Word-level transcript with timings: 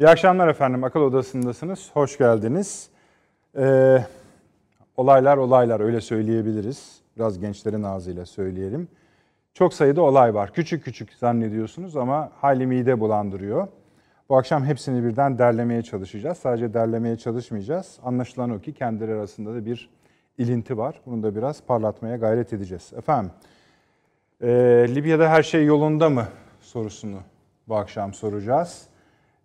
İyi 0.00 0.08
akşamlar 0.08 0.48
efendim. 0.48 0.84
Akıl 0.84 1.00
Odası'ndasınız. 1.00 1.90
Hoş 1.92 2.18
geldiniz. 2.18 2.88
Ee, 3.58 3.98
olaylar 4.96 5.36
olaylar 5.36 5.80
öyle 5.80 6.00
söyleyebiliriz. 6.00 7.00
Biraz 7.16 7.38
gençlerin 7.38 7.82
ağzıyla 7.82 8.26
söyleyelim. 8.26 8.88
Çok 9.54 9.74
sayıda 9.74 10.02
olay 10.02 10.34
var. 10.34 10.52
Küçük 10.52 10.84
küçük 10.84 11.12
zannediyorsunuz 11.12 11.96
ama 11.96 12.30
hayli 12.40 12.66
mide 12.66 13.00
bulandırıyor. 13.00 13.68
Bu 14.28 14.36
akşam 14.36 14.64
hepsini 14.64 15.04
birden 15.04 15.38
derlemeye 15.38 15.82
çalışacağız. 15.82 16.38
Sadece 16.38 16.74
derlemeye 16.74 17.16
çalışmayacağız. 17.16 17.98
Anlaşılan 18.04 18.50
o 18.50 18.60
ki 18.60 18.72
kendileri 18.72 19.14
arasında 19.14 19.54
da 19.54 19.66
bir 19.66 19.90
ilinti 20.38 20.78
var. 20.78 21.00
Bunu 21.06 21.22
da 21.22 21.36
biraz 21.36 21.62
parlatmaya 21.62 22.16
gayret 22.16 22.52
edeceğiz. 22.52 22.92
Efendim, 22.96 23.32
e, 24.40 24.48
Libya'da 24.88 25.28
her 25.28 25.42
şey 25.42 25.64
yolunda 25.64 26.10
mı 26.10 26.26
sorusunu 26.60 27.18
bu 27.68 27.76
akşam 27.76 28.14
soracağız. 28.14 28.88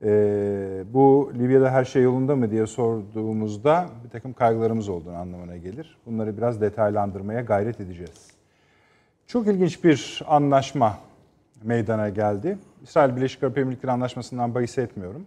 E, 0.04 0.84
bu 0.94 1.32
Libya'da 1.36 1.72
her 1.72 1.86
şey 1.86 2.04
yolunda 2.04 2.36
mı 2.36 2.52
diye 2.52 2.68
sorduğumuzda 2.68 3.90
bir 4.04 4.10
takım 4.10 4.34
kaygılarımız 4.34 4.90
olduğunu 4.90 5.16
anlamına 5.16 5.58
gelir. 5.58 5.98
Bunları 6.06 6.38
biraz 6.38 6.62
detaylandırmaya 6.62 7.42
gayret 7.42 7.80
edeceğiz. 7.80 8.28
Çok 9.28 9.48
ilginç 9.48 9.84
bir 9.84 10.22
anlaşma 10.28 10.98
meydana 11.64 12.10
geldi. 12.10 12.58
İsrail 12.84 13.16
Birleşik 13.16 13.44
Arap 13.44 13.58
Emirlikleri 13.58 13.92
Anlaşması'ndan 13.92 14.56
bahis 14.56 14.78
etmiyorum. 14.78 15.26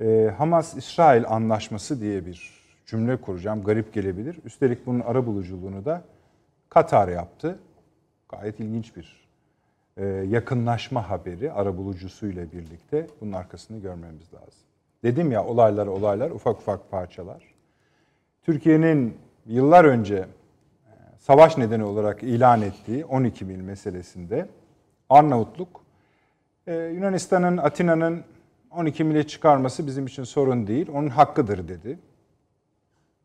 E, 0.00 0.34
Hamas-İsrail 0.38 1.24
Anlaşması 1.28 2.00
diye 2.00 2.26
bir 2.26 2.64
cümle 2.86 3.16
kuracağım. 3.16 3.64
Garip 3.64 3.92
gelebilir. 3.92 4.38
Üstelik 4.44 4.86
bunun 4.86 5.00
ara 5.00 5.26
buluculuğunu 5.26 5.84
da 5.84 6.02
Katar 6.68 7.08
yaptı. 7.08 7.58
Gayet 8.28 8.60
ilginç 8.60 8.96
bir 8.96 9.23
yakınlaşma 10.30 11.10
haberi 11.10 11.52
ara 11.52 11.76
bulucusuyla 11.76 12.52
birlikte 12.52 13.06
bunun 13.20 13.32
arkasını 13.32 13.78
görmemiz 13.78 14.34
lazım. 14.34 14.62
Dedim 15.02 15.32
ya 15.32 15.44
olaylar 15.44 15.86
olaylar 15.86 16.30
ufak 16.30 16.58
ufak 16.58 16.90
parçalar. 16.90 17.54
Türkiye'nin 18.42 19.18
yıllar 19.46 19.84
önce 19.84 20.14
e, 20.16 20.26
savaş 21.18 21.58
nedeni 21.58 21.84
olarak 21.84 22.22
ilan 22.22 22.62
ettiği 22.62 23.04
12 23.04 23.44
mil 23.44 23.60
meselesinde 23.60 24.48
Arnavutluk 25.08 25.80
e, 26.66 26.74
Yunanistan'ın 26.74 27.56
Atina'nın 27.56 28.24
12 28.70 29.04
mile 29.04 29.26
çıkarması 29.26 29.86
bizim 29.86 30.06
için 30.06 30.24
sorun 30.24 30.66
değil. 30.66 30.88
Onun 30.92 31.08
hakkıdır 31.08 31.68
dedi. 31.68 31.98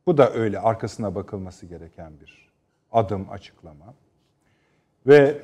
Bu 0.05 0.17
da 0.17 0.33
öyle 0.33 0.59
arkasına 0.59 1.15
bakılması 1.15 1.65
gereken 1.65 2.19
bir 2.21 2.49
adım 2.91 3.27
açıklama. 3.31 3.93
Ve 5.09 5.37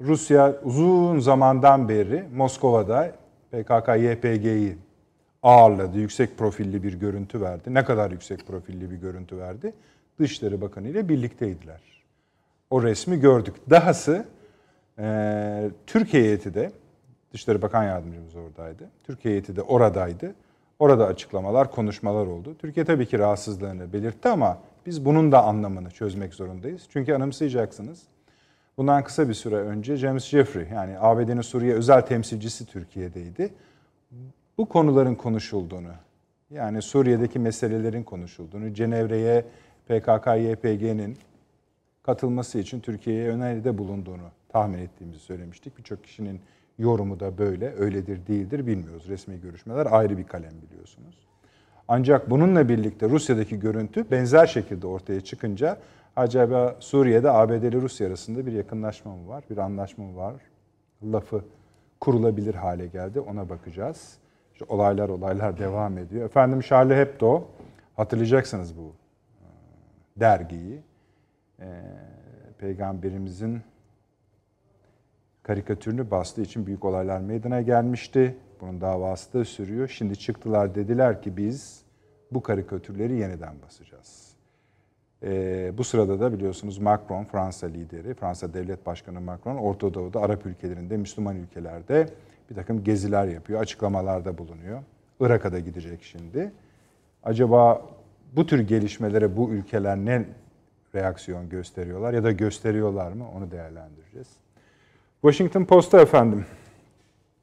Rusya 0.00 0.60
uzun 0.64 1.18
zamandan 1.18 1.88
beri 1.88 2.24
Moskova'da 2.34 3.12
PKK-YPG'yi 3.52 4.76
ağırladı. 5.42 5.98
Yüksek 5.98 6.38
profilli 6.38 6.82
bir 6.82 6.94
görüntü 6.94 7.40
verdi. 7.40 7.74
Ne 7.74 7.84
kadar 7.84 8.10
yüksek 8.10 8.46
profilli 8.46 8.90
bir 8.90 8.96
görüntü 8.96 9.38
verdi? 9.38 9.72
Dışişleri 10.18 10.60
Bakanı 10.60 10.88
ile 10.88 11.08
birlikteydiler. 11.08 11.80
O 12.70 12.82
resmi 12.82 13.20
gördük. 13.20 13.54
Dahası 13.70 14.24
e, 14.98 15.70
Türkiye 15.86 16.22
heyeti 16.22 16.54
de, 16.54 16.72
Dışişleri 17.32 17.62
Bakan 17.62 17.84
Yardımcımız 17.84 18.36
oradaydı. 18.36 18.90
Türkiye 19.04 19.32
heyeti 19.32 19.56
de 19.56 19.62
oradaydı. 19.62 20.34
Orada 20.78 21.06
açıklamalar, 21.06 21.70
konuşmalar 21.70 22.26
oldu. 22.26 22.56
Türkiye 22.58 22.86
tabii 22.86 23.06
ki 23.06 23.18
rahatsızlığını 23.18 23.92
belirtti 23.92 24.28
ama 24.28 24.58
biz 24.86 25.04
bunun 25.04 25.32
da 25.32 25.44
anlamını 25.44 25.90
çözmek 25.90 26.34
zorundayız. 26.34 26.82
Çünkü 26.92 27.14
anımsayacaksınız. 27.14 28.02
Bundan 28.78 29.04
kısa 29.04 29.28
bir 29.28 29.34
süre 29.34 29.54
önce 29.56 29.96
James 29.96 30.24
Jeffrey 30.24 30.66
yani 30.72 30.98
ABD'nin 30.98 31.40
Suriye 31.40 31.74
özel 31.74 32.00
temsilcisi 32.00 32.66
Türkiye'deydi. 32.66 33.54
Bu 34.58 34.68
konuların 34.68 35.14
konuşulduğunu, 35.14 35.92
yani 36.50 36.82
Suriye'deki 36.82 37.38
meselelerin 37.38 38.02
konuşulduğunu, 38.02 38.74
Cenevre'ye 38.74 39.44
PKK-YPG'nin 39.88 41.16
katılması 42.02 42.58
için 42.58 42.80
Türkiye'ye 42.80 43.28
öneride 43.28 43.78
bulunduğunu 43.78 44.30
tahmin 44.48 44.78
ettiğimizi 44.78 45.20
söylemiştik. 45.20 45.78
Birçok 45.78 46.04
kişinin 46.04 46.40
yorumu 46.78 47.20
da 47.20 47.38
böyle, 47.38 47.74
öyledir 47.74 48.26
değildir 48.26 48.66
bilmiyoruz. 48.66 49.08
Resmi 49.08 49.40
görüşmeler 49.40 49.86
ayrı 49.90 50.18
bir 50.18 50.24
kalem 50.24 50.52
biliyorsunuz. 50.62 51.28
Ancak 51.88 52.30
bununla 52.30 52.68
birlikte 52.68 53.08
Rusya'daki 53.08 53.60
görüntü 53.60 54.10
benzer 54.10 54.46
şekilde 54.46 54.86
ortaya 54.86 55.20
çıkınca 55.20 55.78
acaba 56.18 56.76
Suriye'de 56.80 57.30
ABD 57.30 57.62
ile 57.62 57.80
Rusya 57.80 58.08
arasında 58.08 58.46
bir 58.46 58.52
yakınlaşma 58.52 59.16
mı 59.16 59.28
var, 59.28 59.44
bir 59.50 59.58
anlaşma 59.58 60.04
mı 60.04 60.16
var? 60.16 60.34
Lafı 61.02 61.44
kurulabilir 62.00 62.54
hale 62.54 62.86
geldi. 62.86 63.20
Ona 63.20 63.48
bakacağız. 63.48 64.18
İşte 64.52 64.64
olaylar 64.68 65.08
olaylar 65.08 65.58
devam 65.58 65.98
ediyor. 65.98 66.24
Efendim 66.24 66.60
Charlie 66.60 66.96
Hebdo, 66.96 67.44
hatırlayacaksınız 67.96 68.76
bu 68.76 68.92
e, 69.40 69.46
dergiyi. 70.20 70.80
E, 71.60 71.66
Peygamberimizin 72.58 73.60
karikatürünü 75.42 76.10
bastığı 76.10 76.42
için 76.42 76.66
büyük 76.66 76.84
olaylar 76.84 77.20
meydana 77.20 77.60
gelmişti. 77.60 78.36
Bunun 78.60 78.80
davası 78.80 79.32
da 79.32 79.44
sürüyor. 79.44 79.88
Şimdi 79.88 80.18
çıktılar 80.18 80.74
dediler 80.74 81.22
ki 81.22 81.36
biz 81.36 81.82
bu 82.30 82.42
karikatürleri 82.42 83.12
yeniden 83.12 83.54
basacağız. 83.66 84.27
Ee, 85.22 85.72
bu 85.78 85.84
sırada 85.84 86.20
da 86.20 86.32
biliyorsunuz 86.32 86.78
Macron, 86.78 87.24
Fransa 87.24 87.66
lideri, 87.66 88.14
Fransa 88.14 88.54
Devlet 88.54 88.86
Başkanı 88.86 89.20
Macron, 89.20 89.56
Orta 89.56 89.94
Doğu'da, 89.94 90.20
Arap 90.20 90.46
ülkelerinde, 90.46 90.96
Müslüman 90.96 91.36
ülkelerde 91.36 92.08
bir 92.50 92.54
takım 92.54 92.84
geziler 92.84 93.26
yapıyor, 93.26 93.60
açıklamalarda 93.60 94.38
bulunuyor. 94.38 94.82
Irak'a 95.20 95.52
da 95.52 95.58
gidecek 95.58 96.02
şimdi. 96.02 96.52
Acaba 97.22 97.82
bu 98.36 98.46
tür 98.46 98.60
gelişmelere 98.60 99.36
bu 99.36 99.50
ülkeler 99.50 99.96
ne 99.96 100.24
reaksiyon 100.94 101.48
gösteriyorlar 101.48 102.12
ya 102.12 102.24
da 102.24 102.32
gösteriyorlar 102.32 103.12
mı 103.12 103.24
onu 103.36 103.50
değerlendireceğiz. 103.50 104.28
Washington 105.22 105.64
Post'ta 105.64 106.00
efendim. 106.00 106.44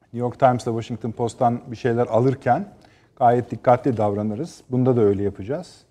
New 0.02 0.18
York 0.18 0.40
Times'da 0.40 0.70
Washington 0.70 1.10
Post'tan 1.10 1.60
bir 1.66 1.76
şeyler 1.76 2.06
alırken 2.06 2.68
gayet 3.16 3.50
dikkatli 3.50 3.96
davranırız. 3.96 4.62
Bunda 4.70 4.96
da 4.96 5.00
öyle 5.00 5.22
yapacağız. 5.22 5.84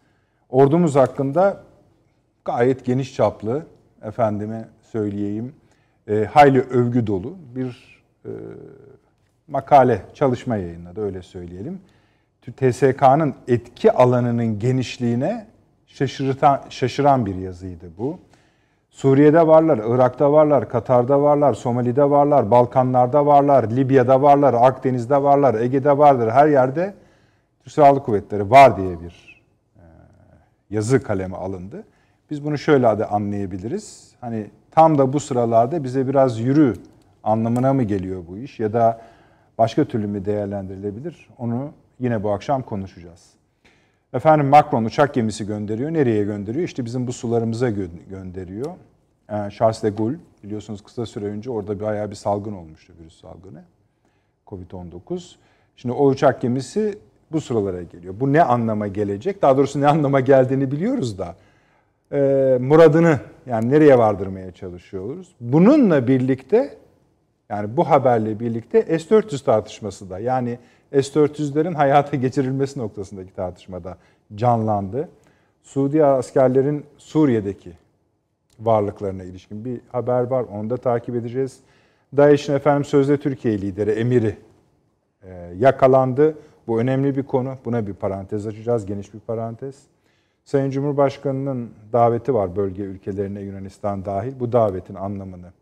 Ordumuz 0.50 0.96
hakkında 0.96 1.64
gayet 2.46 2.86
geniş 2.86 3.16
çaplı, 3.16 3.66
efendime 4.04 4.68
söyleyeyim, 4.82 5.54
e, 6.08 6.26
hayli 6.26 6.62
övgü 6.62 7.08
dolu 7.08 7.38
bir 7.56 8.02
e, 8.26 8.32
makale, 9.48 10.02
çalışma 10.14 10.56
yayınladı 10.56 11.02
öyle 11.02 11.22
söyleyelim. 11.22 11.82
TSK'nın 12.58 13.36
etki 13.48 13.92
alanının 13.92 14.60
genişliğine 14.60 15.48
şaşırtan, 15.88 16.62
şaşıran 16.70 17.26
bir 17.26 17.36
yazıydı 17.36 17.86
bu. 17.98 18.20
Suriye'de 18.90 19.48
varlar, 19.48 19.80
Irak'ta 19.96 20.32
varlar, 20.32 20.70
Katar'da 20.70 21.22
varlar, 21.22 21.54
Somali'de 21.54 22.10
varlar, 22.10 22.52
Balkanlar'da 22.52 23.26
varlar, 23.26 23.72
Libya'da 23.72 24.22
varlar, 24.22 24.54
Akdeniz'de 24.54 25.24
varlar, 25.24 25.56
Ege'de 25.56 25.98
vardır. 25.98 26.30
Her 26.32 26.48
yerde 26.48 26.94
Türk 27.64 27.74
Silahlı 27.74 28.04
Kuvvetleri 28.04 28.52
var 28.52 28.78
diye 28.78 29.02
bir 29.02 29.44
e, 29.78 29.84
yazı 30.70 31.04
kaleme 31.04 31.38
alındı. 31.38 31.84
Biz 32.32 32.46
bunu 32.46 32.58
şöyle 32.58 33.00
de 33.00 33.06
anlayabiliriz. 33.06 34.16
Hani 34.22 34.48
tam 34.72 34.98
da 34.98 35.14
bu 35.14 35.20
sıralarda 35.20 35.84
bize 35.84 36.08
biraz 36.08 36.40
yürü 36.40 36.74
anlamına 37.24 37.74
mı 37.74 37.84
geliyor 37.84 38.24
bu 38.28 38.38
iş 38.38 38.60
ya 38.60 38.74
da 38.74 39.02
başka 39.58 39.86
türlü 39.86 40.08
mü 40.08 40.26
değerlendirilebilir? 40.26 41.30
Onu 41.38 41.72
yine 42.00 42.24
bu 42.24 42.32
akşam 42.32 42.62
konuşacağız. 42.62 43.30
Efendim 44.14 44.48
Macron 44.48 44.86
uçak 44.86 45.14
gemisi 45.14 45.48
gönderiyor. 45.48 45.94
Nereye 45.94 46.24
gönderiyor? 46.24 46.66
İşte 46.66 46.86
bizim 46.86 47.08
bu 47.08 47.14
sularımıza 47.14 47.70
gö- 47.70 48.10
gönderiyor. 48.10 48.72
Yani 49.30 49.52
Charles 49.52 49.84
de 49.84 49.90
Gaulle 49.90 50.18
biliyorsunuz 50.44 50.84
kısa 50.84 51.06
süre 51.06 51.26
önce 51.26 51.52
orada 51.52 51.80
bayağı 51.80 52.10
bir 52.10 52.16
salgın 52.16 52.54
olmuştu 52.54 52.94
virüs 53.00 53.22
salgını. 53.22 53.64
Covid-19. 54.48 55.36
Şimdi 55.76 55.94
o 55.94 56.06
uçak 56.06 56.42
gemisi 56.42 56.98
bu 57.32 57.42
sıralara 57.42 57.84
geliyor. 57.84 58.14
Bu 58.20 58.34
ne 58.34 58.44
anlama 58.44 58.88
gelecek? 58.88 59.42
Daha 59.42 59.58
doğrusu 59.58 59.82
ne 59.82 59.88
anlama 59.88 60.20
geldiğini 60.20 60.72
biliyoruz 60.72 61.18
da. 61.18 61.36
E, 62.12 62.58
muradını 62.62 63.20
yani 63.46 63.70
nereye 63.70 63.98
vardırmaya 63.98 64.52
çalışıyoruz. 64.52 65.36
Bununla 65.42 66.08
birlikte 66.08 66.78
yani 67.50 67.78
bu 67.78 67.90
haberle 67.90 68.40
birlikte 68.40 69.00
S-400 69.00 69.44
tartışması 69.44 70.10
da 70.10 70.20
yani 70.20 70.60
S-400'lerin 70.92 71.74
hayata 71.74 72.18
geçirilmesi 72.18 72.80
noktasındaki 72.80 73.34
tartışmada 73.34 73.98
canlandı. 74.36 75.10
Suudi 75.64 76.06
askerlerin 76.06 76.86
Suriye'deki 76.98 77.72
varlıklarına 78.60 79.24
ilişkin 79.24 79.66
bir 79.66 79.82
haber 79.92 80.24
var. 80.24 80.46
Onu 80.54 80.70
da 80.70 80.78
takip 80.78 81.16
edeceğiz. 81.16 81.60
DAEŞ'in 82.18 82.54
efendim 82.54 82.86
sözde 82.86 83.18
Türkiye 83.18 83.62
lideri, 83.62 83.92
emiri 83.92 84.36
e, 85.24 85.54
yakalandı. 85.58 86.38
Bu 86.68 86.80
önemli 86.80 87.18
bir 87.18 87.24
konu. 87.24 87.56
Buna 87.66 87.88
bir 87.88 87.94
parantez 87.94 88.48
açacağız, 88.48 88.86
geniş 88.86 89.14
bir 89.14 89.20
parantez. 89.20 89.76
Sayın 90.46 90.72
Cumhurbaşkanı'nın 90.72 91.72
daveti 91.94 92.34
var 92.34 92.56
bölge 92.56 92.84
ülkelerine 92.84 93.42
Yunanistan 93.42 94.06
dahil. 94.06 94.40
Bu 94.40 94.52
davetin 94.52 94.96
anlamını 94.96 95.54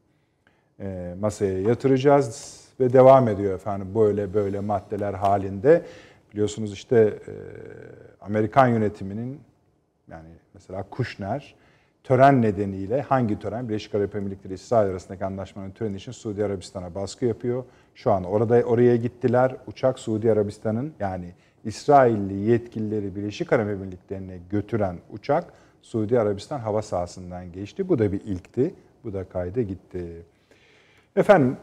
e, 0.80 1.16
masaya 1.20 1.62
yatıracağız 1.62 2.60
ve 2.80 2.94
devam 2.94 3.28
ediyor 3.28 3.56
efendim 3.56 3.88
böyle 3.96 4.34
böyle 4.34 4.60
maddeler 4.60 5.14
halinde. 5.14 5.86
Biliyorsunuz 6.32 6.74
işte 6.74 6.98
e, 6.98 7.34
Amerikan 8.22 8.68
yönetiminin 8.68 9.40
yani 10.08 10.30
mesela 10.54 10.84
Kushner 10.92 11.56
tören 12.04 12.42
nedeniyle 12.42 13.02
hangi 13.02 13.40
tören? 13.40 13.70
Birleşik 13.70 13.96
Arap 13.96 14.16
Emirlikleri 14.16 14.54
İsrail 14.54 14.90
arasındaki 14.90 15.26
anlaşmanın 15.26 15.72
töreni 15.72 15.96
için 15.96 16.12
Suudi 16.12 16.46
Arabistan'a 16.46 16.96
baskı 16.96 17.26
yapıyor. 17.26 17.64
Şu 17.96 18.12
an 18.12 18.24
orada 18.24 18.62
oraya 18.64 18.96
gittiler. 18.96 19.56
Uçak 19.68 20.00
Suudi 20.00 20.32
Arabistan'ın 20.32 20.94
yani 21.00 21.34
İsrailli 21.64 22.34
yetkilileri 22.34 23.16
Birleşik 23.16 23.54
Arap 23.54 23.68
Emirlikleri'ne 23.70 24.38
götüren 24.50 24.98
uçak 25.12 25.54
Suudi 25.82 26.20
Arabistan 26.20 26.60
hava 26.60 26.82
sahasından 26.82 27.52
geçti. 27.52 27.90
Bu 27.90 28.00
da 28.00 28.12
bir 28.12 28.22
ilkti. 28.22 28.74
Bu 29.04 29.14
da 29.14 29.24
kayda 29.24 29.62
gitti. 29.62 30.22
Efendim 31.16 31.58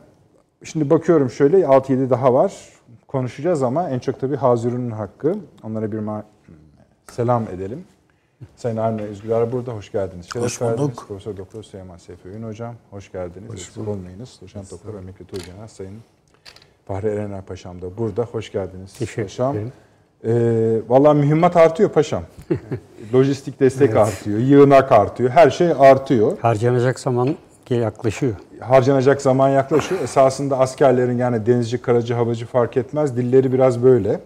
şimdi 0.65 0.91
bakıyorum 0.91 1.31
şöyle 1.31 1.57
6-7 1.61 2.11
daha 2.11 2.35
var. 2.35 2.69
Konuşacağız 3.09 3.63
ama 3.63 3.91
en 3.91 3.99
çok 3.99 4.21
tabii 4.21 4.37
Hazirun'un 4.37 4.91
hakkı. 4.91 5.37
Onlara 5.63 5.93
bir 5.93 5.99
ma- 5.99 6.23
selam 7.11 7.43
edelim. 7.55 7.85
Sayın 8.57 8.77
Avni 8.77 9.03
Özgür 9.03 9.53
burada 9.53 9.73
hoş 9.73 9.93
geldiniz. 9.93 10.27
Şeref 10.33 10.45
Hoş 10.45 10.61
bulduk. 10.61 10.79
verdiniz. 10.79 10.97
Profesör 11.09 11.37
Doktor 11.37 11.63
Süleyman 11.63 11.97
Seyfi 11.97 12.29
Öğün 12.29 12.43
hocam 12.43 12.75
hoş 12.91 13.13
geldiniz. 13.13 13.53
Hoş 13.53 13.77
bulduk. 13.77 13.89
olmayınız. 13.89 14.39
Doçent 14.43 14.71
Doktor 14.71 14.95
Emekli 14.95 15.25
Tuğgenel 15.25 15.69
Sayın 15.69 15.99
Fahri 16.87 17.07
Erener 17.07 17.43
Paşam 17.45 17.83
da 17.83 17.97
burada. 17.99 18.23
Hoş 18.25 18.53
geldiniz 18.53 18.93
Teşekkür 18.99 19.23
paşam. 19.23 19.55
ederim. 19.57 19.73
Ee, 20.25 20.81
Valla 20.89 21.15
mühimmat 21.15 21.57
artıyor 21.57 21.91
paşam. 21.91 22.23
Lojistik 23.15 23.61
destek 23.61 23.97
artıyor, 23.97 24.39
yığınak 24.39 24.93
artıyor, 24.93 25.31
her 25.31 25.51
şey 25.51 25.73
artıyor. 25.79 26.39
Harcanacak 26.39 27.01
zaman 27.01 27.37
yaklaşıyor. 27.71 28.33
Harcanacak 28.61 29.23
zaman 29.23 29.49
yaklaşıyor. 29.49 30.01
Esasında 30.01 30.59
askerlerin 30.59 31.19
yani 31.19 31.47
denizci, 31.47 31.83
karacı, 31.83 32.15
havacı 32.15 32.47
fark 32.47 32.77
etmez. 32.77 33.17
Dilleri 33.17 33.53
biraz 33.53 33.83
böyle. 33.83 34.21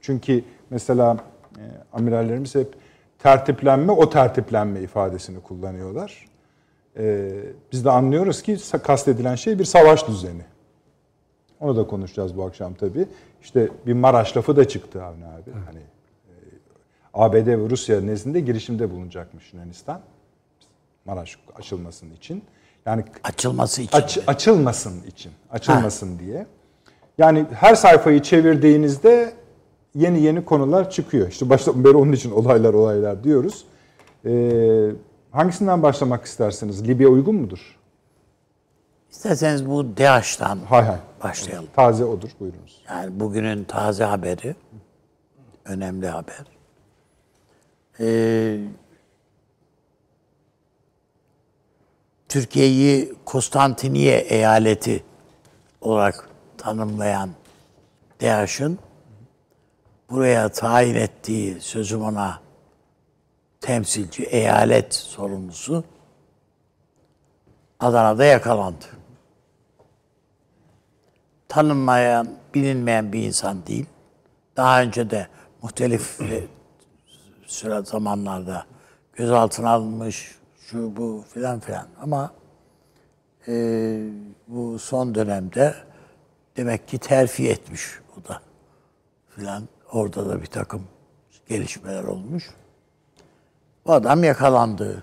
Çünkü 0.00 0.44
mesela 0.70 1.16
e, 1.56 1.62
amirallerimiz 1.92 2.54
hep 2.54 2.74
tertiplenme, 3.18 3.92
o 3.92 4.10
tertiplenme 4.10 4.80
ifadesini 4.80 5.40
kullanıyorlar. 5.40 6.26
E, 6.98 7.30
biz 7.72 7.84
de 7.84 7.90
anlıyoruz 7.90 8.42
ki 8.42 8.56
kastedilen 8.82 9.34
şey 9.34 9.58
bir 9.58 9.64
savaş 9.64 10.08
düzeni. 10.08 10.42
Onu 11.60 11.76
da 11.76 11.86
konuşacağız 11.86 12.36
bu 12.36 12.44
akşam 12.44 12.74
tabii. 12.74 13.06
İşte 13.44 13.68
bir 13.86 13.92
Maraş 13.92 14.36
lafı 14.36 14.56
da 14.56 14.68
çıktı 14.68 15.04
Avni 15.04 15.24
abi. 15.24 15.50
Hani 15.66 15.78
e, 15.78 16.34
ABD 17.14 17.46
ve 17.46 17.70
Rusya 17.70 18.00
nezdinde 18.00 18.40
girişimde 18.40 18.90
bulunacakmış 18.90 19.52
Yunanistan. 19.52 20.00
Maraş 21.04 21.38
açılmasının 21.56 22.14
için. 22.14 22.44
Yani 22.86 23.04
Açılması 23.24 23.82
için. 23.82 23.96
aç, 23.98 24.18
açılmasın 24.26 25.02
için, 25.06 25.32
açılmasın 25.50 26.18
diye. 26.18 26.46
Yani 27.18 27.46
her 27.54 27.74
sayfayı 27.74 28.22
çevirdiğinizde 28.22 29.32
yeni 29.94 30.20
yeni 30.20 30.44
konular 30.44 30.90
çıkıyor. 30.90 31.28
İşte 31.28 31.50
baştan 31.50 31.84
beri 31.84 31.96
onun 31.96 32.12
için 32.12 32.30
olaylar 32.30 32.74
olaylar 32.74 33.24
diyoruz. 33.24 33.64
Ee, 34.26 34.90
hangisinden 35.30 35.82
başlamak 35.82 36.24
istersiniz? 36.24 36.88
Libya 36.88 37.08
uygun 37.08 37.34
mudur? 37.34 37.76
İsterseniz 39.14 39.68
bu 39.68 39.96
DAEŞ'tan 39.96 40.58
Hay 40.68 40.82
hay. 40.84 40.98
başlayalım. 41.22 41.68
Taze 41.76 42.04
odur. 42.04 42.30
Buyurunuz. 42.40 42.82
Yani 42.88 43.20
bugünün 43.20 43.64
taze 43.64 44.04
haberi, 44.04 44.56
önemli 45.64 46.08
haber. 46.08 46.44
Ee, 48.00 48.58
Türkiye'yi 52.28 53.14
Konstantiniye 53.24 54.18
eyaleti 54.18 55.04
olarak 55.80 56.28
tanımlayan 56.58 57.30
DAEŞ'ın 58.20 58.78
buraya 60.10 60.48
tayin 60.48 60.94
ettiği 60.94 61.60
sözüm 61.60 62.04
ona 62.04 62.40
temsilci, 63.60 64.22
eyalet 64.24 64.94
sorumlusu 64.94 65.84
Adana'da 67.80 68.24
yakalandı. 68.24 69.03
Tanınmayan, 71.54 72.28
bilinmeyen 72.54 73.12
bir 73.12 73.22
insan 73.22 73.66
değil. 73.66 73.86
Daha 74.56 74.82
önce 74.82 75.10
de 75.10 75.28
muhtelif 75.62 76.18
süre 77.46 77.82
zamanlarda 77.82 78.66
gözaltına 79.12 79.70
alınmış, 79.70 80.38
şu 80.58 80.96
bu 80.96 81.24
filan 81.34 81.60
filan. 81.60 81.86
Ama 82.00 82.32
e, 83.48 83.52
bu 84.48 84.78
son 84.78 85.14
dönemde 85.14 85.74
demek 86.56 86.88
ki 86.88 86.98
terfi 86.98 87.48
etmiş 87.48 87.82
o 88.18 88.28
da 88.28 88.40
filan. 89.28 89.68
Orada 89.92 90.28
da 90.28 90.42
bir 90.42 90.46
takım 90.46 90.82
gelişmeler 91.48 92.04
olmuş. 92.04 92.50
Bu 93.86 93.92
adam 93.92 94.24
yakalandı. 94.24 95.02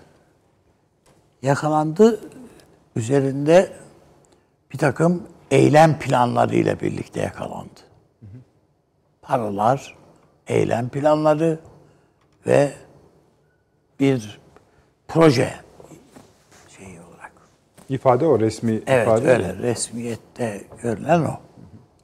Yakalandı. 1.41 2.19
Üzerinde 2.95 3.73
bir 4.73 4.77
takım 4.77 5.23
eylem 5.51 5.99
planlarıyla 5.99 6.79
birlikte 6.79 7.21
yakalandı. 7.21 7.79
Paralar, 9.21 9.95
eylem 10.47 10.89
planları 10.89 11.59
ve 12.47 12.71
bir 13.99 14.39
proje 15.07 15.53
şeyi 16.77 16.99
olarak. 17.01 17.31
İfade 17.89 18.25
o 18.25 18.39
resmi 18.39 18.81
Evet 18.87 19.07
ifade. 19.07 19.31
öyle 19.31 19.53
resmiyette 19.57 20.61
görülen 20.83 21.21
o. 21.21 21.39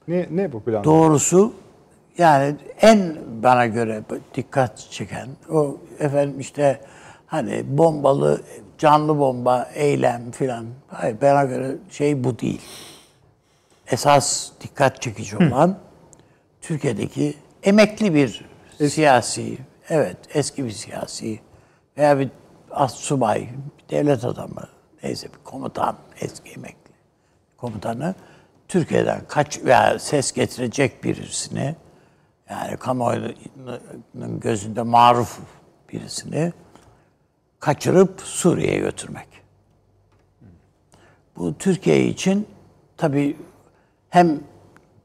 Ne, 0.08 0.28
ne 0.32 0.52
bu 0.54 0.64
plan? 0.64 0.84
Doğrusu 0.84 1.54
yani 2.18 2.56
en 2.82 3.16
bana 3.44 3.66
göre 3.66 4.02
dikkat 4.36 4.78
çeken 4.92 5.28
o 5.52 5.78
efendim 6.00 6.40
işte 6.40 6.82
hani 7.28 7.78
bombalı 7.78 8.42
canlı 8.78 9.20
bomba 9.20 9.70
eylem 9.76 10.32
filan. 10.32 10.66
Hayır 10.88 11.18
bana 11.22 11.44
göre 11.44 11.76
şey 11.92 12.24
bu 12.24 12.40
değil. 12.40 12.62
Esas 13.92 14.52
dikkat 14.62 15.02
çekici 15.02 15.38
olan 15.38 15.80
Türkiye'deki 16.62 17.34
emekli 17.64 18.14
bir 18.14 18.46
siyasi, 18.90 19.58
evet 19.90 20.18
eski 20.34 20.66
bir 20.66 20.72
siyasi 20.72 21.40
veya 21.98 22.20
bir 22.20 22.30
subay, 22.88 23.42
bir 23.42 23.96
devlet 23.96 24.26
adamı, 24.26 24.68
neyse 25.04 25.28
bir 25.28 25.44
komutan, 25.44 25.96
eski 26.22 26.50
emekli 26.50 26.92
komutanı 27.58 28.16
Türkiye'den 28.68 29.22
kaç 29.28 29.64
veya 29.64 30.00
ses 30.00 30.32
getirecek 30.32 31.04
birisini 31.04 31.76
yani 32.50 32.78
kamuoyunun 32.78 34.40
gözünde 34.40 34.82
maruf 34.82 35.40
birisini 35.90 36.54
kaçırıp 37.60 38.22
Suriye'ye 38.22 38.80
götürmek. 38.80 39.28
Bu 41.36 41.58
Türkiye 41.58 42.08
için 42.08 42.48
tabii 42.98 43.38
hem 44.18 44.40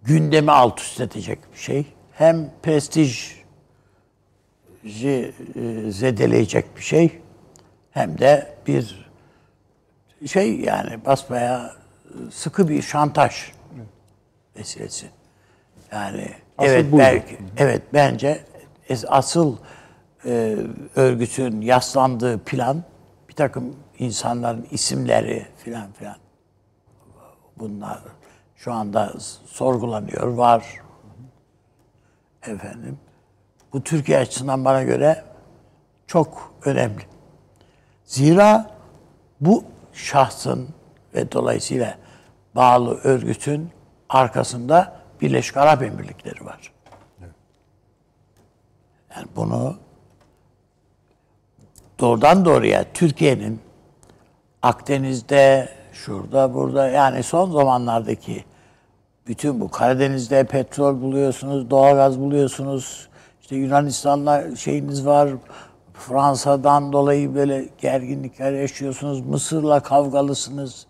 gündemi 0.02 0.50
alt 0.52 0.81
üst 0.81 1.00
edecek 1.00 1.38
bir 1.52 1.59
şey, 1.59 1.87
hem 2.12 2.50
prestij 2.62 3.33
zedeleyecek 5.88 6.76
bir 6.76 6.83
şey, 6.83 7.21
hem 7.90 8.19
de 8.19 8.57
bir 8.66 9.11
şey 10.26 10.61
yani 10.61 11.04
basmaya 11.04 11.75
sıkı 12.31 12.69
bir 12.69 12.83
şantaj 12.83 13.52
vesilesi. 14.57 15.07
Yani 15.92 16.28
Asıl 16.59 16.71
evet 16.71 16.92
buydu. 16.92 17.02
belki 17.02 17.38
evet 17.57 17.83
bence 17.92 18.45
asıl 19.09 19.57
e, 20.25 20.57
örgütün 20.97 21.61
yaslandığı 21.61 22.38
plan 22.38 22.83
bir 23.28 23.35
takım 23.35 23.76
insanların 23.99 24.66
isimleri 24.71 25.47
filan 25.64 25.92
filan. 25.92 26.16
Bunlar 27.59 28.00
şu 28.64 28.73
anda 28.73 29.12
sorgulanıyor, 29.47 30.26
var. 30.26 30.64
Efendim. 32.42 32.99
Bu 33.73 33.85
Türkiye 33.85 34.19
açısından 34.19 34.64
bana 34.64 34.83
göre 34.83 35.25
çok 36.07 36.54
önemli. 36.64 37.02
Zira 38.04 38.71
bu 39.40 39.64
şahsın 39.92 40.69
ve 41.14 41.33
dolayısıyla 41.33 41.99
bağlı 42.54 42.95
örgütün 42.95 43.71
arkasında 44.09 45.00
Birleşik 45.21 45.57
Arap 45.57 45.83
Emirlikleri 45.83 46.45
var. 46.45 46.73
Yani 49.16 49.26
bunu 49.37 49.76
doğrudan 51.99 52.45
doğruya 52.45 52.92
Türkiye'nin 52.92 53.61
Akdeniz'de, 54.62 55.69
şurada, 55.92 56.54
burada 56.54 56.88
yani 56.88 57.23
son 57.23 57.50
zamanlardaki 57.50 58.45
bütün 59.26 59.61
bu 59.61 59.71
Karadeniz'de 59.71 60.45
petrol 60.45 61.00
buluyorsunuz, 61.00 61.71
doğalgaz 61.71 62.21
buluyorsunuz. 62.21 63.09
İşte 63.41 63.57
Yunanistan'la 63.57 64.57
şeyiniz 64.57 65.07
var. 65.07 65.29
Fransa'dan 65.95 66.93
dolayı 66.93 67.35
böyle 67.35 67.69
gerginlikler 67.81 68.52
yaşıyorsunuz. 68.52 69.21
Mısır'la 69.26 69.81
kavgalısınız. 69.81 70.87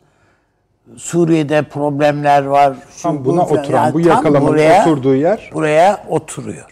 Suriye'de 0.97 1.63
problemler 1.63 2.43
var. 2.45 2.77
şu 2.91 3.03
Tam 3.03 3.21
bu 3.21 3.25
buna 3.25 3.45
falan. 3.45 3.63
oturan, 3.63 3.85
Yani 3.85 3.95
bu 3.95 4.01
yakalamanın 4.01 4.47
buraya- 4.49 4.83
oturduğu 4.83 5.15
yer. 5.15 5.51
Buraya 5.55 6.05
oturuyor 6.09 6.71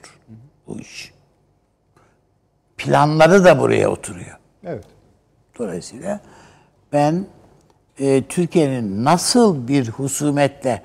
bu 0.67 0.79
iş. 0.81 1.13
Planları 2.77 3.45
da 3.45 3.59
buraya 3.59 3.89
oturuyor. 3.91 4.39
Evet. 4.65 4.85
Dolayısıyla 5.59 6.21
ben 6.93 7.27
e, 7.99 8.23
Türkiye'nin 8.23 9.05
nasıl 9.05 9.69
bir 9.69 9.89
husumetle 9.89 10.83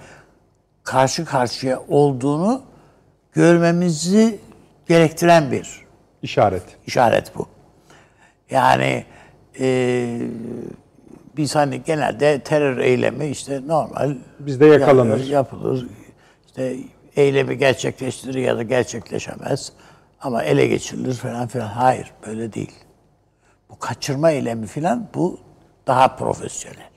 karşı 0.85 1.25
karşıya 1.25 1.81
olduğunu 1.87 2.61
görmemizi 3.33 4.39
gerektiren 4.87 5.51
bir 5.51 5.85
İşaret. 6.21 6.63
işaret 6.87 7.35
bu. 7.37 7.47
Yani 8.49 9.05
e, 9.59 10.19
biz 11.37 11.55
hani 11.55 11.83
genelde 11.83 12.39
terör 12.39 12.77
eylemi 12.77 13.27
işte 13.27 13.61
normal 13.67 14.15
Bizde 14.39 14.65
yakalanır. 14.65 15.27
yapılır. 15.27 15.87
İşte 16.47 16.75
eylemi 17.15 17.57
gerçekleştirir 17.57 18.35
ya 18.41 18.57
da 18.57 18.63
gerçekleşemez 18.63 19.71
ama 20.21 20.43
ele 20.43 20.67
geçirilir 20.67 21.13
falan 21.13 21.47
filan. 21.47 21.67
Hayır 21.67 22.11
böyle 22.27 22.53
değil. 22.53 22.71
Bu 23.69 23.79
kaçırma 23.79 24.31
eylemi 24.31 24.67
filan 24.67 25.07
bu 25.13 25.39
daha 25.87 26.15
profesyonel. 26.15 26.89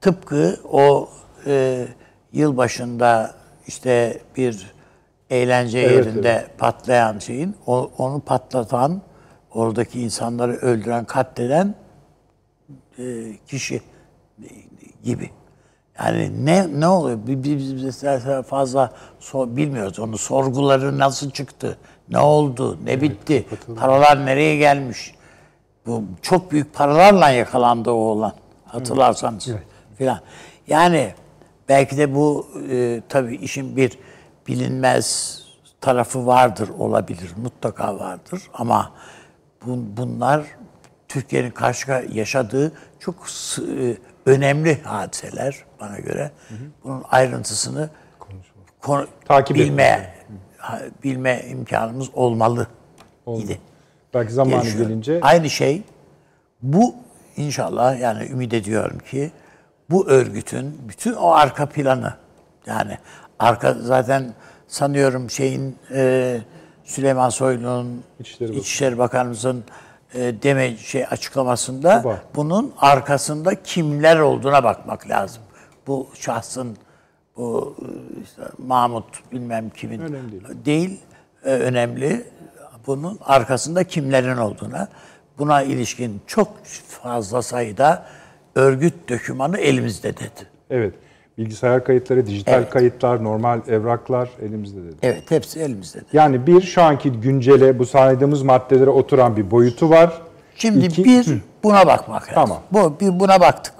Tıpkı 0.00 0.60
o 0.70 1.08
e, 1.46 1.86
yıl 2.36 2.56
başında 2.56 3.34
işte 3.66 4.20
bir 4.36 4.66
eğlence 5.30 5.78
Evet, 5.78 6.06
yerinde 6.06 6.46
patlayan 6.58 7.18
şeyin 7.18 7.56
o, 7.66 7.90
onu 7.98 8.20
patlatan 8.20 9.02
oradaki 9.54 10.00
insanları 10.02 10.52
öldüren, 10.52 11.04
katleden 11.04 11.74
e, 12.98 13.04
kişi 13.46 13.82
gibi. 15.04 15.30
Yani 15.98 16.46
ne 16.46 16.80
ne 16.80 16.88
oluyor? 16.88 17.18
Bi- 17.26 17.44
bi- 17.44 17.56
Biz 17.58 17.82
mesela 17.82 18.42
fazla 18.42 18.92
so- 19.20 19.56
bilmiyoruz 19.56 19.98
onu. 19.98 20.18
Sorguları 20.18 20.98
nasıl 20.98 21.30
çıktı? 21.30 21.78
Ne 22.08 22.18
oldu? 22.18 22.78
Ne 22.84 23.00
bitti? 23.00 23.46
Paralar 23.78 24.26
nereye 24.26 24.56
gelmiş? 24.56 25.14
Bu 25.86 26.04
çok 26.22 26.52
büyük 26.52 26.74
paralarla 26.74 27.30
yakalandı 27.30 27.90
o 27.90 27.94
oğlan. 27.94 28.32
Hatırlarsanız 28.66 29.48
filan. 29.98 30.20
Yani 30.66 31.14
belki 31.68 31.96
de 31.96 32.14
bu 32.14 32.46
e, 32.70 33.02
tabii 33.08 33.36
işin 33.36 33.76
bir 33.76 33.98
bilinmez 34.48 35.38
tarafı 35.80 36.26
vardır, 36.26 36.68
olabilir, 36.78 37.30
mutlaka 37.36 37.98
vardır. 37.98 38.42
Ama 38.54 38.92
bun, 39.66 39.96
bunlar 39.96 40.42
Türkiye'nin 41.08 41.50
karşı 41.50 42.06
yaşadığı 42.12 42.72
çok 43.00 43.14
e, 43.58 43.96
önemli 44.26 44.82
hadiseler 44.82 45.56
bana 45.80 45.98
göre. 45.98 46.30
Bunun 46.84 47.04
ayrıntısını 47.10 47.90
konu, 48.80 49.06
Takip 49.24 49.56
bilme 49.56 50.14
ha- 50.58 50.82
bilme 51.04 51.44
imkanımız 51.50 52.08
olmalı 52.14 52.66
idi. 53.26 53.60
Belki 54.14 54.32
zamanı 54.32 54.70
gelince 54.70 55.20
Aynı 55.22 55.50
şey 55.50 55.82
bu 56.62 56.94
inşallah 57.36 58.00
yani 58.00 58.26
ümit 58.26 58.54
ediyorum 58.54 58.98
ki 59.10 59.30
bu 59.90 60.08
örgütün 60.08 60.80
bütün 60.88 61.12
o 61.12 61.30
arka 61.30 61.66
planı 61.66 62.14
yani 62.66 62.98
arka 63.38 63.74
zaten 63.74 64.34
sanıyorum 64.68 65.30
şeyin 65.30 65.76
e, 65.94 66.40
Süleyman 66.84 67.28
Soylu'nun 67.28 68.02
İçişleri. 68.20 68.56
İçişleri 68.56 68.98
Bakanımızın 68.98 69.64
e, 70.14 70.42
deme 70.42 70.76
şey 70.76 71.04
açıklamasında 71.10 72.04
Var. 72.04 72.18
bunun 72.34 72.72
arkasında 72.78 73.62
kimler 73.62 74.18
olduğuna 74.18 74.64
bakmak 74.64 75.08
lazım. 75.08 75.42
Bu 75.86 76.08
şahsın 76.14 76.76
bu 77.36 77.76
işte 78.24 78.42
Mahmut 78.58 79.32
bilmem 79.32 79.70
kimin 79.70 80.00
Önemli 80.00 80.32
değil. 80.32 80.64
değil 80.64 81.00
e, 81.44 81.50
önemli. 81.50 82.24
Bunun 82.86 83.18
arkasında 83.24 83.84
kimlerin 83.84 84.36
olduğuna. 84.36 84.88
Buna 85.38 85.62
ilişkin 85.62 86.20
çok 86.26 86.64
fazla 87.02 87.42
sayıda 87.42 88.06
örgüt 88.60 88.94
dokümanı 89.10 89.58
elimizde 89.58 90.16
dedi. 90.16 90.46
evet 90.70 90.94
bilgisayar 91.38 91.84
kayıtları, 91.84 92.26
dijital 92.26 92.52
Evet. 92.54 92.70
kayıtlar, 92.70 93.24
normal 93.24 93.60
evraklar 93.68 94.28
elimizde 94.42 94.84
dedi. 94.84 94.96
Evet 95.02 95.30
hepsi 95.30 95.60
elimizde 95.60 95.98
dedi. 95.98 96.08
Yani 96.12 96.46
bir 96.46 96.60
şu 96.60 96.82
anki 96.82 97.12
güncele 97.12 97.78
bu 97.78 97.86
saydığımız 97.86 98.42
maddelere 98.42 98.90
oturan 98.90 99.36
bir 99.36 99.50
boyutu 99.50 99.90
var. 99.90 100.22
Şimdi 100.54 100.86
İki- 100.86 101.04
bir 101.04 101.26
buna 101.62 101.86
bakmak 101.86 102.22
lazım. 102.22 102.34
Tamam. 102.34 102.62
Bu 102.72 103.00
bir 103.00 103.20
buna 103.20 103.40
baktık. 103.40 103.74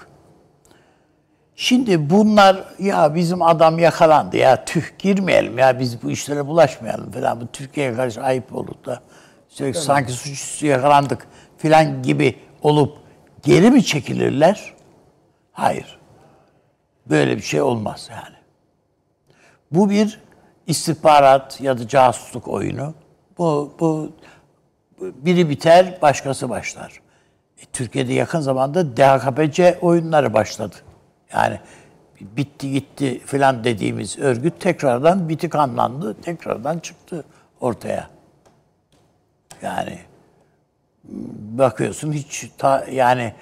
Şimdi 1.55 2.11
bunlar 2.11 2.65
ya 2.79 3.15
bizim 3.15 3.43
adam 3.43 3.79
yakalandı 3.79 4.37
ya 4.37 4.65
tüh 4.65 4.83
girmeyelim 4.99 5.59
ya 5.59 5.81
biz 5.81 6.03
bu 6.03 6.11
işlere 6.11 6.47
bulaşmayalım 6.47 7.11
falan. 7.11 7.41
Bu 7.41 7.47
Türkiye'ye 7.47 7.95
karşı 7.95 8.23
ayıp 8.23 8.55
olur 8.57 8.75
da. 8.87 9.01
Sürekli 9.49 9.81
sanki 9.81 10.13
suçüstü 10.13 10.67
yakalandık 10.67 11.27
falan 11.59 12.03
gibi 12.03 12.37
olup 12.63 12.97
geri 13.47 13.71
mi 13.71 13.85
çekilirler? 13.85 14.75
Hayır. 15.53 15.99
Böyle 17.07 17.37
bir 17.37 17.43
şey 17.43 17.63
olmaz 17.63 18.09
yani. 18.11 18.37
Bu 19.71 19.91
bir 19.91 20.21
istihbarat 20.67 21.61
ya 21.61 21.79
da 21.79 21.89
casusluk 21.89 22.49
oyunu. 22.49 22.95
Bu, 23.39 23.75
bu 23.81 24.13
biri 25.01 25.51
biter, 25.51 25.99
başkası 26.03 26.49
başlar. 26.49 27.01
E, 27.59 27.65
Türkiye'de 27.73 28.13
yakın 28.13 28.41
zamanda 28.41 28.97
DHKPC 28.97 29.79
oyunları 29.81 30.35
başladı. 30.35 30.77
Yani 31.33 31.61
bitti 32.21 32.73
gitti 32.73 33.21
filan 33.27 33.65
dediğimiz 33.65 34.19
örgüt 34.19 34.61
tekrardan 34.61 35.29
bitik 35.29 35.55
anlandı, 35.55 36.21
tekrardan 36.23 36.79
çıktı 36.79 37.25
ortaya. 37.61 38.11
Yani 39.63 39.99
bakıyorsun 41.59 42.13
hiç 42.13 42.51
ta, 42.59 42.87
yani 42.93 43.33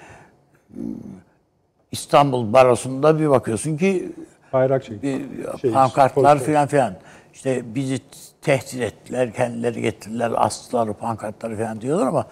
İstanbul 1.91 2.53
Barosu'nda 2.53 3.19
bir 3.19 3.29
bakıyorsun 3.29 3.77
ki 3.77 4.11
Bayrak 4.53 4.85
şey. 4.85 5.01
bir 5.01 5.21
şey, 5.61 5.71
pankartlar 5.71 6.39
filan 6.39 6.67
filan. 6.67 6.95
İşte 7.33 7.75
bizi 7.75 7.99
tehdit 8.41 8.81
ettiler, 8.81 9.33
kendileri 9.33 9.81
getirdiler, 9.81 10.31
astılar 10.35 10.93
pankartları 10.93 11.55
filan 11.55 11.81
diyorlar 11.81 12.07
ama 12.07 12.27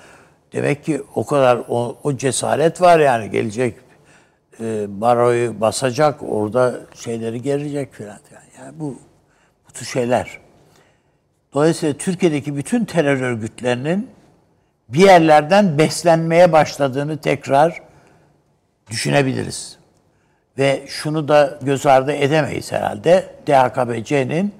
demek 0.54 0.84
ki 0.84 1.02
o 1.16 1.26
kadar 1.26 1.62
o, 1.70 1.98
o 2.04 2.18
cesaret 2.18 2.82
var 2.82 3.00
yani 3.00 3.30
gelecek 3.32 3.76
e, 4.60 4.86
baroyu 5.02 5.62
basacak, 5.62 6.24
orada 6.24 6.80
şeyleri 6.94 7.42
gelecek 7.42 7.94
filan 7.94 8.20
filan. 8.30 8.44
Yani 8.60 8.80
bu 8.80 8.96
bu 9.68 9.74
tür 9.74 9.86
şeyler. 9.86 10.40
Dolayısıyla 11.54 11.98
Türkiye'deki 11.98 12.56
bütün 12.58 12.86
terör 12.86 13.22
örgütlerinin 13.22 14.10
bir 14.94 15.00
yerlerden 15.00 15.78
beslenmeye 15.78 16.52
başladığını 16.52 17.18
tekrar 17.18 17.82
düşünebiliriz. 18.90 19.78
Ve 20.58 20.84
şunu 20.88 21.28
da 21.28 21.60
göz 21.62 21.86
ardı 21.86 22.12
edemeyiz 22.12 22.72
herhalde. 22.72 23.36
DHKPC'nin 23.48 24.56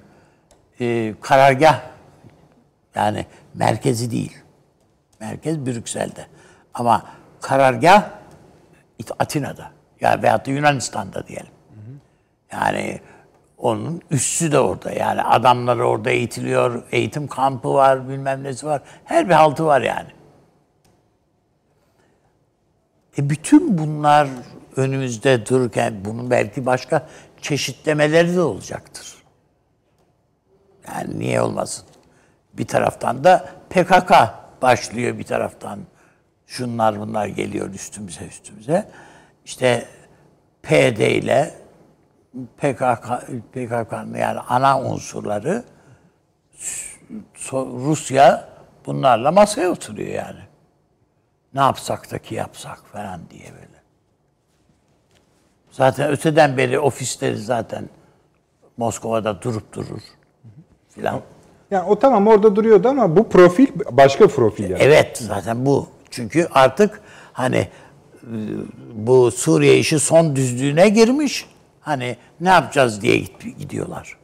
e, 0.80 1.14
karargah 1.20 1.80
yani 2.94 3.26
merkezi 3.54 4.10
değil. 4.10 4.36
Merkez 5.20 5.66
Brüksel'de. 5.66 6.26
Ama 6.74 7.06
karargah 7.40 8.02
Atina'da. 9.18 9.70
Yani 10.00 10.22
veyahut 10.22 10.46
da 10.46 10.50
Yunanistan'da 10.50 11.26
diyelim. 11.26 11.52
Yani 12.52 13.00
onun 13.58 14.02
üssü 14.10 14.52
de 14.52 14.58
orada. 14.58 14.92
Yani 14.92 15.22
adamları 15.22 15.88
orada 15.88 16.10
eğitiliyor. 16.10 16.82
Eğitim 16.92 17.26
kampı 17.26 17.74
var, 17.74 18.08
bilmem 18.08 18.44
nesi 18.44 18.66
var. 18.66 18.82
Her 19.04 19.28
bir 19.28 19.34
haltı 19.34 19.66
var 19.66 19.80
yani. 19.80 20.08
E 23.18 23.30
bütün 23.30 23.78
bunlar 23.78 24.28
önümüzde 24.76 25.46
dururken 25.46 26.04
bunun 26.04 26.30
belki 26.30 26.66
başka 26.66 27.08
çeşitlemeleri 27.42 28.36
de 28.36 28.40
olacaktır. 28.40 29.14
Yani 30.88 31.18
niye 31.18 31.40
olmasın? 31.40 31.86
Bir 32.52 32.66
taraftan 32.66 33.24
da 33.24 33.48
PKK 33.70 34.12
başlıyor 34.62 35.18
bir 35.18 35.24
taraftan. 35.24 35.80
Şunlar 36.46 37.00
bunlar 37.00 37.26
geliyor 37.26 37.74
üstümüze 37.74 38.26
üstümüze. 38.26 38.88
İşte 39.44 39.88
PD 40.62 40.98
ile 40.98 41.54
PKK 42.56 43.08
PKK'nın 43.52 44.14
yani 44.14 44.40
ana 44.40 44.80
unsurları 44.80 45.64
Rusya 47.52 48.48
bunlarla 48.86 49.32
masaya 49.32 49.70
oturuyor 49.70 50.08
yani. 50.08 50.43
Ne 51.54 51.60
yapsak 51.60 52.10
da 52.10 52.18
ki 52.18 52.34
yapsak 52.34 52.78
falan 52.92 53.20
diye 53.30 53.52
böyle. 53.52 53.82
Zaten 55.70 56.10
öteden 56.10 56.56
beri 56.56 56.78
ofisleri 56.78 57.36
zaten 57.36 57.88
Moskova'da 58.76 59.42
durup 59.42 59.72
durur 59.72 60.02
filan. 60.88 61.20
Yani 61.70 61.88
o 61.88 61.98
tamam 61.98 62.26
orada 62.26 62.56
duruyordu 62.56 62.88
ama 62.88 63.16
bu 63.16 63.28
profil 63.28 63.66
başka 63.90 64.28
profil 64.28 64.70
yani. 64.70 64.82
Evet 64.82 65.18
zaten 65.18 65.66
bu. 65.66 65.88
Çünkü 66.10 66.48
artık 66.52 67.00
hani 67.32 67.68
bu 68.92 69.30
Suriye 69.30 69.78
işi 69.78 69.98
son 69.98 70.36
düzlüğüne 70.36 70.88
girmiş. 70.88 71.46
Hani 71.80 72.16
ne 72.40 72.48
yapacağız 72.48 73.02
diye 73.02 73.18
gidiyorlar. 73.58 74.16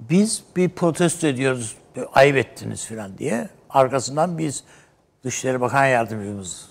Biz 0.00 0.42
bir 0.56 0.68
protesto 0.68 1.26
ediyoruz, 1.26 1.76
ayıp 2.14 2.36
ettiniz 2.36 2.86
falan 2.86 3.18
diye. 3.18 3.48
Arkasından 3.70 4.38
biz 4.38 4.64
Dışişleri 5.24 5.60
Bakan 5.60 5.86
Yardımcımız 5.86 6.70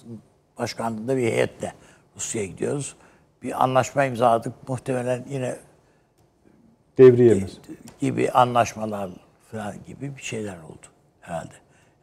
başkanlığında 0.58 1.18
bir 1.18 1.22
heyetle 1.24 1.74
Rusya'ya 2.16 2.48
gidiyoruz. 2.48 2.96
Bir 3.44 3.64
anlaşma 3.64 4.06
imzaladık. 4.06 4.54
Muhtemelen 4.70 5.26
yine 5.30 5.56
Devriyemiz. 6.98 7.58
gibi 8.00 8.32
anlaşmalar 8.32 9.10
falan 9.52 9.74
gibi 9.88 10.18
bir 10.18 10.22
şeyler 10.22 10.58
oldu 10.58 10.88
herhalde. 11.22 11.54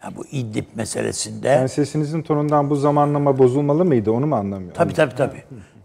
Yani 0.02 0.16
bu 0.16 0.26
İdlib 0.26 0.64
meselesinde 0.74 1.48
Yani 1.48 1.68
sesinizin 1.68 2.22
tonundan 2.22 2.70
bu 2.70 2.76
zamanlama 2.76 3.38
bozulmalı 3.38 3.84
mıydı 3.84 4.10
onu 4.10 4.26
mu 4.26 4.36
anlamıyorum? 4.36 4.76
tabii 4.76 4.94
tabii 4.94 5.14
tabii. 5.14 5.44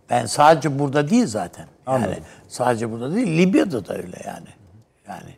Ben 0.10 0.26
sadece 0.26 0.80
burada 0.80 1.10
değil 1.10 1.26
zaten. 1.28 1.66
Yani 1.88 2.06
Anladım. 2.06 2.24
sadece 2.48 2.92
burada 2.92 3.16
değil, 3.16 3.28
Libya'da 3.38 3.88
da 3.88 3.94
öyle 3.98 4.18
yani. 4.26 4.48
Yani 5.08 5.36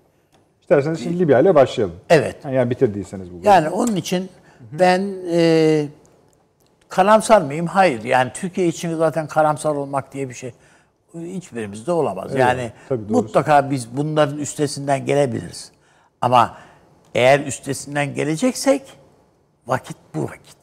İsterseniz 0.62 1.04
şimdi 1.04 1.20
Libya 1.20 1.40
ile 1.40 1.56
başlayalım. 1.56 1.96
evet. 2.10 2.36
Yani 2.52 2.70
bitirdiyseniz 2.70 3.32
bu. 3.34 3.40
Yani 3.44 3.70
onun 3.70 3.96
için 3.96 4.30
ben 4.72 5.14
e, 5.32 5.88
karamsar 6.90 7.42
mıyım? 7.42 7.68
Hayır. 7.68 8.04
Yani 8.04 8.32
Türkiye 8.34 8.68
için 8.68 8.98
zaten 8.98 9.28
karamsar 9.28 9.76
olmak 9.76 10.14
diye 10.14 10.30
bir 10.30 10.34
şey 10.34 10.54
hiçbirimizde 11.16 11.92
olamaz. 11.92 12.28
Evet, 12.30 12.40
yani 12.40 12.72
mutlaka 13.10 13.72
biz 13.72 13.98
bunların 13.98 14.38
üstesinden 14.38 15.06
gelebiliriz. 15.06 15.72
Ama 16.22 16.58
eğer 17.16 17.40
üstesinden 17.40 18.16
geleceksek 18.16 18.82
vakit 19.68 19.98
bu 20.16 20.24
vakit. 20.24 20.58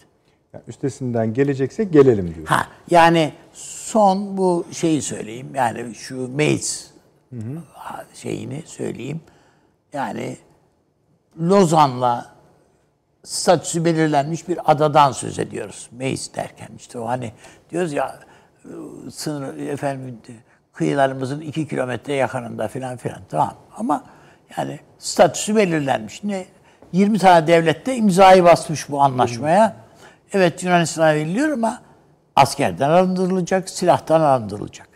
Yani 0.52 0.64
üstesinden 0.68 1.34
gelecekse 1.34 1.84
gelelim 1.84 2.34
diyor. 2.34 2.46
Ha 2.46 2.66
yani 2.90 3.32
son 3.52 4.36
bu 4.36 4.66
şeyi 4.72 5.02
söyleyeyim. 5.02 5.48
Yani 5.54 5.94
şu 5.94 6.36
Mays 6.36 6.90
şeyini 8.14 8.62
söyleyeyim. 8.66 9.20
Yani 9.92 10.36
Lozan'la 11.40 12.39
statüsü 13.24 13.84
belirlenmiş 13.84 14.48
bir 14.48 14.70
adadan 14.72 15.12
söz 15.12 15.38
ediyoruz. 15.38 15.88
Mays 15.98 16.34
derken 16.34 16.68
işte 16.76 16.98
o 16.98 17.08
hani 17.08 17.32
diyoruz 17.70 17.92
ya 17.92 18.18
sınır 19.10 19.56
efendim 19.56 20.18
kıyılarımızın 20.72 21.40
iki 21.40 21.68
kilometre 21.68 22.14
yakınında 22.14 22.68
filan 22.68 22.96
filan 22.96 23.20
tamam 23.28 23.54
ama 23.76 24.04
yani 24.56 24.80
statüsü 24.98 25.56
belirlenmiş. 25.56 26.24
Ne 26.24 26.46
20 26.92 27.18
tane 27.18 27.46
devlette 27.46 27.96
imzayı 27.96 28.44
basmış 28.44 28.90
bu 28.90 29.00
anlaşmaya. 29.00 29.76
Evet 30.32 30.64
Yunanistan'a 30.64 31.14
veriliyor 31.14 31.48
ama 31.50 31.82
askerden 32.36 32.90
arındırılacak, 32.90 33.70
silahtan 33.70 34.20
arındırılacak. 34.20 34.88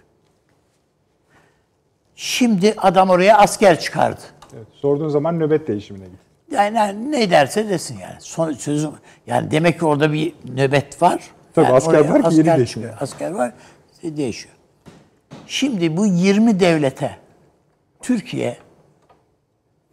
Şimdi 2.17 2.75
adam 2.79 3.11
oraya 3.11 3.39
asker 3.39 3.81
çıkardı. 3.81 4.21
Evet, 4.57 4.67
sorduğun 4.73 5.09
zaman 5.09 5.41
nöbet 5.41 5.69
değişimine 5.69 6.05
git. 6.05 6.19
Yani 6.51 7.13
ne 7.13 7.31
derse 7.31 7.69
desin 7.69 7.99
yani. 7.99 8.17
Son 8.19 8.53
sözüm 8.53 8.91
yani 9.27 9.51
demek 9.51 9.79
ki 9.79 9.85
orada 9.87 10.13
bir 10.13 10.35
nöbet 10.45 11.03
var. 11.03 11.31
Tabii 11.55 11.65
Yani 11.65 11.75
asker 11.75 11.91
oraya 11.93 12.13
var 12.13 12.23
ki 12.23 12.29
asker 12.29 12.45
değişiyor. 12.45 12.67
çıkıyor. 12.67 12.95
Asker 13.01 13.31
var, 13.31 13.53
işte 13.93 14.17
değişiyor. 14.17 14.55
Şimdi 15.47 15.97
bu 15.97 16.07
20 16.07 16.61
devlete 16.61 17.17
Türkiye 18.03 18.57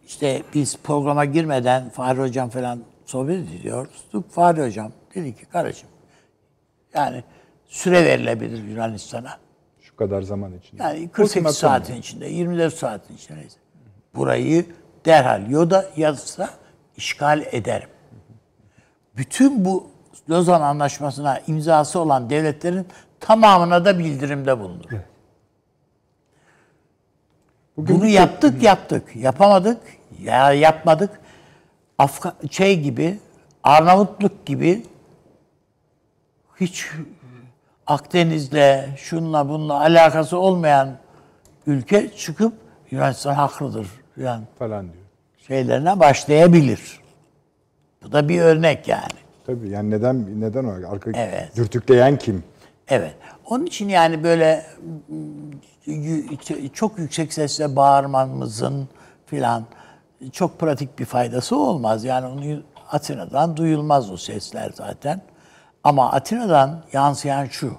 işte 0.06 0.42
biz 0.54 0.76
programa 0.84 1.24
girmeden 1.24 1.88
Fahri 1.88 2.20
Hocam 2.20 2.48
falan 2.48 2.80
sohbet 3.06 3.48
ediyoruz. 3.60 4.04
Fahri 4.30 4.62
Hocam 4.66 4.92
dedi 5.14 5.34
ki 5.36 5.46
kardeşim 5.46 5.88
yani 6.94 7.24
süre 7.66 8.04
verilebilir 8.04 8.64
Yunanistan'a. 8.64 9.38
Şu 9.80 9.96
kadar 9.96 10.22
zaman 10.22 10.52
içinde. 10.58 10.82
Yani 10.82 11.08
48 11.08 11.20
Ultimatum 11.30 11.56
saatin 11.56 11.94
içinde, 11.96 12.28
24 12.28 12.74
saatin 12.74 13.14
içinde 13.14 13.38
neyse. 13.38 13.56
Burayı 14.14 14.66
derhal 15.04 15.50
yoda 15.50 15.86
yazsa 15.96 16.50
işgal 16.96 17.42
ederim. 17.52 17.88
Bütün 19.16 19.64
bu 19.64 19.90
Lozan 20.30 20.60
Anlaşması'na 20.60 21.40
imzası 21.46 21.98
olan 21.98 22.30
devletlerin 22.30 22.86
tamamına 23.20 23.84
da 23.84 23.98
bildirimde 23.98 24.58
bulunur. 24.58 24.90
Bugün 27.76 27.96
Bunu 27.96 28.06
yaptık 28.06 28.62
yaptık. 28.62 29.16
Yapamadık 29.16 29.80
ya 30.22 30.52
yapmadık. 30.52 31.20
Afgan 31.98 32.34
şey 32.50 32.80
gibi 32.80 33.18
Arnavutluk 33.62 34.46
gibi 34.46 34.86
hiç 36.60 36.88
Akdeniz'le 37.86 38.96
şunla 38.96 39.48
bununla 39.48 39.80
alakası 39.80 40.38
olmayan 40.38 40.96
ülke 41.66 42.16
çıkıp 42.16 42.52
Yunanistan 42.90 43.34
haklıdır 43.34 44.01
yani 44.16 44.44
falan 44.58 44.82
diyor. 44.92 45.04
şeylerine 45.46 46.00
başlayabilir. 46.00 47.00
Bu 48.04 48.12
da 48.12 48.28
bir 48.28 48.40
örnek 48.40 48.88
yani. 48.88 49.22
Tabii 49.46 49.68
yani 49.68 49.90
neden 49.90 50.40
neden 50.40 50.64
o? 50.64 50.92
Arka 50.92 51.10
Evet. 51.14 51.56
dürtükleyen 51.56 52.18
kim? 52.18 52.44
Evet. 52.88 53.14
Onun 53.46 53.66
için 53.66 53.88
yani 53.88 54.24
böyle 54.24 54.66
çok 56.72 56.98
yüksek 56.98 57.32
sesle 57.32 57.76
bağırmamızın 57.76 58.88
filan 59.26 59.64
çok 60.32 60.58
pratik 60.60 60.98
bir 60.98 61.04
faydası 61.04 61.56
olmaz. 61.56 62.04
Yani 62.04 62.26
onu 62.26 62.62
Atina'dan 62.90 63.56
duyulmaz 63.56 64.10
o 64.10 64.16
sesler 64.16 64.70
zaten. 64.74 65.22
Ama 65.84 66.12
Atina'dan 66.12 66.84
yansıyan 66.92 67.46
şu. 67.46 67.72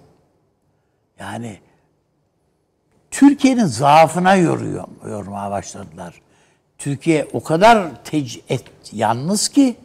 Yani 1.20 1.58
Türkiye'nin 3.14 3.66
zaafına 3.66 4.36
yoruyor, 4.36 4.88
yormaya 5.08 5.52
başladılar. 5.52 6.22
Türkiye 6.78 7.28
o 7.34 7.44
kadar 7.44 7.92
tec- 8.06 8.42
et, 8.50 8.64
yalnız 8.92 9.50
ki 9.50 9.76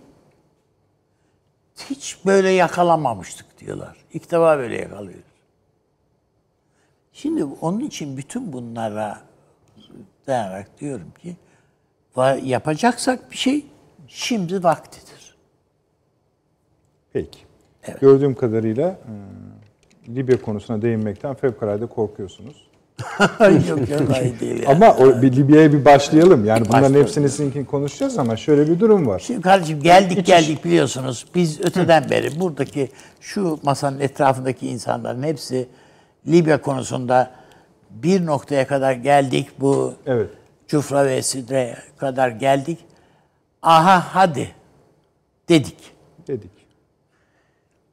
hiç 1.91 2.19
böyle 2.27 2.51
yakalamamıştık 2.51 3.59
diyorlar. 3.59 3.97
İlk 4.13 4.31
defa 4.31 4.59
böyle 4.59 4.77
yakalıyoruz. 4.81 5.25
Şimdi 7.13 7.45
onun 7.45 7.81
için 7.81 8.17
bütün 8.17 8.53
bunlara 8.53 9.21
dayanarak 10.27 10.81
diyorum 10.81 11.13
ki 11.23 11.37
yapacaksak 12.43 13.31
bir 13.31 13.37
şey 13.37 13.67
şimdi 14.07 14.63
vaktidir. 14.63 15.37
Peki. 17.13 17.39
Gördüğüm 18.01 18.35
kadarıyla 18.35 18.99
Libya 20.09 20.43
konusuna 20.43 20.83
değinmekten 20.83 21.35
fevkalade 21.35 21.87
korkuyorsunuz. 21.87 22.68
yok 23.69 23.91
yok 23.91 24.11
hayır 24.11 24.41
değil 24.41 24.63
ya. 24.63 24.71
Ama 24.71 24.97
o, 24.97 25.23
bir 25.23 25.33
Libya'ya 25.37 25.73
bir 25.73 25.85
başlayalım. 25.85 26.45
Yani 26.45 26.61
bunların 26.61 26.83
Başlayalım. 26.83 27.03
hepsini 27.03 27.29
sizinkini 27.29 27.67
konuşacağız 27.67 28.19
ama 28.19 28.37
şöyle 28.37 28.71
bir 28.71 28.81
durum 28.81 29.07
var. 29.07 29.19
Şimdi 29.19 29.41
kardeşim 29.41 29.83
geldik 29.83 30.27
geldik 30.27 30.65
biliyorsunuz. 30.65 31.27
Biz 31.35 31.61
öteden 31.61 32.11
beri 32.11 32.41
buradaki 32.41 32.89
şu 33.21 33.59
masanın 33.63 34.01
etrafındaki 34.01 34.69
insanların 34.69 35.23
hepsi 35.23 35.69
Libya 36.27 36.63
konusunda 36.63 37.31
bir 37.91 38.27
noktaya 38.27 38.67
kadar 38.67 38.93
geldik. 38.93 39.49
Bu 39.61 39.95
Evet. 40.07 40.31
Cufra 40.69 41.07
ve 41.07 41.23
Sidre'ye 41.23 41.77
kadar 41.97 42.29
geldik. 42.29 42.79
Aha 43.63 44.15
hadi 44.15 44.51
dedik. 45.49 45.77
Dedik. 46.27 46.51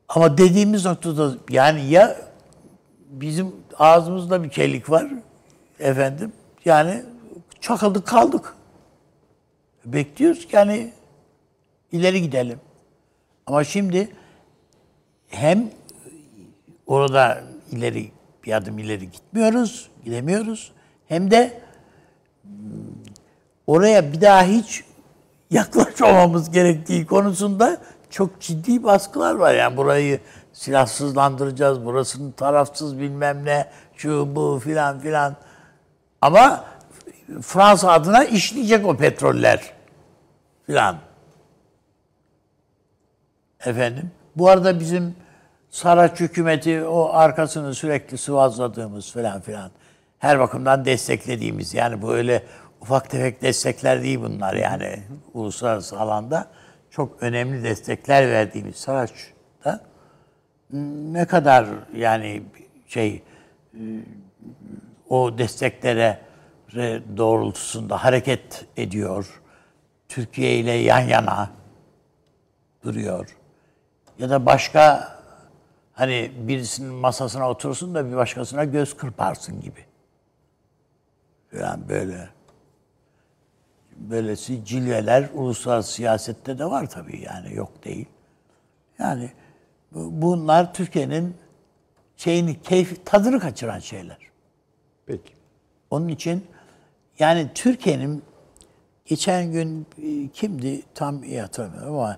Ama 0.09 0.37
dediğimiz 0.37 0.85
noktada 0.85 1.33
yani 1.49 1.89
ya 1.89 2.15
bizim 3.09 3.51
ağzımızda 3.79 4.43
bir 4.43 4.49
kelik 4.49 4.89
var 4.89 5.07
efendim 5.79 6.33
yani 6.65 7.03
çakıldık 7.61 8.07
kaldık. 8.07 8.55
Bekliyoruz 9.85 10.47
ki 10.47 10.55
yani 10.55 10.93
ileri 11.91 12.21
gidelim. 12.21 12.59
Ama 13.47 13.63
şimdi 13.63 14.09
hem 15.27 15.69
orada 16.87 17.43
ileri 17.71 18.11
bir 18.43 18.51
adım 18.53 18.79
ileri 18.79 19.11
gitmiyoruz, 19.11 19.89
gidemiyoruz. 20.05 20.71
Hem 21.07 21.31
de 21.31 21.61
oraya 23.67 24.13
bir 24.13 24.21
daha 24.21 24.43
hiç 24.43 24.83
yaklaşmamamız 25.51 26.51
gerektiği 26.51 27.05
konusunda 27.05 27.77
çok 28.09 28.41
ciddi 28.41 28.83
baskılar 28.83 29.35
var. 29.35 29.53
Yani 29.53 29.77
burayı 29.77 30.19
silahsızlandıracağız, 30.55 31.85
burasını 31.85 32.33
tarafsız 32.33 32.99
bilmem 32.99 33.45
ne, 33.45 33.69
şu 33.95 34.35
bu 34.35 34.59
filan 34.63 34.99
filan. 34.99 35.35
Ama 36.21 36.65
Fransa 37.41 37.91
adına 37.91 38.23
işleyecek 38.23 38.85
o 38.85 38.97
petroller 38.97 39.73
filan. 40.65 40.97
Efendim. 43.65 44.11
Bu 44.35 44.49
arada 44.49 44.79
bizim 44.79 45.15
Saraç 45.69 46.19
hükümeti 46.19 46.83
o 46.83 47.09
arkasını 47.13 47.75
sürekli 47.75 48.17
sıvazladığımız 48.17 49.11
filan 49.11 49.41
filan 49.41 49.71
her 50.19 50.39
bakımdan 50.39 50.85
desteklediğimiz 50.85 51.73
yani 51.73 52.01
bu 52.01 52.13
öyle 52.13 52.43
ufak 52.81 53.09
tefek 53.09 53.41
destekler 53.41 54.03
değil 54.03 54.19
bunlar 54.21 54.53
yani 54.53 55.03
uluslararası 55.33 55.99
alanda 55.99 56.47
çok 56.89 57.23
önemli 57.23 57.63
destekler 57.63 58.29
verdiğimiz 58.29 58.75
Saraç'ta 58.75 59.81
ne 61.13 61.25
kadar 61.25 61.67
yani 61.95 62.43
şey 62.87 63.23
o 65.09 65.37
desteklere 65.37 66.19
doğrultusunda 67.17 68.03
hareket 68.03 68.65
ediyor. 68.77 69.41
Türkiye 70.09 70.57
ile 70.57 70.71
yan 70.71 70.99
yana 70.99 71.49
duruyor. 72.83 73.37
Ya 74.19 74.29
da 74.29 74.45
başka 74.45 75.11
hani 75.93 76.31
birisinin 76.37 76.93
masasına 76.93 77.49
oturursun 77.49 77.95
da 77.95 78.11
bir 78.11 78.15
başkasına 78.15 78.63
göz 78.63 78.97
kırparsın 78.97 79.61
gibi. 79.61 79.85
Yani 81.59 81.89
böyle 81.89 82.29
böylesi 83.95 84.65
cilveler 84.65 85.29
uluslararası 85.33 85.91
siyasette 85.93 86.59
de 86.59 86.65
var 86.65 86.89
tabii 86.89 87.21
yani 87.21 87.55
yok 87.55 87.85
değil. 87.85 88.05
Yani 88.99 89.31
bunlar 89.95 90.73
Türkiye'nin 90.73 91.35
şeyini 92.17 92.61
keyif 92.61 93.05
tadını 93.05 93.39
kaçıran 93.39 93.79
şeyler. 93.79 94.17
Peki. 95.05 95.33
Onun 95.89 96.07
için 96.07 96.47
yani 97.19 97.49
Türkiye'nin 97.55 98.23
geçen 99.05 99.51
gün 99.51 99.87
e, 100.03 100.27
kimdi 100.27 100.81
tam 100.95 101.23
iyi 101.23 101.41
hatırlamıyorum 101.41 101.93
ama 101.95 102.17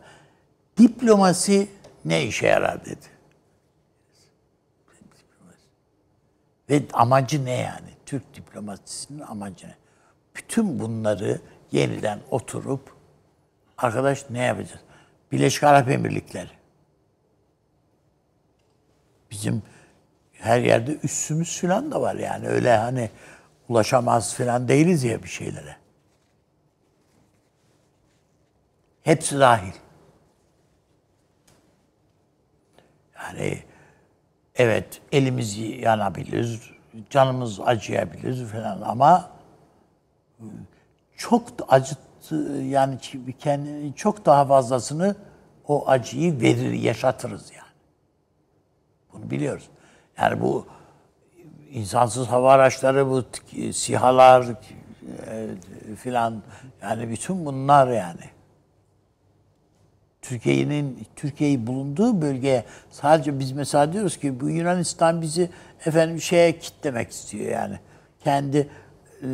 diplomasi 0.77 1.67
ne 2.05 2.23
işe 2.23 2.47
yarar 2.47 2.85
dedi. 2.85 3.17
Ve 6.69 6.83
amacı 6.93 7.45
ne 7.45 7.51
yani? 7.51 7.89
Türk 8.05 8.35
diplomasisinin 8.35 9.19
amacı 9.19 9.67
ne? 9.67 9.75
Bütün 10.35 10.79
bunları 10.79 11.41
yeniden 11.71 12.19
oturup 12.31 12.95
arkadaş 13.77 14.29
ne 14.29 14.43
yapacağız? 14.43 14.81
Birleşik 15.31 15.63
Arap 15.63 15.89
Emirlikleri. 15.89 16.56
Bizim 19.31 19.61
her 20.33 20.59
yerde 20.59 20.97
üssümüz 21.03 21.61
falan 21.61 21.91
da 21.91 22.01
var 22.01 22.15
yani 22.15 22.47
öyle 22.47 22.77
hani 22.77 23.09
ulaşamaz 23.69 24.33
falan 24.33 24.67
değiliz 24.67 25.03
ya 25.03 25.23
bir 25.23 25.27
şeylere. 25.29 25.75
Hepsi 29.03 29.39
dahil. 29.39 29.73
Yani 33.15 33.63
evet 34.55 35.01
elimiz 35.11 35.57
yanabilir, 35.57 36.77
canımız 37.09 37.59
acıyabilir 37.59 38.45
falan 38.45 38.81
ama 38.81 39.31
çok 41.17 41.43
acıttı 41.67 42.35
yani 42.63 42.97
kendini 43.39 43.95
çok 43.95 44.25
daha 44.25 44.45
fazlasını 44.45 45.15
o 45.67 45.87
acıyı 45.87 46.41
verir, 46.41 46.71
yaşatırız 46.73 47.51
yani. 47.51 47.66
Bunu 49.13 49.31
biliyoruz. 49.31 49.69
Yani 50.17 50.41
bu 50.41 50.67
insansız 51.71 52.27
hava 52.27 52.51
araçları, 52.53 53.09
bu 53.09 53.23
sihalar 53.73 54.45
e, 55.27 55.47
filan 55.95 56.43
yani 56.81 57.09
bütün 57.09 57.45
bunlar 57.45 57.87
yani. 57.87 58.21
Türkiye'nin 60.21 61.07
Türkiye'yi 61.15 61.67
bulunduğu 61.67 62.21
bölgeye 62.21 62.65
sadece 62.91 63.39
biz 63.39 63.51
mesela 63.51 63.93
diyoruz 63.93 64.17
ki 64.17 64.39
bu 64.39 64.49
Yunanistan 64.49 65.21
bizi 65.21 65.49
efendim 65.85 66.21
şeye 66.21 66.59
kitlemek 66.59 67.11
istiyor 67.11 67.51
yani. 67.51 67.79
Kendi 68.23 68.57
e, 69.21 69.27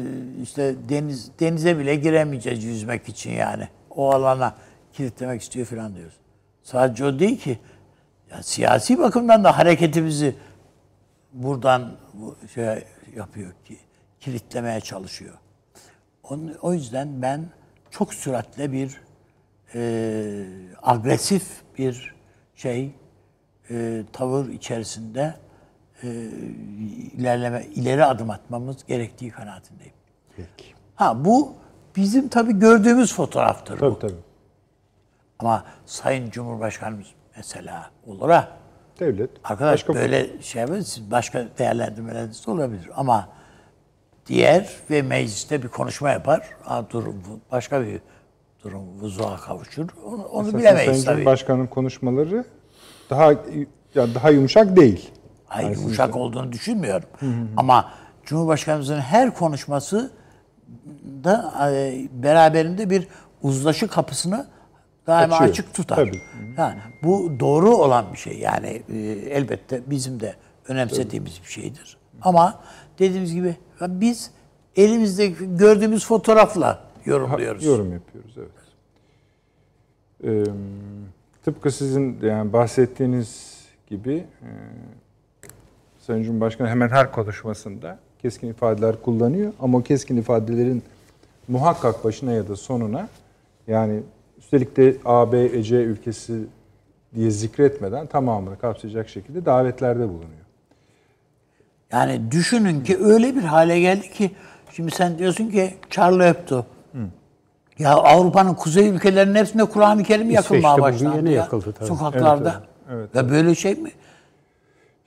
işte 0.44 0.76
deniz 0.90 1.32
denize 1.40 1.80
bile 1.80 1.96
giremeyeceğiz 1.96 2.64
yüzmek 2.64 3.10
için 3.10 3.32
yani. 3.32 3.68
O 3.90 4.12
alana 4.12 4.56
kilitlemek 4.94 5.42
istiyor 5.42 5.66
falan 5.66 5.96
diyoruz. 5.96 6.18
Sadece 6.64 7.06
o 7.06 7.20
değil 7.20 7.40
ki. 7.40 7.60
Yani 8.34 8.44
siyasi 8.44 9.00
bakımdan 9.00 9.44
da 9.44 9.58
hareketimizi 9.58 10.36
buradan 11.34 11.92
bu 12.14 12.36
şey 12.54 12.84
yapıyor 13.16 13.52
ki 13.66 13.78
kilitlemeye 14.20 14.82
çalışıyor. 14.82 15.38
Onun, 16.24 16.56
o 16.62 16.74
yüzden 16.74 17.22
ben 17.22 17.46
çok 17.92 18.14
süratle 18.14 18.72
bir 18.72 19.02
e, 19.76 20.46
agresif 20.84 21.62
bir 21.78 22.16
şey 22.56 22.92
e, 23.70 24.04
tavır 24.14 24.50
içerisinde 24.50 25.36
e, 26.04 26.08
ilerleme 27.18 27.66
ileri 27.76 28.06
adım 28.06 28.30
atmamız 28.30 28.86
gerektiği 28.86 29.32
kanaatindeyim. 29.32 29.94
Peki. 30.36 30.74
Ha 30.96 31.26
bu 31.26 31.56
bizim 31.96 32.28
tabii 32.30 32.60
gördüğümüz 32.60 33.14
fotoğraftır 33.14 33.80
Tabii 33.80 33.92
bu. 33.92 34.00
tabii. 34.00 34.14
Ama 35.40 35.66
Sayın 35.86 36.30
Cumhurbaşkanımız 36.30 37.08
mesela 37.38 37.92
olur 38.08 38.30
ha. 38.30 38.48
Devlet. 39.00 39.30
Arkadaş 39.44 39.74
başka- 39.74 39.96
böyle 39.96 40.42
şey 40.42 40.62
yapabilir, 40.62 41.02
başka 41.12 41.46
değerlendirmeleriniz 41.58 42.48
de 42.48 42.52
olabilir 42.52 42.90
ama 42.96 43.30
diğer 44.28 44.70
ve 44.90 45.02
mecliste 45.02 45.64
bir 45.64 45.68
konuşma 45.68 46.10
yapar. 46.10 46.50
Ha, 46.64 46.86
durum 46.90 47.24
başka 47.52 47.82
bir 47.82 48.02
durum 48.64 49.02
vuzuğa 49.02 49.38
kavuşur. 49.38 49.88
Onu, 50.06 50.24
onu 50.24 50.42
Esasen 50.48 50.60
bilemeyiz 50.60 50.92
Sayın 50.92 51.04
tabii. 51.06 51.16
Cumhurbaşkanı'nın 51.16 51.68
konuşmaları 51.68 52.46
daha 53.10 53.32
ya 53.96 54.16
daha 54.16 54.30
yumuşak 54.30 54.76
değil. 54.76 55.12
Hayır 55.46 55.78
yumuşak 55.78 56.16
olduğunu 56.16 56.52
düşünmüyorum. 56.52 57.10
Ama 57.58 57.90
Cumhurbaşkanımızın 58.26 59.00
her 59.00 59.34
konuşması 59.34 60.12
da 61.24 61.54
e, 61.72 62.08
beraberinde 62.14 62.90
bir 62.90 63.08
uzlaşı 63.42 63.88
kapısını 63.88 64.48
daima 65.08 65.36
Açıyor. 65.36 65.50
açık 65.50 65.74
tutar. 65.74 65.96
Tabii. 65.96 66.22
Yani 66.58 66.80
bu 67.04 67.32
doğru 67.40 67.76
olan 67.76 68.06
bir 68.14 68.18
şey. 68.18 68.40
Yani 68.40 68.84
e, 68.94 68.98
elbette 69.30 69.82
bizim 69.88 70.20
de 70.20 70.36
önemsediğimiz 70.68 71.42
bir 71.44 71.50
şeydir. 71.50 71.98
Ama 72.22 72.60
dediğimiz 73.00 73.34
gibi 73.34 73.56
biz 73.82 74.32
elimizde 74.76 75.28
gördüğümüz 75.28 76.06
fotoğrafla 76.06 76.84
yorumluyoruz. 77.06 77.66
Yorum 77.66 77.94
yapıyoruz 77.94 78.38
evet. 78.38 78.50
Ee, 80.24 80.44
tıpkı 81.46 81.72
sizin 81.72 82.20
yani 82.22 82.54
bahsettiğiniz 82.54 83.62
gibi 83.88 84.14
e, 84.14 84.50
Sayın 86.00 86.24
Cumhurbaşkanı 86.24 86.70
hemen 86.70 86.90
her 86.90 87.12
konuşmasında 87.12 88.00
keskin 88.22 88.48
ifadeler 88.48 89.02
kullanıyor 89.02 89.54
ama 89.60 89.78
o 89.78 89.84
keskin 89.84 90.18
ifadelerin 90.18 90.84
muhakkak 91.48 92.04
başına 92.04 92.32
ya 92.32 92.48
da 92.48 92.56
sonuna 92.56 93.10
yani 93.68 94.04
üstelik 94.54 94.78
de 94.78 94.96
AB, 95.06 95.46
Ece 95.58 95.76
ülkesi 95.76 96.34
diye 97.16 97.32
zikretmeden 97.32 98.08
tamamını 98.08 98.60
kapsayacak 98.60 99.10
şekilde 99.10 99.46
davetlerde 99.46 100.10
bulunuyor. 100.10 100.44
Yani 101.92 102.32
düşünün 102.32 102.84
ki 102.84 102.98
öyle 103.04 103.36
bir 103.36 103.42
hale 103.44 103.80
geldi 103.80 104.12
ki 104.12 104.32
şimdi 104.72 104.92
sen 104.92 105.18
diyorsun 105.20 105.50
ki 105.50 105.74
Charlie 105.90 106.24
Hebdo. 106.24 106.64
Ya 107.80 107.94
Avrupa'nın 107.94 108.54
kuzey 108.54 108.90
ülkelerinin 108.90 109.36
hepsinde 109.36 109.66
Kur'an-ı 109.66 110.04
Kerim 110.04 110.30
yakılmaya 110.30 110.74
bugün 110.74 110.84
başlandı. 110.84 111.18
yeni 111.18 111.30
ya. 111.30 111.36
yakıldı 111.36 111.74
tabii. 111.74 111.88
Sokaklarda. 111.88 112.64
Evet, 112.90 113.10
evet, 113.14 113.16
Ya 113.16 113.30
böyle 113.30 113.56
şey 113.56 113.76
mi? 113.76 113.92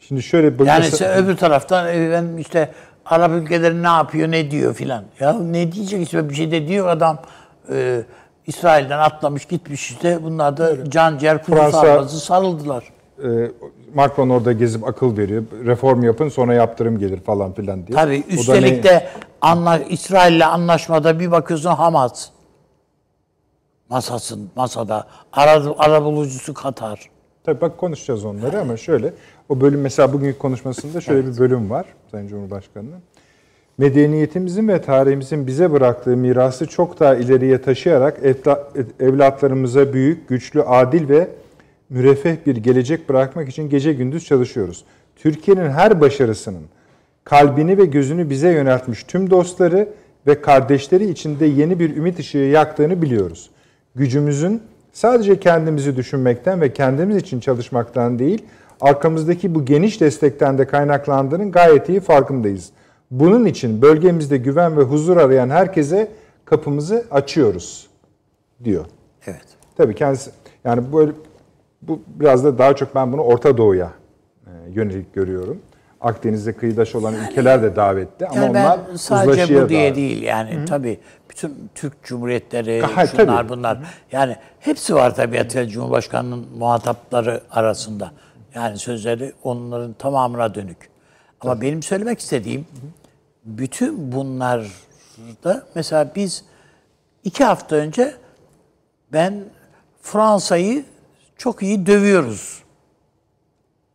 Şimdi 0.00 0.22
şöyle 0.22 0.64
Yani 0.64 0.84
mesela- 0.84 1.14
öbür 1.16 1.36
taraftan 1.36 1.88
efendim 1.88 2.38
işte 2.38 2.70
Arap 3.04 3.30
ülkeleri 3.32 3.82
ne 3.82 3.86
yapıyor, 3.86 4.30
ne 4.30 4.50
diyor 4.50 4.74
filan. 4.74 5.04
Ya 5.20 5.32
ne 5.32 5.72
diyecek 5.72 6.02
işte 6.02 6.30
bir 6.30 6.34
şey 6.34 6.50
de 6.50 6.68
diyor 6.68 6.88
adam. 6.88 7.18
e, 7.72 8.02
İsrail'den 8.46 8.98
atlamış 8.98 9.44
gitmiş 9.44 9.90
işte. 9.90 10.18
Bunlar 10.22 10.56
da 10.56 10.90
can 10.90 11.18
ciğer 11.18 11.42
kuzu 11.44 11.56
Fransa- 11.58 12.08
sarıldılar. 12.08 12.84
e, 13.24 13.50
Macron 13.94 14.28
orada 14.30 14.52
gezip 14.52 14.88
akıl 14.88 15.16
veriyor. 15.16 15.42
Reform 15.64 16.02
yapın 16.02 16.28
sonra 16.28 16.54
yaptırım 16.54 16.98
gelir 16.98 17.20
falan 17.20 17.52
filan 17.52 17.86
diye. 17.86 17.96
Tabii 17.98 18.24
üstelik 18.28 18.76
ne- 18.76 18.82
de 18.82 19.06
anla, 19.40 19.78
İsrail'le 19.78 20.40
anlaşmada 20.46 21.20
bir 21.20 21.30
bakıyorsun 21.30 21.70
Hamas. 21.70 22.28
Masasın, 23.88 24.50
masada. 24.56 25.06
Ara, 25.32 25.62
arabulucusu 25.78 26.54
Katar. 26.54 27.10
Tabii 27.44 27.60
bak 27.60 27.78
konuşacağız 27.78 28.24
onları 28.24 28.60
ama 28.60 28.76
şöyle 28.76 29.12
o 29.48 29.60
bölüm 29.60 29.80
mesela 29.80 30.12
bugünkü 30.12 30.38
konuşmasında 30.38 31.00
şöyle 31.00 31.26
bir 31.26 31.38
bölüm 31.38 31.70
var 31.70 31.86
Sayın 32.10 32.28
Cumhurbaşkanı'nın. 32.28 33.00
Medeniyetimizin 33.78 34.68
ve 34.68 34.82
tarihimizin 34.82 35.46
bize 35.46 35.72
bıraktığı 35.72 36.16
mirası 36.16 36.66
çok 36.66 37.00
daha 37.00 37.14
ileriye 37.14 37.62
taşıyarak 37.62 38.18
evla- 38.18 38.68
evlatlarımıza 39.00 39.92
büyük, 39.92 40.28
güçlü, 40.28 40.62
adil 40.62 41.08
ve 41.08 41.28
müreffeh 41.90 42.36
bir 42.46 42.56
gelecek 42.56 43.08
bırakmak 43.08 43.48
için 43.48 43.68
gece 43.68 43.92
gündüz 43.92 44.24
çalışıyoruz. 44.24 44.84
Türkiye'nin 45.16 45.70
her 45.70 46.00
başarısının 46.00 46.62
kalbini 47.24 47.78
ve 47.78 47.84
gözünü 47.84 48.30
bize 48.30 48.50
yöneltmiş 48.50 49.04
tüm 49.04 49.30
dostları 49.30 49.88
ve 50.26 50.40
kardeşleri 50.40 51.10
içinde 51.10 51.46
yeni 51.46 51.78
bir 51.78 51.96
ümit 51.96 52.18
ışığı 52.18 52.38
yaktığını 52.38 53.02
biliyoruz. 53.02 53.50
Gücümüzün 53.94 54.62
sadece 54.92 55.40
kendimizi 55.40 55.96
düşünmekten 55.96 56.60
ve 56.60 56.72
kendimiz 56.72 57.16
için 57.16 57.40
çalışmaktan 57.40 58.18
değil, 58.18 58.42
arkamızdaki 58.80 59.54
bu 59.54 59.64
geniş 59.64 60.00
destekten 60.00 60.58
de 60.58 60.66
kaynaklandığının 60.66 61.52
gayet 61.52 61.88
iyi 61.88 62.00
farkındayız. 62.00 62.70
Bunun 63.10 63.44
için 63.44 63.82
bölgemizde 63.82 64.36
güven 64.36 64.76
ve 64.76 64.82
huzur 64.82 65.16
arayan 65.16 65.50
herkese 65.50 66.08
kapımızı 66.44 67.04
açıyoruz 67.10 67.86
diyor. 68.64 68.84
Evet. 69.26 69.44
Tabii 69.76 69.94
kendisi 69.94 70.30
yani 70.64 70.92
böyle 70.92 71.12
Bu 71.82 72.00
biraz 72.06 72.44
da 72.44 72.58
daha 72.58 72.76
çok 72.76 72.94
ben 72.94 73.12
bunu 73.12 73.20
Orta 73.22 73.56
Doğu'ya 73.56 73.90
e, 74.46 74.50
yönelik 74.72 75.14
görüyorum. 75.14 75.58
Akdeniz'e 76.00 76.52
kıyıdaş 76.52 76.94
olan 76.94 77.14
ülkeler 77.14 77.62
de 77.62 77.76
davetli 77.76 78.26
ama 78.26 78.36
Yani 78.40 78.50
onlar 78.50 78.78
sadece 78.96 79.42
bu 79.64 79.68
diye 79.68 79.80
davetli. 79.80 79.96
değil 79.96 80.22
yani 80.22 80.64
tabii 80.68 80.98
bütün 81.30 81.54
Türk 81.74 82.02
Cumhuriyetleri 82.02 82.80
Ha, 82.80 83.06
şunlar 83.06 83.26
tabii. 83.26 83.48
bunlar 83.48 83.78
yani 84.12 84.36
hepsi 84.60 84.94
var 84.94 85.14
tabii 85.14 85.40
Atilla 85.40 85.68
Cumhurbaşkanı'nın 85.68 86.46
muhatapları 86.58 87.40
arasında. 87.50 88.10
Yani 88.54 88.78
sözleri 88.78 89.32
onların 89.44 89.92
tamamına 89.92 90.54
dönük. 90.54 90.76
Ama 91.40 91.60
benim 91.60 91.82
söylemek 91.82 92.20
istediğim 92.20 92.66
bütün 93.44 94.12
bunlarda 94.12 95.66
mesela 95.74 96.12
biz 96.14 96.44
iki 97.24 97.44
hafta 97.44 97.76
önce 97.76 98.14
ben 99.12 99.44
Fransa'yı 100.02 100.84
çok 101.36 101.62
iyi 101.62 101.86
dövüyoruz 101.86 102.62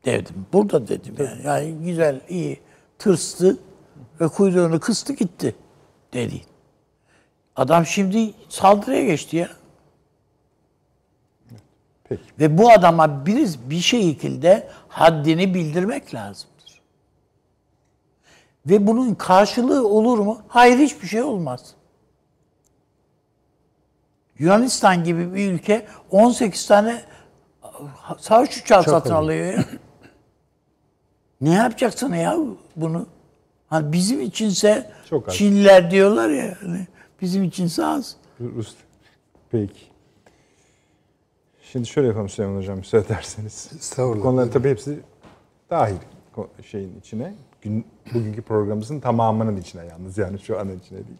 dedim. 0.05 0.45
Burada 0.53 0.87
dedim 0.87 1.15
yani. 1.19 1.41
Yani 1.45 1.85
güzel, 1.85 2.21
iyi, 2.29 2.59
tırstı 2.99 3.57
ve 4.21 4.27
kuyruğunu 4.27 4.79
kıstı 4.79 5.13
gitti 5.13 5.55
dedi. 6.13 6.41
Adam 7.55 7.85
şimdi 7.85 8.33
saldırıya 8.49 9.05
geçti 9.05 9.37
ya. 9.37 9.49
Peki. 12.03 12.21
Ve 12.39 12.57
bu 12.57 12.71
adama 12.71 13.25
bir, 13.25 13.49
bir 13.69 13.79
şekilde 13.79 14.69
haddini 14.87 15.53
bildirmek 15.53 16.13
lazımdır. 16.13 16.50
Ve 18.65 18.87
bunun 18.87 19.15
karşılığı 19.15 19.87
olur 19.87 20.19
mu? 20.19 20.41
Hayır 20.47 20.77
hiçbir 20.79 21.07
şey 21.07 21.21
olmaz. 21.21 21.73
Yunanistan 24.39 25.03
gibi 25.03 25.33
bir 25.33 25.51
ülke 25.51 25.87
18 26.11 26.67
tane 26.67 27.01
savaş 28.19 28.57
uçağı 28.61 28.83
satın 28.83 29.13
alıyor 29.13 29.45
ya. 29.53 29.65
ne 31.41 31.53
yapacaksın 31.53 32.13
ya 32.13 32.37
bunu? 32.75 33.07
Hani 33.67 33.93
bizim 33.93 34.21
içinse 34.21 34.91
Çok 35.09 35.27
az. 35.27 35.35
Çinliler 35.35 35.91
diyorlar 35.91 36.29
ya 36.29 36.57
hani 36.61 36.87
bizim 37.21 37.43
içinse 37.43 37.85
az. 37.85 38.15
Rus. 38.39 38.75
Peki. 39.51 39.81
Şimdi 41.71 41.87
şöyle 41.87 42.07
yapalım 42.07 42.29
Süleyman 42.29 42.57
Hocam 42.57 42.77
müsaade 42.77 43.05
ederseniz. 43.05 43.69
Estağfurullah. 43.75 44.17
Bu 44.17 44.21
Konuların 44.21 44.49
tabii 44.49 44.69
hepsi 44.69 44.99
dahil 45.69 45.95
şeyin 46.71 46.99
içine. 46.99 47.33
Gün, 47.61 47.85
bugünkü 48.13 48.41
programımızın 48.41 48.99
tamamının 48.99 49.57
içine 49.57 49.85
yalnız 49.85 50.17
yani 50.17 50.39
şu 50.39 50.59
an 50.59 50.77
içine 50.77 50.97
değil. 50.97 51.19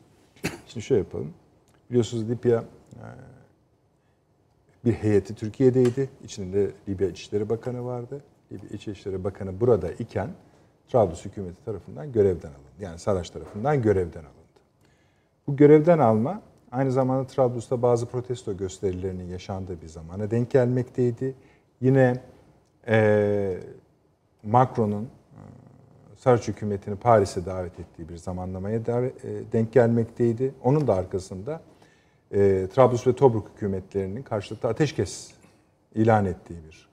Şimdi 0.68 0.86
şöyle 0.86 1.00
yapalım. 1.00 1.34
Biliyorsunuz 1.90 2.30
Libya 2.30 2.64
e, 2.96 3.06
bir 4.86 4.94
heyeti 4.94 5.36
Türkiye'deydi. 5.36 6.10
İçinde 6.24 6.72
Libya 6.90 7.08
İçişleri 7.08 7.50
Bakanı 7.50 7.86
vardı. 7.86 8.22
Libya 8.52 8.70
İçişleri 8.70 9.24
Bakanı 9.24 9.60
burada 9.62 9.92
iken 9.92 10.30
Trablus 10.88 11.26
hükümeti 11.26 11.66
tarafından 11.66 12.12
görevden 12.12 12.50
alındı. 12.50 12.62
Yani 12.80 13.00
Saraç 13.00 13.30
tarafından 13.30 13.82
görevden 13.82 14.20
alındı. 14.20 14.60
Bu 15.48 15.56
görevden 15.56 16.00
alma 16.00 16.42
aynı 16.72 16.92
zamanda 16.92 17.28
Trablus'ta 17.28 17.82
bazı 17.82 18.06
protesto 18.06 18.58
gösterilerinin 18.58 19.28
yaşandığı 19.28 19.82
bir 19.82 19.88
zamana 19.88 20.32
denk 20.32 20.52
gelmekteydi. 20.52 21.36
Yine 21.82 22.22
eee, 22.88 23.60
Macron'un 24.44 25.10
eee, 26.22 26.24
Sarıç 26.24 26.48
hükümetini 26.48 26.96
Paris'e 26.96 27.46
davet 27.46 27.80
ettiği 27.80 28.10
bir 28.10 28.18
zamanlamaya 28.18 28.78
eee, 28.78 29.12
denk 29.52 29.74
gelmekteydi. 29.74 30.54
Onun 30.64 30.88
da 30.88 30.96
arkasında 30.96 31.62
eee 32.32 32.68
Trablus 32.68 33.08
ve 33.08 33.16
Tobruk 33.16 33.48
hükümetlerinin 33.56 34.24
karşılıklı 34.24 34.70
ateşkes 34.70 35.32
ilan 35.96 36.26
ettiği 36.26 36.60
bir 36.68 36.88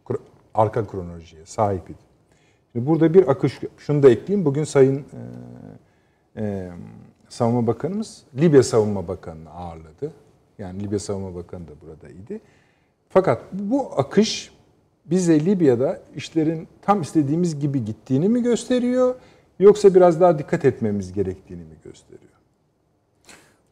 arka 0.55 0.87
kronolojiye 0.87 1.47
sahip 1.47 1.91
idi. 1.91 1.99
Şimdi 2.73 2.87
burada 2.87 3.14
bir 3.14 3.29
akış, 3.29 3.61
şunu 3.79 4.03
da 4.03 4.11
ekleyeyim. 4.11 4.45
Bugün 4.45 4.64
Sayın 4.64 4.97
eee 6.37 6.45
e, 6.45 6.71
Savunma 7.29 7.67
Bakanımız 7.67 8.23
Libya 8.37 8.62
Savunma 8.62 9.09
Bakanı'nı 9.09 9.51
ağırladı. 9.51 10.12
Yani 10.59 10.83
Libya 10.85 10.99
Savunma 10.99 11.35
Bakanı 11.35 11.69
da 11.69 11.73
buradaydı. 11.83 12.41
Fakat 13.09 13.43
bu 13.53 13.91
akış 13.97 14.53
bize 15.11 15.44
Libya'da 15.44 16.01
işlerin 16.16 16.68
tam 16.83 17.03
istediğimiz 17.03 17.59
gibi 17.59 17.85
gittiğini 17.85 18.29
mi 18.29 18.42
gösteriyor 18.42 19.14
yoksa 19.59 19.94
biraz 19.94 20.21
daha 20.21 20.38
dikkat 20.38 20.64
etmemiz 20.64 21.12
gerektiğini 21.12 21.62
mi 21.62 21.77
gösteriyor? 21.85 22.33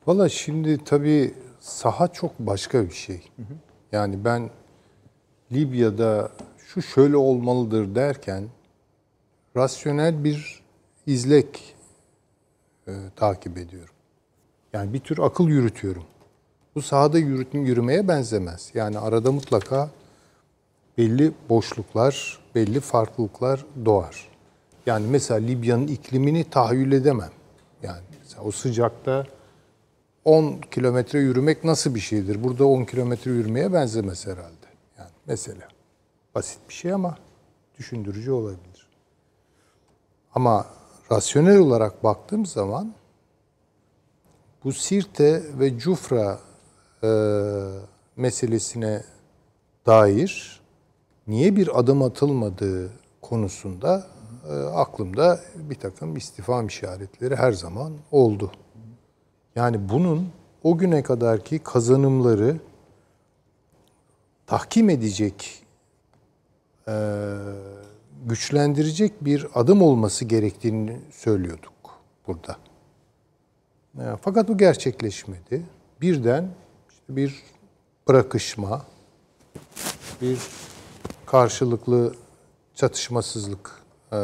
Valla 0.06 0.28
şimdi 0.28 0.84
tabii 0.84 1.34
saha 1.60 2.08
çok 2.08 2.38
başka 2.38 2.84
bir 2.84 2.94
şey. 2.94 3.22
Yani 3.92 4.24
ben 4.24 4.50
Libya'da 5.52 6.30
şu 6.58 6.82
şöyle 6.82 7.16
olmalıdır 7.16 7.94
derken 7.94 8.44
rasyonel 9.56 10.24
bir 10.24 10.62
izlek 11.06 11.74
e, 12.88 12.92
takip 13.16 13.58
ediyorum. 13.58 13.94
Yani 14.72 14.92
bir 14.92 15.00
tür 15.00 15.18
akıl 15.18 15.48
yürütüyorum. 15.48 16.04
Bu 16.74 16.82
sahada 16.82 17.18
yürütüm 17.18 17.64
yürümeye 17.64 18.08
benzemez. 18.08 18.70
Yani 18.74 18.98
arada 18.98 19.32
mutlaka 19.32 19.90
belli 20.98 21.32
boşluklar, 21.48 22.38
belli 22.54 22.80
farklılıklar 22.80 23.64
doğar. 23.84 24.28
Yani 24.86 25.06
mesela 25.06 25.40
Libya'nın 25.40 25.86
iklimini 25.86 26.44
tahayyül 26.44 26.92
edemem. 26.92 27.30
Yani 27.82 28.00
o 28.44 28.50
sıcakta 28.50 29.26
10 30.24 30.60
kilometre 30.70 31.18
yürümek 31.18 31.64
nasıl 31.64 31.94
bir 31.94 32.00
şeydir? 32.00 32.44
Burada 32.44 32.64
10 32.64 32.84
kilometre 32.84 33.30
yürümeye 33.30 33.72
benzemez 33.72 34.26
herhalde. 34.26 34.66
Yani 34.98 35.10
mesela 35.26 35.68
basit 36.34 36.58
bir 36.68 36.74
şey 36.74 36.92
ama 36.92 37.18
düşündürücü 37.78 38.30
olabilir. 38.30 38.88
Ama 40.34 40.66
rasyonel 41.12 41.58
olarak 41.58 42.04
baktığım 42.04 42.46
zaman 42.46 42.94
bu 44.64 44.72
Sirte 44.72 45.42
ve 45.58 45.78
Cufra 45.78 46.38
e, 47.02 47.08
meselesine 48.16 49.04
dair 49.86 50.55
niye 51.26 51.56
bir 51.56 51.78
adım 51.78 52.02
atılmadığı 52.02 52.90
konusunda 53.22 54.06
e, 54.48 54.52
aklımda 54.52 55.40
bir 55.54 55.74
takım 55.74 56.16
istifam 56.16 56.66
işaretleri 56.66 57.36
her 57.36 57.52
zaman 57.52 57.92
oldu. 58.10 58.52
Yani 59.56 59.88
bunun 59.88 60.28
o 60.62 60.78
güne 60.78 61.02
kadarki 61.02 61.58
kazanımları 61.58 62.56
tahkim 64.46 64.90
edecek, 64.90 65.62
e, 66.88 66.94
güçlendirecek 68.26 69.24
bir 69.24 69.46
adım 69.54 69.82
olması 69.82 70.24
gerektiğini 70.24 71.00
söylüyorduk 71.10 71.72
burada. 72.26 72.56
E, 73.98 74.04
Fakat 74.22 74.48
bu 74.48 74.58
gerçekleşmedi. 74.58 75.62
Birden 76.00 76.48
işte 76.90 77.16
bir 77.16 77.42
bırakışma, 78.08 78.82
bir 80.22 80.38
karşılıklı 81.26 82.14
çatışmasızlık 82.74 83.82
e, 84.12 84.18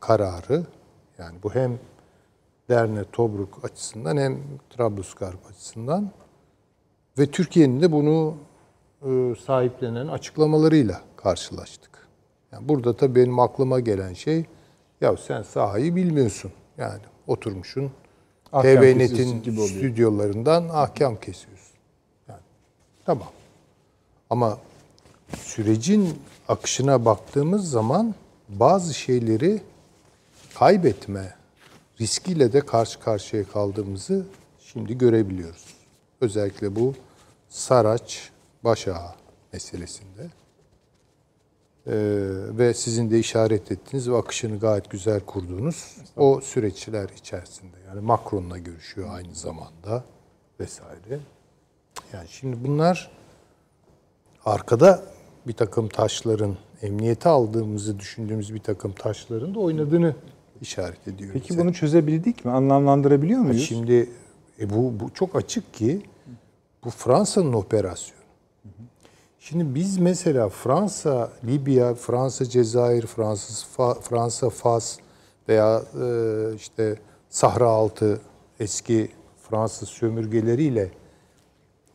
kararı. 0.00 0.66
Yani 1.18 1.38
bu 1.42 1.54
hem 1.54 1.78
Derne 2.68 3.04
Tobruk 3.04 3.64
açısından 3.64 4.16
hem 4.16 4.38
Trablusgarp 4.70 5.46
açısından 5.50 6.10
ve 7.18 7.26
Türkiye'nin 7.26 7.82
de 7.82 7.92
bunu 7.92 8.34
e, 9.02 9.34
sahiplenen 9.46 10.06
açıklamalarıyla 10.06 11.00
karşılaştık. 11.16 12.08
Yani 12.52 12.68
burada 12.68 12.96
tabii 12.96 13.14
benim 13.14 13.38
aklıma 13.38 13.80
gelen 13.80 14.12
şey 14.12 14.44
ya 15.00 15.16
sen 15.16 15.42
sahayı 15.42 15.96
bilmiyorsun. 15.96 16.52
Yani 16.78 17.00
oturmuşsun 17.26 17.90
Ahkam 18.52 18.62
TVNet'in 18.62 19.56
stüdyolarından 19.66 20.68
ahkam 20.68 21.16
kesiyorsun. 21.16 21.76
Yani 22.28 22.40
tamam. 23.04 23.28
Ama 24.30 24.58
sürecin 25.38 26.18
akışına 26.48 27.04
baktığımız 27.04 27.70
zaman 27.70 28.14
bazı 28.48 28.94
şeyleri 28.94 29.62
kaybetme 30.54 31.34
riskiyle 32.00 32.52
de 32.52 32.60
karşı 32.60 33.00
karşıya 33.00 33.44
kaldığımızı 33.44 34.26
şimdi 34.58 34.98
görebiliyoruz. 34.98 35.74
Özellikle 36.20 36.76
bu 36.76 36.94
Saraç 37.48 38.30
Başağı 38.64 39.14
meselesinde. 39.52 40.30
Ee, 41.86 41.92
ve 42.58 42.74
sizin 42.74 43.10
de 43.10 43.18
işaret 43.18 43.72
ettiğiniz 43.72 44.10
ve 44.10 44.16
akışını 44.16 44.58
gayet 44.58 44.90
güzel 44.90 45.20
kurduğunuz 45.20 45.96
o 46.16 46.40
süreçler 46.40 47.08
içerisinde. 47.08 47.76
Yani 47.88 48.00
Macron'la 48.00 48.58
görüşüyor 48.58 49.08
aynı 49.12 49.34
zamanda 49.34 50.04
vesaire. 50.60 51.20
Yani 52.12 52.28
şimdi 52.28 52.64
bunlar 52.64 53.10
arkada 54.44 55.15
bir 55.46 55.52
takım 55.52 55.88
taşların, 55.88 56.56
emniyete 56.82 57.28
aldığımızı 57.28 57.98
düşündüğümüz 57.98 58.54
bir 58.54 58.60
takım 58.60 58.92
taşların 58.92 59.54
da 59.54 59.60
oynadığını 59.60 60.14
işaret 60.60 61.08
ediyor. 61.08 61.30
Peki 61.32 61.48
bize. 61.50 61.60
bunu 61.60 61.74
çözebildik 61.74 62.44
mi? 62.44 62.50
Anlamlandırabiliyor 62.50 63.40
muyuz? 63.40 63.64
Şimdi 69.40 69.74
biz 69.74 69.98
mesela 69.98 70.48
Fransa, 70.48 71.32
Libya, 71.44 71.94
Fransa, 71.94 72.44
Cezayir, 72.44 73.06
Fransız, 73.06 73.66
Fa- 73.76 74.00
Fransa, 74.00 74.50
Fas 74.50 74.98
veya 75.48 75.82
e, 76.02 76.54
işte 76.56 76.98
Sahra 77.30 77.68
altı 77.68 78.20
eski 78.60 79.10
Fransız 79.50 79.88
sömürgeleriyle 79.88 80.90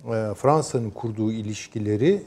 e, 0.06 0.34
Fransa'nın 0.36 0.90
kurduğu 0.90 1.32
ilişkileri 1.32 2.24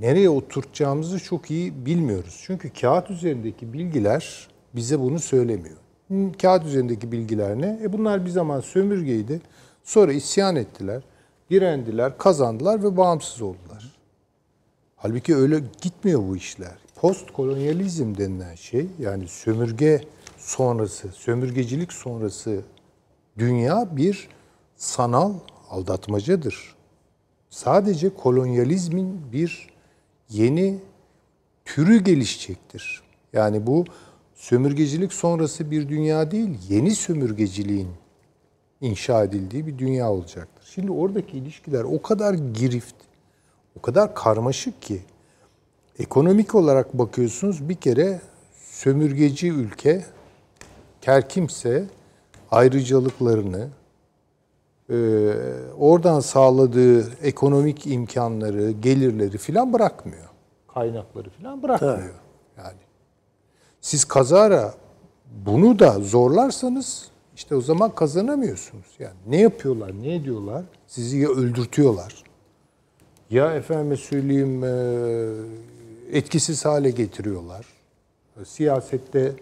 nereye 0.00 0.30
oturtacağımızı 0.30 1.18
çok 1.18 1.50
iyi 1.50 1.86
bilmiyoruz. 1.86 2.40
Çünkü 2.46 2.72
kağıt 2.72 3.10
üzerindeki 3.10 3.72
bilgiler 3.72 4.48
bize 4.74 5.00
bunu 5.00 5.18
söylemiyor. 5.18 5.76
Kağıt 6.42 6.64
üzerindeki 6.64 7.12
bilgiler 7.12 7.60
ne? 7.60 7.80
E 7.82 7.92
bunlar 7.92 8.24
bir 8.24 8.30
zaman 8.30 8.60
sömürgeydi. 8.60 9.40
Sonra 9.84 10.12
isyan 10.12 10.56
ettiler, 10.56 11.02
direndiler, 11.50 12.18
kazandılar 12.18 12.82
ve 12.82 12.96
bağımsız 12.96 13.42
oldular. 13.42 13.94
Halbuki 14.96 15.36
öyle 15.36 15.60
gitmiyor 15.82 16.22
bu 16.28 16.36
işler. 16.36 16.74
Post 16.96 17.32
kolonyalizm 17.32 18.18
denilen 18.18 18.54
şey 18.54 18.86
yani 18.98 19.28
sömürge 19.28 20.00
sonrası, 20.38 21.08
sömürgecilik 21.08 21.92
sonrası 21.92 22.60
dünya 23.38 23.96
bir 23.96 24.28
sanal 24.76 25.32
aldatmacadır. 25.70 26.73
Sadece 27.54 28.14
kolonyalizmin 28.14 29.32
bir 29.32 29.68
yeni 30.28 30.78
türü 31.64 32.04
gelişecektir. 32.04 33.02
Yani 33.32 33.66
bu 33.66 33.84
sömürgecilik 34.34 35.12
sonrası 35.12 35.70
bir 35.70 35.88
dünya 35.88 36.30
değil, 36.30 36.58
yeni 36.68 36.94
sömürgeciliğin 36.94 37.88
inşa 38.80 39.24
edildiği 39.24 39.66
bir 39.66 39.78
dünya 39.78 40.10
olacaktır. 40.10 40.64
Şimdi 40.74 40.92
oradaki 40.92 41.38
ilişkiler 41.38 41.84
o 41.84 42.02
kadar 42.02 42.34
girift, 42.34 42.96
o 43.78 43.82
kadar 43.82 44.14
karmaşık 44.14 44.82
ki 44.82 45.00
ekonomik 45.98 46.54
olarak 46.54 46.98
bakıyorsunuz 46.98 47.68
bir 47.68 47.76
kere 47.76 48.20
sömürgeci 48.62 49.48
ülke 49.48 50.04
her 51.00 51.28
kimse 51.28 51.84
ayrıcalıklarını 52.50 53.68
oradan 55.78 56.20
sağladığı 56.20 57.12
ekonomik 57.22 57.86
imkanları, 57.86 58.70
gelirleri 58.70 59.38
filan 59.38 59.72
bırakmıyor. 59.72 60.28
Kaynakları 60.74 61.30
filan 61.30 61.62
bırakmıyor. 61.62 62.14
Yani 62.58 62.78
siz 63.80 64.04
kazara 64.04 64.74
bunu 65.46 65.78
da 65.78 66.00
zorlarsanız 66.00 67.08
işte 67.36 67.56
o 67.56 67.60
zaman 67.60 67.94
kazanamıyorsunuz. 67.94 68.86
Yani 68.98 69.14
ne 69.26 69.40
yapıyorlar, 69.40 69.92
ne 70.02 70.14
ediyorlar? 70.14 70.64
Sizi 70.86 71.18
ya 71.18 71.28
öldürtüyorlar. 71.28 72.24
Ya 73.30 73.54
efendime 73.54 73.96
söyleyeyim 73.96 74.64
e, 74.64 76.18
etkisiz 76.18 76.64
hale 76.64 76.90
getiriyorlar. 76.90 77.66
Siyasette 78.44 79.32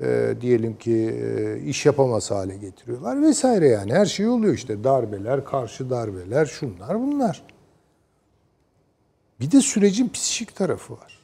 e, 0.00 0.34
diyelim 0.40 0.78
ki 0.78 0.92
e, 0.94 1.60
iş 1.60 1.86
yapamaz 1.86 2.30
hale 2.30 2.56
getiriyorlar 2.56 3.22
vesaire 3.22 3.68
yani. 3.68 3.92
Her 3.92 4.06
şey 4.06 4.28
oluyor 4.28 4.54
işte 4.54 4.84
darbeler, 4.84 5.44
karşı 5.44 5.90
darbeler, 5.90 6.46
şunlar 6.46 7.00
bunlar. 7.00 7.42
Bir 9.40 9.50
de 9.50 9.60
sürecin 9.60 10.08
psikik 10.08 10.56
tarafı 10.56 10.92
var. 10.92 11.18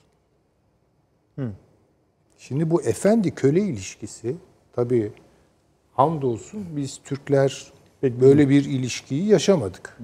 Şimdi 2.38 2.70
bu 2.70 2.82
efendi 2.82 3.34
köle 3.34 3.60
ilişkisi 3.60 4.36
tabii 4.72 5.12
hamdolsun 5.92 6.76
biz 6.76 7.00
Türkler 7.04 7.72
böyle 8.02 8.48
bir 8.48 8.64
ilişkiyi 8.64 9.26
yaşamadık. 9.26 9.98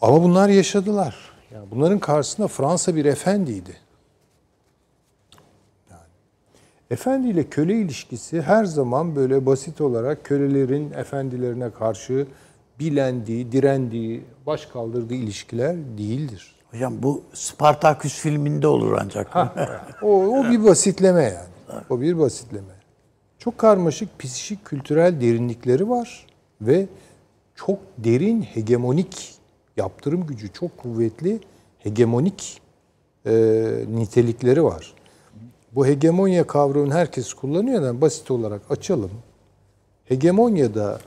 Ama 0.00 0.22
bunlar 0.22 0.48
yaşadılar. 0.48 1.32
Yani 1.52 1.70
bunların 1.70 1.98
karşısında 1.98 2.48
Fransa 2.48 2.96
bir 2.96 3.04
efendiydi. 3.04 3.76
Yani 5.90 6.00
efendi 6.90 7.28
ile 7.28 7.44
köle 7.44 7.74
ilişkisi 7.74 8.42
her 8.42 8.64
zaman 8.64 9.16
böyle 9.16 9.46
basit 9.46 9.80
olarak 9.80 10.24
kölelerin 10.24 10.92
efendilerine 10.92 11.70
karşı 11.70 12.26
bilendiği, 12.78 13.52
direndiği, 13.52 14.22
baş 14.46 14.66
kaldırdığı 14.66 15.14
ilişkiler 15.14 15.76
değildir. 15.98 16.54
Hocam 16.70 16.94
bu 17.02 17.22
Spartaküs 17.32 18.20
filminde 18.20 18.66
olur 18.66 18.98
ancak. 19.00 19.36
O, 20.02 20.08
o 20.08 20.50
bir 20.50 20.64
basitleme 20.64 21.22
yani. 21.22 21.82
O 21.90 22.00
bir 22.00 22.18
basitleme. 22.18 22.74
Çok 23.38 23.58
karmaşık 23.58 24.18
psikik 24.18 24.64
kültürel 24.64 25.20
derinlikleri 25.20 25.88
var 25.88 26.26
ve 26.60 26.86
çok 27.54 27.78
derin 27.98 28.42
hegemonik 28.42 29.34
yaptırım 29.76 30.26
gücü 30.26 30.52
çok 30.52 30.78
kuvvetli 30.78 31.40
hegemonik 31.78 32.62
e, 33.26 33.32
nitelikleri 33.88 34.64
var. 34.64 34.94
Bu 35.74 35.86
hegemonya 35.86 36.46
kavramını 36.46 36.94
herkes 36.94 37.34
kullanıyor. 37.34 37.82
Yani 37.82 38.00
basit 38.00 38.30
olarak 38.30 38.62
açalım. 38.70 39.10
Hegemonyada 40.04 41.00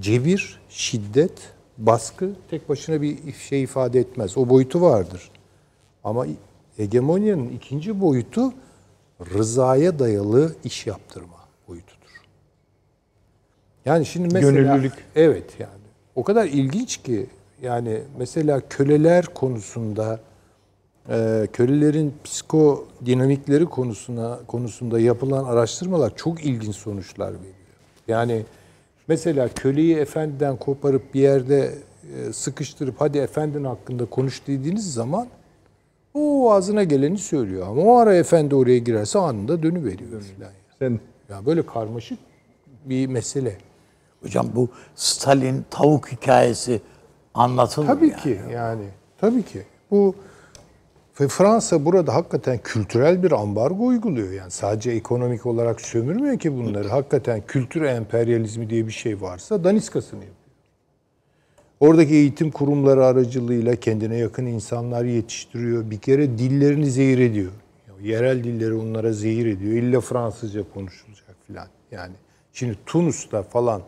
cebir, 0.00 0.60
şiddet, 0.68 1.32
baskı 1.78 2.30
tek 2.50 2.68
başına 2.68 3.02
bir 3.02 3.32
şey 3.32 3.62
ifade 3.62 4.00
etmez. 4.00 4.38
O 4.38 4.48
boyutu 4.48 4.80
vardır. 4.80 5.30
Ama 6.04 6.26
hegemonyanın 6.76 7.48
ikinci 7.48 8.00
boyutu 8.00 8.52
rızaya 9.34 9.98
dayalı 9.98 10.54
iş 10.64 10.86
yaptırma 10.86 11.38
boyutudur. 11.68 11.98
Yani 13.84 14.06
şimdi 14.06 14.34
mesela 14.34 14.52
Gönüllülük. 14.52 14.92
evet 15.16 15.44
yani 15.58 15.72
o 16.16 16.24
kadar 16.24 16.46
ilginç 16.46 16.96
ki 16.96 17.26
yani 17.62 18.02
mesela 18.18 18.60
köleler 18.68 19.24
konusunda 19.26 20.20
e, 21.10 21.48
kölelerin 21.52 22.14
psikodinamikleri 22.24 23.64
konusuna 23.66 24.38
konusunda 24.46 25.00
yapılan 25.00 25.44
araştırmalar 25.44 26.16
çok 26.16 26.44
ilginç 26.44 26.76
sonuçlar 26.76 27.28
veriyor. 27.28 27.54
Yani 28.08 28.44
mesela 29.08 29.48
köleyi 29.48 29.96
efendiden 29.96 30.56
koparıp 30.56 31.14
bir 31.14 31.20
yerde 31.20 31.74
e, 32.16 32.32
sıkıştırıp 32.32 32.94
hadi 32.98 33.18
efendin 33.18 33.64
hakkında 33.64 34.04
konuş 34.06 34.46
dediğiniz 34.46 34.94
zaman 34.94 35.26
o 36.14 36.52
ağzına 36.52 36.84
geleni 36.84 37.18
söylüyor. 37.18 37.66
Ama 37.68 37.82
o 37.82 37.96
ara 37.96 38.14
efendi 38.14 38.54
oraya 38.54 38.78
girerse 38.78 39.18
anında 39.18 39.62
dönüveriyor 39.62 40.22
filan. 40.22 40.50
Sen 40.78 41.00
Yani 41.30 41.46
böyle 41.46 41.66
karmaşık 41.66 42.18
bir 42.84 43.06
mesele. 43.06 43.56
Hocam 44.22 44.46
bu 44.54 44.68
Stalin 44.96 45.64
tavuk 45.70 46.12
hikayesi 46.12 46.80
anlatılır 47.34 47.86
Tabii 47.86 48.08
yani. 48.08 48.22
ki 48.22 48.40
yani. 48.52 48.84
Tabii 49.20 49.42
ki. 49.42 49.62
Bu 49.90 50.14
ve 51.20 51.28
Fransa 51.28 51.84
burada 51.84 52.14
hakikaten 52.14 52.58
kültürel 52.58 53.22
bir 53.22 53.32
ambargo 53.32 53.86
uyguluyor. 53.86 54.32
Yani 54.32 54.50
sadece 54.50 54.90
ekonomik 54.90 55.46
olarak 55.46 55.80
sömürmüyor 55.80 56.38
ki 56.38 56.56
bunları. 56.56 56.88
Hakikaten 56.88 57.42
kültür 57.46 57.82
emperyalizmi 57.82 58.70
diye 58.70 58.86
bir 58.86 58.92
şey 58.92 59.20
varsa 59.20 59.64
daniskasını 59.64 60.20
yapıyor. 60.20 60.38
Oradaki 61.80 62.14
eğitim 62.14 62.50
kurumları 62.50 63.06
aracılığıyla 63.06 63.76
kendine 63.76 64.16
yakın 64.16 64.46
insanlar 64.46 65.04
yetiştiriyor. 65.04 65.90
Bir 65.90 65.98
kere 65.98 66.38
dillerini 66.38 66.90
zehir 66.90 67.18
ediyor. 67.18 67.52
Yerel 68.02 68.44
dilleri 68.44 68.74
onlara 68.74 69.12
zehir 69.12 69.46
ediyor. 69.46 69.72
İlla 69.72 70.00
Fransızca 70.00 70.62
konuşulacak 70.74 71.36
filan. 71.46 71.66
Yani 71.90 72.12
şimdi 72.52 72.78
Tunus'ta 72.86 73.42
falan 73.42 73.82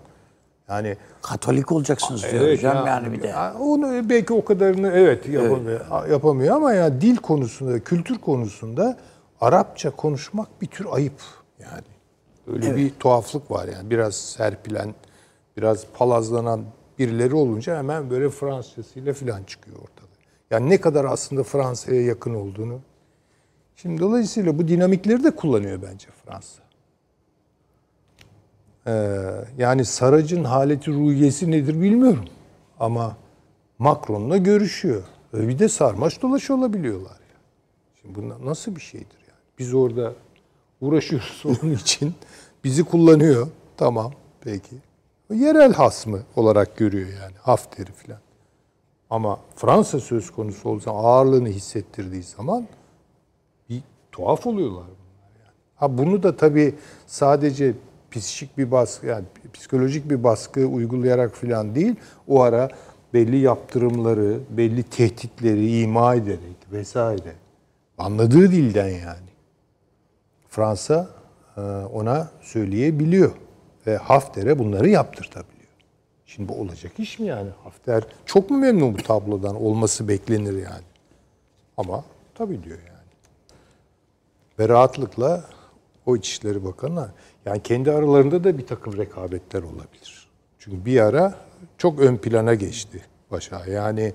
yani 0.71 0.97
Katolik 1.23 1.73
olacaksınız 1.73 2.23
diyor 2.31 2.53
hocam 2.53 2.87
yani 2.87 3.13
bir 3.13 3.23
de. 3.23 3.27
ya 3.27 3.55
Onu 3.61 4.09
belki 4.09 4.33
o 4.33 4.45
kadarını 4.45 4.93
evet 4.93 5.29
yapamıyor, 5.29 6.09
yapamıyor 6.11 6.57
ama 6.57 6.73
ya 6.73 7.01
dil 7.01 7.17
konusunda, 7.17 7.81
kültür 7.81 8.19
konusunda 8.19 8.97
Arapça 9.41 9.91
konuşmak 9.91 10.63
bir 10.63 10.67
tür 10.67 10.87
ayıp 10.91 11.23
yani. 11.59 11.91
Öyle 12.47 12.77
bir 12.77 12.91
tuhaflık 12.91 13.51
var 13.51 13.69
yani. 13.69 13.91
Biraz 13.91 14.15
serpilen, 14.15 14.95
biraz 15.57 15.87
palazlanan 15.95 16.65
birileri 16.99 17.35
olunca 17.35 17.79
hemen 17.79 18.11
böyle 18.11 18.31
Fransızcasıyla 18.31 19.15
falan 19.15 19.43
çıkıyor 19.43 19.77
ortada. 19.77 20.11
Yani 20.51 20.71
ne 20.71 20.81
kadar 20.81 21.05
aslında 21.05 21.43
Fransa'ya 21.43 22.03
yakın 22.03 22.35
olduğunu. 22.35 22.81
Şimdi 23.77 24.01
dolayısıyla 24.01 24.59
bu 24.59 24.69
dinamikleri 24.69 25.25
de 25.25 25.31
kullanıyor 25.31 25.79
bence 25.83 26.09
Fransa. 26.25 26.63
Ee, 28.87 29.17
yani 29.59 29.85
Sarac'ın 29.85 30.45
haleti 30.45 30.91
ruhiyesi 30.91 31.51
nedir 31.51 31.81
bilmiyorum. 31.81 32.25
Ama 32.81 33.17
Macron'la 33.79 34.37
görüşüyor. 34.37 35.03
Ve 35.35 35.49
bir 35.49 35.59
de 35.59 35.69
sarmaş 35.69 36.23
dolaş 36.23 36.51
olabiliyorlar. 36.51 37.11
Yani. 37.11 37.45
Şimdi 38.01 38.15
bu 38.15 38.47
nasıl 38.47 38.77
bir 38.77 38.81
şeydir 38.81 39.19
yani? 39.29 39.39
Biz 39.59 39.75
orada 39.75 40.13
uğraşıyoruz 40.81 41.43
onun 41.63 41.73
için. 41.75 42.15
Bizi 42.65 42.85
kullanıyor. 42.85 43.49
Tamam 43.77 44.13
peki. 44.41 44.77
Yerel 45.31 45.73
hasmı 45.73 46.23
olarak 46.37 46.77
görüyor 46.77 47.09
yani. 47.09 47.35
Hafter'i 47.43 47.93
falan. 47.93 48.21
Ama 49.11 49.41
Fransa 49.57 50.01
söz 50.01 50.31
konusu 50.31 50.69
olsa 50.69 50.91
ağırlığını 50.91 51.49
hissettirdiği 51.49 52.23
zaman 52.23 52.67
bir 53.69 53.83
tuhaf 54.13 54.47
oluyorlar 54.47 54.85
bunlar 54.85 55.45
yani. 55.45 55.57
Ha 55.77 55.99
bunu 55.99 56.23
da 56.23 56.37
tabii 56.37 56.75
sadece 57.07 57.75
psikik 58.11 58.59
bir 58.59 58.71
baskı 58.71 59.07
yani 59.07 59.25
psikolojik 59.53 60.11
bir 60.11 60.25
baskı 60.25 60.67
uygulayarak 60.67 61.35
falan 61.35 61.75
değil. 61.75 61.95
O 62.29 62.41
ara 62.41 62.69
belli 63.15 63.37
yaptırımları, 63.37 64.39
belli 64.51 64.83
tehditleri 64.83 65.81
ima 65.81 66.15
ederek 66.15 66.57
vesaire 66.73 67.35
anladığı 67.99 68.51
dilden 68.51 68.89
yani. 68.89 69.31
Fransa 70.49 71.09
e, 71.57 71.61
ona 71.93 72.31
söyleyebiliyor 72.41 73.33
ve 73.87 73.97
Hafter'e 73.97 74.59
bunları 74.59 74.89
yaptırtabiliyor. 74.89 75.61
Şimdi 76.27 76.49
bu 76.49 76.61
olacak 76.61 76.93
iş 76.99 77.19
mi 77.19 77.27
yani? 77.27 77.51
Hafter 77.65 78.05
çok 78.27 78.51
mu 78.51 78.59
memnun 78.59 78.95
bu 78.95 79.03
tablodan 79.03 79.63
olması 79.63 80.09
beklenir 80.09 80.53
yani. 80.53 80.85
Ama 81.77 82.05
tabii 82.35 82.63
diyor 82.63 82.79
yani. 82.79 83.01
Ve 84.59 84.69
rahatlıkla 84.69 85.45
o 86.07 86.17
İçişleri 86.17 86.65
Bakanı 86.65 87.09
yani 87.47 87.63
kendi 87.63 87.93
aralarında 87.93 88.45
da 88.45 88.59
bir 88.59 88.67
takım 88.67 88.97
rekabetler 88.97 89.63
olabilir. 89.63 90.29
Çünkü 90.59 90.85
bir 90.85 91.01
ara 91.01 91.35
çok 91.79 92.01
ön 92.01 92.17
plana 92.17 92.55
geçti 92.55 93.01
başa. 93.31 93.67
Yani 93.67 94.13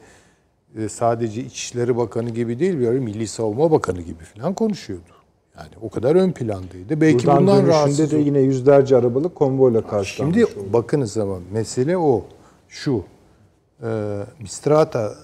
e, 0.77 0.89
sadece 0.89 1.41
İçişleri 1.41 1.97
Bakanı 1.97 2.29
gibi 2.29 2.59
değil 2.59 2.79
bir 2.79 2.87
ara 2.87 2.99
Milli 2.99 3.27
Savunma 3.27 3.71
Bakanı 3.71 4.01
gibi 4.01 4.23
falan 4.23 4.53
konuşuyordu. 4.53 5.09
Yani 5.57 5.69
o 5.81 5.89
kadar 5.89 6.15
ön 6.15 6.31
plandaydı. 6.31 7.01
Belki 7.01 7.27
Buradan 7.27 7.41
bundan 7.41 7.67
rahatsız 7.67 8.11
de 8.11 8.15
oldu. 8.15 8.25
yine 8.25 8.39
yüzlerce 8.39 8.97
arabalık 8.97 9.35
konvoyla 9.35 9.87
karşılanmış. 9.87 10.37
Şimdi 10.37 10.73
bakınız 10.73 11.17
ama 11.17 11.39
mesele 11.51 11.97
o. 11.97 12.25
Şu. 12.69 13.03
E, 13.83 14.19
Mistrata 14.39 15.15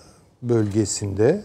bölgesinde 0.42 1.44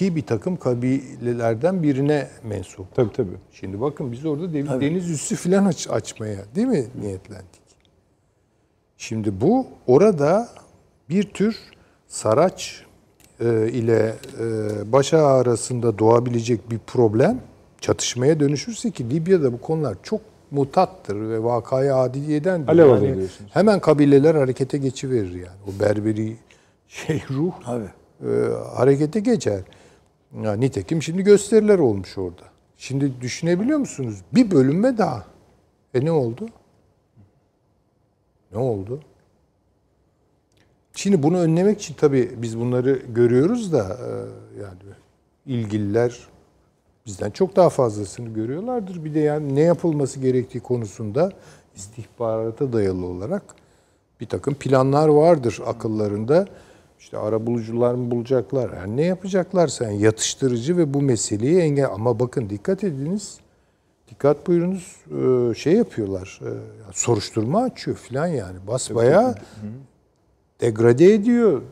ki 0.00 0.16
bir 0.16 0.22
takım 0.22 0.56
kabilelerden 0.56 1.82
birine 1.82 2.28
mensup. 2.44 2.94
Tabii 2.94 3.12
tabii. 3.12 3.36
Şimdi 3.52 3.80
bakın 3.80 4.12
biz 4.12 4.26
orada 4.26 4.52
dev- 4.52 4.80
deniz 4.80 5.10
üssü 5.10 5.36
falan 5.36 5.64
aç, 5.64 5.88
açmaya 5.90 6.38
değil 6.54 6.66
mi 6.66 6.86
niyetlendik? 7.00 7.60
Şimdi 8.96 9.40
bu 9.40 9.66
orada 9.86 10.48
bir 11.08 11.22
tür 11.22 11.56
Saraç 12.08 12.84
e, 13.40 13.68
ile 13.68 14.14
e, 14.40 14.46
Başa 14.92 15.26
arasında 15.26 15.98
doğabilecek 15.98 16.70
bir 16.70 16.78
problem 16.78 17.40
çatışmaya 17.80 18.40
dönüşürse 18.40 18.90
ki 18.90 19.10
Libya'da 19.10 19.52
bu 19.52 19.60
konular 19.60 19.96
çok 20.02 20.20
mutattır 20.50 21.16
ve. 21.28 21.44
Alev 22.70 22.88
alır 22.88 23.00
diyorsunuz. 23.16 23.50
Hemen 23.54 23.80
kabileler 23.80 24.34
harekete 24.34 24.78
geçiverir 24.78 25.34
yani. 25.34 25.58
O 25.68 25.80
berberi 25.80 26.36
şey 26.88 27.22
ruh 27.30 27.52
Tabii. 27.64 27.90
e, 28.22 28.30
harekete 28.76 29.20
geçer. 29.20 29.60
Ya, 30.34 30.52
nitekim 30.52 31.02
şimdi 31.02 31.22
gösteriler 31.22 31.78
olmuş 31.78 32.18
orada. 32.18 32.42
Şimdi 32.76 33.20
düşünebiliyor 33.20 33.78
musunuz? 33.78 34.22
Bir 34.34 34.50
bölünme 34.50 34.98
daha. 34.98 35.26
E 35.94 36.04
ne 36.04 36.12
oldu? 36.12 36.48
Ne 38.52 38.58
oldu? 38.58 39.00
Şimdi 40.94 41.22
bunu 41.22 41.38
önlemek 41.38 41.80
için 41.80 41.94
tabii 41.94 42.30
biz 42.36 42.58
bunları 42.58 43.02
görüyoruz 43.08 43.72
da 43.72 43.98
e, 44.00 44.10
yani 44.60 44.76
ilgililer 45.46 46.28
bizden 47.06 47.30
çok 47.30 47.56
daha 47.56 47.70
fazlasını 47.70 48.28
görüyorlardır. 48.28 49.04
Bir 49.04 49.14
de 49.14 49.20
yani 49.20 49.54
ne 49.54 49.60
yapılması 49.60 50.20
gerektiği 50.20 50.60
konusunda 50.60 51.32
istihbarata 51.76 52.72
dayalı 52.72 53.06
olarak 53.06 53.42
bir 54.20 54.26
takım 54.26 54.54
planlar 54.54 55.08
vardır 55.08 55.60
akıllarında. 55.66 56.46
İşte 57.00 57.18
ara 57.18 57.46
bulucular 57.46 57.94
mı 57.94 58.10
bulacaklar? 58.10 58.70
Yani 58.76 58.96
ne 58.96 59.02
yapacaklarsa 59.04 59.84
yani 59.84 60.02
yatıştırıcı 60.02 60.76
ve 60.76 60.94
bu 60.94 61.02
meseleyi 61.02 61.58
engel. 61.60 61.86
Ama 61.92 62.20
bakın 62.20 62.50
dikkat 62.50 62.84
ediniz. 62.84 63.38
Dikkat 64.10 64.46
buyurunuz 64.46 64.96
e, 65.50 65.54
şey 65.54 65.72
yapıyorlar. 65.72 66.40
e, 66.42 66.50
Soruşturma 66.92 67.62
açıyor 67.62 67.96
falan 67.96 68.26
yani. 68.26 68.56
Basbayağı 68.66 69.34
degrade 70.60 71.14
ediyor. 71.14 71.62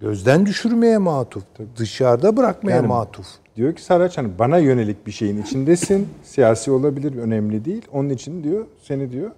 Gözden 0.00 0.46
düşürmeye 0.46 0.98
matuf. 0.98 1.44
Dışarıda 1.76 2.36
bırakmaya 2.36 2.76
Yani- 2.76 2.86
matuf. 2.86 3.26
Diyor 3.56 3.74
ki 3.74 3.82
Saraç 3.82 4.18
hani 4.18 4.38
bana 4.38 4.58
yönelik 4.58 5.06
bir 5.06 5.12
şeyin 5.12 5.42
içindesin. 5.42 6.08
siyasi 6.22 6.70
olabilir, 6.70 7.16
önemli 7.18 7.64
değil. 7.64 7.82
Onun 7.92 8.08
için 8.08 8.44
diyor 8.44 8.66
seni 8.82 9.12
diyor 9.12 9.30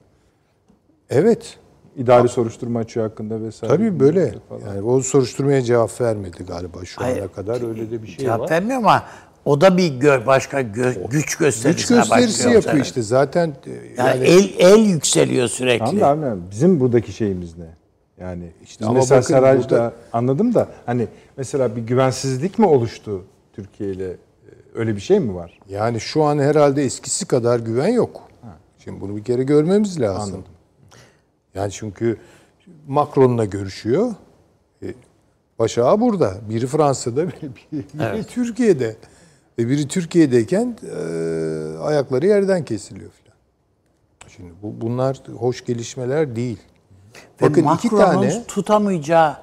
Evet. 1.10 1.58
İdari 1.98 2.28
soruşturma 2.28 2.78
açıyor 2.78 3.08
hakkında 3.08 3.42
vesaire. 3.42 3.76
Tabii 3.76 4.00
böyle. 4.00 4.34
Falan. 4.48 4.60
Yani 4.66 4.82
o 4.82 5.00
soruşturmaya 5.00 5.62
cevap 5.62 6.00
vermedi 6.00 6.36
galiba 6.48 6.84
şu 6.84 7.00
Hayır. 7.00 7.18
ana 7.22 7.28
kadar 7.28 7.68
öyle 7.68 7.90
de 7.90 8.02
bir 8.02 8.06
şey 8.08 8.16
Cevap 8.18 8.40
var. 8.40 8.50
vermiyor 8.50 8.78
ama 8.78 9.02
o 9.44 9.60
da 9.60 9.76
bir 9.76 9.92
gö- 10.00 10.26
başka 10.26 10.60
gö- 10.60 11.10
güç 11.10 11.36
gösterisine 11.36 11.98
Güç 11.98 12.08
gösterisi 12.08 12.50
yapıyor 12.50 12.84
işte. 12.84 13.02
Zaten 13.02 13.48
e, 13.66 13.70
Yani, 13.70 14.08
yani, 14.08 14.24
el 14.24 14.50
el 14.58 14.78
yükseliyor 14.84 15.48
sürekli. 15.48 15.78
Tamam 16.00 16.22
da 16.22 16.26
abi 16.30 16.40
bizim 16.50 16.80
buradaki 16.80 17.12
şeyimiz 17.12 17.58
ne? 17.58 17.66
Yani 18.20 18.44
işte 18.64 18.84
ama 18.84 18.94
mesela 18.94 19.20
bakın 19.20 19.34
Sarayc'da 19.34 19.68
burada- 19.70 19.92
anladım 20.12 20.54
da 20.54 20.68
hani 20.86 21.08
mesela 21.36 21.76
bir 21.76 21.80
güvensizlik 21.82 22.58
mi 22.58 22.66
oluştu 22.66 23.24
Türkiye 23.52 23.90
ile? 23.90 24.10
Ee, 24.10 24.16
Öyle 24.74 24.96
bir 24.96 25.00
şey 25.00 25.20
mi 25.20 25.34
var? 25.34 25.58
yani 25.68 26.00
şu 26.00 26.22
an 26.22 26.38
herhalde 26.38 26.82
eskisi 26.84 27.26
kadar 27.26 27.60
güven 27.60 27.88
yok. 27.88 28.20
Şimdi 28.84 29.00
bunu 29.00 29.16
bir 29.16 29.24
kere 29.24 29.42
görmemiz 29.42 30.00
lazım. 30.00 30.44
Yani 31.58 31.72
çünkü 31.72 32.16
Macron'la 32.88 33.44
görüşüyor. 33.44 34.14
E, 34.82 34.94
Başağı 35.58 36.00
burada. 36.00 36.34
Biri 36.50 36.66
Fransa'da, 36.66 37.28
biri, 37.28 37.50
biri 37.94 38.24
Türkiye'de. 38.24 38.96
Ve 39.58 39.68
biri 39.68 39.88
Türkiye'deyken 39.88 40.76
e, 40.82 41.78
ayakları 41.78 42.26
yerden 42.26 42.64
kesiliyor 42.64 43.10
filan. 43.10 43.36
Şimdi 44.28 44.52
bu, 44.62 44.80
bunlar 44.80 45.20
hoş 45.38 45.64
gelişmeler 45.64 46.36
değil. 46.36 46.58
Ve 47.14 47.44
Bakın 47.44 47.60
iki 47.60 47.62
Macron'un 47.62 48.02
tane 48.02 48.44
tutamayacağı 48.48 49.36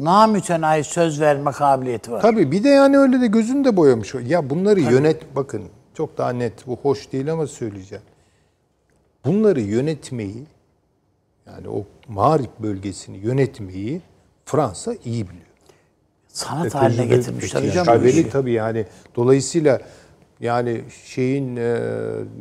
namütenayi 0.00 0.84
söz 0.84 1.20
verme 1.20 1.50
kabiliyeti 1.50 2.12
var. 2.12 2.22
Tabii 2.22 2.52
bir 2.52 2.64
de 2.64 2.68
yani 2.68 2.98
öyle 2.98 3.20
de 3.20 3.26
gözünü 3.26 3.64
de 3.64 3.76
boyamış. 3.76 4.14
Ya 4.26 4.50
bunları 4.50 4.80
yönet 4.80 5.36
bakın 5.36 5.62
çok 5.94 6.18
daha 6.18 6.30
net 6.30 6.66
bu 6.66 6.76
hoş 6.76 7.12
değil 7.12 7.32
ama 7.32 7.46
söyleyeceğim. 7.46 8.04
Bunları 9.24 9.60
yönetmeyi 9.60 10.46
yani 11.46 11.68
o 11.68 11.84
Mağrip 12.08 12.58
bölgesini 12.58 13.16
yönetmeyi 13.18 14.02
Fransa 14.44 14.94
iyi 15.04 15.28
biliyor. 15.28 15.44
Sanat 16.28 16.74
Ve 16.74 16.78
haline 16.78 17.06
getirmişler 17.06 17.62
ve 17.62 17.68
hocam. 17.68 17.86
bu 17.86 17.90
tecrübeli 17.90 18.20
işi. 18.20 18.30
tabii 18.30 18.52
yani 18.52 18.86
dolayısıyla 19.16 19.80
yani 20.40 20.84
şeyin 21.04 21.56
e, 21.56 21.80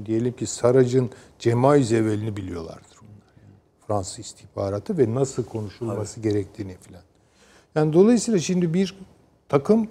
diyelim 0.05 0.33
ki 0.35 0.47
Sarac'ın 0.47 1.09
Cemai 1.39 1.83
Zevel'ini 1.83 2.37
biliyorlardır 2.37 2.97
onlar. 3.01 3.33
Yani. 3.43 3.55
Fransız 3.87 4.19
istihbaratı 4.19 4.97
ve 4.97 5.13
nasıl 5.13 5.43
konuşulması 5.45 6.19
gerektiğini 6.19 6.77
filan. 6.81 7.01
Yani 7.75 7.93
dolayısıyla 7.93 8.39
şimdi 8.39 8.73
bir 8.73 8.95
takım 9.49 9.87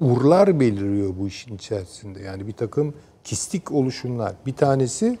urlar 0.00 0.60
beliriyor 0.60 1.14
bu 1.18 1.28
işin 1.28 1.56
içerisinde. 1.56 2.20
Yani 2.20 2.46
bir 2.46 2.52
takım 2.52 2.94
kistik 3.24 3.72
oluşumlar. 3.72 4.32
Bir 4.46 4.54
tanesi 4.54 5.18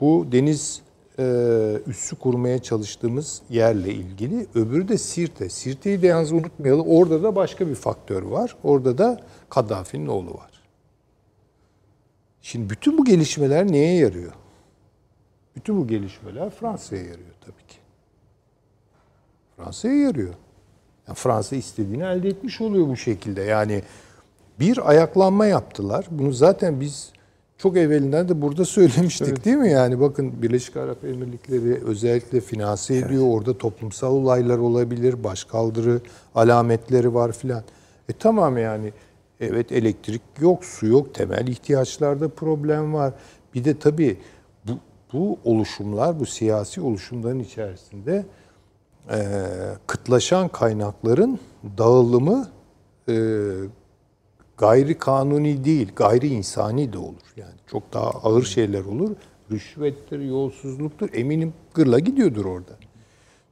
bu 0.00 0.26
deniz 0.32 0.82
e, 1.18 1.24
üssü 1.86 2.16
kurmaya 2.16 2.62
çalıştığımız 2.62 3.42
yerle 3.50 3.94
ilgili. 3.94 4.46
Öbürü 4.54 4.88
de 4.88 4.98
Sirte. 4.98 5.48
Sirte'yi 5.48 6.02
de 6.02 6.06
yalnız 6.06 6.32
unutmayalım. 6.32 6.88
Orada 6.88 7.22
da 7.22 7.36
başka 7.36 7.68
bir 7.68 7.74
faktör 7.74 8.22
var. 8.22 8.56
Orada 8.62 8.98
da 8.98 9.20
Kaddafi'nin 9.48 10.06
oğlu 10.06 10.34
var. 10.34 10.50
Şimdi 12.42 12.70
bütün 12.70 12.98
bu 12.98 13.04
gelişmeler 13.04 13.72
neye 13.72 13.96
yarıyor? 13.96 14.32
Bütün 15.56 15.80
bu 15.80 15.86
gelişmeler 15.86 16.50
Fransa'ya 16.50 17.02
yarıyor 17.02 17.34
tabii 17.40 17.66
ki. 17.68 17.76
Fransa'ya 19.56 19.94
yarıyor. 19.94 20.34
Yani 21.08 21.16
Fransa 21.16 21.56
istediğini 21.56 22.02
elde 22.02 22.28
etmiş 22.28 22.60
oluyor 22.60 22.88
bu 22.88 22.96
şekilde. 22.96 23.42
Yani 23.42 23.82
bir 24.60 24.90
ayaklanma 24.90 25.46
yaptılar. 25.46 26.06
Bunu 26.10 26.32
zaten 26.32 26.80
biz 26.80 27.12
çok 27.58 27.76
evvelinden 27.76 28.28
de 28.28 28.42
burada 28.42 28.64
söylemiştik 28.64 29.44
değil 29.44 29.56
mi? 29.56 29.70
Yani 29.70 30.00
bakın 30.00 30.42
Birleşik 30.42 30.76
Arap 30.76 31.04
Emirlikleri 31.04 31.84
özellikle 31.84 32.40
finanse 32.40 32.96
ediyor. 32.96 33.24
Orada 33.26 33.58
toplumsal 33.58 34.12
olaylar 34.12 34.58
olabilir. 34.58 35.24
Başkaldırı 35.24 36.00
alametleri 36.34 37.14
var 37.14 37.32
filan. 37.32 37.62
E 38.08 38.12
tamam 38.12 38.58
yani 38.58 38.92
evet 39.40 39.72
elektrik 39.72 40.22
yok, 40.40 40.64
su 40.64 40.86
yok. 40.86 41.14
Temel 41.14 41.46
ihtiyaçlarda 41.46 42.28
problem 42.28 42.94
var. 42.94 43.14
Bir 43.54 43.64
de 43.64 43.78
tabii 43.78 44.18
bu, 44.68 44.72
bu 45.12 45.38
oluşumlar, 45.44 46.20
bu 46.20 46.26
siyasi 46.26 46.80
oluşumların 46.80 47.38
içerisinde 47.38 48.26
e, 49.10 49.18
kıtlaşan 49.86 50.48
kaynakların 50.48 51.38
dağılımı 51.78 52.48
e, 53.08 53.14
gayri 54.64 54.98
kanuni 54.98 55.64
değil, 55.64 55.92
gayri 55.96 56.28
insani 56.28 56.92
de 56.92 56.98
olur. 56.98 57.26
Yani 57.36 57.54
çok 57.66 57.92
daha 57.92 58.10
ağır 58.10 58.42
şeyler 58.42 58.84
olur. 58.84 59.10
Rüşvettir, 59.50 60.20
yolsuzluktur. 60.20 61.08
Eminim 61.14 61.54
gırla 61.74 61.98
gidiyordur 61.98 62.44
orada. 62.44 62.72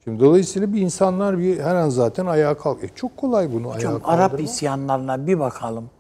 Şimdi 0.05 0.21
dolayısıyla 0.21 0.73
bir 0.73 0.81
insanlar 0.81 1.39
bir 1.39 1.61
her 1.61 1.75
an 1.75 1.89
zaten 1.89 2.27
ayağa 2.27 2.55
kalk. 2.59 2.85
E 2.85 2.89
çok 2.95 3.17
kolay 3.17 3.53
bunu 3.53 3.75
Hocam 3.75 3.93
ayağa 3.95 4.05
Arap 4.05 4.31
kaldırmak. 4.31 4.51
isyanlarına 4.51 5.27
bir 5.27 5.39
bakalım. 5.39 5.91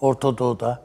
Orta 0.00 0.38
Doğu'da. 0.38 0.82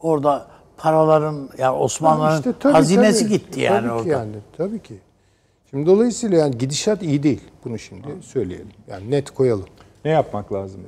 Orada 0.00 0.46
paraların 0.76 1.48
yani 1.58 1.76
Osmanlıların 1.76 2.38
İşte 2.38 2.52
tabii, 2.60 2.72
hazinesi 2.72 3.24
tabii. 3.24 3.32
gitti 3.32 3.60
yani 3.60 3.80
tabii 3.80 3.92
orada. 3.92 4.04
Ki 4.04 4.08
yani, 4.08 4.36
tabii 4.56 4.82
ki. 4.82 4.94
Şimdi 5.70 5.86
dolayısıyla 5.86 6.38
yani 6.38 6.58
gidişat 6.58 7.02
iyi 7.02 7.22
değil. 7.22 7.40
Bunu 7.64 7.78
şimdi 7.78 8.08
söyleyelim. 8.22 8.68
Yani 8.88 9.10
net 9.10 9.30
koyalım. 9.30 9.66
Ne 10.04 10.10
yapmak 10.10 10.52
lazım? 10.52 10.80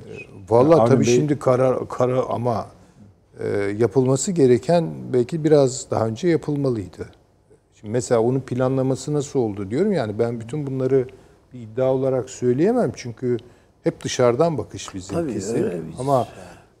Vallahi 0.49 0.81
Avni 0.81 0.89
tabii 0.89 1.03
Bey- 1.05 1.15
şimdi 1.15 1.39
karar 1.39 1.87
kara 1.87 2.21
ama 2.23 2.67
e, 3.39 3.47
yapılması 3.77 4.31
gereken 4.31 4.89
belki 5.13 5.43
biraz 5.43 5.91
daha 5.91 6.07
önce 6.07 6.27
yapılmalıydı. 6.27 7.09
Şimdi 7.73 7.91
mesela 7.91 8.21
onun 8.21 8.39
planlaması 8.39 9.13
nasıl 9.13 9.39
oldu 9.39 9.69
diyorum 9.71 9.91
yani 9.91 10.19
ben 10.19 10.39
bütün 10.39 10.67
bunları 10.67 11.07
bir 11.53 11.59
iddia 11.59 11.93
olarak 11.93 12.29
söyleyemem 12.29 12.91
çünkü 12.95 13.37
hep 13.83 14.03
dışarıdan 14.03 14.57
bakış 14.57 14.93
bizimkisi. 14.95 15.65
Ama 15.99 16.27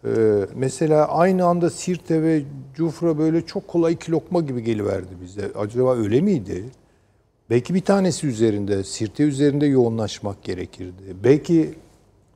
e, 0.05 0.09
mesela 0.55 1.07
aynı 1.07 1.45
anda 1.45 1.69
Sirte 1.69 2.21
ve 2.21 2.41
Cufra 2.75 3.17
böyle 3.17 3.41
çok 3.45 3.67
kolay 3.67 3.93
iki 3.93 4.11
lokma 4.11 4.41
gibi 4.41 4.63
geliverdi 4.63 5.11
bize. 5.21 5.51
Acaba 5.55 5.95
öyle 5.95 6.21
miydi? 6.21 6.65
Belki 7.49 7.73
bir 7.73 7.81
tanesi 7.81 8.27
üzerinde, 8.27 8.83
Sirte 8.83 9.23
üzerinde 9.23 9.65
yoğunlaşmak 9.65 10.43
gerekirdi. 10.43 11.15
Belki 11.23 11.73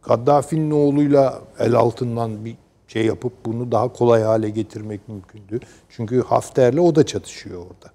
Kaddafi'nin 0.08 0.72
oğluyla 0.72 1.40
el 1.60 1.76
altından 1.76 2.46
bir 2.46 2.56
şey 2.88 3.06
yapıp 3.06 3.34
bunu 3.46 3.72
daha 3.72 3.94
kolay 3.94 4.24
hale 4.24 4.50
getirmek 4.50 5.08
mümkündü. 5.10 5.60
Çünkü 5.90 6.22
Hafter'le 6.24 6.80
o 6.80 6.96
da 6.96 7.06
çatışıyor 7.06 7.62
orada. 7.62 7.92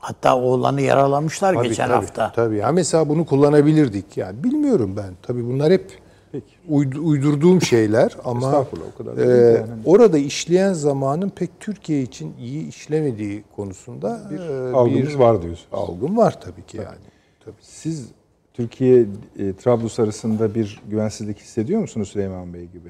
Hatta 0.00 0.36
oğlanı 0.36 0.80
yaralamışlar 0.80 1.54
Tabii, 1.54 1.68
geçen 1.68 1.86
tabii, 1.88 1.94
hafta. 1.94 2.32
Tabii. 2.32 2.56
Ya 2.56 2.72
mesela 2.72 3.08
bunu 3.08 3.26
kullanabilirdik. 3.26 4.16
Yani 4.16 4.44
bilmiyorum 4.44 4.94
ben. 4.96 5.14
Tabii 5.22 5.44
bunlar 5.46 5.72
hep 5.72 5.90
Peki. 6.32 6.46
uydu- 6.68 7.00
uydurduğum 7.00 7.62
şeyler 7.62 8.16
ama 8.24 8.46
Estağfurullah, 8.46 8.86
o 8.94 8.98
kadar 8.98 9.16
da 9.16 9.24
e, 9.24 9.28
değil 9.28 9.54
yani. 9.56 9.82
orada 9.84 10.18
işleyen 10.18 10.72
zamanın 10.72 11.28
pek 11.28 11.50
Türkiye 11.60 12.02
için 12.02 12.34
iyi 12.40 12.68
işlemediği 12.68 13.44
konusunda 13.56 14.20
bir, 14.30 14.40
Algımız 14.72 15.18
var 15.18 15.42
diyorsunuz. 15.42 15.68
Algım 15.72 16.16
var 16.16 16.40
tabii 16.40 16.66
ki 16.66 16.76
yani. 16.76 17.06
Tabii. 17.44 17.54
Siz 17.60 18.08
Türkiye 18.56 19.06
e, 19.38 19.52
Trablus 19.56 20.00
arasında 20.00 20.54
bir 20.54 20.80
güvensizlik 20.88 21.38
hissediyor 21.38 21.80
musunuz 21.80 22.08
Süleyman 22.08 22.54
Bey 22.54 22.66
gibi? 22.66 22.88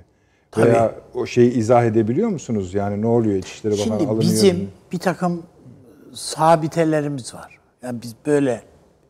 Tabii. 0.51 0.67
Veya 0.67 0.95
o 1.15 1.27
şeyi 1.27 1.53
izah 1.53 1.85
edebiliyor 1.85 2.29
musunuz? 2.29 2.75
Yani 2.75 3.03
ne 3.03 3.07
oluyor 3.07 3.35
İçişleri 3.37 3.73
Bakanı 3.73 3.85
Şimdi 3.85 4.05
alınıyor. 4.05 4.21
bizim 4.23 4.71
bir 4.93 4.99
takım 4.99 5.43
sabitelerimiz 6.13 7.35
var. 7.35 7.59
Yani 7.83 8.03
biz 8.03 8.15
böyle 8.27 8.63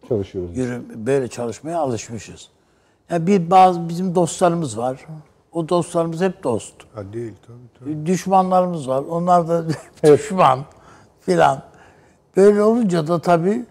çalışıyoruz. 0.08 0.56
yürü, 0.56 0.82
böyle 1.06 1.28
çalışmaya 1.28 1.78
alışmışız. 1.78 2.48
Yani 3.10 3.26
bir 3.26 3.50
bazı 3.50 3.88
bizim 3.88 4.14
dostlarımız 4.14 4.78
var. 4.78 5.06
O 5.52 5.68
dostlarımız 5.68 6.20
hep 6.20 6.44
dost. 6.44 6.74
Ha, 6.94 7.12
değil 7.12 7.32
tabii 7.46 7.58
tabii. 7.78 8.06
Düşmanlarımız 8.06 8.88
var. 8.88 9.04
Onlar 9.10 9.48
da 9.48 9.64
düşman 10.04 10.64
filan. 11.20 11.62
Böyle 12.36 12.62
olunca 12.62 13.06
da 13.06 13.20
tabii 13.20 13.64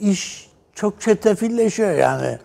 iş 0.00 0.50
çok 0.74 1.00
çetefilleşiyor 1.00 1.92
yani. 1.92 2.38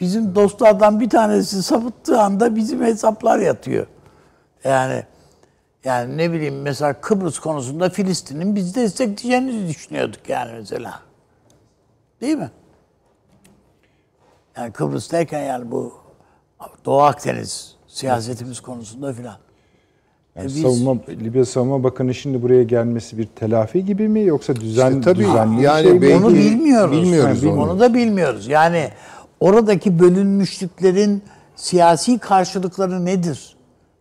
Bizim 0.00 0.34
dostlardan 0.34 1.00
bir 1.00 1.10
tanesi 1.10 1.62
sapıttığı 1.62 2.20
anda 2.20 2.56
bizim 2.56 2.82
hesaplar 2.82 3.38
yatıyor. 3.38 3.86
Yani 4.64 5.04
yani 5.84 6.16
ne 6.16 6.32
bileyim 6.32 6.62
mesela 6.62 7.00
Kıbrıs 7.00 7.38
konusunda 7.38 7.90
Filistin'in 7.90 8.56
biz 8.56 8.74
destekleyeceğini 8.74 9.68
düşünüyorduk 9.68 10.28
yani 10.28 10.52
mesela. 10.52 11.00
Değil 12.20 12.36
mi? 12.36 12.50
Yani 14.56 14.72
Kıbrıs 14.72 15.12
derken 15.12 15.40
yani 15.40 15.70
bu 15.70 15.94
Doğu 16.84 17.02
Akdeniz 17.02 17.76
siyasetimiz 17.86 18.60
konusunda 18.60 19.12
filan. 19.12 19.36
Yani 20.38 20.46
biz- 20.46 20.62
savunma, 20.62 20.96
Libya 21.08 21.44
Savunma 21.44 21.84
Bakanı 21.84 22.14
şimdi 22.14 22.42
buraya 22.42 22.62
gelmesi 22.62 23.18
bir 23.18 23.26
telafi 23.26 23.84
gibi 23.84 24.08
mi 24.08 24.24
yoksa 24.24 24.56
düzen 24.56 24.90
İşte 24.90 25.00
tabii, 25.00 25.18
düzenli 25.18 25.62
yani 25.62 25.82
şey 25.82 26.02
belki- 26.02 26.14
Onu 26.16 26.34
bilmiyoruz. 26.34 26.92
bilmiyoruz 26.96 27.42
Yani 27.42 27.52
onu. 27.52 27.62
Onu 27.70 27.80
da 27.80 27.94
bilmiyoruz. 27.94 28.48
Yani 28.48 28.88
oradaki 29.40 29.98
bölünmüşlüklerin 29.98 31.22
siyasi 31.56 32.18
karşılıkları 32.18 33.04
nedir? 33.04 33.56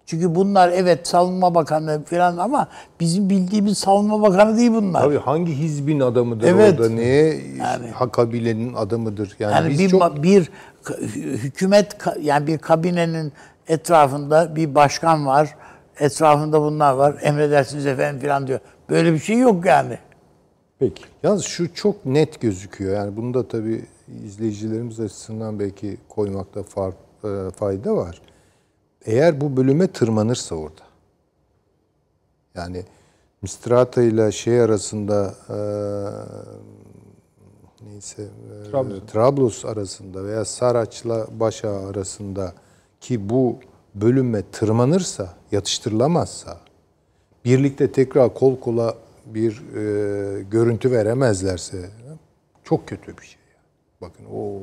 Çünkü 0.05 0.35
bunlar 0.35 0.69
evet 0.75 1.07
savunma 1.07 1.55
bakanı 1.55 2.03
falan 2.05 2.37
ama 2.37 2.67
bizim 2.99 3.29
bildiğimiz 3.29 3.77
savunma 3.77 4.21
bakanı 4.21 4.57
değil 4.57 4.71
bunlar. 4.71 5.01
Tabii 5.01 5.17
hangi 5.17 5.51
hizbin 5.53 5.99
adamıdır 5.99 6.47
Evet. 6.47 6.79
orada 6.79 6.89
neye 6.89 7.41
ha 7.93 8.11
kabilenin 8.11 8.73
adamıdır 8.73 9.35
yani, 9.39 9.53
Yani 9.53 9.69
biz 9.69 9.79
bir 9.79 9.89
çok 9.89 10.23
bir 10.23 10.49
hükümet 11.15 11.95
yani 12.21 12.47
bir 12.47 12.57
kabinenin 12.57 13.33
etrafında 13.67 14.55
bir 14.55 14.75
başkan 14.75 15.25
var. 15.25 15.55
Etrafında 15.99 16.61
bunlar 16.61 16.93
var. 16.93 17.15
Emredersiniz 17.21 17.85
efendim 17.85 18.21
falan 18.21 18.47
diyor. 18.47 18.59
Böyle 18.89 19.13
bir 19.13 19.19
şey 19.19 19.39
yok 19.39 19.65
yani. 19.65 19.97
Peki. 20.79 21.03
Yalnız 21.23 21.43
şu 21.43 21.73
çok 21.73 22.05
net 22.05 22.41
gözüküyor. 22.41 22.95
Yani 22.95 23.17
bunu 23.17 23.33
da 23.33 23.47
tabii 23.47 23.85
izleyicilerimiz 24.25 24.99
açısından 24.99 25.59
belki 25.59 25.97
koymakta 26.09 26.63
far, 26.63 26.93
e, 27.23 27.51
fayda 27.51 27.95
var. 27.95 28.21
Eğer 29.05 29.41
bu 29.41 29.57
bölüme 29.57 29.87
tırmanırsa 29.87 30.55
orada. 30.55 30.81
Yani 32.55 32.83
Mistrata 33.41 34.01
ile 34.01 34.31
şey 34.31 34.61
arasında 34.61 35.35
e, 35.49 35.59
neyse 37.89 38.21
e, 38.21 38.71
Trablus. 38.71 38.99
Trablus 39.11 39.65
arasında 39.65 40.23
veya 40.23 40.45
Saraç'la 40.45 41.27
Başa 41.39 41.87
arasında 41.87 42.53
ki 43.01 43.29
bu 43.29 43.59
bölüme 44.01 44.41
tırmanırsa, 44.51 45.33
yatıştırılamazsa 45.51 46.57
birlikte 47.45 47.91
tekrar 47.91 48.33
kol 48.33 48.59
kola 48.59 48.93
bir 49.25 49.51
e, 49.51 50.43
görüntü 50.43 50.91
veremezlerse 50.91 51.77
çok 52.63 52.87
kötü 52.87 53.17
bir 53.17 53.25
şey. 53.25 53.37
Bakın 54.01 54.25
o 54.33 54.59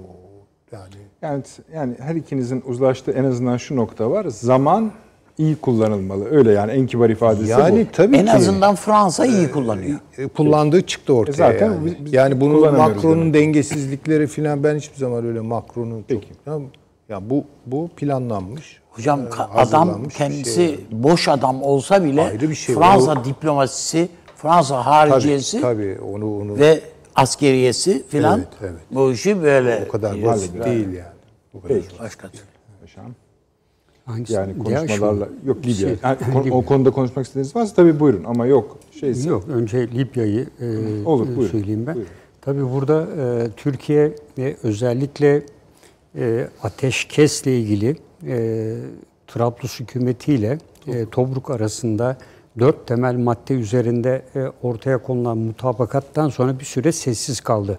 yani 0.73 0.95
Yani 1.23 1.43
yani 1.75 1.95
her 1.99 2.15
ikinizin 2.15 2.63
uzlaştığı 2.67 3.11
en 3.13 3.25
azından 3.25 3.57
şu 3.57 3.77
nokta 3.77 4.11
var. 4.11 4.27
Zaman 4.29 4.93
iyi 5.39 5.57
kullanılmalı. 5.57 6.25
Öyle 6.31 6.53
yani 6.53 6.73
en 6.73 6.87
kibar 6.87 7.11
ifadesi 7.11 7.51
yani 7.51 7.87
bu. 7.89 7.93
tabii 7.93 8.17
En 8.17 8.25
ki 8.27 8.33
azından 8.33 8.75
Fransa 8.75 9.27
iyi 9.27 9.51
kullanıyor. 9.51 9.99
e, 10.19 10.29
kullandığı 10.29 10.83
çıktı 10.83 11.15
ortaya. 11.15 11.33
E 11.33 11.37
zaten 11.37 11.73
yani. 11.73 11.87
biz- 11.87 12.05
biz 12.05 12.13
yani 12.13 12.41
kullanamıyoruz 12.41 12.77
Macron'un 12.97 13.21
demek. 13.21 13.35
dengesizlikleri 13.35 14.27
filan 14.27 14.65
ben 14.65 14.77
hiçbir 14.77 14.97
zaman 14.99 15.27
öyle 15.27 15.41
Macron'un 15.41 15.99
çok 15.99 16.09
Peki. 16.09 16.29
ya, 16.47 16.59
ya 17.09 17.31
bu 17.31 17.45
bu 17.67 17.89
planlanmış. 17.97 18.84
Hocam 18.97 19.21
e, 19.21 19.25
ka- 19.25 19.49
adam 19.55 20.09
kendisi 20.09 20.55
şey. 20.55 20.87
boş 20.91 21.29
adam 21.29 21.63
olsa 21.63 22.05
bile 22.05 22.23
Ayrı 22.23 22.51
bir 22.51 22.55
şey. 22.55 22.75
Fransa 22.75 23.25
diplomasisi, 23.25 24.09
Fransa 24.37 24.75
Tabii, 24.75 24.85
hariciyesi 24.85 25.61
tabii 25.61 25.99
onu 26.15 26.37
onu 26.41 26.59
ve 26.59 26.81
askeriyesi 27.15 28.03
filan 28.09 28.39
Evet, 28.39 28.49
evet. 28.61 28.73
bu 28.91 29.13
işi 29.13 29.43
böyle 29.43 29.85
o 29.89 29.93
kadar 29.93 30.23
basit 30.25 30.65
değil 30.65 30.89
yani. 30.93 31.15
Bu 31.55 31.63
kadar. 31.63 31.77
Peki. 31.77 31.99
Başka 32.01 32.29
türlü. 32.29 32.43
Paşam. 32.81 33.05
Hangisi? 34.07 34.33
Yani 34.33 34.59
konuşmalarla 34.59 35.29
yok 35.47 35.57
Libya. 35.59 35.75
Şey, 35.75 35.97
Yani 36.03 36.17
kon- 36.33 36.41
Libya. 36.41 36.55
o 36.55 36.65
konuda 36.65 36.91
konuşmak 36.91 37.27
istediğiniz 37.27 37.57
varsa 37.57 37.75
tabii 37.75 38.01
buyurun 38.01 38.25
ama 38.25 38.47
yok. 38.47 38.79
Şeyse 39.01 39.29
Yok, 39.29 39.45
önce 39.49 39.89
Libya'yı 39.89 40.47
e, 40.61 40.67
Olur, 41.05 41.25
e, 41.29 41.37
buyurun. 41.37 41.51
söyleyeyim 41.53 41.85
ben. 41.87 41.95
Buyurun. 41.95 42.11
Tabii 42.41 42.73
burada 42.73 43.07
e, 43.19 43.49
Türkiye 43.57 44.13
ve 44.39 44.57
özellikle 44.63 45.43
e, 46.19 46.49
ateşkesle 46.63 47.59
ilgili 47.59 47.97
e, 48.29 48.77
Trablus 49.27 49.81
hükümetiyle 49.81 50.59
e, 50.87 51.07
Tobruk 51.11 51.51
arasında 51.51 52.17
dört 52.59 52.87
temel 52.87 53.15
madde 53.15 53.55
üzerinde 53.55 54.23
e, 54.35 54.45
ortaya 54.63 55.03
konulan 55.03 55.39
mutabakattan 55.39 56.29
sonra 56.29 56.59
bir 56.59 56.65
süre 56.65 56.93
sessiz 56.93 57.41
kaldı. 57.41 57.79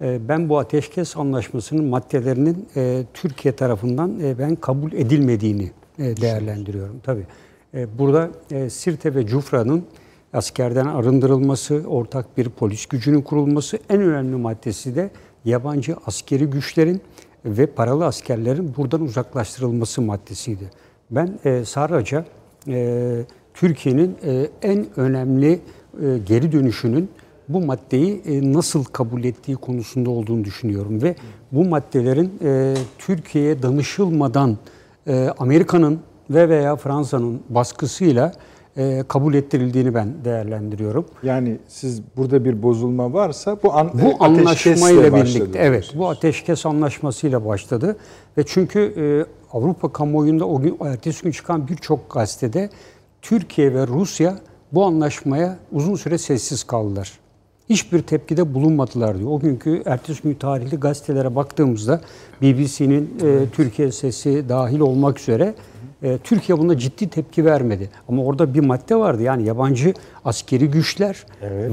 E, 0.00 0.28
ben 0.28 0.48
bu 0.48 0.58
ateşkes 0.58 1.16
anlaşmasının 1.16 1.84
maddelerinin 1.84 2.68
e, 2.76 3.04
Türkiye 3.14 3.56
tarafından 3.56 4.20
e, 4.20 4.38
ben 4.38 4.56
kabul 4.56 4.92
edilmediğini 4.92 5.70
e, 5.98 6.16
değerlendiriyorum. 6.16 7.00
Tabii. 7.02 7.26
E, 7.74 7.98
burada 7.98 8.30
e, 8.50 8.70
Sirte 8.70 9.14
ve 9.14 9.26
Cufra'nın 9.26 9.84
askerden 10.32 10.86
arındırılması, 10.86 11.82
ortak 11.86 12.38
bir 12.38 12.48
polis 12.48 12.86
gücünün 12.86 13.22
kurulması, 13.22 13.78
en 13.88 14.00
önemli 14.00 14.36
maddesi 14.36 14.96
de 14.96 15.10
yabancı 15.44 15.96
askeri 16.06 16.46
güçlerin 16.46 17.00
ve 17.44 17.66
paralı 17.66 18.06
askerlerin 18.06 18.74
buradan 18.76 19.00
uzaklaştırılması 19.00 20.02
maddesiydi. 20.02 20.70
Ben 21.10 21.38
e, 21.44 21.64
Sarraca 21.64 22.24
e, 22.68 23.24
Türkiye'nin 23.54 24.16
e, 24.24 24.46
en 24.62 24.86
önemli 24.96 25.52
e, 25.52 26.18
geri 26.26 26.52
dönüşünün 26.52 27.10
bu 27.48 27.60
maddeyi 27.60 28.22
e, 28.26 28.52
nasıl 28.52 28.84
kabul 28.84 29.24
ettiği 29.24 29.56
konusunda 29.56 30.10
olduğunu 30.10 30.44
düşünüyorum 30.44 31.02
ve 31.02 31.14
bu 31.52 31.64
maddelerin 31.64 32.32
e, 32.44 32.74
Türkiye'ye 32.98 33.62
danışılmadan 33.62 34.58
e, 35.06 35.28
Amerika'nın 35.38 36.00
ve 36.30 36.48
veya 36.48 36.76
Fransa'nın 36.76 37.40
baskısıyla 37.48 38.32
e, 38.76 39.04
kabul 39.08 39.34
ettirildiğini 39.34 39.94
ben 39.94 40.08
değerlendiriyorum. 40.24 41.06
yani 41.22 41.58
siz 41.68 42.02
burada 42.16 42.44
bir 42.44 42.62
bozulma 42.62 43.12
varsa 43.12 43.56
bu 43.62 43.74
an, 43.74 43.90
Bu 43.92 44.10
e, 44.10 44.16
anlaşmayla 44.18 45.14
birlikte, 45.14 45.58
evet, 45.58 45.92
bu 45.96 46.08
ateşkes 46.08 46.66
anlaşmasıyla 46.66 47.46
başladı 47.46 47.96
ve 48.38 48.42
çünkü 48.46 48.80
e, 48.80 49.04
Avrupa 49.52 49.92
kamuoyunda 49.92 50.48
o 50.48 50.60
gün, 50.60 50.76
ertesi 50.80 51.22
gün 51.22 51.30
çıkan 51.30 51.68
birçok 51.68 52.10
gazetede 52.10 52.70
Türkiye 53.22 53.74
ve 53.74 53.86
Rusya 53.86 54.38
bu 54.72 54.84
anlaşmaya 54.84 55.58
uzun 55.72 55.94
süre 55.94 56.18
sessiz 56.18 56.64
kaldılar. 56.64 57.12
Hiçbir 57.68 58.02
tepkide 58.02 58.54
bulunmadılar 58.54 59.18
diyor. 59.18 59.30
O 59.30 59.40
günkü 59.40 59.82
ertesi 59.86 60.22
gün 60.22 60.34
tarihli 60.34 60.76
gazetelere 60.76 61.34
baktığımızda 61.36 62.00
BBC'nin 62.42 63.14
e, 63.22 63.50
Türkiye 63.52 63.92
sesi 63.92 64.48
dahil 64.48 64.80
olmak 64.80 65.20
üzere 65.20 65.54
e, 66.02 66.18
Türkiye 66.18 66.58
buna 66.58 66.78
ciddi 66.78 67.08
tepki 67.08 67.44
vermedi. 67.44 67.90
Ama 68.08 68.24
orada 68.24 68.54
bir 68.54 68.60
madde 68.60 68.96
vardı 68.96 69.22
yani 69.22 69.46
yabancı 69.46 69.94
askeri 70.24 70.70
güçler 70.70 71.26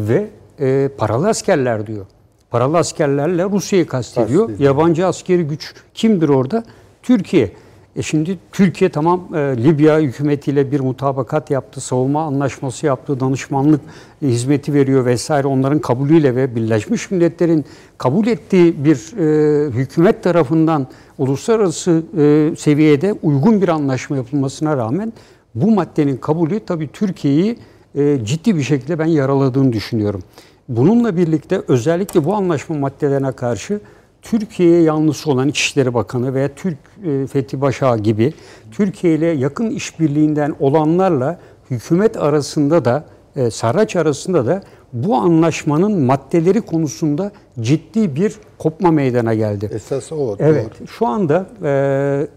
ve 0.10 0.28
e, 0.60 0.90
paralı 0.98 1.28
askerler 1.28 1.88
diyor. 1.88 2.06
Paralı 2.50 2.78
askerlerle 2.78 3.44
Rusya'yı 3.44 3.88
kastediyor. 3.88 4.48
Kastediyor. 4.48 4.70
Yabancı 4.70 5.08
askeri 5.08 5.44
güç 5.44 5.74
kimdir 5.94 6.30
orada? 6.30 6.64
Türkiye. 7.04 7.52
E 8.00 8.02
şimdi 8.02 8.38
Türkiye 8.52 8.90
tamam 8.90 9.28
e, 9.36 9.38
Libya 9.38 10.00
hükümetiyle 10.00 10.72
bir 10.72 10.80
mutabakat 10.80 11.52
yaptı, 11.52 11.82
savunma 11.82 12.24
anlaşması 12.24 12.86
yaptı, 12.86 13.20
danışmanlık 13.20 13.82
hizmeti 14.22 14.74
veriyor 14.74 15.06
vesaire 15.06 15.48
onların 15.48 15.80
kabulüyle 15.80 16.36
ve 16.36 16.56
Birleşmiş 16.56 17.12
Milletler'in 17.12 17.66
kabul 17.98 18.28
ettiği 18.28 18.86
bir 18.86 19.18
e, 19.18 19.70
hükümet 19.72 20.24
tarafından 20.24 20.88
uluslararası 21.18 22.04
e, 22.18 22.56
seviyede 22.58 23.14
uygun 23.24 23.62
bir 23.62 23.70
anlaşma 23.70 24.18
yapılmasına 24.18 24.78
rağmen 24.78 25.14
bu 25.56 25.72
maddenin 25.72 26.18
kabulü 26.18 26.60
tabii 26.60 26.90
Türkiye'yi 26.94 27.60
e, 27.96 28.26
ciddi 28.26 28.56
bir 28.56 28.64
şekilde 28.64 29.00
ben 29.00 29.06
yaraladığını 29.06 29.74
düşünüyorum. 29.74 30.22
Bununla 30.70 31.18
birlikte 31.18 31.62
özellikle 31.68 32.26
bu 32.26 32.36
anlaşma 32.36 32.78
maddelerine 32.78 33.32
karşı 33.32 33.80
Türkiye'ye 34.22 34.82
yanlısı 34.82 35.32
olan 35.32 35.48
İçişleri 35.48 35.94
Bakanı 35.94 36.34
veya 36.34 36.50
Türk 36.56 36.78
e, 37.06 37.28
Fethi 37.28 37.62
Başağı 37.62 37.98
gibi 37.98 38.34
Türkiye 38.72 39.16
ile 39.16 39.26
yakın 39.26 39.70
işbirliğinden 39.70 40.56
olanlarla 40.60 41.40
hükümet 41.72 42.18
arasında 42.18 42.86
da 42.86 43.06
e, 43.36 43.52
Sarraç 43.52 43.96
arasında 43.96 44.46
da 44.46 44.64
bu 44.94 45.16
anlaşmanın 45.16 46.00
maddeleri 46.00 46.62
konusunda 46.62 47.32
ciddi 47.60 48.16
bir 48.16 48.36
kopma 48.58 48.92
meydana 48.92 49.34
geldi. 49.34 49.70
Esas 49.74 50.12
o. 50.12 50.36
Evet, 50.40 50.72
doğru. 50.80 50.88
şu 50.88 51.08
anda 51.08 51.46
e, 51.64 52.28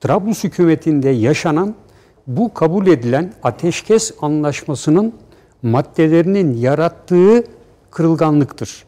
Trablus 0.00 0.44
hükümetinde 0.44 1.08
yaşanan 1.08 1.74
bu 2.26 2.54
kabul 2.54 2.86
edilen 2.86 3.32
ateşkes 3.42 4.12
anlaşmasının 4.20 5.12
maddelerinin 5.62 6.56
yarattığı 6.56 7.44
kırılganlıktır. 7.90 8.84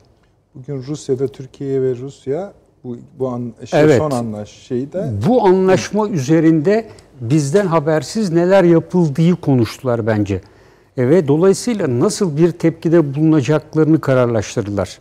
Bugün 0.54 0.82
Rusya'da 0.82 1.28
Türkiye 1.28 1.82
ve 1.82 1.96
Rusya 1.96 2.52
bu 2.84 2.96
bu 3.18 3.28
an, 3.28 3.52
şey, 3.64 3.80
Evet. 3.80 3.98
son 3.98 4.10
anlaş 4.10 4.48
şeyi 4.50 4.92
de 4.92 5.10
Bu 5.28 5.46
anlaşma 5.46 6.08
üzerinde 6.08 6.88
bizden 7.20 7.66
habersiz 7.66 8.32
neler 8.32 8.64
yapıldığı 8.64 9.36
konuştular 9.36 10.06
bence. 10.06 10.40
E, 10.96 11.08
ve 11.08 11.28
dolayısıyla 11.28 12.00
nasıl 12.00 12.36
bir 12.36 12.52
tepkide 12.52 13.14
bulunacaklarını 13.14 14.00
kararlaştırdılar. 14.00 14.98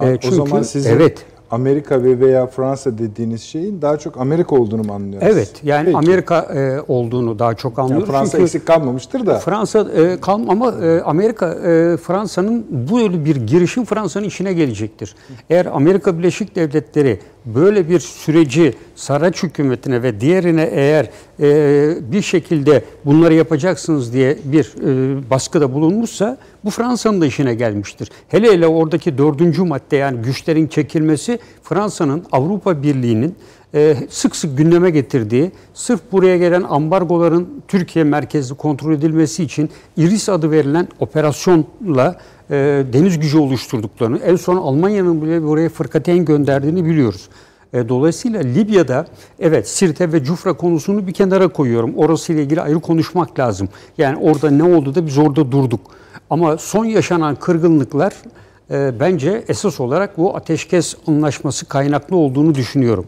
E, 0.00 0.18
o 0.28 0.30
zaman 0.30 0.62
sizin 0.62 0.90
evet 0.90 1.26
Amerika 1.54 2.02
ve 2.02 2.20
veya 2.20 2.46
Fransa 2.46 2.98
dediğiniz 2.98 3.42
şeyin 3.42 3.82
daha 3.82 3.96
çok 3.96 4.20
Amerika 4.20 4.56
olduğunu 4.56 4.82
mu 4.82 4.92
anlıyoruz? 4.92 5.28
evet 5.32 5.50
yani 5.62 5.84
Peki. 5.84 5.96
Amerika 5.96 6.40
e, 6.40 6.80
olduğunu 6.88 7.38
daha 7.38 7.54
çok 7.54 7.78
Yani 7.78 7.84
anlıyoruz. 7.84 8.08
Fransa 8.08 8.30
Çünkü 8.30 8.42
eksik 8.44 8.66
kalmamıştır 8.66 9.26
da. 9.26 9.38
Fransa 9.38 9.80
e, 9.96 10.20
kalm 10.20 10.50
ama 10.50 10.72
e, 10.84 11.00
Amerika 11.00 11.46
e, 11.54 11.96
Fransa'nın 11.96 12.66
böyle 12.92 13.24
bir 13.24 13.36
girişim 13.36 13.84
Fransa'nın 13.84 14.24
işine 14.24 14.52
gelecektir. 14.52 15.14
Eğer 15.50 15.66
Amerika 15.66 16.18
Birleşik 16.18 16.56
Devletleri 16.56 17.20
böyle 17.46 17.88
bir 17.88 18.00
süreci 18.00 18.74
Saraç 18.94 19.42
hükümetine 19.42 20.02
ve 20.02 20.20
diğerine 20.20 20.62
eğer 20.62 21.10
e, 21.40 22.12
bir 22.12 22.22
şekilde 22.22 22.84
bunları 23.04 23.34
yapacaksınız 23.34 24.12
diye 24.12 24.38
bir 24.44 24.64
e, 24.64 25.30
baskıda 25.30 25.74
bulunmuşsa 25.74 26.38
bu 26.64 26.70
Fransa'nın 26.70 27.20
da 27.20 27.26
işine 27.26 27.54
gelmiştir. 27.54 28.10
Hele 28.28 28.52
hele 28.52 28.66
oradaki 28.66 29.18
dördüncü 29.18 29.62
madde 29.62 29.96
yani 29.96 30.22
güçlerin 30.22 30.66
çekilmesi 30.66 31.38
Fransa'nın 31.62 32.24
Avrupa 32.32 32.82
Birliği'nin 32.82 33.36
e, 33.74 33.96
sık 34.10 34.36
sık 34.36 34.58
gündeme 34.58 34.90
getirdiği, 34.90 35.52
sırf 35.74 36.00
buraya 36.12 36.36
gelen 36.36 36.62
ambargoların 36.62 37.48
Türkiye 37.68 38.04
merkezli 38.04 38.54
kontrol 38.54 38.92
edilmesi 38.92 39.44
için 39.44 39.70
İRIS 39.96 40.28
adı 40.28 40.50
verilen 40.50 40.88
operasyonla 41.00 42.16
e, 42.50 42.84
deniz 42.92 43.20
gücü 43.20 43.38
oluşturduklarını, 43.38 44.18
en 44.18 44.36
son 44.36 44.56
Almanya'nın 44.56 45.22
bile 45.22 45.42
buraya 45.42 45.68
fırkateyn 45.68 46.24
gönderdiğini 46.24 46.84
biliyoruz. 46.84 47.28
E, 47.72 47.88
Dolayısıyla 47.88 48.40
Libya'da 48.40 49.06
evet 49.38 49.68
Sirte 49.68 50.12
ve 50.12 50.24
Cufra 50.24 50.52
konusunu 50.52 51.06
bir 51.06 51.12
kenara 51.12 51.48
koyuyorum. 51.48 51.92
Orası 51.96 52.32
ile 52.32 52.42
ilgili 52.42 52.60
ayrı 52.60 52.80
konuşmak 52.80 53.38
lazım. 53.38 53.68
Yani 53.98 54.16
orada 54.16 54.50
ne 54.50 54.62
oldu 54.62 54.94
da 54.94 55.06
biz 55.06 55.18
orada 55.18 55.52
durduk. 55.52 55.80
Ama 56.30 56.58
son 56.58 56.84
yaşanan 56.84 57.34
kırgınlıklar 57.34 58.12
e, 58.70 59.00
bence 59.00 59.44
esas 59.48 59.80
olarak 59.80 60.18
bu 60.18 60.36
ateşkes 60.36 60.96
anlaşması 61.06 61.66
kaynaklı 61.66 62.16
olduğunu 62.16 62.54
düşünüyorum. 62.54 63.06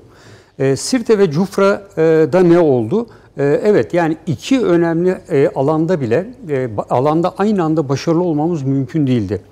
E, 0.59 0.77
Sirte 0.77 1.19
ve 1.19 1.31
Cufra'da 1.31 2.41
ne 2.41 2.59
oldu? 2.59 3.07
E, 3.39 3.45
evet 3.45 3.95
yani 3.95 4.17
iki 4.27 4.61
önemli 4.61 5.19
e, 5.31 5.49
alanda 5.55 6.01
bile 6.01 6.27
e, 6.49 6.69
alanda 6.91 7.35
aynı 7.39 7.63
anda 7.63 7.89
başarılı 7.89 8.23
olmamız 8.23 8.63
mümkün 8.63 9.07
değildi. 9.07 9.43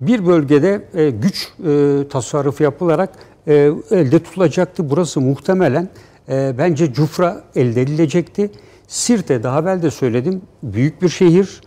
Bir 0.00 0.26
bölgede 0.26 0.82
e, 0.94 1.10
güç 1.10 1.48
e, 1.66 2.08
tasarrufu 2.08 2.62
yapılarak 2.62 3.10
e, 3.46 3.70
elde 3.90 4.18
tutulacaktı. 4.18 4.90
Burası 4.90 5.20
muhtemelen 5.20 5.88
e, 6.28 6.54
bence 6.58 6.92
Cufra 6.92 7.44
elde 7.54 7.82
edilecekti. 7.82 8.50
Sirte 8.88 9.42
daha 9.42 9.60
evvel 9.60 9.82
de 9.82 9.90
söyledim 9.90 10.42
büyük 10.62 11.02
bir 11.02 11.08
şehir. 11.08 11.60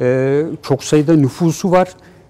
E, 0.00 0.42
çok 0.62 0.84
sayıda 0.84 1.16
nüfusu 1.16 1.70
var. 1.70 1.88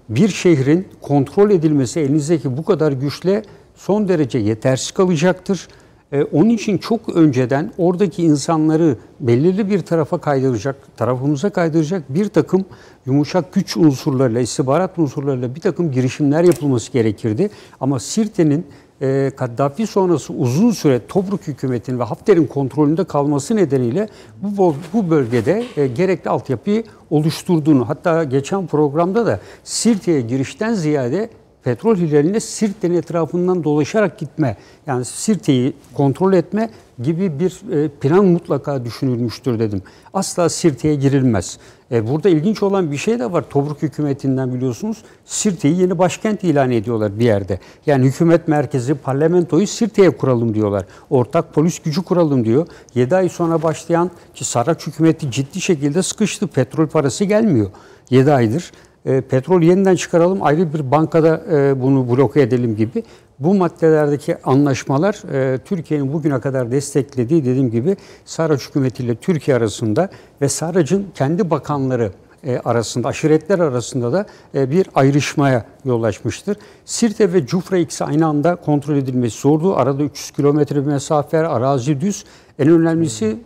Bir 0.08 0.28
şehrin 0.28 0.88
kontrol 1.00 1.50
edilmesi 1.50 2.00
elinizdeki 2.00 2.56
bu 2.56 2.64
kadar 2.64 2.92
güçle 2.92 3.42
son 3.74 4.08
derece 4.08 4.38
yetersiz 4.38 4.90
kalacaktır. 4.90 5.68
E, 6.12 6.24
onun 6.24 6.48
için 6.48 6.78
çok 6.78 7.08
önceden 7.08 7.72
oradaki 7.78 8.22
insanları 8.22 8.96
belirli 9.20 9.70
bir 9.70 9.80
tarafa 9.80 10.18
kaydıracak, 10.18 10.96
tarafımıza 10.96 11.50
kaydıracak 11.50 12.02
bir 12.08 12.28
takım 12.28 12.64
yumuşak 13.06 13.52
güç 13.52 13.76
unsurlarıyla, 13.76 14.40
istihbarat 14.40 14.98
unsurlarıyla 14.98 15.54
bir 15.54 15.60
takım 15.60 15.92
girişimler 15.92 16.44
yapılması 16.44 16.92
gerekirdi. 16.92 17.50
Ama 17.80 18.00
Sirte'nin 18.00 18.66
e, 19.02 19.30
Kaddafi 19.36 19.86
sonrası 19.86 20.32
uzun 20.32 20.70
süre 20.70 21.06
Tobruk 21.08 21.46
hükümetinin 21.46 21.98
ve 21.98 22.04
Hafter'in 22.04 22.46
kontrolünde 22.46 23.04
kalması 23.04 23.56
nedeniyle 23.56 24.08
bu, 24.42 24.74
bu 24.92 25.10
bölgede 25.10 25.64
e, 25.76 25.86
gerekli 25.86 26.30
altyapıyı 26.30 26.84
oluşturduğunu, 27.10 27.88
hatta 27.88 28.24
geçen 28.24 28.66
programda 28.66 29.26
da 29.26 29.40
Sirte'ye 29.64 30.20
girişten 30.20 30.74
ziyade 30.74 31.30
petrol 31.66 31.96
hilalinde 31.96 32.40
Sirte'nin 32.40 32.94
etrafından 32.94 33.64
dolaşarak 33.64 34.18
gitme, 34.18 34.56
yani 34.86 35.04
Sirte'yi 35.04 35.72
kontrol 35.94 36.32
etme 36.32 36.70
gibi 37.02 37.40
bir 37.40 37.72
e, 37.72 37.88
plan 37.88 38.24
mutlaka 38.24 38.84
düşünülmüştür 38.84 39.58
dedim. 39.58 39.82
Asla 40.14 40.48
Sirte'ye 40.48 40.94
girilmez. 40.94 41.58
E, 41.92 42.08
Burada 42.08 42.28
ilginç 42.28 42.62
olan 42.62 42.92
bir 42.92 42.96
şey 42.96 43.18
de 43.18 43.32
var. 43.32 43.44
Tobruk 43.50 43.82
hükümetinden 43.82 44.54
biliyorsunuz 44.54 45.02
Sirte'yi 45.24 45.80
yeni 45.80 45.98
başkent 45.98 46.44
ilan 46.44 46.70
ediyorlar 46.70 47.18
bir 47.18 47.24
yerde. 47.24 47.60
Yani 47.86 48.06
hükümet 48.06 48.48
merkezi, 48.48 48.94
parlamentoyu 48.94 49.66
Sirte'ye 49.66 50.10
kuralım 50.10 50.54
diyorlar. 50.54 50.84
Ortak 51.10 51.54
polis 51.54 51.78
gücü 51.78 52.02
kuralım 52.02 52.44
diyor. 52.44 52.66
7 52.94 53.16
ay 53.16 53.28
sonra 53.28 53.62
başlayan 53.62 54.10
ki 54.34 54.44
Saraç 54.44 54.86
hükümeti 54.86 55.30
ciddi 55.30 55.60
şekilde 55.60 56.02
sıkıştı. 56.02 56.46
Petrol 56.46 56.86
parası 56.86 57.24
gelmiyor 57.24 57.70
7 58.10 58.32
aydır 58.32 58.72
e, 59.06 59.20
petrol 59.20 59.62
yeniden 59.62 59.96
çıkaralım 59.96 60.42
ayrı 60.42 60.74
bir 60.74 60.90
bankada 60.90 61.42
e, 61.52 61.82
bunu 61.82 62.08
bloke 62.08 62.42
edelim 62.42 62.76
gibi. 62.76 63.02
Bu 63.38 63.54
maddelerdeki 63.54 64.36
anlaşmalar 64.44 65.32
e, 65.32 65.58
Türkiye'nin 65.58 66.12
bugüne 66.12 66.40
kadar 66.40 66.70
desteklediği 66.70 67.44
dediğim 67.44 67.70
gibi 67.70 67.96
Saraç 68.24 68.68
hükümeti 68.68 69.04
ile 69.04 69.14
Türkiye 69.14 69.56
arasında 69.56 70.08
ve 70.40 70.48
Sarac'ın 70.48 71.06
kendi 71.14 71.50
bakanları 71.50 72.12
e, 72.44 72.58
arasında, 72.58 73.08
aşiretler 73.08 73.58
arasında 73.58 74.12
da 74.12 74.26
e, 74.54 74.70
bir 74.70 74.86
ayrışmaya 74.94 75.64
yol 75.84 76.02
açmıştır. 76.02 76.56
Sirte 76.84 77.32
ve 77.32 77.46
Cufra 77.46 77.78
ikisi 77.78 78.04
aynı 78.04 78.26
anda 78.26 78.56
kontrol 78.56 78.96
edilmesi 78.96 79.40
zordu. 79.40 79.76
Arada 79.76 80.02
300 80.02 80.30
kilometre 80.30 80.76
bir 80.76 80.90
mesafe 80.90 81.38
arazi 81.38 82.00
düz. 82.00 82.24
En 82.58 82.68
önemlisi 82.68 83.36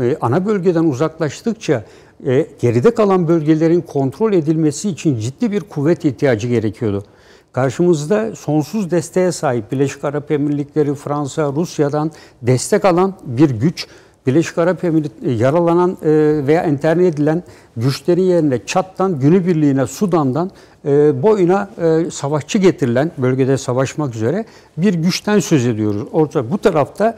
e, 0.00 0.16
ana 0.20 0.46
bölgeden 0.46 0.84
uzaklaştıkça 0.84 1.84
e, 2.26 2.46
geride 2.60 2.90
kalan 2.90 3.28
bölgelerin 3.28 3.80
kontrol 3.80 4.32
edilmesi 4.32 4.88
için 4.88 5.18
ciddi 5.18 5.52
bir 5.52 5.60
kuvvet 5.60 6.04
ihtiyacı 6.04 6.48
gerekiyordu. 6.48 7.04
Karşımızda 7.52 8.36
sonsuz 8.36 8.90
desteğe 8.90 9.32
sahip 9.32 9.72
Birleşik 9.72 10.04
Arap 10.04 10.30
Emirlikleri, 10.30 10.94
Fransa, 10.94 11.52
Rusya'dan 11.52 12.10
destek 12.42 12.84
alan 12.84 13.14
bir 13.24 13.50
güç. 13.50 13.86
Birleşik 14.26 14.58
Arap 14.58 14.84
Emirlikleri 14.84 15.36
yaralanan 15.36 15.96
e, 16.02 16.06
veya 16.46 16.62
enterne 16.62 17.06
edilen 17.06 17.42
güçlerin 17.76 18.22
yerine 18.22 18.66
Çat'tan, 18.66 19.20
Günübirliği'ne, 19.20 19.86
Sudan'dan 19.86 20.50
e, 20.84 21.22
boyuna 21.22 21.70
e, 21.78 22.10
savaşçı 22.10 22.58
getirilen, 22.58 23.10
bölgede 23.18 23.58
savaşmak 23.58 24.14
üzere 24.14 24.44
bir 24.76 24.94
güçten 24.94 25.38
söz 25.38 25.66
ediyoruz. 25.66 26.02
Orta 26.12 26.50
bu 26.50 26.58
tarafta 26.58 27.16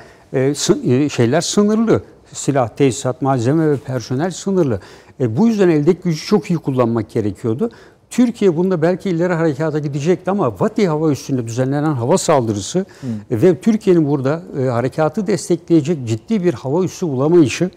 şeyler 1.11 1.41
sınırlı. 1.41 2.03
Silah, 2.33 2.69
tesisat, 2.69 3.23
malzeme 3.23 3.71
ve 3.71 3.77
personel 3.77 4.31
sınırlı. 4.31 4.81
E, 5.21 5.37
bu 5.37 5.49
yüzden 5.49 5.69
eldeki 5.69 6.01
gücü 6.03 6.27
çok 6.27 6.51
iyi 6.51 6.59
kullanmak 6.59 7.11
gerekiyordu. 7.11 7.71
Türkiye 8.11 8.57
bunda 8.57 8.83
belki 8.83 9.11
ileri 9.11 9.33
harekata 9.33 9.79
gidecekti 9.79 10.31
ama 10.31 10.51
Fatih 10.51 10.89
hava 10.89 11.11
üssünde 11.11 11.47
düzenlenen 11.47 11.93
hava 11.93 12.19
saldırısı 12.19 12.87
e, 13.31 13.43
ve 13.43 13.61
Türkiye'nin 13.61 14.09
burada 14.09 14.43
e, 14.61 14.65
harekatı 14.65 15.27
destekleyecek 15.27 16.09
ciddi 16.09 16.45
bir 16.45 16.55
hava 16.55 16.85
üssü 16.85 17.09
bulamayışı 17.09 17.71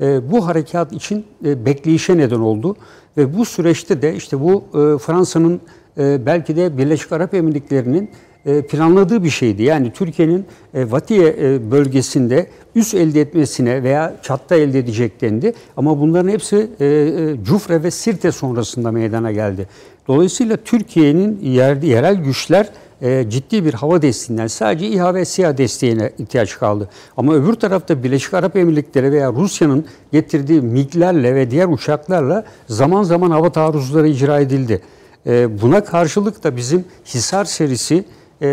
e, 0.00 0.30
bu 0.30 0.46
harekat 0.46 0.92
için 0.92 1.26
e, 1.44 1.66
bekleyişe 1.66 2.16
neden 2.16 2.40
oldu. 2.40 2.76
Ve 3.16 3.38
bu 3.38 3.44
süreçte 3.44 4.02
de 4.02 4.16
işte 4.16 4.40
bu 4.40 4.64
e, 4.68 4.98
Fransa'nın 4.98 5.60
e, 5.98 6.26
belki 6.26 6.56
de 6.56 6.78
Birleşik 6.78 7.12
Arap 7.12 7.34
Emirlikleri'nin 7.34 8.10
planladığı 8.44 9.24
bir 9.24 9.30
şeydi. 9.30 9.62
Yani 9.62 9.92
Türkiye'nin 9.92 10.46
e, 10.74 10.90
Vatiye 10.90 11.36
e, 11.40 11.70
bölgesinde 11.70 12.46
üs 12.74 12.94
elde 12.94 13.20
etmesine 13.20 13.82
veya 13.82 14.16
çatta 14.22 14.56
elde 14.56 14.78
edecek 14.78 15.20
dendi. 15.20 15.52
Ama 15.76 16.00
bunların 16.00 16.28
hepsi 16.28 16.70
e, 16.80 16.86
e, 16.86 17.44
Cufre 17.44 17.82
ve 17.82 17.90
Sirte 17.90 18.32
sonrasında 18.32 18.90
meydana 18.90 19.32
geldi. 19.32 19.68
Dolayısıyla 20.08 20.56
Türkiye'nin 20.56 21.40
yer, 21.42 21.82
yerel 21.82 22.16
güçler 22.16 22.68
e, 23.02 23.30
ciddi 23.30 23.64
bir 23.64 23.74
hava 23.74 24.02
desteğinden 24.02 24.46
sadece 24.46 24.88
İHA 24.88 25.14
ve 25.14 25.24
SİHA 25.24 25.58
desteğine 25.58 26.12
ihtiyaç 26.18 26.58
kaldı. 26.58 26.88
Ama 27.16 27.34
öbür 27.34 27.54
tarafta 27.54 28.02
Birleşik 28.02 28.34
Arap 28.34 28.56
Emirlikleri 28.56 29.12
veya 29.12 29.32
Rusya'nın 29.32 29.84
getirdiği 30.12 30.60
MiG'lerle 30.60 31.34
ve 31.34 31.50
diğer 31.50 31.68
uçaklarla 31.68 32.44
zaman 32.68 33.02
zaman 33.02 33.30
hava 33.30 33.52
taarruzları 33.52 34.08
icra 34.08 34.40
edildi. 34.40 34.80
E, 35.26 35.62
buna 35.62 35.84
karşılık 35.84 36.44
da 36.44 36.56
bizim 36.56 36.84
Hisar 37.06 37.44
serisi 37.44 38.04
e, 38.44 38.48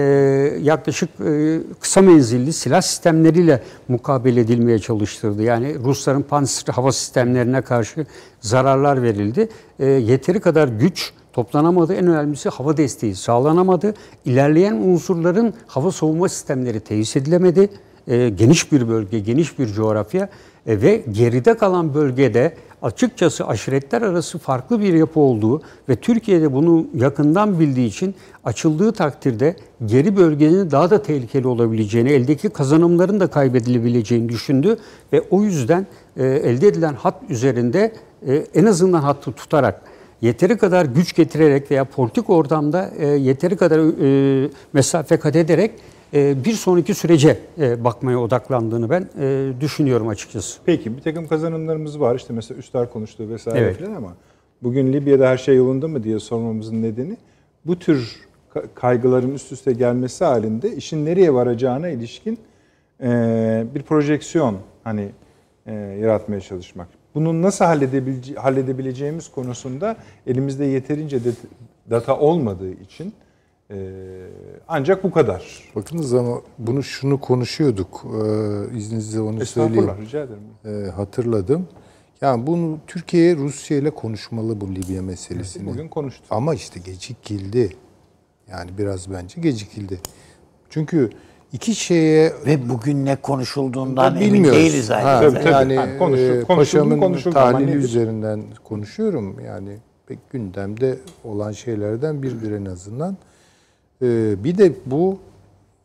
yaklaşık 0.61 1.09
e, 1.25 1.59
kısa 1.79 2.01
menzilli 2.01 2.53
silah 2.53 2.81
sistemleriyle 2.81 3.63
mukabele 3.87 4.39
edilmeye 4.39 4.79
çalıştırdı. 4.79 5.43
Yani 5.43 5.75
Rusların 5.83 6.21
Panzer 6.21 6.73
hava 6.73 6.91
sistemlerine 6.91 7.61
karşı 7.61 8.05
zararlar 8.41 9.03
verildi. 9.03 9.49
E, 9.79 9.85
yeteri 9.85 10.39
kadar 10.39 10.67
güç 10.67 11.13
toplanamadı. 11.33 11.93
En 11.93 12.07
önemlisi 12.07 12.49
hava 12.49 12.77
desteği 12.77 13.15
sağlanamadı. 13.15 13.93
İlerleyen 14.25 14.75
unsurların 14.75 15.53
hava 15.67 15.91
savunma 15.91 16.29
sistemleri 16.29 16.79
tesis 16.79 17.15
edilemedi. 17.15 17.69
E, 18.07 18.29
geniş 18.29 18.71
bir 18.71 18.89
bölge, 18.89 19.19
geniş 19.19 19.59
bir 19.59 19.67
coğrafya 19.67 20.29
e, 20.67 20.81
ve 20.81 21.03
geride 21.11 21.57
kalan 21.57 21.93
bölgede 21.93 22.55
açıkçası 22.82 23.47
aşiretler 23.47 24.01
arası 24.01 24.38
farklı 24.38 24.79
bir 24.79 24.93
yapı 24.93 25.19
olduğu 25.19 25.61
ve 25.89 25.95
Türkiye'de 25.95 26.53
bunu 26.53 26.86
yakından 26.95 27.59
bildiği 27.59 27.88
için 27.88 28.15
açıldığı 28.43 28.91
takdirde 28.91 29.55
geri 29.86 30.17
bölgenin 30.17 30.71
daha 30.71 30.89
da 30.89 31.01
tehlikeli 31.01 31.47
olabileceğini, 31.47 32.09
eldeki 32.09 32.49
kazanımların 32.49 33.19
da 33.19 33.27
kaybedilebileceğini 33.27 34.29
düşündü 34.29 34.77
ve 35.13 35.21
o 35.29 35.43
yüzden 35.43 35.88
e, 36.17 36.25
elde 36.25 36.67
edilen 36.67 36.93
hat 36.93 37.15
üzerinde 37.29 37.93
e, 38.27 38.36
en 38.36 38.65
azından 38.65 39.01
hattı 39.01 39.32
tutarak 39.32 39.82
yeteri 40.21 40.57
kadar 40.57 40.86
güç 40.86 41.15
getirerek 41.15 41.71
veya 41.71 41.86
politik 41.86 42.29
ortamda 42.29 42.91
e, 42.97 43.07
yeteri 43.07 43.57
kadar 43.57 43.79
e, 43.79 44.49
mesafe 44.73 45.17
kat 45.17 45.36
ederek 45.36 45.71
bir 46.14 46.53
sonraki 46.53 46.93
sürece 46.93 47.38
e, 47.59 47.84
bakmaya 47.84 48.20
odaklandığını 48.20 48.89
ben 48.89 49.09
e, 49.20 49.51
düşünüyorum 49.62 50.07
açıkçası. 50.07 50.59
Peki 50.66 50.97
bir 50.97 51.01
takım 51.01 51.28
kazanımlarımız 51.28 51.99
var. 51.99 52.16
İşte 52.16 52.34
mesela 52.34 52.57
Üstar 52.57 52.93
konuştu 52.93 53.30
vesaire 53.30 53.59
Evet. 53.59 53.80
falan 53.80 53.93
ama 53.95 54.14
bugün 54.64 54.93
Libya'da 54.93 55.30
her 55.30 55.38
şey 55.38 55.55
yolunda 55.55 55.88
mı 55.88 56.03
diye 56.03 56.20
sormamızın 56.20 56.82
nedeni 56.82 57.18
bu 57.66 57.80
tür 57.80 58.16
ka- 58.55 58.66
kaygıların 58.76 59.34
üst 59.34 59.51
üste 59.51 59.74
gelmesi 59.74 60.26
halinde 60.26 60.76
işin 60.76 61.05
nereye 61.05 61.34
varacağına 61.34 61.89
ilişkin 61.89 62.39
e, 63.03 63.66
bir 63.76 63.82
projeksiyon 63.82 64.57
hani 64.84 65.09
yaratmaya 66.01 66.41
çalışmak. 66.41 66.88
Bunu 67.16 67.41
nasıl 67.41 67.66
halledebilece- 67.66 68.36
halledebileceğimiz 68.36 69.32
konusunda 69.32 69.95
elimizde 70.28 70.66
yeterince 70.66 71.20
data 71.89 72.20
olmadığı 72.20 72.72
için 72.72 73.14
ancak 74.67 75.03
bu 75.03 75.11
kadar. 75.11 75.63
Bakınız 75.76 76.13
ama 76.13 76.41
bunu 76.57 76.84
şunu 76.84 77.19
konuşuyorduk. 77.19 78.05
Ee, 78.05 78.78
izninizle 78.78 79.22
onu 79.22 79.45
söyleyeyim. 79.45 79.89
Rica 80.01 80.19
ederim. 80.24 80.41
Ee, 80.88 80.91
hatırladım. 80.91 81.67
Yani 82.22 82.47
bunu 82.47 82.78
Türkiye 82.88 83.36
Rusya 83.36 83.78
ile 83.78 83.89
konuşmalı 83.89 84.61
bu 84.61 84.76
Libya 84.76 85.01
meselesini. 85.01 85.65
Bugün 85.67 85.88
konuştuk. 85.88 86.26
Ama 86.30 86.53
işte 86.53 86.80
gecikildi. 86.80 87.69
Yani 88.51 88.72
biraz 88.78 89.11
bence 89.11 89.41
gecikildi. 89.41 89.99
Çünkü 90.69 91.09
iki 91.53 91.76
şeye 91.76 92.34
Ve 92.45 92.69
bugün 92.69 93.05
ne 93.05 93.15
konuşulduğundan 93.15 94.15
emin 94.15 94.34
bilmiyoruz. 94.34 94.59
değiliz 94.59 94.89
Ha, 94.89 95.01
zaten. 95.01 95.32
Tabii, 95.34 95.43
tabii. 95.43 95.53
Yani 95.53 95.76
Ha, 95.76 95.97
konuşul- 95.97 96.41
e, 96.41 96.43
paşamın 96.43 97.13
tahlili 97.32 97.72
üzerinden 97.72 98.43
konuşuyorum. 98.63 99.39
Yani 99.39 99.78
pek 100.07 100.30
gündemde 100.30 100.99
olan 101.24 101.51
şeylerden 101.51 102.24
biridir 102.24 102.51
en 102.51 102.65
azından. 102.65 103.17
Ee, 104.01 104.43
bir 104.43 104.57
de 104.57 104.73
bu 104.85 105.19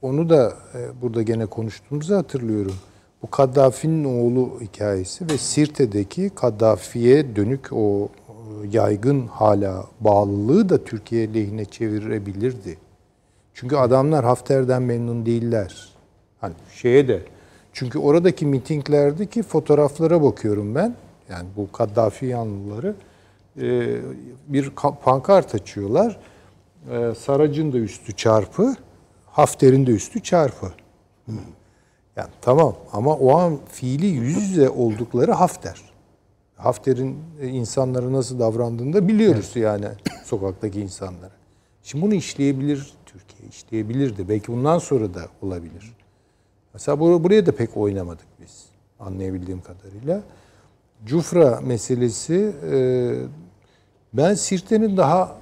onu 0.03 0.31
da 0.31 0.53
e, 0.75 1.03
burada 1.03 1.23
gene 1.23 1.47
konuştuğumuzu 1.47 2.17
hatırlıyorum. 2.17 2.75
Bu 3.23 3.31
Kaddafi'nin 3.31 4.05
oğlu 4.05 4.61
hikayesi 4.61 5.31
ve 5.31 5.39
Sirte'deki 5.39 6.31
Kaddafi'ye 6.35 7.37
dönük 7.37 7.73
o 7.73 8.09
e, 8.29 8.33
yaygın 8.73 9.27
hala 9.27 9.85
bağlılığı 10.01 10.69
da 10.69 10.85
Türkiye 10.85 11.35
lehine 11.35 11.65
çevirebilirdi. 11.65 12.79
Çünkü 13.55 13.77
adamlar 13.77 14.25
Hafter'den 14.25 14.83
memnun 14.83 15.27
değiller. 15.27 15.89
Hani 16.41 16.55
şeye 16.75 17.09
de. 17.09 17.23
Çünkü 17.73 17.99
oradaki 17.99 18.47
mitinglerdeki 18.47 19.43
fotoğraflara 19.43 20.23
bakıyorum 20.23 20.75
ben. 20.75 20.95
Yani 21.31 21.47
bu 21.57 21.73
Kaddafi 21.73 22.27
yanlıları 22.27 22.95
e, 23.61 23.97
bir 24.49 24.71
ka- 24.71 24.95
pankart 25.05 25.55
açıyorlar. 25.55 26.19
E, 26.91 27.15
Sarac'ın 27.15 27.73
da 27.73 27.79
üstü 27.79 28.13
çarpı, 28.13 28.75
Hafter'in 29.27 29.87
de 29.87 29.91
üstü 29.91 30.23
çarpı. 30.23 30.73
Yani 32.17 32.31
tamam 32.41 32.77
ama 32.93 33.15
o 33.15 33.37
an 33.37 33.59
fiili 33.69 34.07
yüz 34.07 34.37
yüze 34.37 34.71
oldukları 34.71 35.33
Hafter. 35.33 35.83
Hafter'in 36.57 37.19
e, 37.41 37.49
insanlara 37.49 38.13
nasıl 38.13 38.39
davrandığını 38.39 38.93
da 38.93 39.09
biliyoruz 39.09 39.53
yani 39.55 39.87
sokaktaki 40.25 40.81
insanlara. 40.81 41.31
Şimdi 41.83 42.05
bunu 42.05 42.15
işleyebilir 42.15 42.95
Türkiye, 43.07 43.49
işleyebilirdi. 43.49 44.29
Belki 44.29 44.53
bundan 44.53 44.79
sonra 44.79 45.15
da 45.15 45.27
olabilir. 45.43 45.97
Mesela 46.75 46.99
bur- 46.99 47.25
buraya 47.25 47.47
da 47.47 47.53
pek 47.53 47.77
oynamadık 47.77 48.27
biz 48.41 48.65
anlayabildiğim 49.01 49.61
kadarıyla. 49.61 50.23
Cufra 51.05 51.61
meselesi 51.61 52.53
e, 52.73 52.79
ben 54.13 54.35
Sirte'nin 54.35 54.97
daha 54.97 55.37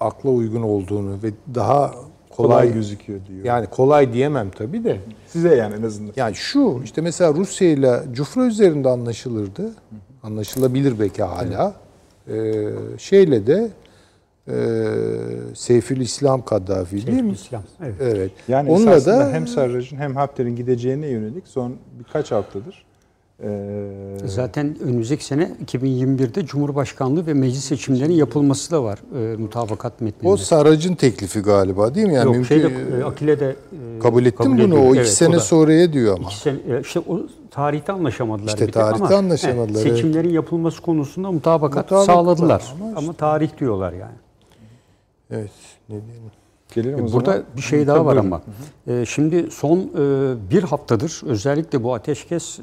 akla 0.00 0.30
uygun 0.30 0.62
olduğunu 0.62 1.22
ve 1.22 1.30
daha 1.54 1.94
kolay, 2.30 2.48
Kolay 2.58 2.72
gözüküyor 2.74 3.20
diyor. 3.28 3.44
yani 3.44 3.66
kolay 3.66 4.12
diyemem 4.12 4.50
tabii 4.50 4.84
de. 4.84 5.00
Size 5.26 5.54
yani 5.56 5.74
en 5.74 5.82
azından. 5.82 6.12
Yani 6.16 6.34
şu 6.34 6.80
işte 6.84 7.00
mesela 7.00 7.34
Rusya 7.34 7.68
ile 7.70 8.00
Cufra 8.12 8.46
üzerinde 8.46 8.88
anlaşılırdı. 8.88 9.70
Anlaşılabilir 10.22 11.00
belki 11.00 11.22
hala. 11.22 11.74
Ee, 12.28 12.68
şeyle 12.98 13.46
de 13.46 13.70
e, 14.48 14.56
Seyfül 15.54 16.00
İslam 16.00 16.44
Kaddafi 16.44 17.06
değil 17.06 17.22
mi? 17.22 17.32
İslam, 17.32 17.62
evet. 17.82 17.94
Evet. 18.00 18.30
Yani 18.48 18.70
Onunla 18.70 19.06
da 19.06 19.30
hem 19.32 19.46
Sarraj'ın 19.46 19.96
hem 19.96 20.16
Hafter'in 20.16 20.56
gideceğine 20.56 21.06
yönelik 21.06 21.48
son 21.48 21.76
birkaç 21.98 22.32
haftadır 22.32 22.84
e, 23.42 23.48
Zaten 24.24 24.76
önümüzdeki 24.84 25.24
sene 25.24 25.50
2021'de 25.66 26.46
Cumhurbaşkanlığı 26.46 27.26
ve 27.26 27.34
meclis 27.34 27.64
seçimlerinin 27.64 28.14
yapılması 28.14 28.70
da 28.70 28.82
var 28.84 28.98
e, 29.32 29.36
mutabakat 29.36 30.00
metninde. 30.00 30.32
o 30.32 30.36
Sarac'ın 30.36 30.94
teklifi 30.94 31.40
galiba 31.40 31.94
değil 31.94 32.06
mi? 32.06 32.14
Yani 32.14 32.24
Yok 32.26 32.34
mümkün 32.34 32.48
şeyde 32.60 32.98
e, 33.00 33.04
Akile 33.04 33.40
de 33.40 33.56
e, 33.96 33.98
kabul 34.02 34.24
ettim 34.26 34.52
bunu. 34.58 34.62
ediyor. 34.64 34.82
O 34.84 34.88
iki 34.90 34.98
Evet, 34.98 35.08
sene 35.08 35.34
da. 35.36 35.40
sonraya 35.40 35.92
diyor 35.92 36.16
ama. 36.18 36.28
İki 36.28 36.36
sene, 36.38 36.56
e, 36.68 36.80
işte 36.80 37.00
o 37.08 37.20
tarihte 37.50 37.92
anlaşamadılar. 37.92 38.48
İşte 38.48 38.70
tarihte 38.70 39.04
ama, 39.04 39.16
anlaşamadılar, 39.16 39.84
he, 39.84 39.90
Seçimlerin 39.90 40.30
yapılması 40.30 40.82
konusunda 40.82 41.32
mutabakat, 41.32 41.84
Mutabakat 41.90 42.06
sağladılar. 42.16 42.62
ama 42.80 42.90
Ama, 42.90 43.00
işte- 43.00 43.12
tarih 43.16 43.50
diyorlar 43.60 43.92
yani. 43.92 44.16
Evet. 45.30 45.50
Ne 45.88 45.94
diyelim? 45.94 46.22
Gelelim 46.74 47.04
o 47.04 47.12
Burada 47.12 47.30
zaman. 47.30 47.46
bir 47.56 47.62
şey 47.62 47.86
daha 47.86 48.06
var 48.06 48.16
ama. 48.16 48.42
E, 48.86 49.04
şimdi 49.06 49.50
son 49.50 49.78
e, 49.78 50.34
bir 50.50 50.62
haftadır 50.62 51.22
özellikle 51.26 51.82
bu 51.82 51.94
ateşkes 51.94 52.58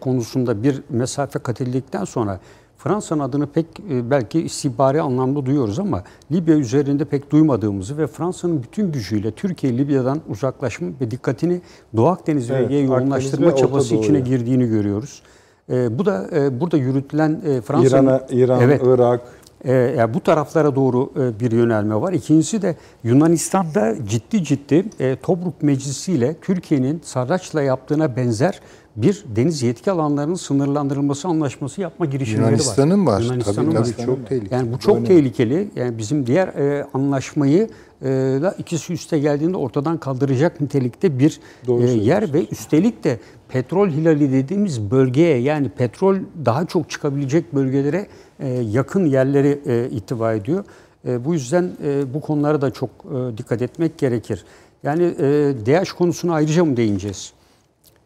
konusunda 0.00 0.62
bir 0.62 0.82
mesafe 0.90 1.38
kat 1.38 1.60
edildikten 1.60 2.04
sonra 2.04 2.40
Fransa'nın 2.82 3.20
adını 3.20 3.46
pek 3.46 3.66
e, 3.90 4.10
belki 4.10 4.40
istihbari 4.40 5.00
anlamda 5.00 5.46
duyuyoruz 5.46 5.78
ama 5.78 6.04
Libya 6.32 6.56
üzerinde 6.56 7.04
pek 7.04 7.30
duymadığımızı 7.30 7.98
ve 7.98 8.06
Fransa'nın 8.06 8.62
bütün 8.62 8.92
gücüyle 8.92 9.30
Türkiye 9.30 9.78
Libya'dan 9.78 10.20
uzaklaşma 10.28 10.88
ve 11.00 11.10
dikkatini 11.10 11.60
Doğu 11.96 12.06
Akdeniz 12.06 12.50
Evet, 12.50 12.64
Akdeniz 12.64 12.88
yoğunlaştırma 12.88 13.46
Orta 13.46 13.56
çabası 13.56 13.94
içine 13.94 14.20
girdiğini 14.20 14.68
görüyoruz. 14.68 15.22
E, 15.70 15.98
bu 15.98 16.06
da 16.06 16.28
e, 16.32 16.60
burada 16.60 16.76
yürütülen 16.76 17.40
e, 17.46 17.60
Fransa'nın 17.60 18.06
İran'a, 18.06 18.26
İran, 18.30 18.60
evet, 18.60 18.82
Irak, 18.84 19.20
E, 19.64 19.72
yani 19.72 20.14
bu 20.14 20.20
taraflara 20.20 20.76
doğru 20.76 21.12
e, 21.16 21.40
bir 21.40 21.52
yönelme 21.52 21.94
var. 21.94 22.12
İkincisi 22.12 22.62
de 22.62 22.76
Yunanistan'da 23.04 23.94
ciddi 24.06 24.44
ciddi 24.44 24.84
e, 25.00 25.16
Tobruk 25.16 25.62
Meclisi 25.62 26.12
ile 26.12 26.36
Türkiye'nin 26.42 27.00
Sarraç'la 27.04 27.62
yaptığına 27.62 28.16
benzer 28.16 28.60
bir 28.96 29.24
deniz 29.36 29.62
yetki 29.62 29.90
alanlarının 29.90 30.34
sınırlandırılması 30.34 31.28
anlaşması 31.28 31.80
yapma 31.80 32.06
girişimleri 32.06 32.46
Yunanistan'ın 32.46 33.06
var. 33.06 33.20
Yunanistan'ın 33.20 33.70
tabii 33.70 33.78
var. 33.78 33.84
tabii 33.96 34.06
çok 34.06 34.28
tehlikeli. 34.28 34.54
Yani 34.54 34.72
bu 34.72 34.78
çok 34.78 35.06
tehlikeli. 35.06 35.70
Yani 35.76 35.98
bizim 35.98 36.26
diğer 36.26 36.48
e, 36.48 36.86
anlaşmayı 36.94 37.68
e, 38.02 38.08
da 38.42 38.54
ikisi 38.58 38.92
üste 38.92 39.18
geldiğinde 39.18 39.56
ortadan 39.56 39.98
kaldıracak 39.98 40.60
nitelikte 40.60 41.18
bir 41.18 41.40
e, 41.68 41.90
yer 41.90 42.32
ve 42.32 42.46
üstelik 42.50 43.04
de 43.04 43.20
petrol 43.48 43.88
hilali 43.88 44.32
dediğimiz 44.32 44.90
bölgeye 44.90 45.38
yani 45.38 45.68
petrol 45.68 46.16
daha 46.44 46.66
çok 46.66 46.90
çıkabilecek 46.90 47.54
bölgelere 47.54 48.06
yakın 48.48 49.06
yerleri 49.06 49.60
e, 49.66 49.88
ittiba 49.90 50.32
ediyor. 50.34 50.64
E, 51.08 51.24
bu 51.24 51.34
yüzden 51.34 51.70
e, 51.84 52.14
bu 52.14 52.20
konulara 52.20 52.60
da 52.60 52.70
çok 52.70 52.90
e, 52.90 53.38
dikkat 53.38 53.62
etmek 53.62 53.98
gerekir. 53.98 54.44
Yani 54.82 55.02
e, 55.02 55.54
DH 55.66 55.90
konusuna 55.98 56.34
ayrıca 56.34 56.64
mı 56.64 56.76
değineceğiz? 56.76 57.32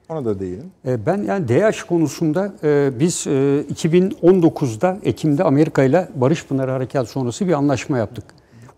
Ona 0.09 0.24
da 0.24 0.41
değilim. 0.41 0.66
E, 0.87 1.07
Ben 1.07 1.22
yani 1.22 1.49
DH 1.49 1.82
konusunda 1.89 2.53
e, 2.64 2.91
biz 3.01 3.26
e, 3.26 3.30
2019'da 3.74 4.99
Ekim'de 5.03 5.45
Amerika 5.45 5.82
ile 5.85 6.09
Barış 6.14 6.47
Pınarı 6.47 6.70
Harekatı 6.70 7.11
sonrası 7.11 7.49
bir 7.49 7.53
anlaşma 7.53 7.99
yaptık. 7.99 8.24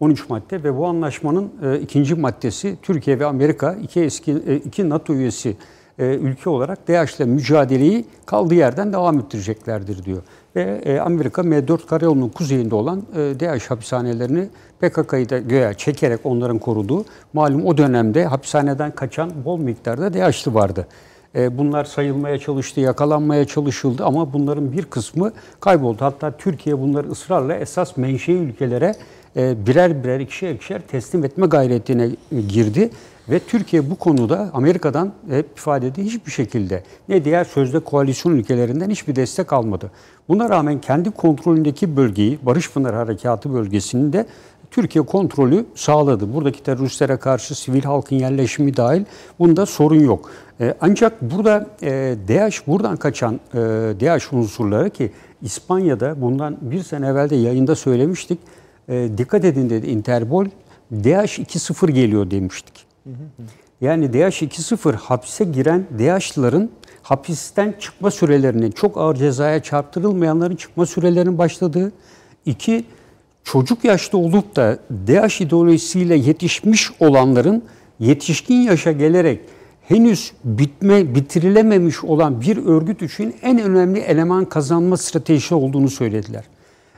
13 0.01 0.29
madde 0.29 0.65
ve 0.65 0.77
bu 0.77 0.87
anlaşmanın 0.87 1.51
e, 1.63 1.81
ikinci 1.81 2.15
maddesi 2.15 2.77
Türkiye 2.83 3.19
ve 3.19 3.27
Amerika 3.27 3.73
iki 3.73 4.01
eski 4.01 4.33
e, 4.47 4.57
iki 4.57 4.89
NATO 4.89 5.15
üyesi 5.15 5.57
e, 5.99 6.05
ülke 6.05 6.51
olarak 6.51 6.89
DH 6.89 7.17
ile 7.17 7.25
mücadeleyi 7.25 8.05
kaldığı 8.27 8.55
yerden 8.55 8.93
devam 8.93 9.19
ettireceklerdir 9.19 10.05
diyor. 10.05 10.23
Ve 10.57 10.81
e, 10.85 10.99
Amerika 11.01 11.43
M4 11.43 11.87
Karayolu'nun 11.87 12.29
kuzeyinde 12.29 12.75
olan 12.75 13.03
e, 13.17 13.19
DH 13.19 13.71
hapishanelerini 13.71 14.49
PKK'yı 14.81 15.29
da 15.29 15.39
göğe 15.39 15.75
çekerek 15.75 16.21
onların 16.25 16.59
koruduğu 16.59 17.05
malum 17.33 17.67
o 17.67 17.77
dönemde 17.77 18.25
hapishaneden 18.25 18.91
kaçan 18.91 19.31
bol 19.45 19.59
miktarda 19.59 20.15
DH'lı 20.15 20.55
vardı. 20.55 20.87
E, 21.35 21.59
Bunlar 21.59 21.85
sayılmaya 21.85 22.39
çalıştı, 22.39 22.81
yakalanmaya 22.81 23.45
çalışıldı 23.45 24.05
ama 24.05 24.33
bunların 24.33 24.73
bir 24.73 24.85
kısmı 24.85 25.33
kayboldu. 25.61 25.97
Hatta 26.01 26.31
Türkiye 26.31 26.81
bunları 26.81 27.09
ısrarla 27.09 27.55
esas 27.55 27.97
menşei 27.97 28.37
ülkelere 28.37 28.95
birer 29.37 30.05
birer 30.05 30.21
ikişer 30.21 30.51
ikişer 30.51 30.81
teslim 30.81 31.25
etme 31.25 31.47
gayretine 31.47 32.11
girdi. 32.49 32.91
Ve 33.31 33.39
Türkiye 33.39 33.91
bu 33.91 33.97
konuda 33.97 34.51
Amerika'dan 34.53 35.13
hep 35.29 35.59
ifade 35.59 35.87
ettiği 35.87 36.03
hiçbir 36.03 36.31
şekilde 36.31 36.83
ne 37.09 37.25
diğer 37.25 37.45
sözde 37.45 37.79
koalisyon 37.79 38.33
ülkelerinden 38.33 38.91
hiçbir 38.91 39.17
destek 39.17 39.53
almadı. 39.53 39.91
Buna 40.29 40.49
rağmen 40.49 40.81
kendi 40.81 41.11
kontrolündeki 41.11 41.97
bölgeyi, 41.97 42.39
Barış 42.43 42.73
Pınarı 42.73 42.97
Harekatı 42.97 43.53
bölgesini 43.55 44.13
de 44.13 44.27
Türkiye 44.71 45.07
kontrolü 45.07 45.67
sağladı. 45.75 46.35
Buradaki 46.35 46.63
teröristlere 46.63 47.17
karşı 47.17 47.55
sivil 47.55 47.83
halkın 47.83 48.17
yerleşimi 48.17 48.77
dahil 48.77 49.05
bunda 49.39 49.67
sorun 49.67 50.01
yok. 50.01 50.31
E, 50.61 50.75
ancak 50.81 51.23
burada 51.23 51.67
e, 51.83 52.17
buradan 52.67 52.97
kaçan 52.97 53.41
e, 53.55 54.29
unsurları 54.33 54.91
ki 54.91 55.13
İspanya'da 55.43 56.21
bundan 56.21 56.57
bir 56.61 56.83
sene 56.83 57.07
evvel 57.07 57.31
de 57.31 57.37
yayında 57.37 57.75
söylemiştik. 57.75 58.39
E, 58.89 59.09
dikkat 59.19 59.45
edin 59.45 59.71
dedi 59.71 59.87
Interpol 59.87 60.47
DAEŞ 60.93 61.39
2.0 61.39 61.91
geliyor 61.91 62.31
demiştik. 62.31 62.86
Yani 63.81 64.13
DAEŞ 64.13 64.43
2.0 64.43 64.93
hapse 64.93 65.45
giren 65.45 65.87
DAEŞ'lıların 65.99 66.71
hapisten 67.03 67.75
çıkma 67.81 68.11
sürelerinin 68.11 68.71
çok 68.71 68.99
ağır 68.99 69.15
cezaya 69.15 69.63
çarptırılmayanların 69.63 70.57
çıkma 70.57 70.87
sürelerinin 70.87 71.39
başladığı. 71.39 71.93
iki 72.47 72.85
çocuk 73.45 73.85
yaşta 73.85 74.19
olup 74.19 74.57
da 74.57 74.79
DAEŞ 74.91 75.41
ideolojisiyle 75.41 76.17
yetişmiş 76.17 76.91
olanların 77.01 77.63
yetişkin 77.99 78.55
yaşa 78.55 78.93
gelerek 78.93 79.41
henüz 79.83 80.33
bitme 80.45 81.15
bitirilememiş 81.15 82.05
olan 82.05 82.41
bir 82.41 82.67
örgüt 82.67 83.03
için 83.03 83.37
en 83.43 83.59
önemli 83.59 83.99
eleman 83.99 84.45
kazanma 84.45 84.97
stratejisi 84.97 85.55
olduğunu 85.55 85.91
söylediler. 85.91 86.45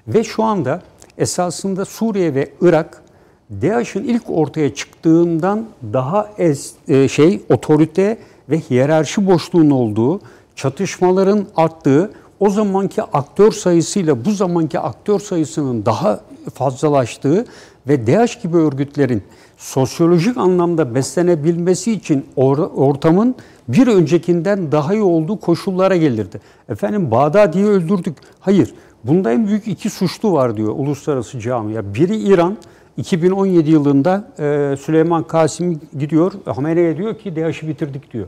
Ve 0.08 0.24
şu 0.24 0.42
anda 0.42 0.82
esasında 1.18 1.84
Suriye 1.84 2.34
ve 2.34 2.48
Irak 2.60 3.02
DAEŞ'in 3.50 4.04
ilk 4.04 4.22
ortaya 4.30 4.74
çıktığından 4.74 5.66
daha 5.92 6.30
ez, 6.38 6.72
e, 6.88 7.08
şey 7.08 7.40
otorite 7.48 8.18
ve 8.50 8.60
hiyerarşi 8.60 9.26
boşluğunun 9.26 9.70
olduğu, 9.70 10.20
çatışmaların 10.56 11.46
arttığı, 11.56 12.10
o 12.40 12.50
zamanki 12.50 13.02
aktör 13.02 13.52
sayısıyla 13.52 14.24
bu 14.24 14.30
zamanki 14.30 14.78
aktör 14.78 15.18
sayısının 15.18 15.86
daha 15.86 16.20
fazlalaştığı 16.54 17.44
ve 17.88 18.06
DAEŞ 18.06 18.42
gibi 18.42 18.56
örgütlerin 18.56 19.22
sosyolojik 19.56 20.36
anlamda 20.36 20.94
beslenebilmesi 20.94 21.92
için 21.92 22.26
or- 22.36 22.72
ortamın 22.74 23.34
bir 23.68 23.86
öncekinden 23.86 24.72
daha 24.72 24.94
iyi 24.94 25.02
olduğu 25.02 25.40
koşullara 25.40 25.96
gelirdi. 25.96 26.40
Efendim 26.68 27.10
Bağdadi'yi 27.10 27.64
öldürdük. 27.64 28.16
Hayır. 28.40 28.74
Bunda 29.04 29.32
en 29.32 29.46
büyük 29.46 29.68
iki 29.68 29.90
suçlu 29.90 30.32
var 30.32 30.56
diyor 30.56 30.74
uluslararası 30.76 31.40
camia. 31.40 31.94
Biri 31.94 32.16
İran, 32.16 32.56
2017 32.98 33.70
yılında 33.70 34.28
e, 34.38 34.76
Süleyman 34.76 35.22
Kasimi 35.22 35.76
gidiyor, 35.98 36.32
Hamene'ye 36.44 36.96
diyor 36.96 37.18
ki 37.18 37.36
DAEŞ'i 37.36 37.68
bitirdik 37.68 38.12
diyor. 38.12 38.26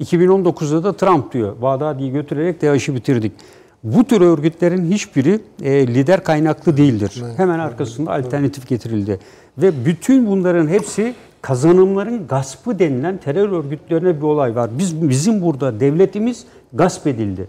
2019'da 0.00 0.84
da 0.84 0.92
Trump 0.92 1.32
diyor, 1.32 1.62
Bağdadi'yi 1.62 2.12
götürerek 2.12 2.62
DAEŞ'i 2.62 2.94
bitirdik. 2.94 3.32
Bu 3.84 4.04
tür 4.04 4.20
örgütlerin 4.20 4.92
hiçbiri 4.92 5.40
e, 5.62 5.86
lider 5.86 6.24
kaynaklı 6.24 6.76
değildir. 6.76 7.22
Hemen 7.36 7.58
arkasında 7.58 8.12
alternatif 8.12 8.68
getirildi. 8.68 9.18
Ve 9.58 9.84
bütün 9.86 10.26
bunların 10.26 10.68
hepsi 10.68 11.14
kazanımların 11.42 12.26
gaspı 12.26 12.78
denilen 12.78 13.18
terör 13.18 13.48
örgütlerine 13.48 14.16
bir 14.16 14.22
olay 14.22 14.56
var. 14.56 14.70
Biz 14.78 15.08
Bizim 15.08 15.42
burada 15.42 15.80
devletimiz 15.80 16.44
gasp 16.72 17.06
edildi. 17.06 17.48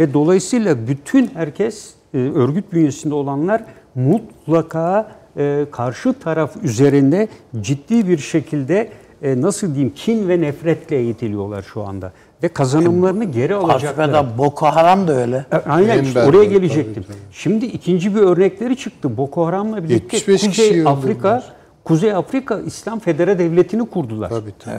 Ve 0.00 0.14
dolayısıyla 0.14 0.88
bütün 0.88 1.30
herkes, 1.34 1.94
e, 2.14 2.18
örgüt 2.18 2.72
bünyesinde 2.72 3.14
olanlar 3.14 3.64
mutlaka 3.94 5.08
e, 5.36 5.66
karşı 5.72 6.12
taraf 6.12 6.56
üzerinde 6.62 7.28
ciddi 7.60 8.08
bir 8.08 8.18
şekilde 8.18 8.88
e, 9.22 9.40
nasıl 9.40 9.74
diyeyim 9.74 9.92
kin 9.94 10.28
ve 10.28 10.40
nefretle 10.40 10.96
eğitiliyorlar 10.96 11.62
şu 11.62 11.82
anda. 11.82 12.12
Ve 12.42 12.48
kazanımlarını 12.48 13.24
geri 13.24 13.54
alacaklar. 13.54 14.04
Afrika'da 14.08 14.38
Boko 14.38 14.66
Haram 14.66 15.08
da 15.08 15.12
öyle. 15.12 15.46
E, 15.52 15.56
Aynen 15.56 15.98
En 15.98 16.02
işte 16.04 16.22
oraya 16.24 16.44
gelecektim. 16.44 17.02
tabii. 17.06 17.16
Şimdi 17.32 17.66
ikinci 17.66 18.14
bir 18.14 18.20
örnekleri 18.20 18.76
çıktı. 18.76 19.16
Boko 19.16 19.46
Haram'la 19.46 19.84
birlikte 19.84 20.16
75 20.16 20.48
kişiyi 20.48 20.68
Kuzey. 20.68 20.86
Afrika 20.86 21.42
Kuzey 21.84 22.12
Afrika 22.14 22.60
İslam 22.60 22.98
Federe 22.98 23.38
Devleti'ni 23.38 23.86
kurdular 23.90 24.28
Tabii 24.28 24.52
tabii. 24.58 24.74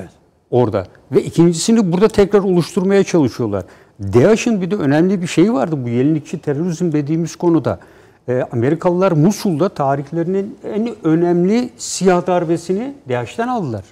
orada. 0.51 0.85
Ve 1.11 1.23
ikincisini 1.23 1.91
burada 1.91 2.07
tekrar 2.07 2.39
oluşturmaya 2.39 3.03
çalışıyorlar. 3.03 3.63
DAEŞ'in 3.99 4.61
bir 4.61 4.71
de 4.71 4.75
önemli 4.75 5.21
bir 5.21 5.27
şeyi 5.27 5.53
vardı 5.53 5.75
bu 5.85 5.89
yenilikçi 5.89 6.39
terörizm 6.39 6.91
dediğimiz 6.91 7.35
konuda. 7.35 7.79
Ee, 8.27 8.43
Amerikalılar 8.51 9.11
Musul'da 9.11 9.69
tarihlerinin 9.69 10.57
en 10.63 10.89
önemli 11.03 11.69
siyah 11.77 12.27
darbesini 12.27 12.93
DAEŞ'ten 13.09 13.47
aldılar. 13.47 13.83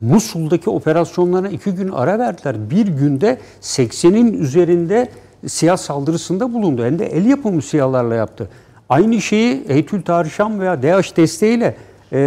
Musul'daki 0.00 0.70
operasyonlarına 0.70 1.48
iki 1.48 1.70
gün 1.70 1.88
ara 1.88 2.18
verdiler. 2.18 2.70
Bir 2.70 2.86
günde 2.86 3.38
80'in 3.60 4.32
üzerinde 4.32 5.08
siyah 5.46 5.76
saldırısında 5.76 6.54
bulundu. 6.54 6.84
Hem 6.84 6.98
de 6.98 7.06
el 7.06 7.26
yapımı 7.26 7.62
siyahlarla 7.62 8.14
yaptı. 8.14 8.48
Aynı 8.88 9.20
şeyi 9.20 9.68
Heytül 9.68 10.02
Tarişan 10.02 10.60
veya 10.60 10.82
DAEŞ 10.82 11.16
desteğiyle 11.16 11.76
e, 12.12 12.18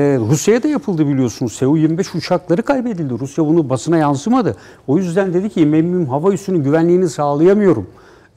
da 0.63 0.67
yapıldı 0.67 1.07
biliyorsunuz. 1.07 1.53
Su-25 1.53 2.17
uçakları 2.17 2.61
kaybedildi. 2.61 3.13
Rusya 3.19 3.45
bunu 3.45 3.69
basına 3.69 3.97
yansımadı. 3.97 4.55
O 4.87 4.97
yüzden 4.97 5.33
dedi 5.33 5.49
ki 5.49 5.65
memnun 5.65 6.05
hava 6.05 6.33
üssünün 6.33 6.63
güvenliğini 6.63 7.09
sağlayamıyorum. 7.09 7.87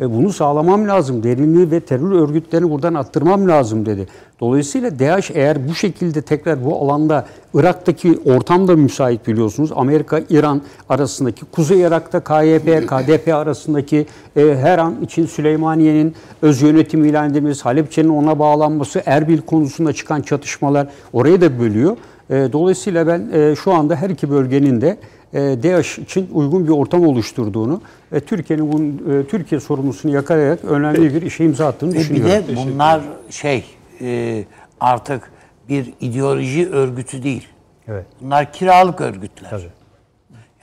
E, 0.00 0.14
bunu 0.14 0.32
sağlamam 0.32 0.88
lazım. 0.88 1.22
Derinliği 1.22 1.70
ve 1.70 1.80
terör 1.80 2.12
örgütlerini 2.12 2.70
buradan 2.70 2.94
attırmam 2.94 3.48
lazım 3.48 3.86
dedi. 3.86 4.06
Dolayısıyla 4.40 4.98
DAEŞ 4.98 5.30
eğer 5.30 5.68
bu 5.68 5.74
şekilde 5.74 6.22
tekrar 6.22 6.64
bu 6.64 6.76
alanda 6.76 7.26
Irak'taki 7.54 8.18
ortam 8.24 8.68
da 8.68 8.76
müsait 8.76 9.26
biliyorsunuz. 9.26 9.70
Amerika, 9.74 10.20
İran 10.30 10.62
arasındaki, 10.88 11.44
Kuzey 11.44 11.80
Irak'ta 11.80 12.20
KYP, 12.20 12.88
KDP 12.88 13.34
arasındaki 13.34 14.06
e, 14.36 14.56
her 14.60 14.78
an 14.78 14.94
için 15.02 15.26
Süleymaniye'nin 15.26 16.14
öz 16.42 16.62
yönetim 16.62 17.04
ilan 17.04 17.30
edilmesi, 17.30 17.62
Halepçe'nin 17.62 18.08
ona 18.08 18.38
bağlanması, 18.38 19.02
Erbil 19.06 19.40
konusunda 19.40 19.92
çıkan 19.92 20.22
çatışmalar 20.22 20.88
orayı 21.12 21.40
da 21.40 21.60
bölüyor. 21.60 21.96
E, 22.30 22.48
dolayısıyla 22.52 23.06
ben 23.06 23.28
e, 23.32 23.56
şu 23.56 23.72
anda 23.72 23.96
her 23.96 24.10
iki 24.10 24.30
bölgenin 24.30 24.80
de 24.80 24.96
DAEŞ 25.34 25.98
için 25.98 26.30
uygun 26.32 26.64
bir 26.64 26.72
ortam 26.72 27.06
oluşturduğunu 27.06 27.80
ve 28.12 28.20
Türkiye'nin 28.20 28.72
bunun, 28.72 29.20
e, 29.20 29.26
Türkiye 29.26 29.60
sorumlusunu 29.60 30.12
yakalayarak 30.12 30.64
önemli 30.64 31.14
bir 31.14 31.22
işe 31.22 31.44
imza 31.44 31.66
attığını 31.66 31.90
Ve 31.90 31.94
bir 31.94 32.00
düşünüyorum. 32.00 32.48
de 32.48 32.56
bunlar 32.56 33.00
şey 33.30 33.64
e, 34.00 34.44
artık 34.80 35.30
bir 35.68 35.92
ideoloji 36.00 36.70
örgütü 36.70 37.22
değil. 37.22 37.48
Evet. 37.88 38.06
Bunlar 38.20 38.52
kiralık 38.52 39.00
örgütler. 39.00 39.50
Tabii. 39.50 39.70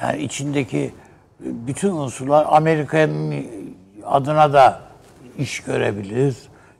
Yani 0.01 0.21
içindeki 0.21 0.91
bütün 1.39 1.91
unsurlar 1.91 2.45
Amerika'nın 2.49 3.45
adına 4.05 4.53
da 4.53 4.81
iş 5.37 5.59
görebilir. 5.59 6.35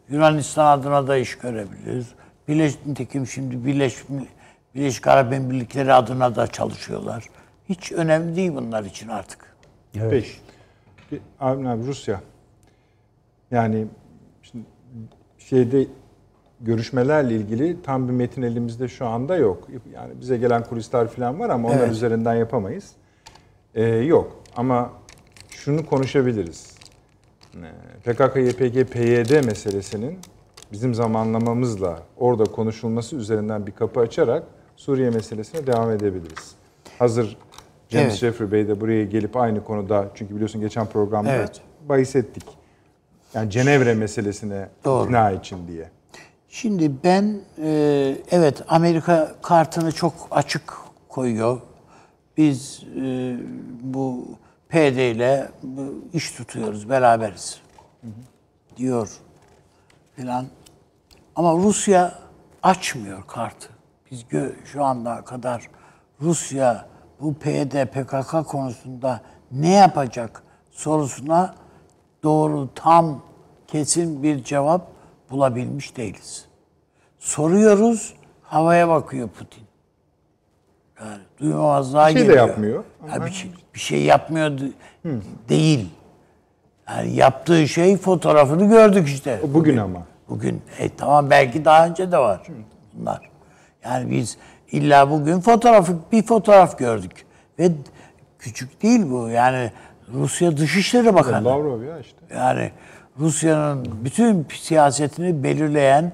Yunanistan 0.09 0.77
adına 0.77 1.07
da 1.07 1.17
iş 1.17 1.37
görebilir. 1.37 2.05
Birleşik 2.47 2.85
nitekim 2.85 3.27
şimdi 3.27 3.65
Birleşik, 3.65 4.05
Birleşik 4.75 5.07
Arap 5.07 5.33
Emirlikleri 5.33 5.93
adına 5.93 6.35
da 6.35 6.47
çalışıyorlar. 6.47 7.23
Hiç 7.71 7.91
önemli 7.91 8.35
değil 8.35 8.51
bunlar 8.55 8.83
için 8.83 9.07
artık. 9.07 9.55
Peki. 9.93 10.29
Bir- 11.11 11.21
Abi, 11.39 11.67
abi 11.67 11.87
Rusya. 11.87 12.21
Yani 13.51 13.87
şimdi 14.41 14.65
şeyde 15.37 15.87
görüşmelerle 16.61 17.35
ilgili 17.35 17.81
tam 17.83 18.07
bir 18.07 18.13
metin 18.13 18.41
elimizde 18.41 18.87
şu 18.87 19.05
anda 19.07 19.35
yok. 19.35 19.67
Yani 19.93 20.13
bize 20.21 20.37
gelen 20.37 20.63
kulisler 20.63 21.07
falan 21.07 21.39
var 21.39 21.49
ama 21.49 21.67
onlar 21.69 21.79
Evet. 21.79 21.91
üzerinden 21.91 22.35
yapamayız. 22.35 22.91
Ee, 23.75 23.83
yok 23.85 24.43
ama 24.55 24.91
şunu 25.49 25.85
konuşabiliriz. 25.85 26.75
Ee, 27.55 28.11
PKK, 28.13 28.35
YPG, 28.35 28.83
PYD 28.91 29.45
meselesinin 29.45 30.19
bizim 30.71 30.93
zamanlamamızla 30.93 31.99
orada 32.17 32.43
konuşulması 32.43 33.15
üzerinden 33.15 33.67
bir 33.67 33.71
kapı 33.71 33.99
açarak 33.99 34.43
Suriye 34.75 35.09
meselesine 35.09 35.67
devam 35.67 35.91
edebiliriz. 35.91 36.55
Hazır 36.99 37.37
James 37.91 38.05
Evet. 38.07 38.15
Jeffrey 38.19 38.51
Bey 38.51 38.67
de 38.67 38.81
buraya 38.81 39.05
gelip 39.05 39.37
aynı 39.37 39.63
konuda 39.63 40.09
çünkü 40.15 40.35
biliyorsun 40.35 40.61
geçen 40.61 40.85
programda 40.85 41.31
Evet. 41.31 41.61
bahis 41.89 42.15
ettik. 42.15 42.43
Yani 43.33 43.49
Cenevre 43.49 43.93
meselesine 43.93 44.69
Doğru. 44.85 45.05
ikna 45.05 45.31
için 45.31 45.67
diye. 45.67 45.89
Şimdi 46.49 46.91
ben 47.03 47.39
e, 47.63 48.15
evet 48.31 48.61
Amerika 48.67 49.35
kartını 49.41 49.91
çok 49.91 50.13
açık 50.31 50.73
koyuyor. 51.09 51.61
Biz 52.37 52.83
e, 53.03 53.35
bu 53.81 54.25
PD 54.69 55.11
ile 55.11 55.47
iş 56.13 56.31
tutuyoruz, 56.31 56.89
beraberiz 56.89 57.61
diyor 58.77 59.09
filan. 60.15 60.45
Ama 61.35 61.53
Rusya 61.53 62.19
açmıyor 62.63 63.27
kartı. 63.27 63.69
Biz 64.11 64.25
şu 64.65 64.83
anda 64.83 65.21
kadar 65.21 65.69
Rusya 66.21 66.90
bu 67.21 67.33
PYD 67.33 67.85
PKK 67.85 68.47
konusunda 68.47 69.21
ne 69.51 69.69
yapacak 69.73 70.43
sorusuna 70.71 71.55
doğru 72.23 72.69
tam 72.75 73.21
kesin 73.67 74.23
bir 74.23 74.43
cevap 74.43 74.87
bulabilmiş 75.31 75.97
değiliz. 75.97 76.45
Soruyoruz, 77.19 78.13
havaya 78.43 78.89
bakıyor 78.89 79.29
Putin. 79.29 79.63
Yani 80.99 81.17
duymamazlığa 81.39 82.07
Bir 82.07 82.13
şey 82.13 82.21
de 82.21 82.25
geliyor. 82.25 82.47
yapmıyor. 82.47 82.83
Ya 83.13 83.25
bir, 83.25 83.31
şey, 83.31 83.51
bir 83.73 83.79
şey 83.79 84.03
yapmıyor 84.03 84.57
de- 84.57 84.71
değil. 85.49 85.89
Yani 86.89 87.15
yaptığı 87.15 87.67
şey 87.67 87.97
fotoğrafını 87.97 88.69
gördük 88.69 89.07
işte. 89.07 89.41
O 89.49 89.53
bugün 89.53 89.77
ama. 89.77 89.99
Bugün 90.29 90.61
e, 90.79 90.89
tamam 90.95 91.29
belki 91.29 91.65
daha 91.65 91.87
önce 91.87 92.11
de 92.11 92.17
var 92.17 92.41
bunlar. 92.93 93.29
Yani 93.83 94.11
biz 94.11 94.37
illa 94.71 95.09
bugün 95.09 95.39
fotoğrafı 95.39 95.93
bir 96.11 96.23
fotoğraf 96.23 96.77
gördük 96.77 97.25
ve 97.59 97.71
küçük 98.39 98.83
değil 98.83 99.11
bu. 99.11 99.29
Yani 99.29 99.71
Rusya 100.13 100.57
Dışişleri 100.57 101.15
Bakanı. 101.15 101.45
Lavrov 101.45 101.83
ya 101.83 101.99
işte. 101.99 102.17
Yani 102.35 102.71
Rusya'nın 103.19 103.87
bütün 104.05 104.47
siyasetini 104.61 105.43
belirleyen 105.43 106.11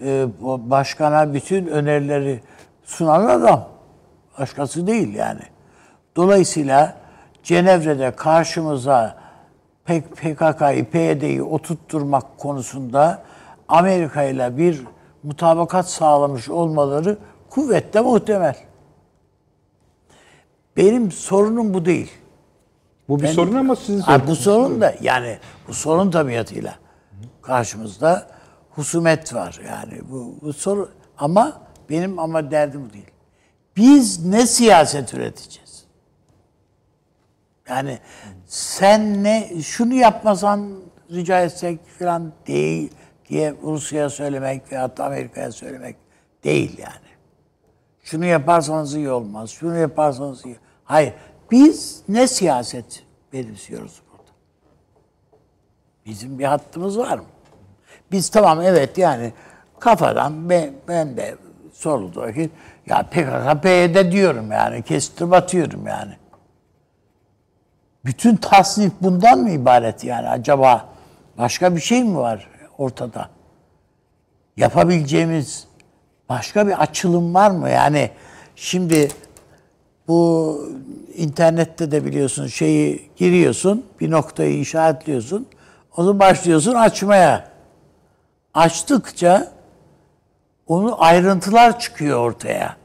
e, 0.00 0.26
başkana 0.42 1.34
bütün 1.34 1.66
önerileri 1.66 2.40
sunan 2.84 3.26
adam. 3.26 3.68
Başkası 4.38 4.86
değil 4.86 5.14
yani. 5.14 5.42
Dolayısıyla 6.16 6.96
Cenevre'de 7.42 8.10
karşımıza 8.10 9.16
PKK'yı, 9.86 10.84
PYD'yi 10.90 11.42
oturtturmak 11.42 12.38
konusunda 12.38 13.22
Amerika 13.68 14.22
ile 14.22 14.56
bir 14.56 14.84
mutabakat 15.22 15.90
sağlamış 15.90 16.48
olmaları 16.48 17.18
kuvvetle 17.54 18.00
muhtemel. 18.00 18.56
Benim 20.76 21.12
sorunum 21.12 21.74
bu 21.74 21.84
değil. 21.84 22.12
Bu 23.08 23.20
bir 23.20 23.28
sorun 23.28 23.54
ama 23.54 23.76
sizin 23.76 24.00
sorunuz. 24.00 24.26
bu 24.28 24.36
sorun 24.36 24.80
da 24.80 24.94
yani 25.00 25.38
bu 25.68 25.74
sorun 25.74 26.10
tabiatıyla 26.10 26.74
karşımızda 27.42 28.26
husumet 28.70 29.34
var 29.34 29.60
yani 29.68 30.00
bu, 30.10 30.34
bu 30.42 30.52
soru 30.52 30.90
ama 31.18 31.60
benim 31.90 32.18
ama 32.18 32.50
derdim 32.50 32.84
bu 32.88 32.92
değil. 32.92 33.10
Biz 33.76 34.26
ne 34.26 34.46
siyaset 34.46 35.14
üreteceğiz? 35.14 35.84
Yani 37.68 37.98
sen 38.46 39.24
ne 39.24 39.62
şunu 39.62 39.94
yapmasan 39.94 40.70
rica 41.10 41.40
etsek 41.40 41.80
falan 41.98 42.32
değil 42.46 42.90
diye 43.28 43.54
Rusya'ya 43.62 44.10
söylemek 44.10 44.72
veyahut 44.72 44.98
da 44.98 45.04
Amerika'ya 45.04 45.52
söylemek 45.52 45.96
değil 46.44 46.78
yani. 46.78 47.03
Şunu 48.04 48.24
yaparsanız 48.24 48.94
iyi 48.94 49.10
olmaz. 49.10 49.50
Şunu 49.50 49.76
yaparsanız 49.76 50.46
iyi. 50.46 50.56
Hayır. 50.84 51.14
Biz 51.50 52.02
ne 52.08 52.26
siyaset 52.26 53.02
benimsiyoruz 53.32 54.02
burada? 54.10 54.30
Bizim 56.06 56.38
bir 56.38 56.44
hattımız 56.44 56.98
var 56.98 57.18
mı? 57.18 57.24
Biz 58.12 58.28
tamam 58.28 58.60
evet 58.60 58.98
yani 58.98 59.32
kafadan 59.80 60.50
ben, 60.50 60.72
ben 60.88 61.16
de 61.16 61.36
soruldu 61.72 62.20
vakit 62.20 62.50
ya 62.86 63.02
PKK 63.02 63.62
PYD 63.62 64.12
diyorum 64.12 64.52
yani 64.52 64.82
kestirip 64.82 65.32
atıyorum 65.32 65.86
yani. 65.86 66.16
Bütün 68.04 68.36
tasnif 68.36 68.92
bundan 69.00 69.38
mı 69.38 69.50
ibaret 69.50 70.04
yani 70.04 70.28
acaba 70.28 70.88
başka 71.38 71.76
bir 71.76 71.80
şey 71.80 72.04
mi 72.04 72.16
var 72.16 72.48
ortada? 72.78 73.28
Yapabileceğimiz 74.56 75.68
başka 76.28 76.66
bir 76.66 76.82
açılım 76.82 77.34
var 77.34 77.50
mı? 77.50 77.70
Yani 77.70 78.10
şimdi 78.56 79.08
bu 80.08 80.58
internette 81.14 81.90
de 81.90 82.04
biliyorsun 82.04 82.46
şeyi 82.46 83.10
giriyorsun, 83.16 83.84
bir 84.00 84.10
noktayı 84.10 84.58
işaretliyorsun. 84.60 85.46
Onu 85.96 86.18
başlıyorsun 86.18 86.74
açmaya. 86.74 87.48
Açtıkça 88.54 89.52
onu 90.66 91.02
ayrıntılar 91.04 91.78
çıkıyor 91.80 92.18
ortaya. 92.18 92.76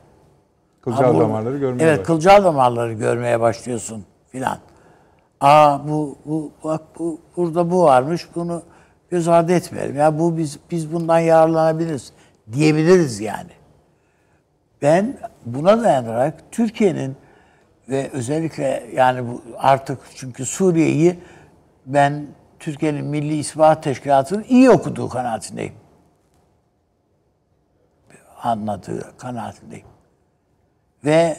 Kılcal 0.82 1.04
Ha, 1.04 1.16
bu- 1.16 1.20
damarları 1.20 1.58
görmeye 1.58 1.84
Evet, 1.84 2.00
başladı. 2.00 2.08
kılcal 2.08 2.44
damarları 2.44 2.94
görmeye 2.94 3.40
başlıyorsun 3.40 4.06
filan. 4.32 4.58
Aa 5.42 5.88
bu 5.90 6.16
bu 6.26 6.52
bak 6.64 6.82
bu 7.00 7.20
burada 7.38 7.72
bu 7.72 7.84
varmış. 7.84 8.28
Bunu 8.36 8.62
göz 9.10 9.28
ardı 9.28 9.52
etmeyelim. 9.54 9.96
Ya 9.98 10.20
bu 10.20 10.38
biz 10.38 10.60
biz 10.72 10.94
bundan 10.94 11.20
yararlanabiliriz 11.20 12.12
diyebiliriz 12.54 13.20
yani. 13.20 13.52
Ben 14.82 15.18
buna 15.46 15.84
dayanarak 15.84 16.44
Türkiye'nin 16.52 17.16
ve 17.90 18.10
özellikle 18.10 18.90
yani 18.94 19.28
bu 19.28 19.42
artık 19.58 20.00
çünkü 20.16 20.46
Suriye'yi 20.46 21.20
ben 21.86 22.28
Türkiye'nin 22.60 23.06
Milli 23.06 23.38
İstihbarat 23.38 23.84
Teşkilatı'nın 23.84 24.46
iyi 24.50 24.70
okuduğu 24.70 25.10
kanaatindeyim. 25.10 25.74
Anladığı 28.44 29.18
kanaatindeyim. 29.18 29.88
Ve 31.06 31.38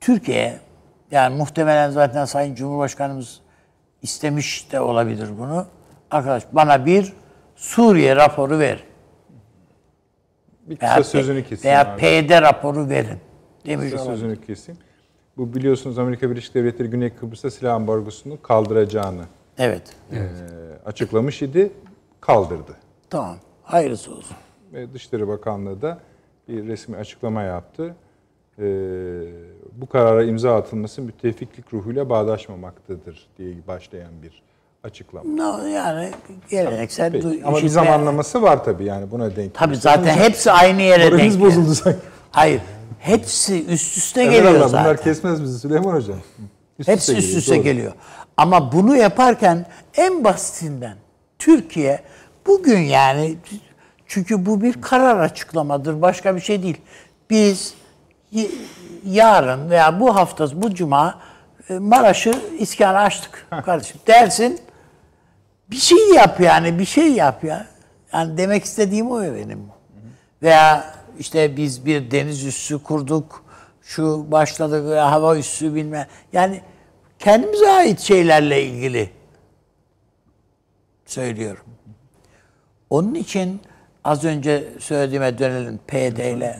Türkiye 0.00 0.58
yani 1.10 1.36
muhtemelen 1.36 1.90
zaten 1.90 2.24
Sayın 2.24 2.54
Cumhurbaşkanımız 2.54 3.40
istemiş 4.02 4.72
de 4.72 4.80
olabilir 4.80 5.28
bunu. 5.38 5.66
Arkadaş 6.10 6.42
bana 6.52 6.86
bir 6.86 7.12
Suriye 7.56 8.16
raporu 8.16 8.58
ver. 8.58 8.84
Bir 10.66 10.76
kısa 10.76 10.94
Veya, 10.94 11.04
sözünü 11.04 11.44
keseyim 11.44 11.64
veya 11.76 11.94
abi. 11.94 12.00
PD 12.00 12.30
raporu 12.42 12.88
verin. 12.88 13.18
Demiş 13.66 13.90
Kısa 13.90 14.02
olabilir. 14.04 14.20
sözünü 14.20 14.40
keseyim. 14.46 14.80
Bu 15.36 15.54
biliyorsunuz 15.54 15.98
Amerika 15.98 16.30
Birleşik 16.30 16.54
Devletleri 16.54 16.90
Güney 16.90 17.10
Kıbrıs'ta 17.10 17.50
silah 17.50 17.74
ambargosunu 17.74 18.42
kaldıracağını 18.42 19.22
Evet. 19.58 19.96
e, 20.12 20.18
açıklamış 20.84 21.42
idi. 21.42 21.72
Kaldırdı. 22.20 22.76
Tamam. 23.10 23.36
Hayırlısı 23.62 24.14
olsun. 24.14 24.36
Ve 24.72 24.94
Dışişleri 24.94 25.28
Bakanlığı 25.28 25.82
da 25.82 25.98
bir 26.48 26.66
resmi 26.66 26.96
açıklama 26.96 27.42
yaptı. 27.42 27.94
E, 28.58 28.64
bu 29.72 29.86
karara 29.86 30.24
imza 30.24 30.56
atılması 30.56 31.02
müttefiklik 31.02 31.74
ruhuyla 31.74 32.08
bağdaşmamaktadır 32.10 33.26
diye 33.38 33.54
başlayan 33.68 34.22
bir 34.22 34.42
açıklama. 34.90 35.36
No, 35.36 35.66
yani 35.66 36.10
geleneksel 36.50 37.12
Peki. 37.12 37.26
du- 37.26 37.44
Ama 37.44 37.56
bir 37.62 37.68
zamanlaması 37.68 38.42
var 38.42 38.64
tabii 38.64 38.84
yani 38.84 39.10
buna 39.10 39.36
denk. 39.36 39.54
Tabii 39.54 39.76
zaten 39.76 40.16
hepsi 40.16 40.50
aynı 40.52 40.82
yere 40.82 41.02
denk. 41.02 41.12
Moralimiz 41.12 41.36
geliyor. 41.38 41.50
bozuldu 41.56 41.74
sanki. 41.74 41.98
Hayır. 42.30 42.60
Hepsi 42.98 43.66
üst 43.66 43.96
üste 43.96 44.22
Evet 44.22 44.32
geliyor 44.32 44.54
Allah, 44.54 44.68
zaten. 44.68 44.84
bunlar 44.84 45.02
kesmez 45.02 45.42
bizi 45.42 45.58
Süleyman 45.58 45.94
Hocam. 45.94 46.16
Üst 46.78 46.88
Hepsi 46.88 47.16
üst 47.16 47.36
üste 47.36 47.54
doğru. 47.54 47.62
geliyor. 47.64 47.92
Ama 48.36 48.72
bunu 48.72 48.96
yaparken 48.96 49.66
en 49.96 50.24
basitinden 50.24 50.96
Türkiye 51.38 52.00
bugün 52.46 52.78
yani 52.80 53.36
çünkü 54.06 54.46
bu 54.46 54.62
bir 54.62 54.80
karar 54.82 55.20
açıklamadır. 55.20 56.02
Başka 56.02 56.36
bir 56.36 56.40
şey 56.40 56.62
değil. 56.62 56.76
Biz 57.30 57.74
y- 58.32 58.48
yarın 59.04 59.70
veya 59.70 60.00
bu 60.00 60.16
hafta 60.16 60.62
bu 60.62 60.74
cuma 60.74 61.18
e, 61.70 61.74
Maraş'ı 61.78 62.32
iskanı 62.58 62.98
açtık 62.98 63.46
kardeşim. 63.64 63.96
Dersin 64.06 64.58
bir 65.70 65.76
şey 65.76 66.08
yap 66.14 66.40
yani 66.40 66.78
bir 66.78 66.84
şey 66.84 67.12
yap 67.12 67.44
ya. 67.44 67.66
Yani 68.12 68.38
demek 68.38 68.64
istediğim 68.64 69.10
o 69.10 69.22
benim. 69.22 69.62
Veya 70.42 70.94
işte 71.18 71.56
biz 71.56 71.86
bir 71.86 72.10
deniz 72.10 72.44
üssü 72.44 72.82
kurduk. 72.82 73.44
Şu 73.82 74.26
başladık 74.30 74.96
hava 74.96 75.36
üssü 75.36 75.74
bilmem. 75.74 76.06
Yani 76.32 76.60
kendimize 77.18 77.70
ait 77.70 78.00
şeylerle 78.00 78.62
ilgili 78.62 79.10
söylüyorum. 81.06 81.64
Onun 82.90 83.14
için 83.14 83.60
az 84.04 84.24
önce 84.24 84.68
söylediğime 84.80 85.38
dönelim 85.38 85.80
PD 85.86 86.36
ile 86.36 86.58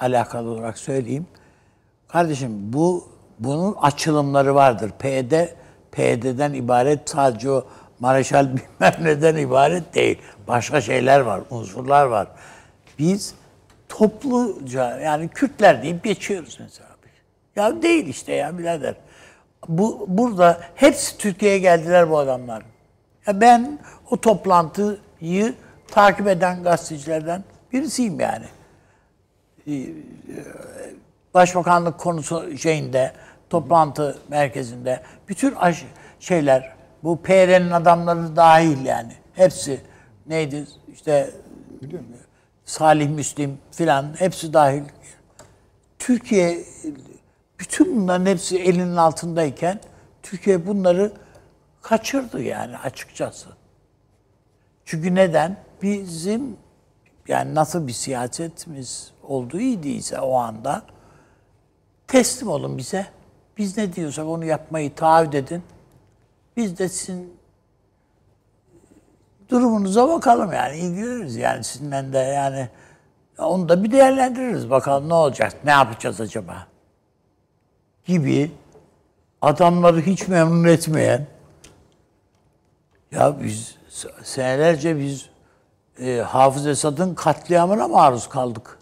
alakalı 0.00 0.50
olarak 0.50 0.78
söyleyeyim. 0.78 1.26
Kardeşim 2.08 2.72
bu 2.72 3.08
bunun 3.38 3.74
açılımları 3.74 4.54
vardır. 4.54 4.90
PD 4.98 5.46
PD'den 5.92 6.52
ibaret 6.52 7.10
sadece 7.10 7.50
o 7.50 7.64
Mareşal 8.00 8.46
bilmem 8.56 8.94
neden 9.00 9.36
ibaret 9.36 9.94
değil. 9.94 10.18
Başka 10.48 10.80
şeyler 10.80 11.20
var, 11.20 11.40
unsurlar 11.50 12.06
var. 12.06 12.28
Biz 12.98 13.34
topluca 13.88 15.00
yani 15.00 15.28
Kürtler 15.28 15.82
deyip 15.82 16.04
geçiyoruz 16.04 16.58
mesela. 16.60 16.88
Ya 17.58 17.82
değil 17.82 18.06
işte 18.06 18.32
ya 18.32 18.58
birader. 18.58 18.94
Bu 19.68 20.04
burada 20.08 20.60
hepsi 20.74 21.18
Türkiye'ye 21.18 21.58
geldiler 21.58 22.10
bu 22.10 22.18
adamlar. 22.18 22.62
Ya 23.26 23.40
ben 23.40 23.78
o 24.10 24.20
toplantıyı 24.20 25.54
takip 25.90 26.28
eden 26.28 26.62
gazetecilerden 26.62 27.44
birisiyim 27.72 28.20
yani. 28.20 28.46
Başbakanlık 31.34 31.98
konusu 31.98 32.58
şeyinde, 32.58 33.12
toplantı 33.50 34.18
merkezinde 34.28 35.02
bütün 35.28 35.54
şeyler, 36.20 36.72
bu 37.04 37.22
PR'nin 37.22 37.70
adamları 37.70 38.36
dahil 38.36 38.84
yani. 38.84 39.12
Hepsi 39.34 39.80
neydi 40.26 40.66
işte 40.92 41.30
Salih 42.64 43.08
Müslim 43.08 43.58
filan 43.70 44.14
hepsi 44.18 44.52
dahil. 44.52 44.82
Türkiye 45.98 46.64
bütün 47.58 47.96
bunların 47.96 48.26
hepsi 48.26 48.58
elinin 48.58 48.96
altındayken 48.96 49.80
Türkiye 50.22 50.66
bunları 50.66 51.12
kaçırdı 51.82 52.42
yani 52.42 52.78
açıkçası. 52.78 53.48
Çünkü 54.84 55.14
neden? 55.14 55.56
Bizim 55.82 56.56
yani 57.28 57.54
nasıl 57.54 57.86
bir 57.86 57.92
siyasetimiz 57.92 59.12
olduğu 59.22 59.60
idiyse 59.60 60.20
o 60.20 60.34
anda 60.34 60.82
teslim 62.06 62.48
olun 62.48 62.78
bize. 62.78 63.06
Biz 63.58 63.76
ne 63.76 63.92
diyorsak 63.92 64.26
onu 64.26 64.44
yapmayı 64.44 64.94
taahhüt 64.94 65.34
edin. 65.34 65.62
Biz 66.58 66.78
de 66.78 66.88
sizin 66.88 67.36
durumunuza 69.48 70.08
bakalım 70.08 70.52
yani 70.52 70.76
ilgileniriz 70.76 71.36
yani 71.36 71.64
sizinle 71.64 72.12
de 72.12 72.18
yani 72.18 72.68
onu 73.38 73.68
da 73.68 73.84
bir 73.84 73.90
değerlendiririz 73.90 74.70
bakalım 74.70 75.08
ne 75.08 75.14
olacak 75.14 75.56
ne 75.64 75.70
yapacağız 75.70 76.20
acaba 76.20 76.66
gibi 78.06 78.52
adamları 79.42 80.00
hiç 80.00 80.28
memnun 80.28 80.64
etmeyen 80.64 81.26
ya 83.12 83.36
biz 83.42 83.76
senelerce 84.22 84.98
biz 84.98 85.30
e, 86.00 86.16
Hafız 86.16 86.66
Esad'ın 86.66 87.14
katliamına 87.14 87.88
maruz 87.88 88.28
kaldık. 88.28 88.78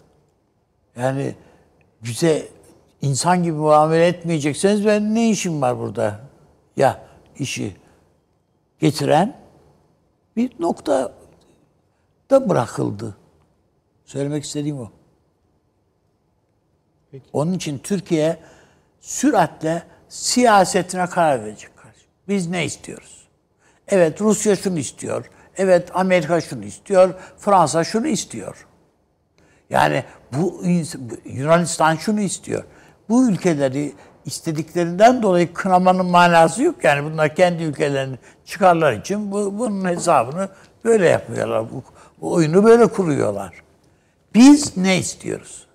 Yani 0.95 1.35
bize 2.03 2.47
insan 3.01 3.43
gibi 3.43 3.55
muamele 3.55 4.07
etmeyecekseniz 4.07 4.85
ben 4.85 5.15
ne 5.15 5.29
işim 5.29 5.61
var 5.61 5.79
burada? 5.79 6.19
Ya 6.77 7.06
işi 7.39 7.75
getiren 8.79 9.37
bir 10.35 10.51
nokta 10.59 11.13
da 12.29 12.49
bırakıldı. 12.49 13.17
Söylemek 14.05 14.43
istediğim 14.43 14.79
o. 14.79 14.91
Onun 17.33 17.53
için 17.53 17.79
Türkiye 17.79 18.39
süratle 18.99 19.83
siyasetine 20.09 21.05
karar 21.05 21.43
verecek 21.43 21.77
kardeşim. 21.77 22.09
Biz 22.27 22.47
ne 22.47 22.65
istiyoruz? 22.65 23.27
Evet 23.87 24.21
Rusya 24.21 24.55
şunu 24.55 24.79
istiyor. 24.79 25.29
Evet 25.57 25.89
Amerika 25.93 26.41
şunu 26.41 26.65
istiyor. 26.65 27.13
Fransa 27.37 27.83
şunu 27.83 28.07
istiyor. 28.07 28.67
Yani 29.69 30.03
bu 30.33 30.63
Yunanistan 31.25 31.95
şunu 31.95 32.21
istiyor. 32.21 32.63
Bu 33.09 33.29
ülkeleri 33.29 33.93
istediklerinden 34.27 35.21
dolayı 35.23 35.53
kınamanın 35.53 36.05
manası 36.05 36.63
yok. 36.63 36.83
Yani 36.83 37.11
bunlar 37.11 37.35
kendi 37.35 37.63
ülkelerinin 37.63 38.19
çıkarlar 38.45 38.93
için 38.93 39.31
bu, 39.31 39.59
bunun 39.59 39.85
hesabını 39.85 40.49
böyle 40.85 41.09
yapıyorlar. 41.09 41.71
Bu, 41.71 41.83
bu 42.21 42.33
oyunu 42.33 42.63
böyle 42.63 42.87
kuruyorlar. 42.87 43.53
Biz 44.35 44.77
ne 44.77 44.97
istiyoruz? 44.97 45.67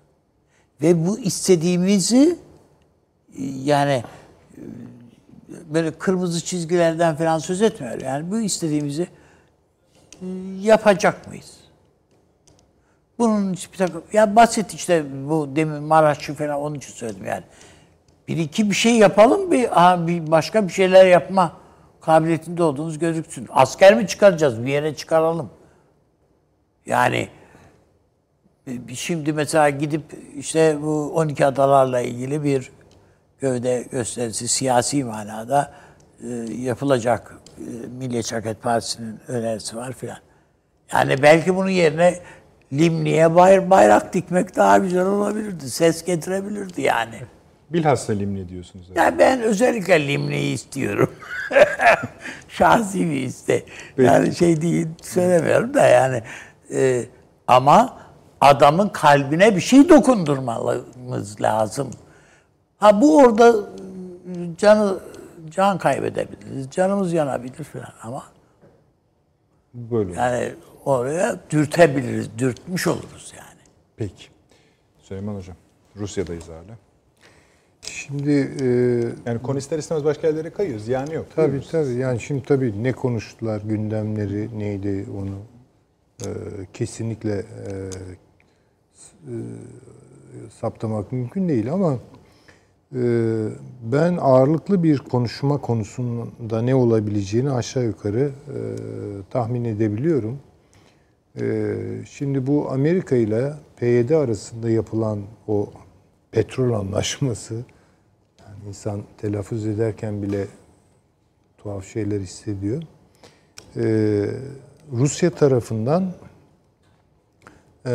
Ve 0.81 1.07
bu 1.07 1.19
istediğimizi 1.19 2.39
yani 3.63 4.03
böyle 5.73 5.91
kırmızı 5.91 6.45
çizgilerden 6.45 7.15
falan 7.15 7.39
söz 7.39 7.61
etmiyor. 7.61 8.01
Yani 8.01 8.31
bu 8.31 8.39
istediğimizi 8.39 9.07
e, 10.21 10.25
yapacak 10.61 11.27
mıyız? 11.27 11.51
Bunun 13.19 13.53
bir 13.53 13.77
takım, 13.77 14.03
ya 14.13 14.35
basit 14.35 14.73
işte 14.73 15.05
bu 15.29 15.49
demin 15.55 15.83
Maraş'ı 15.83 16.33
falan 16.33 16.59
onun 16.59 16.75
için 16.75 16.93
söyledim 16.93 17.25
yani. 17.25 17.43
Bir 18.27 18.37
iki 18.37 18.69
bir 18.69 18.75
şey 18.75 18.97
yapalım 18.97 19.51
bir, 19.51 19.81
aha, 19.81 20.07
bir 20.07 20.31
başka 20.31 20.67
bir 20.67 20.73
şeyler 20.73 21.05
yapma 21.05 21.53
kabiliyetinde 22.01 22.63
olduğumuz 22.63 22.99
gözüksün. 22.99 23.47
Asker 23.51 23.95
mi 23.95 24.07
çıkaracağız? 24.07 24.65
Bir 24.65 24.71
yere 24.71 24.95
çıkaralım. 24.95 25.49
Yani 26.85 27.29
e, 28.67 28.95
şimdi 28.95 29.33
mesela 29.33 29.69
gidip 29.69 30.01
işte 30.37 30.77
bu 30.81 31.11
12 31.15 31.45
adalarla 31.45 32.01
ilgili 32.01 32.43
bir 32.43 32.71
gövde 33.39 33.87
gösterisi 33.91 34.47
siyasi 34.47 35.03
manada 35.03 35.73
e, 36.23 36.27
yapılacak 36.61 37.37
e, 37.57 37.87
Milliyetçi 37.87 38.35
Hareket 38.35 38.61
Partisi'nin 38.61 39.19
önerisi 39.27 39.77
var 39.77 39.93
filan. 39.93 40.17
Yani 40.93 41.21
belki 41.21 41.55
bunun 41.55 41.69
yerine 41.69 42.19
Limni'ye 42.73 43.35
bayrak, 43.35 44.13
dikmek 44.13 44.55
daha 44.55 44.77
güzel 44.77 45.05
olabilirdi. 45.05 45.69
Ses 45.69 46.05
getirebilirdi 46.05 46.81
yani. 46.81 47.15
Bilhassa 47.73 48.13
limni 48.13 48.49
diyorsunuz. 48.49 48.87
Yani 48.95 49.19
ben 49.19 49.41
özellikle 49.41 50.07
Limni'yi 50.07 50.53
istiyorum. 50.53 51.11
Şahsi 52.49 53.09
bir 53.09 53.21
iste. 53.21 53.63
Yani 53.97 54.35
şey 54.35 54.61
değil 54.61 54.87
söylemiyorum 55.01 55.73
da 55.73 55.87
yani. 55.87 56.23
e, 56.73 57.05
ama 57.47 57.97
adamın 58.41 58.89
kalbine 58.89 59.55
bir 59.55 59.61
şey 59.61 59.89
dokundurmamız 59.89 61.41
lazım. 61.41 61.91
Ha 62.77 63.01
bu 63.01 63.17
orada 63.17 63.55
canı 64.57 64.99
can 65.49 65.77
kaybedebiliriz. 65.77 66.71
Canımız 66.71 67.13
yanabilir 67.13 67.63
falan 67.63 67.93
ama 68.03 68.23
Böyle. 69.73 70.13
yani 70.13 70.53
oraya 70.85 71.35
dürtebiliriz. 71.49 72.37
Dürtmüş 72.37 72.87
oluruz 72.87 73.33
yani. 73.37 73.61
Peki. 73.97 74.25
Süleyman 75.01 75.35
Hocam. 75.35 75.55
Rusya'dayız 75.95 76.47
hala. 76.49 76.77
Şimdi 77.85 78.31
e, 78.61 78.67
Yani 79.29 79.41
konu 79.41 79.57
ister 79.57 79.77
istemez 79.79 80.05
başka 80.05 80.27
yerlere 80.27 80.49
kayıyoruz. 80.49 80.87
Yani 80.87 81.13
yok. 81.13 81.25
tabii 81.35 81.61
tabii 81.71 81.93
yani 81.93 82.19
şimdi 82.19 82.43
tabii 82.43 82.83
ne 82.83 82.91
konuştular, 82.91 83.61
gündemleri 83.61 84.59
neydi 84.59 85.05
onu 85.17 85.37
e, 86.21 86.29
kesinlikle 86.73 87.33
e, 87.33 87.43
e, 89.27 89.33
saptamak 90.49 91.11
mümkün 91.11 91.49
değil 91.49 91.73
ama 91.73 91.97
e, 92.95 92.99
ben 93.83 94.17
ağırlıklı 94.21 94.83
bir 94.83 94.97
konuşma 94.97 95.57
konusunda 95.57 96.61
ne 96.61 96.75
olabileceğini 96.75 97.51
aşağı 97.51 97.83
yukarı 97.83 98.31
e, 98.47 98.57
tahmin 99.29 99.65
edebiliyorum. 99.65 100.39
E, 101.41 101.75
şimdi 102.09 102.47
bu 102.47 102.71
Amerika 102.71 103.15
ile 103.15 103.53
PYD 103.77 104.09
arasında 104.09 104.69
yapılan 104.69 105.19
o 105.47 105.69
petrol 106.33 106.73
anlaşması 106.73 107.53
yani 108.39 108.67
insan 108.67 109.03
telaffuz 109.17 109.65
ederken 109.65 110.23
bile 110.23 110.47
tuhaf 111.57 111.85
şeyler 111.85 112.19
hissediyor. 112.19 112.83
Ee, 113.77 114.25
Rusya 114.91 115.29
tarafından 115.29 116.13
e, 117.87 117.93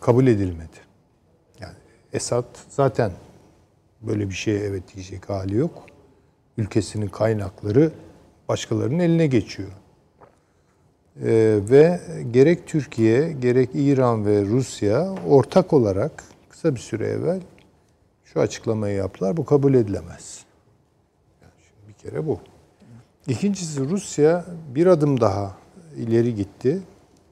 kabul 0.00 0.26
edilmedi. 0.26 0.76
Yani 1.60 1.74
Esad 2.12 2.44
zaten 2.68 3.12
böyle 4.02 4.28
bir 4.28 4.34
şeye 4.34 4.58
evet 4.58 4.82
diyecek 4.94 5.28
hali 5.28 5.56
yok. 5.56 5.86
Ülkesinin 6.58 7.08
kaynakları 7.08 7.92
başkalarının 8.48 8.98
eline 8.98 9.26
geçiyor. 9.26 9.68
Ee, 11.24 11.58
ve 11.70 12.00
gerek 12.30 12.66
Türkiye, 12.66 13.32
gerek 13.32 13.70
İran 13.74 14.26
ve 14.26 14.44
Rusya 14.44 15.14
ortak 15.28 15.72
olarak 15.72 16.24
kısa 16.50 16.74
bir 16.74 16.80
süre 16.80 17.06
evvel 17.06 17.40
şu 18.32 18.40
açıklamayı 18.40 18.96
yaptılar. 18.96 19.36
Bu 19.36 19.44
kabul 19.44 19.74
edilemez. 19.74 20.44
Yani 21.42 21.52
şimdi 21.68 21.88
bir 21.88 22.10
kere 22.10 22.26
bu. 22.26 22.40
İkincisi 23.26 23.88
Rusya 23.88 24.44
bir 24.74 24.86
adım 24.86 25.20
daha 25.20 25.56
ileri 25.96 26.34
gitti. 26.34 26.82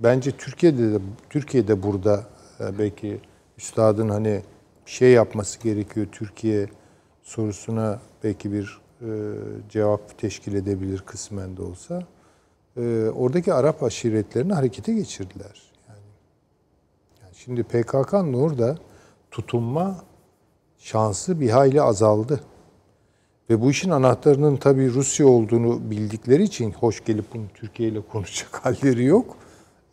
Bence 0.01 0.31
Türkiye'de 0.31 0.93
de 0.93 0.99
Türkiye'de 1.31 1.83
burada 1.83 2.25
e, 2.61 2.79
belki 2.79 3.21
üstadın 3.59 4.09
hani 4.09 4.43
şey 4.87 5.13
yapması 5.13 5.61
gerekiyor 5.61 6.07
Türkiye 6.13 6.69
sorusuna 7.23 8.01
belki 8.25 8.53
bir 8.53 8.81
e, 9.01 9.09
cevap 9.69 10.19
teşkil 10.19 10.55
edebilir 10.55 11.03
kısmen 11.07 11.57
de 11.57 11.63
olsa. 11.63 12.03
E, 12.77 13.09
oradaki 13.15 13.55
Arap 13.55 13.83
aşiretlerini 13.83 14.53
harekete 14.53 14.93
geçirdiler. 14.93 15.63
Yani, 15.89 16.01
yani 17.23 17.35
şimdi 17.35 17.63
PKK'nın 17.63 18.33
orada 18.33 18.79
tutunma 19.31 20.05
şansı 20.87 21.41
bir 21.41 21.51
hayli 21.51 21.83
azaldı. 21.83 22.41
Ve 23.51 23.61
bu 23.61 23.71
işin 23.71 23.91
anahtarının 23.91 24.57
tabii 24.57 24.91
Rusya 24.91 25.27
olduğunu 25.27 25.91
bildikleri 25.91 26.43
için 26.43 26.73
hoş 26.73 27.05
gelip 27.05 27.35
bunu 27.35 27.45
Türkiye 27.55 27.89
ile 27.89 28.01
konuşacak 28.01 28.55
halleri 28.65 29.05
yok. 29.05 29.37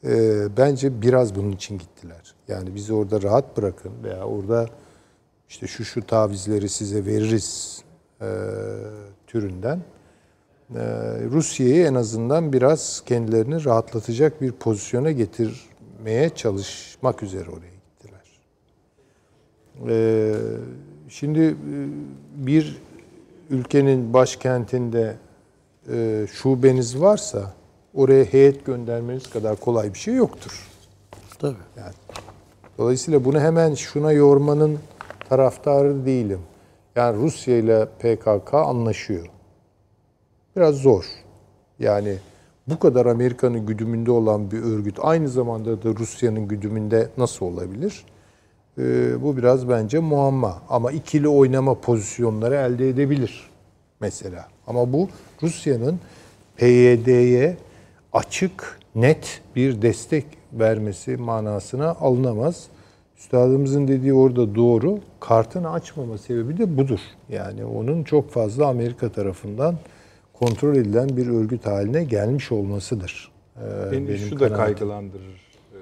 Ee, 0.04 0.58
bence 0.58 1.02
biraz 1.02 1.36
bunun 1.36 1.52
için 1.52 1.78
gittiler. 1.78 2.36
Yani 2.48 2.76
bizi 2.76 2.94
orada 2.94 3.22
rahat 3.22 3.58
bırakın 3.58 3.92
veya 4.04 4.24
orada 4.24 4.66
işte 5.50 5.68
şu 5.68 5.86
şu 5.86 6.08
tavizleri 6.08 6.70
size 6.70 7.06
veririz 7.06 7.82
e, 8.22 8.30
türünden. 9.28 9.80
E, 10.76 10.82
Rusya'yı 11.32 11.86
en 11.86 11.96
azından 11.96 12.54
biraz 12.54 13.04
kendilerini 13.06 13.66
rahatlatacak 13.66 14.42
bir 14.42 14.52
pozisyona 14.52 15.12
getirmeye 15.12 16.30
çalışmak 16.30 17.24
üzere 17.24 17.50
oraya. 17.50 17.73
E, 19.90 20.34
şimdi 21.10 21.42
e, 21.42 21.56
bir 22.36 22.82
ülkenin 23.50 24.14
başkentinde 24.14 25.16
e, 25.92 26.28
şubeniz 26.32 27.02
varsa 27.02 27.54
oraya 27.94 28.24
heyet 28.24 28.66
göndermeniz 28.66 29.30
kadar 29.30 29.56
kolay 29.56 29.94
bir 29.94 30.00
şey 30.00 30.16
yoktur. 30.16 30.68
Tabii. 31.40 31.56
Yani 31.78 31.94
dolayısıyla 32.78 33.26
bunu 33.26 33.40
hemen 33.40 33.74
şuna 33.74 34.12
yormanın 34.12 34.80
taraftarı 35.30 36.06
değilim. 36.06 36.40
Yani 36.96 37.18
Rusya 37.18 37.58
ile 37.58 37.86
PKK 37.86 38.54
anlaşıyor. 38.54 39.26
Biraz 40.56 40.76
zor. 40.76 41.06
Yani 41.80 42.18
bu 42.68 42.80
kadar 42.80 43.06
Amerika'nın 43.06 43.66
güdümünde 43.66 44.12
olan 44.12 44.52
bir 44.52 44.64
örgüt 44.64 44.98
aynı 45.02 45.30
zamanda 45.30 45.84
da 45.84 45.90
Rusya'nın 46.00 46.48
güdümünde 46.48 47.10
nasıl 47.18 47.46
olabilir? 47.46 48.06
Ee, 48.78 49.22
bu 49.24 49.38
biraz 49.38 49.70
bence 49.70 50.00
muamma. 50.00 50.62
Ama 50.70 50.92
ikili 50.92 51.28
oynama 51.28 51.74
pozisyonları 51.82 52.56
elde 52.56 52.90
edebilir 52.90 53.50
mesela. 54.00 54.48
Ama 54.68 54.94
bu 54.94 55.10
Rusya'nın 55.44 56.00
PYD'ye 56.58 57.58
açık, 58.14 58.80
net 58.96 59.42
bir 59.56 59.82
destek 59.82 60.26
vermesi 60.54 61.18
manasına 61.18 61.90
alınamaz. 61.90 62.68
Üstadımızın 63.18 63.88
dediği 63.88 64.14
orada 64.14 64.56
doğru. 64.56 65.00
Kartını 65.20 65.72
açmama 65.72 66.18
sebebi 66.18 66.58
de 66.58 66.78
budur. 66.78 67.00
Yani 67.30 67.66
onun 67.66 68.04
çok 68.04 68.32
fazla 68.32 68.68
Amerika 68.68 69.10
tarafından 69.12 69.76
kontrol 70.34 70.76
edilen 70.76 71.18
bir 71.18 71.28
örgüt 71.28 71.66
haline 71.66 72.04
gelmiş 72.04 72.52
olmasıdır. 72.52 73.32
Ee, 73.58 73.92
Beni 73.92 74.08
benim 74.08 74.18
şu 74.18 74.36
da 74.40 74.48
kanaatim. 74.50 74.58
kaygılandırır 74.66 75.42
e, 75.74 75.80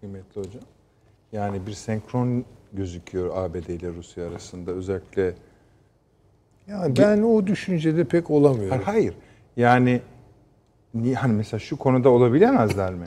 kıymetli 0.00 0.40
hocam. 0.40 0.62
Yani 1.32 1.66
bir 1.66 1.72
senkron 1.72 2.44
gözüküyor 2.72 3.36
ABD 3.36 3.68
ile 3.68 3.88
Rusya 3.88 4.28
arasında. 4.28 4.70
Özellikle 4.70 5.34
Yani 6.68 6.96
ben 6.96 7.22
o 7.22 7.46
düşüncede 7.46 8.04
pek 8.04 8.30
olamıyorum. 8.30 8.80
Hayır, 8.84 8.84
hayır. 8.84 9.14
Yani 9.56 10.00
hani 11.14 11.32
mesela 11.32 11.60
şu 11.60 11.76
konuda 11.76 12.08
olabilemezler 12.08 12.94
mi? 12.94 13.06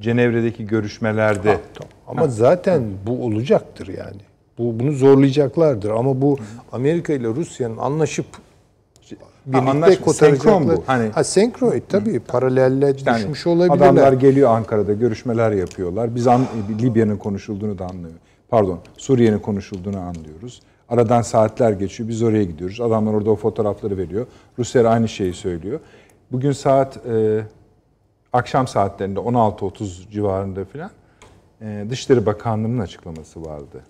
Cenevre'deki 0.00 0.66
görüşmelerde 0.66 1.60
Ama 2.06 2.28
zaten 2.28 2.82
bu 3.06 3.24
olacaktır 3.24 3.86
yani. 3.86 4.20
Bu 4.58 4.80
bunu 4.80 4.92
zorlayacaklardır 4.92 5.90
ama 5.90 6.22
bu 6.22 6.38
Amerika 6.72 7.12
ile 7.12 7.28
Rusya'nın 7.28 7.76
anlaşıp 7.76 8.26
birlikte 9.46 10.00
kotaracaklar. 10.00 10.52
senkron 10.52 10.76
bu. 10.76 10.82
Hani- 10.86 11.08
ha 11.08 11.24
senkron 11.24 11.72
e, 11.72 11.80
tabii 11.80 12.20
paralelle 12.20 12.86
yani 12.86 13.18
düşmüş 13.18 13.46
olabilirler. 13.46 13.76
adamlar 13.86 14.12
geliyor 14.12 14.50
Ankara'da 14.50 14.92
görüşmeler 14.92 15.52
yapıyorlar. 15.52 16.14
Biz 16.14 16.26
an, 16.26 16.46
Libya'nın 16.82 17.16
konuşulduğunu 17.16 17.78
da 17.78 17.86
anlıyoruz. 17.86 18.18
Pardon, 18.48 18.80
Suriye'nin 18.96 19.38
konuşulduğunu 19.38 19.98
anlıyoruz. 19.98 20.62
Aradan 20.88 21.22
saatler 21.22 21.72
geçiyor. 21.72 22.08
Biz 22.08 22.22
oraya 22.22 22.44
gidiyoruz. 22.44 22.80
Adamlar 22.80 23.14
orada 23.14 23.30
o 23.30 23.36
fotoğrafları 23.36 23.98
veriyor. 23.98 24.26
Rusya 24.58 24.88
aynı 24.88 25.08
şeyi 25.08 25.34
söylüyor. 25.34 25.80
Bugün 26.32 26.52
saat 26.52 27.06
e, 27.06 27.40
akşam 28.32 28.66
saatlerinde 28.66 29.20
16.30 29.20 30.10
civarında 30.10 30.64
filan 30.64 30.90
e, 31.62 31.86
Dışişleri 31.90 32.26
Bakanlığı'nın 32.26 32.78
açıklaması 32.78 33.44
vardı. 33.44 33.82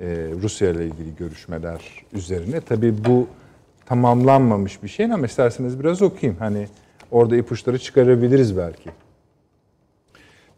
E, 0.00 0.06
Rusya 0.42 0.70
ile 0.70 0.86
ilgili 0.86 1.16
görüşmeler 1.16 1.80
üzerine. 2.12 2.60
Tabii 2.60 3.04
bu 3.04 3.26
tamamlanmamış 3.86 4.82
bir 4.82 4.88
şey 4.88 5.06
ama 5.06 5.26
isterseniz 5.26 5.80
biraz 5.80 6.02
okuyayım. 6.02 6.38
Hani 6.38 6.68
orada 7.10 7.36
ipuçları 7.36 7.78
çıkarabiliriz 7.78 8.56
belki. 8.56 8.90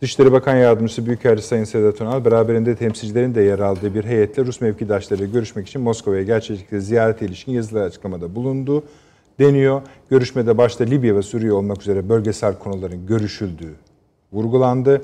Dışişleri 0.02 0.32
Bakan 0.32 0.56
Yardımcısı 0.56 1.06
Büyükelçi 1.06 1.42
Sayın 1.42 1.64
Sedat 1.64 2.00
Önal, 2.00 2.24
beraberinde 2.24 2.76
temsilcilerin 2.76 3.34
de 3.34 3.40
yer 3.40 3.58
aldığı 3.58 3.94
bir 3.94 4.04
heyetle 4.04 4.44
Rus 4.44 4.60
mevkidaşlarıyla 4.60 5.32
görüşmek 5.32 5.68
için 5.68 5.82
Moskova'ya 5.82 6.22
gerçekleştikleri 6.22 6.82
ziyarete 6.82 7.26
ilişkin 7.26 7.52
yazılı 7.52 7.82
açıklamada 7.82 8.34
bulundu 8.34 8.84
deniyor. 9.38 9.82
Görüşmede 10.10 10.58
başta 10.58 10.84
Libya 10.84 11.16
ve 11.16 11.22
Suriye 11.22 11.52
olmak 11.52 11.82
üzere 11.82 12.08
bölgesel 12.08 12.58
konuların 12.58 13.06
görüşüldüğü 13.06 13.74
vurgulandı. 14.32 15.02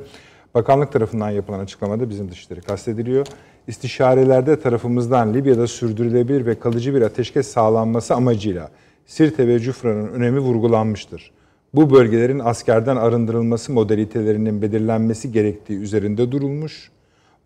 Bakanlık 0.55 0.93
tarafından 0.93 1.31
yapılan 1.31 1.59
açıklamada 1.59 2.11
bizim 2.11 2.31
dışişleri 2.31 2.61
kastediliyor. 2.61 3.27
İstişarelerde 3.69 4.61
tarafımızdan 4.61 5.35
Libya'da 5.35 5.67
sürdürülebilir 5.67 6.47
ve 6.47 6.59
kalıcı 6.59 6.95
bir 6.95 7.03
ateşkes 7.03 7.49
sağlanması 7.49 8.15
amacıyla 8.15 8.71
Sirte 9.07 9.49
ve 9.49 9.59
Cufra'nın 9.59 10.09
önemi 10.09 10.39
vurgulanmıştır. 10.39 11.31
Bu 11.75 11.91
bölgelerin 11.91 12.39
askerden 12.39 12.97
arındırılması 12.97 13.73
modalitelerinin 13.73 14.63
belirlenmesi 14.63 15.33
gerektiği 15.33 15.79
üzerinde 15.79 16.33
durulmuş. 16.33 16.91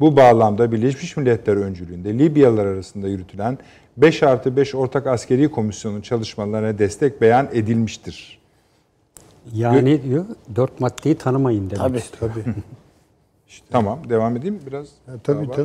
Bu 0.01 0.17
bağlamda 0.17 0.73
Birleşmiş 0.73 1.17
Milletler 1.17 1.57
öncülüğünde 1.57 2.19
Libyalılar 2.19 2.67
arasında 2.67 3.09
yürütülen 3.09 3.59
5 3.97 4.23
artı 4.23 4.57
5 4.57 4.75
Ortak 4.75 5.07
Askeri 5.07 5.51
Komisyonu 5.51 6.03
çalışmalarına 6.03 6.79
destek 6.79 7.21
beyan 7.21 7.49
edilmiştir. 7.53 8.39
Yani 9.55 10.03
diyor 10.03 10.25
dört 10.57 10.81
maddeyi 10.81 11.15
tanımayın 11.15 11.71
demek 11.71 11.83
Tabii. 11.83 11.99
istiyor. 11.99 12.31
Tabii. 12.35 12.55
Tamam 13.71 13.99
devam 14.09 14.37
edeyim 14.37 14.61
biraz. 14.67 14.87
Ha, 15.07 15.13
tabii 15.25 15.49
var. 15.49 15.57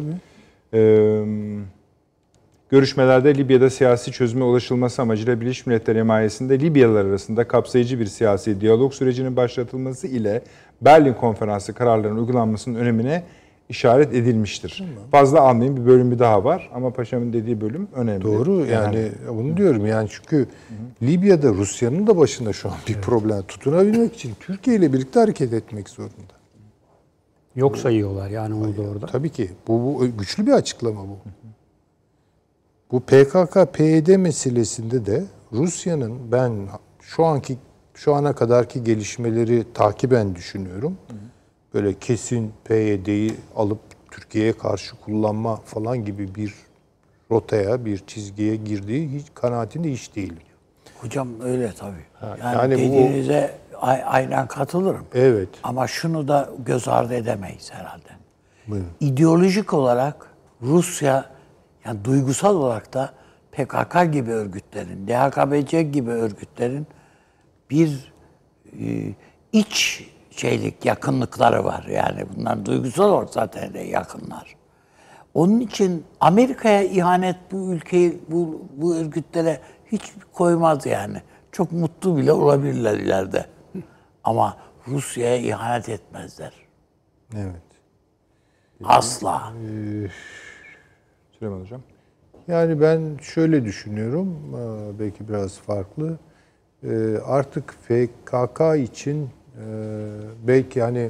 Görüşmelerde 2.69 3.35
Libya'da 3.35 3.69
siyasi 3.69 4.11
çözüme 4.11 4.43
ulaşılması 4.43 5.01
amacıyla 5.01 5.41
Birleşmiş 5.41 5.65
Milletler 5.65 5.95
himayesinde 5.95 6.59
Libyalılar 6.59 7.05
arasında 7.05 7.47
kapsayıcı 7.47 7.99
bir 7.99 8.05
siyasi 8.05 8.61
diyalog 8.61 8.93
sürecinin 8.93 9.35
başlatılması 9.35 10.07
ile 10.07 10.41
Berlin 10.81 11.13
Konferansı 11.13 11.73
kararlarının 11.73 12.19
uygulanmasının 12.19 12.79
önemine 12.79 13.23
işaret 13.69 14.13
edilmiştir. 14.13 14.83
Fazla 15.11 15.41
almayayım 15.41 15.77
bir 15.77 15.85
bölümü 15.85 16.19
daha 16.19 16.43
var 16.43 16.69
ama 16.73 16.93
paşamın 16.93 17.33
dediği 17.33 17.61
bölüm 17.61 17.87
önemli. 17.95 18.23
Doğru 18.23 18.65
yani 18.65 19.11
bunu 19.29 19.57
diyorum 19.57 19.85
yani 19.85 20.09
çünkü 20.11 20.47
Libya'da 21.03 21.49
Rusya'nın 21.49 22.07
da 22.07 22.17
başında 22.17 22.53
şu 22.53 22.69
an 22.69 22.75
bir 22.87 22.93
problem 22.93 23.41
tutunabilmek 23.41 24.15
için 24.15 24.31
Türkiye 24.39 24.77
ile 24.77 24.93
birlikte 24.93 25.19
hareket 25.19 25.53
etmek 25.53 25.89
zorunda. 25.89 26.40
Yok 27.55 27.77
sayıyorlar 27.77 28.29
yani 28.29 28.53
onu 28.55 28.77
da 28.77 28.81
orada. 28.81 29.05
Tabii 29.05 29.29
ki. 29.29 29.51
Bu, 29.67 29.73
bu 29.83 30.17
güçlü 30.17 30.45
bir 30.47 30.51
açıklama 30.51 31.01
bu. 31.01 31.17
Bu 32.91 32.99
PKK 32.99 33.73
PYD 33.73 34.15
meselesinde 34.15 35.05
de 35.05 35.23
Rusya'nın 35.53 36.31
ben 36.31 36.53
şu 37.01 37.25
anki 37.25 37.57
şu 37.93 38.13
ana 38.15 38.35
kadarki 38.35 38.83
gelişmeleri 38.83 39.65
takiben 39.73 40.35
düşünüyorum. 40.35 40.97
Böyle 41.73 41.93
kesin 41.99 42.51
PYD'yi 42.65 43.33
alıp 43.55 43.79
Türkiye'ye 44.11 44.53
karşı 44.53 44.95
kullanma 44.95 45.55
falan 45.55 46.05
gibi 46.05 46.35
bir 46.35 46.53
rotaya, 47.31 47.85
bir 47.85 47.97
çizgiye 48.07 48.55
girdiği 48.55 49.09
hiç 49.09 49.25
kanaatinde 49.33 49.91
hiç 49.91 50.15
değilim. 50.15 50.37
Hocam 51.01 51.27
öyle 51.41 51.73
tabii. 51.79 52.05
yani, 52.21 52.39
yani 52.43 52.73
bu- 52.75 52.77
dediğinize 52.79 53.57
aynen 53.81 54.47
katılırım. 54.47 55.05
Evet. 55.13 55.49
Ama 55.63 55.87
şunu 55.87 56.27
da 56.27 56.49
göz 56.59 56.87
ardı 56.87 57.13
edemeyiz 57.13 57.71
herhalde. 57.73 58.09
Buyurun. 58.67 58.89
İdeolojik 58.99 59.73
olarak 59.73 60.27
Rusya, 60.61 61.25
yani 61.85 62.05
duygusal 62.05 62.55
olarak 62.55 62.93
da 62.93 63.13
PKK 63.51 64.13
gibi 64.13 64.31
örgütlerin, 64.31 65.07
DHKPC 65.07 65.83
gibi 65.83 66.11
örgütlerin 66.11 66.87
bir 67.69 68.13
e, 68.79 69.13
iç 69.51 70.09
şeylik, 70.31 70.85
yakınlıkları 70.85 71.63
var. 71.63 71.85
Yani 71.91 72.25
bunlar 72.35 72.65
duygusal 72.65 73.09
olarak 73.09 73.29
zaten 73.29 73.73
de 73.73 73.79
yakınlar. 73.79 74.55
Onun 75.33 75.59
için 75.59 76.05
Amerika'ya 76.19 76.83
ihanet 76.83 77.35
bu 77.51 77.73
ülkeyi, 77.73 78.21
bu, 78.27 78.61
bu 78.77 78.95
örgütlere 78.95 79.59
hiç 79.91 80.01
koymaz 80.33 80.85
yani. 80.85 81.21
çok 81.51 81.71
mutlu 81.71 82.17
bile 82.17 82.31
olabilirler 82.31 82.97
ileride. 82.97 83.45
Ama 84.23 84.57
Rusya'ya 84.87 85.37
ihanet 85.37 85.89
etmezler. 85.89 86.53
Evet. 87.37 87.61
Asla. 88.83 89.53
Süleyman 91.39 91.61
Hocam. 91.61 91.81
Yani 92.47 92.81
ben 92.81 93.17
şöyle 93.21 93.65
düşünüyorum, 93.65 94.37
e, 94.55 94.99
belki 94.99 95.29
biraz 95.29 95.57
farklı. 95.57 96.17
E, 96.83 97.17
Artık 97.25 97.73
FKK 97.73 98.61
için 98.83 99.23
e, 99.23 99.29
belki 100.47 100.81
hani 100.81 101.09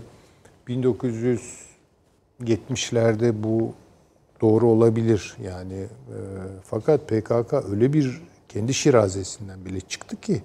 1970'lerde 0.68 3.44
bu 3.44 3.74
doğru 4.42 4.68
olabilir 4.68 5.38
yani. 5.44 5.86
Fakat 6.64 7.08
PKK 7.10 7.54
öyle 7.72 7.94
bir 7.94 8.22
kendi 8.50 8.74
şirazesinden 8.74 9.66
bile 9.66 9.80
çıktı 9.82 10.22
ki 10.22 10.42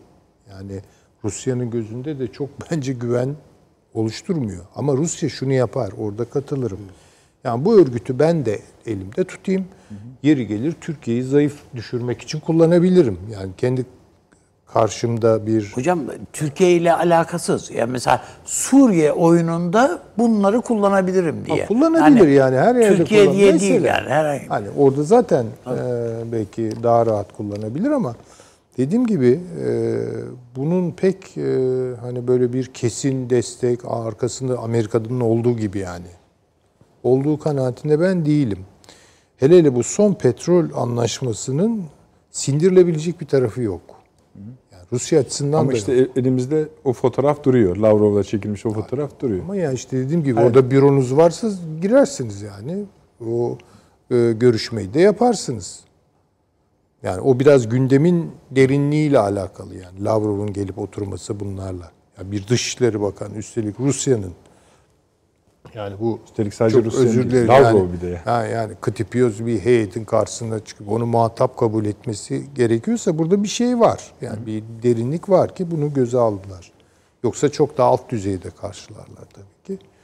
yani 0.50 0.80
Rusya'nın 1.24 1.70
gözünde 1.70 2.18
de 2.18 2.26
çok 2.32 2.48
bence 2.70 2.92
güven 2.92 3.34
oluşturmuyor. 3.94 4.64
Ama 4.76 4.92
Rusya 4.96 5.28
şunu 5.28 5.52
yapar, 5.52 5.92
orada 5.98 6.24
katılırım. 6.24 6.80
Yani 7.44 7.64
bu 7.64 7.80
örgütü 7.80 8.18
ben 8.18 8.46
de 8.46 8.58
elimde 8.86 9.24
tutayım. 9.24 9.64
Yeri 10.22 10.46
gelir 10.46 10.74
Türkiye'yi 10.80 11.22
zayıf 11.22 11.54
düşürmek 11.74 12.22
için 12.22 12.40
kullanabilirim. 12.40 13.18
Yani 13.32 13.50
kendi 13.58 13.86
karşımda 14.66 15.46
bir 15.46 15.72
Hocam 15.74 16.00
Türkiye 16.32 16.72
ile 16.72 16.94
alakasız. 16.94 17.70
Yani 17.70 17.92
mesela 17.92 18.22
Suriye 18.44 19.12
oyununda 19.12 19.98
bunları 20.18 20.60
kullanabilirim 20.60 21.44
diye. 21.46 21.60
Ha, 21.60 21.66
kullanabilir 21.66 22.28
yani, 22.28 22.56
her 22.56 22.74
yerde 22.74 22.96
Türkiye 22.96 23.24
kullan- 23.24 23.36
diye 23.36 23.60
değil 23.60 23.82
yani. 23.84 24.08
Herhangi. 24.08 24.46
Hani 24.48 24.66
orada 24.78 25.02
zaten 25.02 25.44
e, 25.66 25.72
belki 26.32 26.70
daha 26.82 27.06
rahat 27.06 27.36
kullanabilir 27.36 27.90
ama 27.90 28.14
dediğim 28.76 29.06
gibi 29.06 29.40
e, 29.64 29.98
bunun 30.56 30.90
pek 30.90 31.36
e, 31.38 31.42
hani 32.00 32.28
böyle 32.28 32.52
bir 32.52 32.66
kesin 32.66 33.30
destek 33.30 33.80
arkasında 33.84 34.58
Amerika'nın 34.58 35.20
olduğu 35.20 35.56
gibi 35.56 35.78
yani 35.78 36.06
olduğu 37.02 37.38
kanaatinde 37.38 38.00
ben 38.00 38.26
değilim. 38.26 38.58
Hele 39.36 39.58
hele 39.58 39.74
bu 39.74 39.82
son 39.82 40.14
petrol 40.14 40.64
anlaşmasının 40.74 41.84
sindirilebilecek 42.30 43.20
bir 43.20 43.26
tarafı 43.26 43.62
yok. 43.62 43.82
Yani 44.72 44.84
Rusya 44.92 45.20
açısından 45.20 45.58
Ama 45.58 45.72
da 45.72 45.76
işte 45.76 45.92
e- 45.92 46.20
elimizde 46.20 46.68
o 46.84 46.92
fotoğraf 46.92 47.44
duruyor. 47.44 47.76
Lavrov'la 47.76 48.24
çekilmiş 48.24 48.66
o 48.66 48.70
fotoğraf 48.70 49.20
duruyor. 49.20 49.42
Ama 49.42 49.56
ya 49.56 49.72
işte 49.72 49.98
dediğim 49.98 50.24
gibi 50.24 50.40
orada 50.40 50.70
büronuz 50.70 51.16
varsa 51.16 51.48
girersiniz 51.82 52.42
yani. 52.42 52.84
O 53.26 53.58
e, 54.10 54.32
görüşmeyi 54.32 54.94
de 54.94 55.00
yaparsınız. 55.00 55.85
Yani 57.06 57.20
o 57.20 57.40
biraz 57.40 57.68
gündemin 57.68 58.32
derinliğiyle 58.50 59.18
alakalı 59.18 59.74
yani. 59.74 60.04
Lavrov'un 60.04 60.52
gelip 60.52 60.78
oturması 60.78 61.40
bunlarla. 61.40 61.90
Ya 62.18 62.30
bir 62.32 62.48
Dışişleri 62.48 63.00
Bakanı 63.00 63.36
üstelik 63.36 63.80
Rusya'nın 63.80 64.32
yani 65.74 65.96
bu 66.00 66.20
Üstelik 66.24 66.54
sadece 66.54 66.84
Rusya'nın 66.84 67.06
özür 67.06 67.30
dilerim. 67.30 67.48
Lavrov 67.48 67.78
yani, 67.78 67.92
bir 67.92 68.00
de 68.00 68.06
ya. 68.06 68.26
Ha, 68.26 68.46
yani 68.46 68.74
kıtıpıyoruz 68.80 69.46
bir 69.46 69.60
heyetin 69.60 70.04
karşısına 70.04 70.58
çıkıp 70.58 70.88
onu 70.88 71.06
muhatap 71.06 71.56
kabul 71.56 71.84
etmesi 71.84 72.44
gerekiyorsa 72.54 73.18
burada 73.18 73.42
bir 73.42 73.48
şey 73.48 73.80
var. 73.80 74.12
Yani 74.20 74.46
bir 74.46 74.64
derinlik 74.82 75.28
var 75.28 75.54
ki 75.54 75.70
bunu 75.70 75.94
göze 75.94 76.18
aldılar. 76.18 76.72
Yoksa 77.24 77.48
çok 77.48 77.78
daha 77.78 77.88
alt 77.88 78.10
düzeyde 78.10 78.50
karşılarlar 78.50 79.24
tabii 79.34 79.55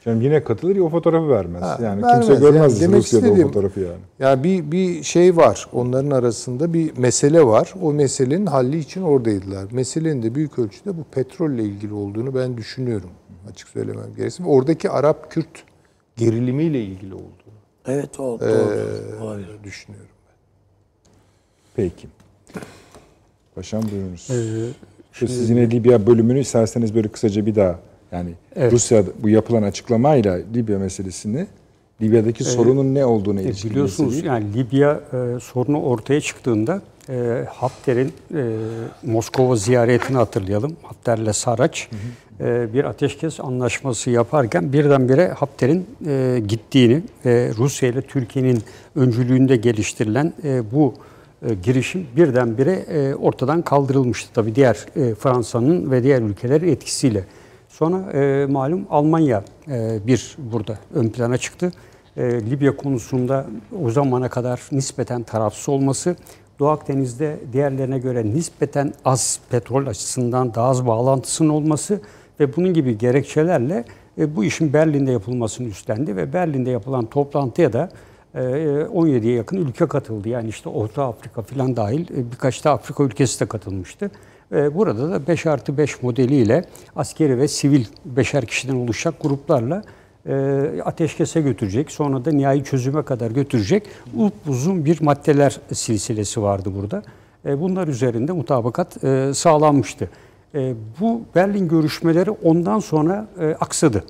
Canım 0.05 0.21
yine 0.21 0.43
katılır 0.43 0.75
ya 0.75 0.83
o 0.83 0.89
fotoğrafı 0.89 1.29
vermez. 1.29 1.61
Ha, 1.61 1.79
yani 1.83 2.01
vermez. 2.03 2.25
kimse 2.27 2.41
görmez 2.41 2.73
Yani 2.81 2.81
demek 2.81 3.01
Rusya'da 3.03 3.25
istediğim- 3.25 3.47
o 3.47 3.51
fotoğrafı 3.51 3.79
yani. 3.79 3.97
Yani 4.19 4.43
bir 4.43 4.71
bir 4.71 5.03
şey 5.03 5.37
var. 5.37 5.67
Onların 5.73 6.11
arasında 6.11 6.73
bir 6.73 6.97
mesele 6.97 7.45
var. 7.45 7.73
O 7.81 7.93
meselenin 7.93 8.45
halli 8.45 8.77
için 8.77 9.01
oradaydılar. 9.01 9.65
Meselenin 9.71 10.23
de 10.23 10.35
büyük 10.35 10.59
ölçüde 10.59 10.97
bu 10.97 11.03
petrolle 11.11 11.63
ilgili 11.63 11.93
olduğunu 11.93 12.35
ben 12.35 12.57
düşünüyorum. 12.57 13.09
Açık 13.51 13.67
söylemem 13.67 14.05
gerekirse. 14.17 14.43
Oradaki 14.45 14.89
Arap-Kürt 14.89 15.63
gerilimiyle 16.17 16.81
ilgili 16.83 17.13
olduğunu 17.13 17.53
Evet 17.87 18.19
o 18.19 18.39
doğru. 18.39 18.49
e, 19.19 19.23
Olabilir. 19.23 19.63
düşünüyorum. 19.63 20.09
Peki. 21.75 22.07
Paşam 23.55 23.83
buyurunuz. 23.91 24.27
Ee, 24.31 24.69
Şu 25.11 25.27
siz 25.27 25.49
yine 25.49 25.71
Libya 25.71 26.07
bölümünü 26.07 26.39
isterseniz 26.39 26.95
böyle 26.95 27.07
kısaca 27.07 27.45
bir 27.45 27.55
daha 27.55 27.79
yani 28.13 28.29
Evet. 28.55 28.71
Rusya 28.73 29.03
bu 29.23 29.29
yapılan 29.29 29.63
açıklamayla 29.63 30.37
Libya 30.55 30.79
meselesini 30.79 31.47
Libya'daki 32.01 32.43
sorunun 32.43 32.95
ne 32.95 33.05
olduğunu 33.05 33.39
E, 33.39 33.43
ilişkin 33.43 33.69
biliyorsunuz 33.71 34.13
meseleyi- 34.15 34.27
yani 34.27 34.45
Libya 34.53 34.99
e, 35.13 35.39
sorunu 35.39 35.81
ortaya 35.81 36.21
çıktığında 36.21 36.81
e, 37.09 37.45
Hafter'in 37.49 38.07
e, 38.35 38.41
Moskova 39.03 39.55
ziyaretini 39.55 40.17
hatırlayalım. 40.17 40.75
Hafter'le 40.83 41.33
Saraç 41.33 41.89
e, 42.39 42.73
bir 42.73 42.83
ateşkes 42.83 43.39
anlaşması 43.39 44.09
yaparken 44.09 44.73
birdenbire 44.73 45.27
Hafter'in 45.27 45.85
e, 46.07 46.41
gittiğini 46.47 47.01
ve 47.25 47.51
Rusya 47.57 47.89
ile 47.89 48.01
Türkiye'nin 48.01 48.59
öncülüğünde 48.95 49.55
geliştirilen 49.55 50.33
e, 50.43 50.71
bu 50.71 50.93
e, 51.49 51.53
girişim 51.53 52.05
birdenbire 52.15 52.71
e, 52.71 53.15
ortadan 53.15 53.61
kaldırılmıştı. 53.61 54.29
Tabii 54.33 54.55
diğer 54.55 54.85
e, 54.95 55.15
Fransa'nın 55.15 55.91
ve 55.91 56.03
diğer 56.03 56.21
ülkelerin 56.21 56.67
etkisiyle. 56.67 57.23
Sonra 57.73 58.11
e, 58.11 58.45
malum 58.45 58.87
Almanya 58.89 59.43
e, 59.67 59.99
bir 60.07 60.37
burada 60.37 60.77
ön 60.93 61.09
plana 61.09 61.37
çıktı. 61.37 61.71
E, 62.17 62.23
Libya 62.49 62.77
konusunda 62.77 63.45
o 63.83 63.89
zamana 63.89 64.29
kadar 64.29 64.61
nispeten 64.71 65.23
tarafsız 65.23 65.69
olması, 65.69 66.15
Doğu 66.59 66.69
Akdeniz'de 66.69 67.39
diğerlerine 67.53 67.99
göre 67.99 68.25
nispeten 68.25 68.93
az 69.05 69.39
petrol 69.49 69.87
açısından 69.87 70.53
daha 70.53 70.69
az 70.69 70.87
bağlantısının 70.87 71.49
olması 71.49 72.01
ve 72.39 72.55
bunun 72.55 72.73
gibi 72.73 72.97
gerekçelerle 72.97 73.85
e, 74.17 74.35
bu 74.35 74.43
işin 74.43 74.73
Berlin'de 74.73 75.11
yapılmasını 75.11 75.67
üstlendi 75.67 76.15
ve 76.15 76.33
Berlin'de 76.33 76.69
yapılan 76.69 77.05
toplantıya 77.05 77.73
da 77.73 77.89
e, 78.35 78.39
17'ye 78.39 79.35
yakın 79.35 79.57
ülke 79.57 79.87
katıldı. 79.87 80.29
Yani 80.29 80.49
işte 80.49 80.69
Orta 80.69 81.07
Afrika 81.07 81.41
falan 81.41 81.75
dahil 81.75 82.01
e, 82.01 82.31
birkaç 82.31 82.65
da 82.65 82.71
Afrika 82.71 83.03
ülkesi 83.03 83.39
de 83.39 83.45
katılmıştı. 83.45 84.11
E, 84.53 84.75
Burada 84.75 85.11
da 85.11 85.27
5 85.27 85.45
artı 85.45 85.77
5 85.77 86.03
modeliyle 86.03 86.65
askeri 86.95 87.37
ve 87.37 87.47
sivil 87.47 87.85
beşer 88.05 88.45
kişiden 88.45 88.75
oluşacak 88.75 89.15
gruplarla 89.21 89.83
e, 90.25 90.33
ateşkese 90.85 91.41
götürecek. 91.41 91.91
Sonra 91.91 92.25
da 92.25 92.31
nihai 92.31 92.63
çözüme 92.63 93.03
kadar 93.03 93.31
götürecek 93.31 93.83
uzun 94.47 94.85
bir 94.85 95.01
maddeler 95.01 95.59
silsilesi 95.73 96.41
vardı 96.41 96.71
burada. 96.75 97.03
E, 97.45 97.61
Bunlar 97.61 97.87
üzerinde 97.87 98.31
mutabakat 98.31 99.03
e, 99.03 99.33
sağlanmıştı. 99.33 100.09
Bu 100.99 101.21
Berlin 101.35 101.67
görüşmeleri 101.67 102.31
ondan 102.31 102.79
sonra 102.79 103.27
aksadı 103.59 104.03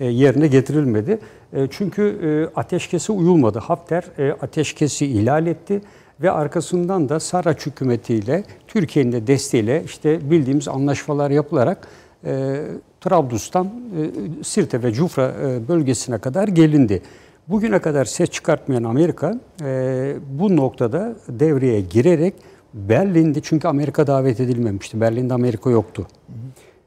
yerine 0.00 0.46
getirilmedi. 0.46 1.18
Çünkü 1.70 2.50
ateşkese 2.56 3.12
uyulmadı. 3.12 3.58
Hafter 3.58 4.04
ateşkesi 4.42 5.06
ihlal 5.06 5.46
etti 5.46 5.80
ve 6.22 6.30
arkasından 6.30 7.08
da 7.08 7.20
Saraç 7.20 7.66
hükümetiyle 7.66 8.44
Türkiye'nin 8.68 9.12
de 9.12 9.26
desteğiyle 9.26 9.82
işte 9.84 10.30
bildiğimiz 10.30 10.68
anlaşmalar 10.68 11.30
yapılarak 11.30 11.88
e, 12.24 12.62
Trablus'tan 13.00 13.66
e, 13.66 14.44
Sirte 14.44 14.82
ve 14.82 14.92
Cufra 14.92 15.34
e, 15.42 15.68
bölgesine 15.68 16.18
kadar 16.18 16.48
gelindi. 16.48 17.02
Bugüne 17.48 17.78
kadar 17.78 18.04
ses 18.04 18.30
çıkartmayan 18.30 18.84
Amerika 18.84 19.40
e, 19.62 20.14
bu 20.30 20.56
noktada 20.56 21.14
devreye 21.28 21.80
girerek 21.80 22.34
Berlin'de 22.74 23.40
çünkü 23.40 23.68
Amerika 23.68 24.06
davet 24.06 24.40
edilmemişti. 24.40 25.00
Berlin'de 25.00 25.34
Amerika 25.34 25.70
yoktu. 25.70 26.06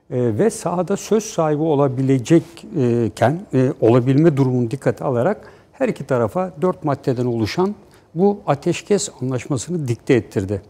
E, 0.09 0.37
ve 0.37 0.49
sahada 0.49 0.97
söz 0.97 1.23
sahibi 1.23 1.61
olabilecekken 1.61 3.39
e, 3.53 3.73
olabilme 3.81 4.37
durumunu 4.37 4.71
dikkate 4.71 5.03
alarak 5.03 5.41
her 5.71 5.89
iki 5.89 6.03
tarafa 6.03 6.51
dört 6.61 6.83
maddeden 6.83 7.25
oluşan 7.25 7.75
bu 8.15 8.39
ateşkes 8.47 9.09
anlaşmasını 9.21 9.87
dikte 9.87 10.13
ettirdi. 10.13 10.61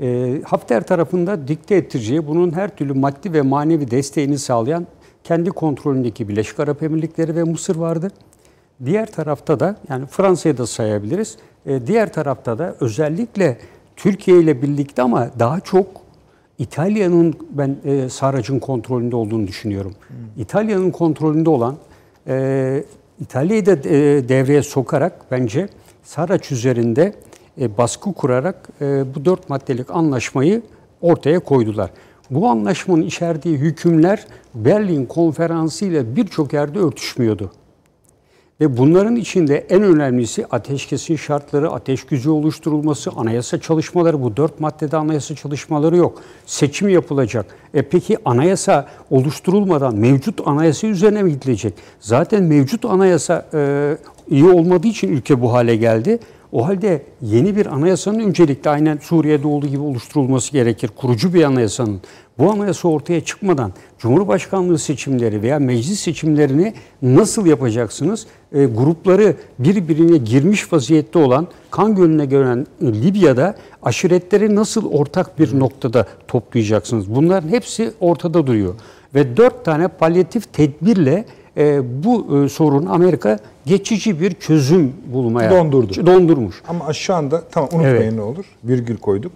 E, 0.00 0.40
Hafter 0.44 0.86
tarafında 0.86 1.48
dikte 1.48 1.74
ettireceği 1.74 2.26
bunun 2.26 2.52
her 2.52 2.76
türlü 2.76 2.92
maddi 2.92 3.32
ve 3.32 3.42
manevi 3.42 3.90
desteğini 3.90 4.38
sağlayan 4.38 4.86
kendi 5.24 5.50
kontrolündeki 5.50 6.28
Birleşik 6.28 6.60
Arap 6.60 6.82
Emirlikleri 6.82 7.36
ve 7.36 7.44
Mısır 7.44 7.76
vardı. 7.76 8.10
Diğer 8.84 9.12
tarafta 9.12 9.60
da 9.60 9.76
yani 9.88 10.06
Fransa'yı 10.06 10.58
da 10.58 10.66
sayabiliriz. 10.66 11.36
E, 11.66 11.86
diğer 11.86 12.12
tarafta 12.12 12.58
da 12.58 12.76
özellikle 12.80 13.58
Türkiye 13.96 14.40
ile 14.40 14.62
birlikte 14.62 15.02
ama 15.02 15.30
daha 15.38 15.60
çok 15.60 15.86
İtalya'nın 16.58 17.34
ben 17.50 17.76
e, 17.84 18.08
Sarrac'ın 18.08 18.58
kontrolünde 18.58 19.16
olduğunu 19.16 19.46
düşünüyorum. 19.46 19.94
İtalya'nın 20.36 20.90
kontrolünde 20.90 21.50
olan 21.50 21.76
e, 22.26 22.84
İtalya'yı 23.20 23.66
da 23.66 23.72
e, 23.72 24.28
devreye 24.28 24.62
sokarak 24.62 25.12
bence 25.30 25.68
Sarraç 26.04 26.52
üzerinde 26.52 27.14
e, 27.60 27.78
baskı 27.78 28.12
kurarak 28.12 28.68
e, 28.80 29.14
bu 29.14 29.24
dört 29.24 29.48
maddelik 29.50 29.90
anlaşmayı 29.90 30.62
ortaya 31.00 31.40
koydular. 31.40 31.90
Bu 32.30 32.48
anlaşmanın 32.48 33.02
içerdiği 33.02 33.58
hükümler 33.58 34.26
Berlin 34.54 35.06
konferansı 35.06 35.84
ile 35.84 36.16
birçok 36.16 36.52
yerde 36.52 36.78
örtüşmüyordu. 36.78 37.52
Ve 38.60 38.76
bunların 38.76 39.16
içinde 39.16 39.66
en 39.70 39.82
önemlisi 39.82 40.46
ateşkesin 40.46 41.16
şartları, 41.16 41.70
ateş 41.70 42.04
gücü 42.04 42.30
oluşturulması, 42.30 43.10
anayasa 43.16 43.60
çalışmaları. 43.60 44.22
Bu 44.22 44.36
dört 44.36 44.60
maddede 44.60 44.96
anayasa 44.96 45.34
çalışmaları 45.34 45.96
yok. 45.96 46.22
Seçim 46.46 46.88
yapılacak. 46.88 47.46
E 47.74 47.82
peki 47.82 48.18
anayasa 48.24 48.88
oluşturulmadan 49.10 49.96
mevcut 49.96 50.40
anayasa 50.48 50.86
üzerine 50.86 51.22
mi 51.22 51.32
gidilecek? 51.32 51.74
Zaten 52.00 52.42
mevcut 52.42 52.84
anayasa 52.84 53.46
e, 53.54 53.96
iyi 54.30 54.44
olmadığı 54.44 54.88
için 54.88 55.08
ülke 55.08 55.40
bu 55.40 55.52
hale 55.52 55.76
geldi. 55.76 56.18
O 56.54 56.66
halde 56.66 57.02
yeni 57.22 57.56
bir 57.56 57.66
anayasanın 57.66 58.18
öncelikle 58.18 58.70
aynen 58.70 58.98
Suriye'de 59.02 59.46
olduğu 59.46 59.66
gibi 59.66 59.80
oluşturulması 59.80 60.52
gerekir. 60.52 60.90
Kurucu 60.96 61.34
bir 61.34 61.44
anayasanın. 61.44 62.00
Bu 62.38 62.50
anayasa 62.50 62.88
ortaya 62.88 63.20
çıkmadan 63.20 63.72
Cumhurbaşkanlığı 63.98 64.78
seçimleri 64.78 65.42
veya 65.42 65.58
meclis 65.58 66.00
seçimlerini 66.00 66.74
nasıl 67.02 67.46
yapacaksınız? 67.46 68.26
E, 68.52 68.64
grupları 68.64 69.36
birbirine 69.58 70.16
girmiş 70.16 70.72
vaziyette 70.72 71.18
olan 71.18 71.48
kan 71.70 71.94
gölüne 71.94 72.26
gören 72.26 72.66
Libya'da 72.82 73.56
aşiretleri 73.82 74.54
nasıl 74.54 74.90
ortak 74.90 75.38
bir 75.38 75.58
noktada 75.60 76.06
toplayacaksınız? 76.28 77.14
Bunların 77.14 77.48
hepsi 77.48 77.90
ortada 78.00 78.46
duruyor. 78.46 78.74
Ve 79.14 79.36
dört 79.36 79.64
tane 79.64 79.88
palyatif 79.88 80.52
tedbirle 80.52 81.24
e, 81.56 81.80
bu 82.04 82.44
e, 82.44 82.48
sorun 82.48 82.86
Amerika 82.86 83.38
geçici 83.66 84.20
bir 84.20 84.34
çözüm 84.34 84.92
bulmaya 85.06 85.50
Dondurdu. 85.50 86.06
dondurmuş. 86.06 86.62
Ama 86.68 86.92
şu 86.92 87.14
anda 87.14 87.42
tamam 87.50 87.68
unutmayın 87.72 87.96
Evet. 88.00 88.12
ne 88.12 88.20
olur. 88.22 88.44
Virgül 88.64 88.96
koyduk. 88.96 89.32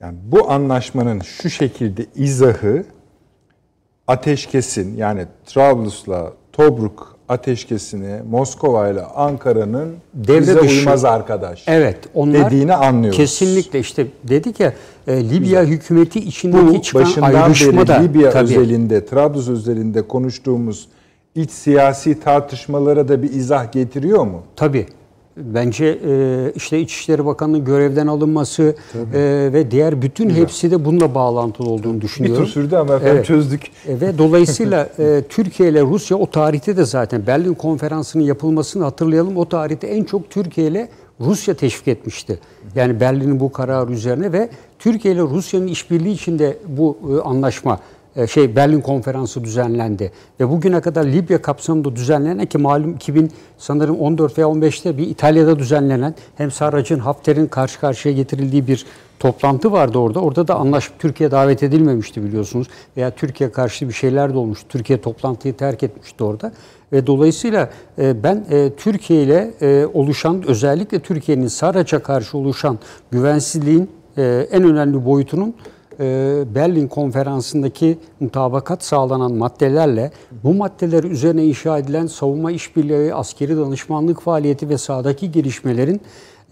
Yani 0.00 0.16
bu 0.32 0.50
anlaşmanın 0.50 1.20
şu 1.20 1.50
şekilde 1.50 2.06
izahı 2.16 2.84
ateşkesin 4.06 4.96
yani 4.96 5.26
Trablus'la 5.46 6.32
Tobruk 6.52 7.14
ateşkesini 7.28 8.22
Moskova 8.30 8.88
ile 8.88 9.02
Ankara'nın 9.02 9.94
Devre 10.14 10.54
dışı. 10.62 10.78
uymaz 10.78 11.04
arkadaş. 11.04 11.64
Evet, 11.66 11.98
onlar 12.14 12.46
dediğini 12.46 12.74
anlıyoruz. 12.74 13.16
Kesinlikle 13.16 13.78
işte 13.78 14.06
dedik 14.24 14.60
ya 14.60 14.72
e, 15.06 15.30
Libya 15.30 15.62
hükümeti 15.64 16.18
içindeki 16.18 16.66
Bu 16.66 16.82
çıkan 16.82 17.02
başından 17.02 17.32
ayrışma 17.34 17.72
beri 17.72 17.88
da 17.88 17.94
Libya 17.94 18.30
tabii, 18.30 18.44
özelinde, 18.44 19.06
Trablus 19.06 19.48
özelinde 19.48 20.02
konuştuğumuz 20.02 20.88
iç 21.34 21.50
siyasi 21.50 22.20
tartışmalara 22.20 23.08
da 23.08 23.22
bir 23.22 23.32
izah 23.32 23.72
getiriyor 23.72 24.24
mu? 24.24 24.42
tabii. 24.56 24.86
Bence 25.36 25.98
e, 26.08 26.52
işte 26.56 26.80
İçişleri 26.80 27.26
Bakanı'nın 27.26 27.64
görevden 27.64 28.06
alınması 28.06 28.62
e, 29.14 29.50
ve 29.52 29.70
diğer 29.70 30.02
bütün 30.02 30.30
hepsi 30.30 30.70
de 30.70 30.84
bununla 30.84 31.14
bağlantılı 31.14 31.68
olduğunu 31.70 31.96
Bir 31.96 32.00
düşünüyorum. 32.00 32.44
tur 32.44 32.50
sürdü 32.50 32.76
ama 32.76 32.94
efendim 32.94 33.14
Evet. 33.16 33.26
çözdük. 33.26 33.62
E, 33.88 34.00
Ve 34.00 34.18
dolayısıyla 34.18 34.88
e, 34.98 35.22
Türkiye 35.28 35.68
ile 35.68 35.82
Rusya 35.82 36.16
o 36.16 36.26
tarihte 36.30 36.76
de 36.76 36.84
zaten 36.84 37.26
Berlin 37.26 37.54
Konferansı'nın 37.54 38.22
yapılmasını 38.22 38.84
hatırlayalım. 38.84 39.36
O 39.36 39.48
tarihte 39.48 39.86
en 39.86 40.04
çok 40.04 40.30
Türkiye 40.30 40.66
ile 40.66 40.88
Rusya 41.20 41.54
teşvik 41.54 41.88
etmişti. 41.88 42.38
Yani 42.74 43.00
Berlin'in 43.00 43.40
bu 43.40 43.52
kararı 43.52 43.92
üzerine 43.92 44.32
ve 44.32 44.48
Türkiye 44.78 45.14
ile 45.14 45.22
Rusya'nın 45.22 45.66
işbirliği 45.66 46.12
içinde 46.12 46.56
bu 46.68 46.98
e, 47.18 47.20
anlaşma 47.28 47.80
şey 48.28 48.56
Berlin 48.56 48.80
Konferansı 48.80 49.44
düzenlendi 49.44 50.12
ve 50.40 50.50
bugüne 50.50 50.80
kadar 50.80 51.04
Libya 51.04 51.42
kapsamında 51.42 51.96
düzenlenen 51.96 52.46
ki 52.46 52.58
malum 52.58 52.94
2000 52.94 53.30
sanırım 53.58 53.98
14 53.98 54.38
veya 54.38 54.48
15'te 54.48 54.98
bir 54.98 55.06
İtalya'da 55.06 55.58
düzenlenen 55.58 56.14
hem 56.36 56.50
Sarrac'ın 56.50 56.98
Hafter'in 56.98 57.46
karşı 57.46 57.80
karşıya 57.80 58.14
getirildiği 58.14 58.66
bir 58.66 58.86
toplantı 59.18 59.72
vardı 59.72 59.98
orada. 59.98 60.20
Orada 60.20 60.48
da 60.48 60.54
anlaşıp 60.54 60.98
Türkiye 60.98 61.30
davet 61.30 61.62
edilmemişti 61.62 62.24
biliyorsunuz. 62.24 62.66
Veya 62.96 63.10
Türkiye 63.10 63.52
karşı 63.52 63.88
bir 63.88 63.94
şeyler 63.94 64.34
de 64.34 64.38
olmuştu. 64.38 64.66
Türkiye 64.68 65.00
toplantıyı 65.00 65.56
terk 65.56 65.82
etmişti 65.82 66.24
orada. 66.24 66.52
Ve 66.92 67.06
dolayısıyla 67.06 67.70
e, 67.98 68.22
ben 68.22 68.44
e, 68.50 68.70
Türkiye 68.76 69.22
ile 69.22 69.54
e, 69.60 69.86
oluşan 69.94 70.42
özellikle 70.46 71.00
Türkiye'nin 71.00 71.46
Sarrac'a 71.46 71.98
karşı 71.98 72.38
oluşan 72.38 72.78
güvensizliğin 73.10 73.90
e, 74.16 74.46
en 74.50 74.64
önemli 74.64 75.04
boyutunun 75.04 75.48
e, 75.48 75.73
Berlin 76.54 76.88
konferansındaki 76.88 77.98
mutabakat 78.20 78.84
sağlanan 78.84 79.32
maddelerle 79.32 80.10
bu 80.44 80.54
maddeler 80.54 81.04
üzerine 81.04 81.44
inşa 81.44 81.78
edilen 81.78 82.06
savunma 82.06 82.50
işbirliği, 82.50 83.14
askeri 83.14 83.56
danışmanlık 83.56 84.22
faaliyeti 84.22 84.68
ve 84.68 84.78
sahadaki 84.78 85.32
gelişmelerin 85.32 86.00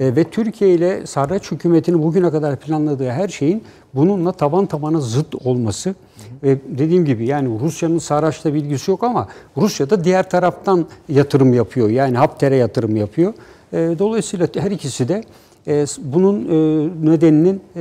e, 0.01 0.17
ve 0.17 0.25
Türkiye 0.25 0.75
ile 0.75 1.07
Sarraç 1.07 1.53
hükümetinin 1.53 2.03
bugüne 2.03 2.31
kadar 2.31 2.57
planladığı 2.57 3.11
her 3.11 3.29
şeyin 3.29 3.63
bununla 3.95 4.33
taban 4.33 4.67
tabana 4.67 5.01
zıt 5.01 5.35
olması. 5.47 5.95
Ve 6.43 6.59
dediğim 6.79 7.05
gibi 7.05 7.27
yani 7.27 7.61
Rusya'nın 7.61 7.99
Sarraç'la 7.99 8.55
bilgisi 8.55 8.91
yok 8.91 9.05
ama 9.05 9.29
Rusya 9.57 9.91
da 9.91 10.05
diğer 10.05 10.31
taraftan 10.31 10.87
yatırım 11.09 11.55
yapıyor. 11.55 11.89
Yani 11.89 12.17
Hafter'e 12.17 12.57
yatırım 12.57 12.97
yapıyor. 12.97 13.35
E, 13.73 13.77
dolayısıyla 13.99 14.49
her 14.55 14.71
ikisi 14.71 15.09
de 15.09 15.15
e, 15.15 15.25
bunun 16.03 16.45
e, 16.45 16.89
nedeninin 17.11 17.61
e, 17.77 17.81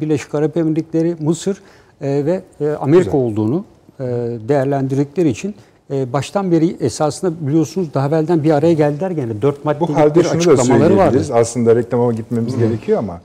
Birleşik 0.00 0.34
Arap 0.34 0.56
Emirlikleri, 0.56 1.16
Mısır 1.20 1.62
e, 2.00 2.26
ve 2.26 2.42
e, 2.60 2.68
Amerika 2.68 3.16
olduğunu 3.16 3.64
e, 4.00 4.04
değerlendirdikleri 4.48 5.28
için 5.28 5.54
e, 5.90 6.12
baştan 6.12 6.52
beri 6.52 6.76
esasında 6.80 7.46
biliyorsunuz 7.46 7.94
daha 7.94 8.08
evvelden 8.08 8.44
bir 8.44 8.50
araya 8.50 8.72
geldiler 8.72 9.10
gene. 9.10 9.42
Dört 9.42 9.64
maddelik 9.64 9.88
Bu 9.88 9.96
halde 9.96 10.18
bir 10.18 10.24
şunu 10.24 10.36
açıklamaları 10.36 10.96
vardı. 10.96 11.24
Aslında 11.32 11.76
reklama 11.76 12.12
gitmemiz 12.12 12.56
gerekiyor 12.56 12.98
ama 12.98 13.20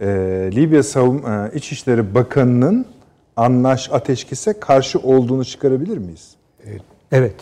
e, 0.00 0.06
Libya 0.54 0.82
Savun 0.82 1.18
e, 1.18 1.50
İçişleri 1.54 2.14
Bakanı'nın 2.14 2.86
anlaş 3.36 3.92
ateşkese 3.92 4.52
karşı 4.60 4.98
olduğunu 4.98 5.44
çıkarabilir 5.44 5.98
miyiz? 5.98 6.34
Evet. 7.12 7.34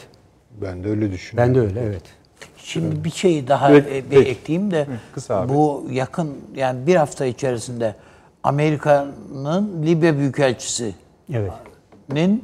Ben 0.62 0.85
de 0.85 0.89
öyle 0.89 1.12
düşünüyorum. 1.12 1.55
Ben 1.55 1.62
de 1.62 1.66
öyle 1.66 1.81
evet. 1.81 2.02
Şimdi 2.64 3.05
bir 3.05 3.10
şey 3.10 3.48
daha 3.48 3.70
Evet, 3.72 4.10
bir 4.10 4.26
ekleyeyim 4.26 4.70
de 4.70 4.86
kısa 5.14 5.36
abi. 5.40 5.52
bu 5.55 5.86
yakın 5.90 6.36
yani 6.55 6.86
bir 6.86 6.97
hafta 6.97 7.26
içerisinde 7.26 7.94
Amerika'nın 8.43 9.86
Libya 9.86 10.18
Büyükelçisi'nin 10.18 10.94
Evet. 11.32 12.40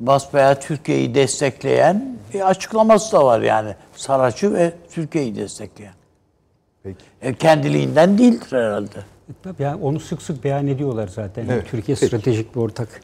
basbayağı 0.00 0.60
Türkiye'yi 0.60 1.14
destekleyen 1.14 2.18
bir 2.34 2.48
açıklaması 2.48 3.12
da 3.12 3.24
var 3.24 3.40
yani. 3.40 3.74
Saraç'ı 3.96 4.54
ve 4.54 4.72
Türkiye'yi 4.92 5.36
destekleyen. 5.36 5.94
Peki. 6.82 7.04
E, 7.22 7.34
kendiliğinden 7.34 8.18
değildir 8.18 8.46
herhalde. 8.50 8.98
E, 8.98 9.32
Tabii 9.42 9.62
yani 9.62 9.82
onu 9.84 10.00
sık 10.00 10.22
sık 10.22 10.44
beyan 10.44 10.66
ediyorlar 10.66 11.08
zaten. 11.08 11.46
Evet, 11.50 11.66
Türkiye 11.70 11.96
peki. 12.00 12.06
stratejik 12.06 12.54
bir 12.56 12.60
ortak. 12.60 13.00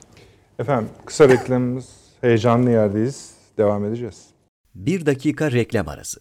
Efendim 0.59 0.89
kısa 1.05 1.29
reklamımız 1.29 1.89
heyecanlı 2.21 2.71
yerdeyiz. 2.71 3.31
Devam 3.59 3.85
edeceğiz. 3.85 4.25
Bir 4.75 5.07
dakika 5.07 5.53
reklam 5.53 5.89
arası. 5.89 6.21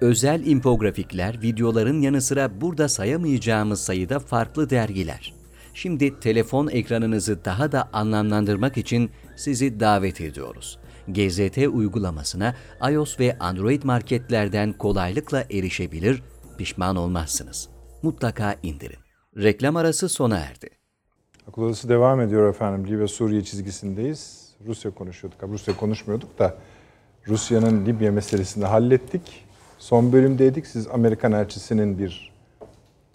Özel 0.00 0.46
infografikler, 0.46 1.42
videoların 1.42 2.00
yanı 2.00 2.22
sıra 2.22 2.60
burada 2.60 2.88
sayamayacağımız 2.88 3.80
sayıda 3.80 4.18
farklı 4.18 4.70
dergiler. 4.70 5.34
Şimdi 5.74 6.20
telefon 6.20 6.68
ekranınızı 6.68 7.44
daha 7.44 7.72
da 7.72 7.88
anlamlandırmak 7.92 8.76
için 8.76 9.10
sizi 9.36 9.80
davet 9.80 10.20
ediyoruz. 10.20 10.78
GZT 11.08 11.58
uygulamasına 11.58 12.54
iOS 12.90 13.20
ve 13.20 13.38
Android 13.38 13.82
marketlerden 13.82 14.72
kolaylıkla 14.72 15.44
erişebilir, 15.50 16.22
pişman 16.58 16.96
olmazsınız. 16.96 17.68
Mutlaka 18.02 18.56
indirin. 18.62 18.98
Reklam 19.36 19.76
arası 19.76 20.08
sona 20.08 20.38
erdi. 20.38 20.70
Akıl 21.48 21.62
Odası 21.62 21.88
devam 21.88 22.20
ediyor 22.20 22.50
efendim. 22.50 22.92
Libya 22.92 23.08
Suriye 23.08 23.44
çizgisindeyiz. 23.44 24.50
Rusya 24.66 24.90
konuşuyorduk. 24.90 25.42
Rusya 25.42 25.76
konuşmuyorduk 25.76 26.38
da 26.38 26.56
Rusya'nın 27.28 27.86
Libya 27.86 28.12
meselesini 28.12 28.64
hallettik. 28.64 29.47
Son 29.78 30.12
bölümdeydik. 30.12 30.66
Siz 30.66 30.86
Amerikan 30.86 31.32
elçisinin 31.32 31.98
bir 31.98 32.32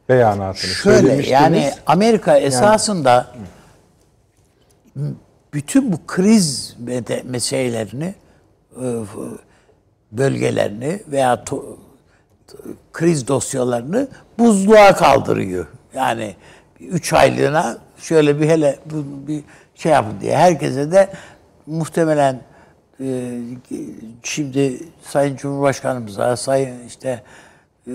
beyanatını 0.10 0.72
Şöyle 0.72 0.98
söylemiştiniz. 0.98 1.30
yani 1.32 1.72
Amerika 1.86 2.38
esasında 2.38 3.28
bütün 5.54 5.92
bu 5.92 5.98
kriz 6.08 6.76
meselelerini 7.24 8.16
e, 8.82 8.86
bölgelerini 10.12 11.00
veya 11.08 11.34
to- 11.34 11.76
kriz 12.94 13.28
dosyalarını 13.28 14.08
buzluğa 14.40 14.96
kaldırıyor. 14.96 15.68
Yani 15.96 16.36
üç 16.80 17.14
aylığına 17.14 17.78
şöyle 17.98 18.40
bir 18.40 18.50
hele 18.50 18.80
bir 19.28 19.44
şey 19.76 19.92
yapın 19.92 20.22
diye. 20.22 20.38
Herkese 20.38 20.92
de 20.92 21.14
muhtemelen 21.66 22.42
e, 23.04 23.40
şimdi 24.24 24.80
Sayın 25.04 25.36
Cumhurbaşkanımıza, 25.36 26.38
Sayın 26.38 26.88
işte 26.88 27.24
e, 27.88 27.94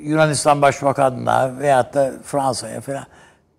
Yunanistan 0.00 0.62
Başbakanı'na 0.62 1.58
veyahut 1.58 1.94
da 1.94 2.12
Fransa'ya 2.22 2.80
falan 2.80 3.04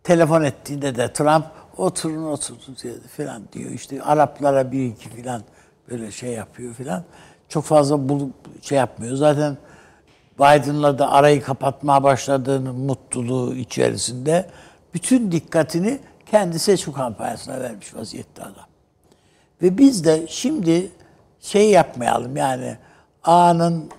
telefon 0.03 0.43
ettiğinde 0.43 0.95
de 0.95 1.13
Trump 1.13 1.45
oturun 1.77 2.23
oturun 2.23 2.59
diye 2.84 2.93
falan 3.17 3.41
diyor. 3.53 3.71
İşte 3.71 4.01
Araplara 4.01 4.71
bir 4.71 4.85
iki 4.85 5.09
falan 5.09 5.41
böyle 5.89 6.11
şey 6.11 6.30
yapıyor 6.30 6.73
falan. 6.73 7.03
Çok 7.49 7.63
fazla 7.63 8.09
bulup 8.09 8.63
şey 8.63 8.77
yapmıyor. 8.77 9.15
Zaten 9.15 9.57
Biden'la 10.39 10.99
da 10.99 11.11
arayı 11.11 11.41
kapatmaya 11.41 12.03
başladığının 12.03 12.76
mutluluğu 12.76 13.55
içerisinde 13.55 14.49
bütün 14.93 15.31
dikkatini 15.31 15.99
kendi 16.31 16.59
seçim 16.59 16.93
kampanyasına 16.93 17.59
vermiş 17.59 17.95
vaziyette 17.95 18.41
adam. 18.41 18.68
Ve 19.61 19.77
biz 19.77 20.03
de 20.03 20.26
şimdi 20.27 20.91
şey 21.40 21.69
yapmayalım 21.69 22.38
yani 22.38 22.77
A'nın 23.23 23.90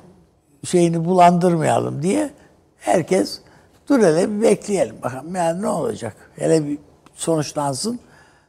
şeyini 0.65 1.05
bulandırmayalım 1.05 2.03
diye 2.03 2.31
herkes 2.79 3.41
dur 3.89 4.03
hele 4.03 4.31
bir 4.31 4.43
bekleyelim 4.43 5.03
bakalım 5.03 5.35
yani 5.35 5.63
ne 5.63 5.69
olacak. 5.69 6.17
Hele 6.37 6.67
bir 6.67 6.79
sonuçlansın. 7.15 8.01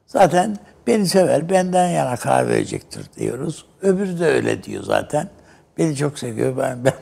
Zaten 0.07 0.57
beni 0.87 1.07
sever, 1.07 1.49
benden 1.49 1.87
yana 1.87 2.15
karar 2.15 2.47
verecektir 2.47 3.05
diyoruz. 3.17 3.65
Öbürü 3.81 4.19
de 4.19 4.25
öyle 4.25 4.63
diyor 4.63 4.83
zaten. 4.83 5.29
Beni 5.77 5.95
çok 5.95 6.19
seviyor, 6.19 6.57
ben, 6.57 6.85
ben 6.85 6.93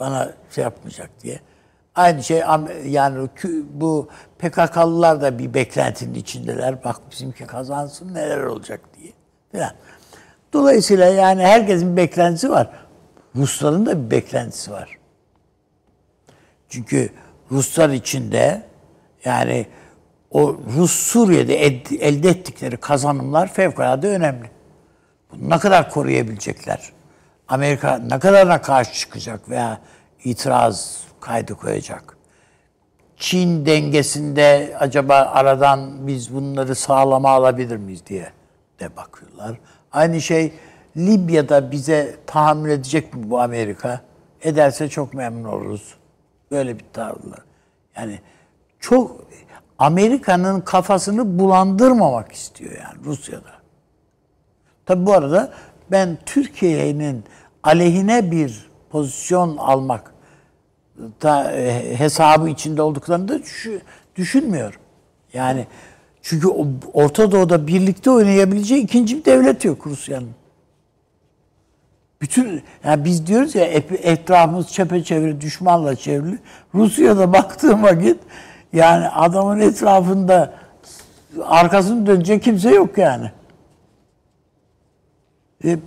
bana 0.00 0.32
şey 0.50 0.64
yapmayacak 0.64 1.10
diye. 1.22 1.40
Aynı 1.96 2.24
şey 2.24 2.42
yani 2.86 3.28
bu 3.70 4.08
PKK'lılar 4.38 5.20
da 5.20 5.38
bir 5.38 5.54
beklentinin 5.54 6.14
içindeler. 6.14 6.84
Bak 6.84 6.96
bizimki 7.10 7.46
kazansın 7.46 8.14
neler 8.14 8.42
olacak 8.42 8.80
diye 8.98 9.12
falan. 9.52 9.72
Dolayısıyla 10.52 11.06
yani 11.06 11.42
herkesin 11.42 11.92
bir 11.92 11.96
beklentisi 11.96 12.50
var. 12.50 12.70
Rusların 13.36 13.86
da 13.86 14.04
bir 14.04 14.10
beklentisi 14.10 14.70
var. 14.70 14.98
Çünkü 16.68 17.10
Ruslar 17.50 17.90
içinde 17.90 18.62
yani 19.24 19.66
o 20.30 20.56
Rus 20.76 20.92
Suriye'de 20.92 21.64
elde 22.00 22.28
ettikleri 22.28 22.76
kazanımlar 22.76 23.52
fevkalade 23.52 24.08
önemli. 24.08 24.50
Bunu 25.32 25.50
ne 25.50 25.58
kadar 25.58 25.90
koruyabilecekler? 25.90 26.92
Amerika 27.48 27.98
ne 27.98 28.18
kadarına 28.18 28.62
karşı 28.62 28.94
çıkacak 28.94 29.50
veya 29.50 29.80
itiraz 30.24 31.05
kaydı 31.26 31.54
koyacak? 31.54 32.16
Çin 33.16 33.66
dengesinde 33.66 34.76
acaba 34.80 35.14
aradan 35.14 36.06
biz 36.06 36.34
bunları 36.34 36.74
sağlama 36.74 37.30
alabilir 37.30 37.76
miyiz 37.76 38.06
diye 38.06 38.32
de 38.80 38.96
bakıyorlar. 38.96 39.58
Aynı 39.92 40.20
şey 40.20 40.52
Libya'da 40.96 41.70
bize 41.70 42.16
tahammül 42.26 42.70
edecek 42.70 43.14
mi 43.14 43.30
bu 43.30 43.40
Amerika? 43.40 44.00
Ederse 44.42 44.88
çok 44.88 45.14
memnun 45.14 45.44
oluruz. 45.44 45.94
Böyle 46.50 46.78
bir 46.78 46.84
tavırlar. 46.92 47.40
Yani 47.96 48.20
çok 48.80 49.26
Amerika'nın 49.78 50.60
kafasını 50.60 51.38
bulandırmamak 51.38 52.32
istiyor 52.32 52.72
yani 52.72 53.04
Rusya'da. 53.04 53.52
Tabi 54.86 55.06
bu 55.06 55.12
arada 55.12 55.52
ben 55.90 56.18
Türkiye'nin 56.26 57.24
aleyhine 57.62 58.30
bir 58.30 58.70
pozisyon 58.90 59.56
almak 59.56 60.15
da 61.22 61.52
e, 61.52 61.98
hesabı 61.98 62.48
içinde 62.48 62.82
olduklarını 62.82 63.28
da 63.28 63.38
düşünmüyorum. 64.16 64.80
Yani 65.32 65.66
çünkü 66.22 66.48
Orta 66.92 67.32
Doğu'da 67.32 67.66
birlikte 67.66 68.10
oynayabileceği 68.10 68.82
ikinci 68.82 69.18
bir 69.18 69.24
devlet 69.24 69.64
yok 69.64 69.86
Rusya'nın. 69.86 70.30
Bütün 72.20 72.62
yani 72.84 73.04
biz 73.04 73.26
diyoruz 73.26 73.54
ya 73.54 73.64
etrafımız 74.02 74.68
çepeçevre 74.68 75.40
düşmanla 75.40 75.96
çevrili. 75.96 76.38
Rusya'da 76.74 77.32
baktığım 77.32 77.82
vakit 77.82 78.18
yani 78.72 79.08
adamın 79.08 79.60
etrafında 79.60 80.54
arkasını 81.44 82.06
dönecek 82.06 82.42
kimse 82.42 82.70
yok 82.70 82.98
yani. 82.98 83.30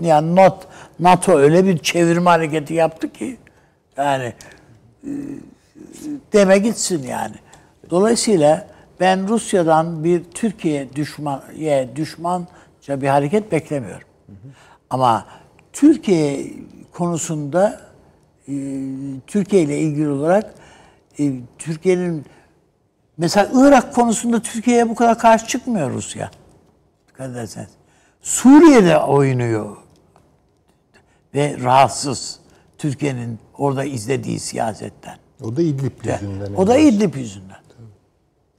Yani 0.01 0.35
not, 0.35 0.67
NATO 0.99 1.37
öyle 1.37 1.65
bir 1.65 1.77
çevirme 1.77 2.29
hareketi 2.29 2.73
yaptı 2.73 3.13
ki 3.13 3.37
yani 3.97 4.33
deme 6.33 6.57
gitsin 6.57 7.03
yani. 7.03 7.35
Dolayısıyla 7.89 8.67
ben 8.99 9.27
Rusya'dan 9.27 10.03
bir 10.03 10.23
Türkiye 10.23 10.95
düşman 10.95 11.43
düşmanca 11.95 13.01
bir 13.01 13.07
hareket 13.07 13.51
beklemiyorum. 13.51 14.07
Hı 14.27 14.31
hı. 14.31 14.51
Ama 14.89 15.25
Türkiye 15.73 16.53
konusunda 16.91 17.81
e, 18.47 18.53
Türkiye 19.27 19.61
ile 19.61 19.79
ilgili 19.79 20.09
olarak 20.09 20.53
e, 21.19 21.33
Türkiye'nin 21.57 22.25
mesela 23.17 23.49
Irak 23.53 23.95
konusunda 23.95 24.41
Türkiye'ye 24.41 24.89
bu 24.89 24.95
kadar 24.95 25.19
karşı 25.19 25.47
çıkmıyor 25.47 25.91
Rusya. 25.91 26.31
Dikkat 27.07 27.31
ederseniz. 27.31 27.69
Suriye'de 28.21 28.97
oynuyor 28.97 29.77
ve 31.35 31.57
rahatsız 31.63 32.39
Türkiye'nin 32.77 33.39
orada 33.59 33.83
izlediği 33.83 34.39
siyasetten. 34.39 35.17
O 35.43 35.55
da 35.55 35.61
İdlib 35.61 36.05
yüzünden. 36.05 36.53
O 36.53 36.67
da 36.67 36.77
İdlib 36.77 37.15
yüzünden. 37.15 37.59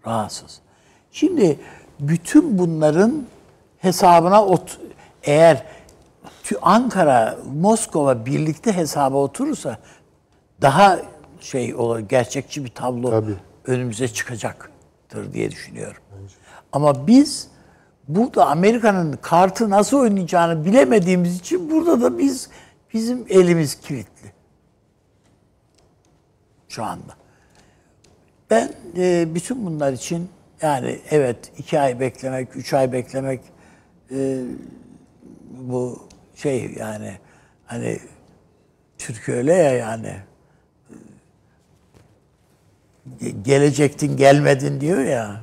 Rahatsız. 0.07 0.61
Şimdi 1.13 1.59
bütün 2.01 2.59
bunların 2.59 3.25
hesabına 3.79 4.45
ot 4.45 4.79
eğer 5.23 5.67
Ankara, 6.63 7.39
Moskova 7.61 8.27
birlikte 8.27 8.73
hesaba 8.73 9.17
oturursa 9.17 9.79
daha 10.63 10.99
şey 11.41 11.75
olur, 11.75 11.99
gerçekçi 11.99 12.65
bir 12.65 12.71
tablo 12.71 13.11
Tabii. 13.11 13.37
önümüze 13.67 14.09
çıkacaktır 14.09 15.33
diye 15.33 15.51
düşünüyorum. 15.51 16.03
Bence. 16.13 16.35
Ama 16.73 17.07
biz 17.07 17.49
burada 18.09 18.47
Amerika'nın 18.47 19.19
kartı 19.23 19.71
nasıl 19.71 19.99
oynayacağını 19.99 20.65
bilemediğimiz 20.65 21.39
için 21.39 21.71
burada 21.71 22.01
da 22.03 22.19
biz 22.19 22.49
bizim 22.95 23.27
elimiz 23.29 23.81
kilitli. 23.81 24.33
Şu 26.71 26.85
anda. 26.85 27.13
Ben 28.51 28.73
e, 28.97 29.35
bütün 29.35 29.67
bunlar 29.67 29.93
için 29.93 30.29
yani 30.63 30.99
evet 31.11 31.37
iki 31.59 31.81
ay 31.81 32.01
beklemek, 32.01 32.57
üç 32.57 32.73
ay 32.73 32.93
beklemek 32.93 33.41
e, 34.11 34.41
bu 35.51 36.09
şey 36.35 36.75
yani 36.79 37.19
hani 37.67 37.99
Türkiye 38.99 39.37
öyle 39.37 39.55
ya 39.55 39.73
yani 39.73 40.17
gelecektin 43.43 44.17
gelmedin 44.17 44.81
diyor 44.81 45.05
ya 45.05 45.41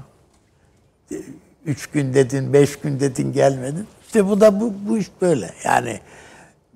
üç 1.66 1.88
gün 1.88 2.14
dedin, 2.14 2.54
beş 2.54 2.80
gün 2.80 3.00
dedin 3.00 3.34
gelmedin. 3.34 3.88
İşte 4.06 4.28
bu 4.28 4.42
da 4.42 4.62
bu, 4.62 4.74
bu 4.88 4.98
iş 4.98 5.08
böyle. 5.22 5.54
Yani 5.64 6.00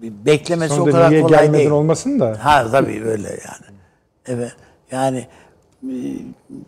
beklemesi 0.02 0.76
Sonunda 0.76 0.90
o 0.90 0.94
kadar 0.94 1.22
kolay 1.22 1.40
gelmedin 1.40 1.54
değil. 1.54 1.70
olmasın 1.70 2.20
da. 2.20 2.46
Ha 2.46 2.72
tabii 2.72 3.04
öyle 3.06 3.30
yani. 3.30 3.71
Evet. 4.26 4.56
Yani 4.92 5.28
e, 5.84 5.98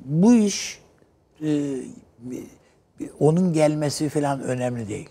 bu 0.05 0.33
iş 0.33 0.81
e, 1.41 1.77
onun 3.19 3.53
gelmesi 3.53 4.09
falan 4.09 4.41
önemli 4.41 4.87
değil. 4.87 5.09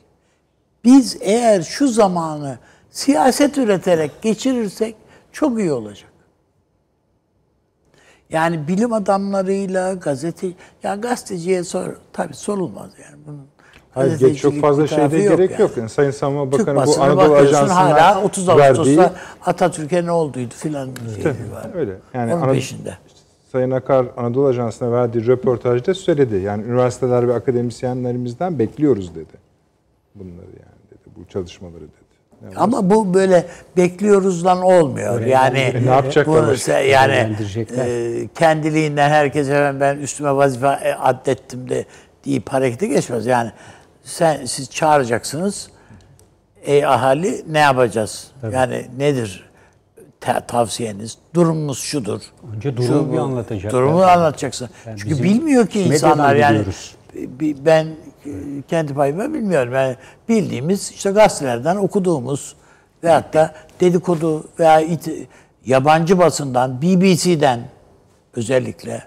Biz 0.85 1.16
eğer 1.20 1.62
şu 1.62 1.89
zamanı 1.89 2.59
siyaset 2.90 3.59
üreterek 3.59 4.23
geçirirsek 4.23 4.97
çok 5.32 5.59
iyi 5.59 5.73
olacak. 5.73 6.12
Yani 8.31 8.69
bilim 8.69 8.93
adamlarıyla 8.93 9.94
gazete 9.94 10.48
ya 10.82 10.94
gazeteciye 10.94 11.64
sor 11.64 11.97
tabii 12.12 12.35
sorulmaz 12.35 12.90
yani 13.05 13.16
bunun. 13.27 13.47
Hayır, 13.94 14.35
çok 14.35 14.60
fazla 14.60 14.86
şeyde 14.86 15.16
yok 15.16 15.36
gerek 15.36 15.51
yani. 15.51 15.62
yok. 15.62 15.77
Yani 15.77 15.89
Sayın 15.89 16.10
Savunma 16.10 16.52
Bakanı 16.52 16.86
bu 16.86 17.02
Anadolu 17.02 17.35
Ajansı'na 17.35 17.77
hala 17.77 18.23
30 18.23 18.48
Ağustos'ta 18.48 19.02
verdiği... 19.02 19.16
Atatürk'e 19.47 20.06
ne 20.06 20.10
olduydu 20.10 20.55
filan 20.56 20.90
şey 21.23 21.24
var. 21.24 21.70
Öyle. 21.74 21.93
Yani 22.14 22.32
Onun 22.32 22.40
Anadolu, 22.40 22.55
peşinde. 22.55 22.98
Sayın 23.52 23.70
Akar 23.70 24.06
Anadolu 24.16 24.47
Ajansı'na 24.47 24.93
verdiği 24.93 25.27
röportajda 25.27 25.94
söyledi. 25.94 26.36
Yani 26.36 26.64
üniversiteler 26.64 27.28
ve 27.28 27.35
akademisyenlerimizden 27.35 28.59
bekliyoruz 28.59 29.14
dedi. 29.14 29.32
Bunları 30.14 30.47
yani 30.47 30.98
bu 31.16 31.24
çalışmaları 31.32 31.82
dedi. 31.82 32.02
Yani 32.44 32.55
Ama 32.56 32.90
bu 32.90 33.14
böyle 33.14 33.47
bekliyoruzdan 33.77 34.62
olmuyor. 34.62 35.20
Öyle 35.20 35.31
yani 35.31 35.59
e, 35.59 35.86
ne 35.86 35.90
yapacaklar? 35.90 36.82
yani 36.82 37.36
e, 37.77 38.28
kendiliğinden 38.35 39.10
herkes 39.10 39.48
hemen 39.48 39.81
ben 39.81 39.97
üstüme 39.97 40.36
vazife 40.36 40.66
e, 40.66 40.94
addettim 40.94 41.69
de 41.69 41.85
deyip 42.24 42.48
harekete 42.48 42.86
geçmez. 42.86 43.27
Yani 43.27 43.51
sen 44.05 44.45
siz 44.45 44.70
çağıracaksınız. 44.70 45.70
Ey 46.62 46.87
ahali 46.87 47.45
ne 47.53 47.59
yapacağız? 47.59 48.31
Tabii. 48.41 48.55
Yani 48.55 48.87
nedir 48.99 49.53
tavsiyeniz? 50.49 51.19
Durumumuz 51.35 51.79
şudur. 51.79 52.20
Önce 52.57 52.77
durumu 52.77 52.89
Şu, 52.89 53.12
bir 53.12 53.19
anlatacak. 53.19 53.73
Durumu 53.73 54.03
anlatacaksın. 54.03 54.70
Yani 54.87 54.99
Çünkü 54.99 55.23
bilmiyor 55.23 55.66
ki 55.66 55.81
insanlar 55.81 56.37
yani 56.37 56.65
ben 57.41 57.87
kendi 58.69 58.95
payıma 58.95 59.35
bilmiyorum. 59.35 59.73
Yani 59.73 59.97
bildiğimiz 60.29 60.91
işte 60.91 61.11
gazetelerden 61.11 61.77
okuduğumuz 61.77 62.57
veyahut 63.05 63.35
da 63.35 63.55
dedikodu 63.81 64.45
veya 64.59 64.81
it, 64.81 65.09
yabancı 65.66 66.19
basından, 66.19 66.83
BBC'den 66.83 67.61
özellikle 68.37 69.03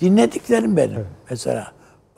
dinlediklerim 0.00 0.76
benim 0.76 1.06
mesela. 1.30 1.72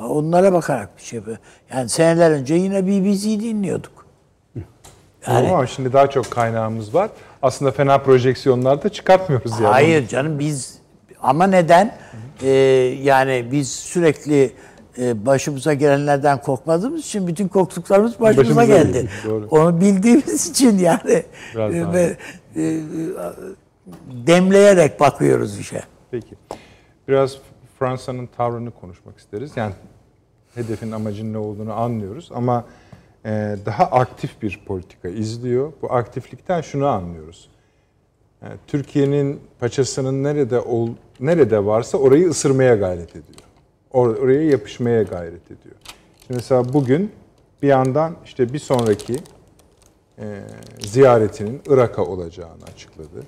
Onlara 0.09 0.53
bakarak 0.53 0.99
bir 0.99 1.03
şey 1.03 1.17
yapıyor. 1.17 1.37
Yani 1.75 1.89
seneler 1.89 2.31
önce 2.31 2.55
yine 2.55 2.87
BBC 2.87 3.41
dinliyorduk. 3.41 4.07
Yani 5.27 5.49
Ama 5.49 5.67
şimdi 5.67 5.93
daha 5.93 6.11
çok 6.11 6.31
kaynağımız 6.31 6.95
var. 6.95 7.11
Aslında 7.43 7.71
fena 7.71 7.99
projeksiyonlar 7.99 8.83
da 8.83 8.89
çıkartmıyoruz 8.89 9.53
yani. 9.53 9.67
Hayır 9.67 10.09
canım 10.09 10.39
biz 10.39 10.79
ama 11.23 11.47
neden? 11.47 11.95
Ee, 12.43 12.49
yani 13.03 13.49
biz 13.53 13.69
sürekli 13.73 14.53
e, 14.99 15.27
başımıza 15.27 15.75
gelenlerden 15.75 16.41
korkmadığımız 16.41 17.01
için 17.01 17.27
bütün 17.27 17.49
korktuklarımız 17.49 18.21
başımıza, 18.21 18.41
Başımıza 18.41 18.65
geldi. 18.65 18.93
geldi, 18.93 19.11
doğru. 19.25 19.47
Onu 19.51 19.81
bildiğimiz 19.81 20.51
için 20.51 20.79
yani 20.79 21.23
e, 21.55 21.93
ve, 21.93 22.17
e, 22.57 22.81
demleyerek 24.27 25.01
bakıyoruz 25.01 25.59
işe. 25.59 25.83
Peki. 26.11 26.35
Biraz 27.09 27.37
Fransa'nın 27.79 28.27
tavrını 28.27 28.71
konuşmak 28.71 29.19
isteriz. 29.19 29.53
Yani 29.57 29.73
hedefin 30.55 30.93
amacın 30.93 31.33
ne 31.33 31.39
olduğunu 31.39 31.73
anlıyoruz 31.73 32.31
ama 32.35 32.65
e, 33.25 33.57
daha 33.67 33.85
aktif 33.85 34.43
bir 34.43 34.61
politika 34.67 35.09
izliyor. 35.09 35.73
Bu 35.83 35.93
aktiflikten 35.93 36.61
şunu 36.61 36.87
anlıyoruz. 36.87 37.49
Yani 38.43 38.55
Türkiye'nin 38.67 39.41
paçasının 39.61 40.25
nerede 40.25 40.61
ol, 40.61 40.89
nerede 41.21 41.65
varsa 41.65 41.99
orayı 41.99 42.29
ısırmaya 42.29 42.75
gayret 42.75 43.11
ediyor. 43.11 43.39
Or- 43.93 44.19
oraya 44.19 44.43
yapışmaya 44.43 45.03
gayret 45.03 45.47
ediyor. 45.47 45.77
Şimdi 46.19 46.35
mesela 46.35 46.73
bugün 46.73 47.13
bir 47.63 47.69
yandan 47.69 48.17
işte 48.25 48.53
bir 48.53 48.59
sonraki 48.59 49.17
e, 50.19 50.41
ziyaretinin 50.81 51.63
Irak'a 51.69 52.05
olacağını 52.05 52.65
açıkladı. 52.75 53.23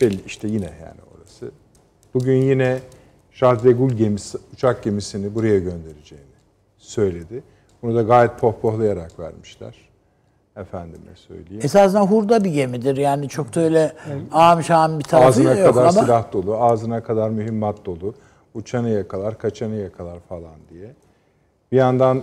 Belli 0.00 0.20
işte 0.26 0.48
yine 0.48 0.64
yani 0.64 1.00
orası. 1.16 1.50
Bugün 2.14 2.36
yine 2.36 2.78
Charles 3.34 3.64
de 3.64 3.72
Gaulle 3.72 3.94
gemisi, 3.94 4.38
uçak 4.52 4.82
gemisini 4.82 5.34
buraya 5.34 5.58
göndereceğini 5.58 6.29
söyledi. 6.90 7.42
Bunu 7.82 7.94
da 7.94 8.02
gayet 8.02 8.38
pohpohlayarak 8.38 9.18
vermişler. 9.18 9.74
Efendime 10.56 11.14
söyleyeyim. 11.14 11.60
Esasında 11.64 12.00
hurda 12.00 12.44
bir 12.44 12.50
gemidir. 12.50 12.96
Yani 12.96 13.28
çok 13.28 13.54
da 13.54 13.60
öyle 13.60 13.92
ağam 14.32 14.62
şahım 14.62 14.98
bir 14.98 15.04
tarafı 15.04 15.26
Ağzına 15.26 15.54
yok 15.54 15.68
kadar 15.68 15.82
ama 15.82 15.92
silah 15.92 16.32
dolu, 16.32 16.56
ağzına 16.56 17.02
kadar 17.02 17.30
mühimmat 17.30 17.84
dolu. 17.84 18.14
Uçanı 18.54 18.88
yakalar, 18.88 19.38
kaçanı 19.38 19.74
yakalar 19.74 20.20
falan 20.28 20.54
diye. 20.70 20.94
Bir 21.72 21.76
yandan 21.76 22.22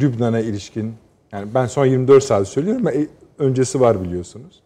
Lübnan'a 0.00 0.40
ilişkin, 0.40 0.94
yani 1.32 1.54
ben 1.54 1.66
son 1.66 1.86
24 1.86 2.24
saat 2.24 2.48
söylüyorum 2.48 2.82
ama 2.82 2.92
e, 2.92 3.06
öncesi 3.38 3.80
var 3.80 4.02
biliyorsunuz. 4.02 4.62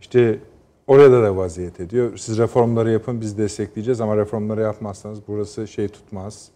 İşte 0.00 0.38
orada 0.86 1.22
da 1.22 1.36
vaziyet 1.36 1.80
ediyor. 1.80 2.16
Siz 2.16 2.38
reformları 2.38 2.90
yapın 2.90 3.20
biz 3.20 3.38
destekleyeceğiz 3.38 4.00
ama 4.00 4.16
reformları 4.16 4.60
yapmazsanız 4.60 5.18
burası 5.28 5.68
şey 5.68 5.88
tutmaz, 5.88 6.48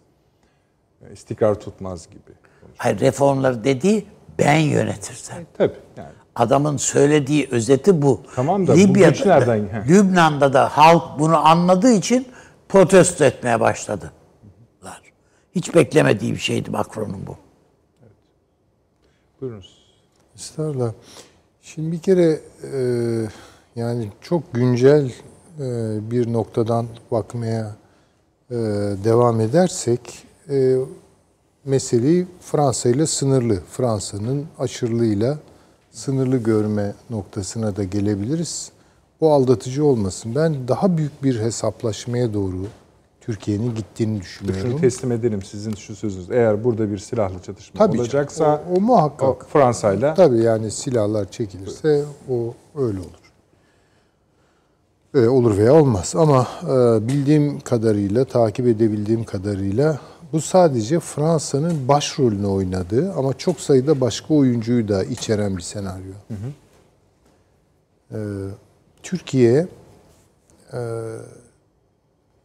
istikrar 1.13 1.61
tutmaz 1.61 2.09
gibi. 2.11 2.37
hayır, 2.77 3.01
reformları 3.01 3.65
dediği 3.65 4.07
ben 4.39 4.59
yönetirsem. 4.59 5.47
Tabii 5.59 5.75
yani. 5.97 6.09
Adamın 6.35 6.77
söylediği 6.77 7.49
özeti 7.51 8.03
bu. 8.03 8.21
Tamam 8.35 8.67
da 8.67 8.73
bu 8.73 8.95
güç 8.95 9.27
nereden-. 9.27 9.89
Lübnan'da 9.89 10.53
da 10.53 10.69
halk 10.69 11.19
bunu 11.19 11.47
anladığı 11.47 11.93
için 11.93 12.29
protesto 12.69 13.25
etmeye 13.25 13.61
başladılar. 13.61 14.13
Hiç 15.55 15.75
beklemediği 15.75 16.33
bir 16.33 16.39
şeydi 16.39 16.71
Macron'un 16.71 17.27
bu. 17.27 17.37
Buyurunuz. 19.41 19.79
Estağfurullah. 20.35 20.93
Şimdi 21.63 21.93
bir 21.93 21.99
kere 21.99 22.41
e, 22.73 22.79
yani 23.77 24.13
çok 24.21 24.55
güncel 24.55 25.07
e, 25.07 25.11
bir 26.11 26.33
noktadan 26.33 26.87
bakmaya 27.11 27.77
e, 28.51 28.55
devam 29.05 29.41
edersek 29.41 30.24
e, 30.51 30.77
meseleyi 31.65 32.27
Fransa 32.41 32.89
ile 32.89 33.07
sınırlı, 33.07 33.61
Fransa'nın 33.71 34.47
aşırılığıyla 34.59 35.39
sınırlı 35.91 36.37
görme 36.37 36.95
noktasına 37.11 37.77
da 37.77 37.85
gelebiliriz. 37.85 38.71
Bu 39.21 39.33
aldatıcı 39.33 39.85
olmasın. 39.85 40.35
Ben 40.35 40.69
daha 40.69 40.97
büyük 40.97 41.23
bir 41.23 41.41
hesaplaşmaya 41.41 42.35
doğru 42.35 42.67
Türkiye'nin 43.21 43.75
gittiğini 43.75 44.21
düşünüyorum. 44.21 44.71
Şunu 44.71 44.81
teslim 44.81 45.13
edelim 45.13 45.43
sizin 45.43 45.75
şu 45.75 45.97
sözünüz. 45.97 46.31
Eğer 46.31 46.65
burada 46.65 46.91
bir 46.91 46.99
silahlı 46.99 47.43
çatışma 47.43 47.79
Tabii 47.79 48.01
olacaksa 48.01 48.65
o, 48.71 48.77
o 48.77 48.81
muhakkak. 48.81 49.47
Fransa'yla 49.49 50.15
Tabii 50.15 50.43
yani 50.43 50.71
silahlar 50.71 51.31
çekilirse 51.31 52.05
o 52.31 52.55
öyle 52.75 52.99
olur. 52.99 53.25
Ee, 55.15 55.29
olur 55.29 55.59
veya 55.59 55.75
olmaz 55.75 56.15
ama 56.17 56.49
e, 56.63 57.09
bildiğim 57.09 57.61
kadarıyla, 57.61 58.25
takip 58.25 58.67
edebildiğim 58.67 59.25
kadarıyla 59.25 60.01
bu 60.35 60.41
sadece 60.41 61.01
Fransa'nın 61.01 61.89
başrolünü 61.89 62.47
oynadığı 62.47 63.13
ama 63.13 63.39
çok 63.39 63.61
sayıda 63.61 64.01
başka 64.01 64.35
oyuncuyu 64.35 64.89
da 64.89 65.05
içeren 65.05 65.57
bir 65.57 65.63
senaryo. 65.63 66.13
Ee, 68.13 68.17
Türkiye 69.03 69.69
e, 70.73 70.81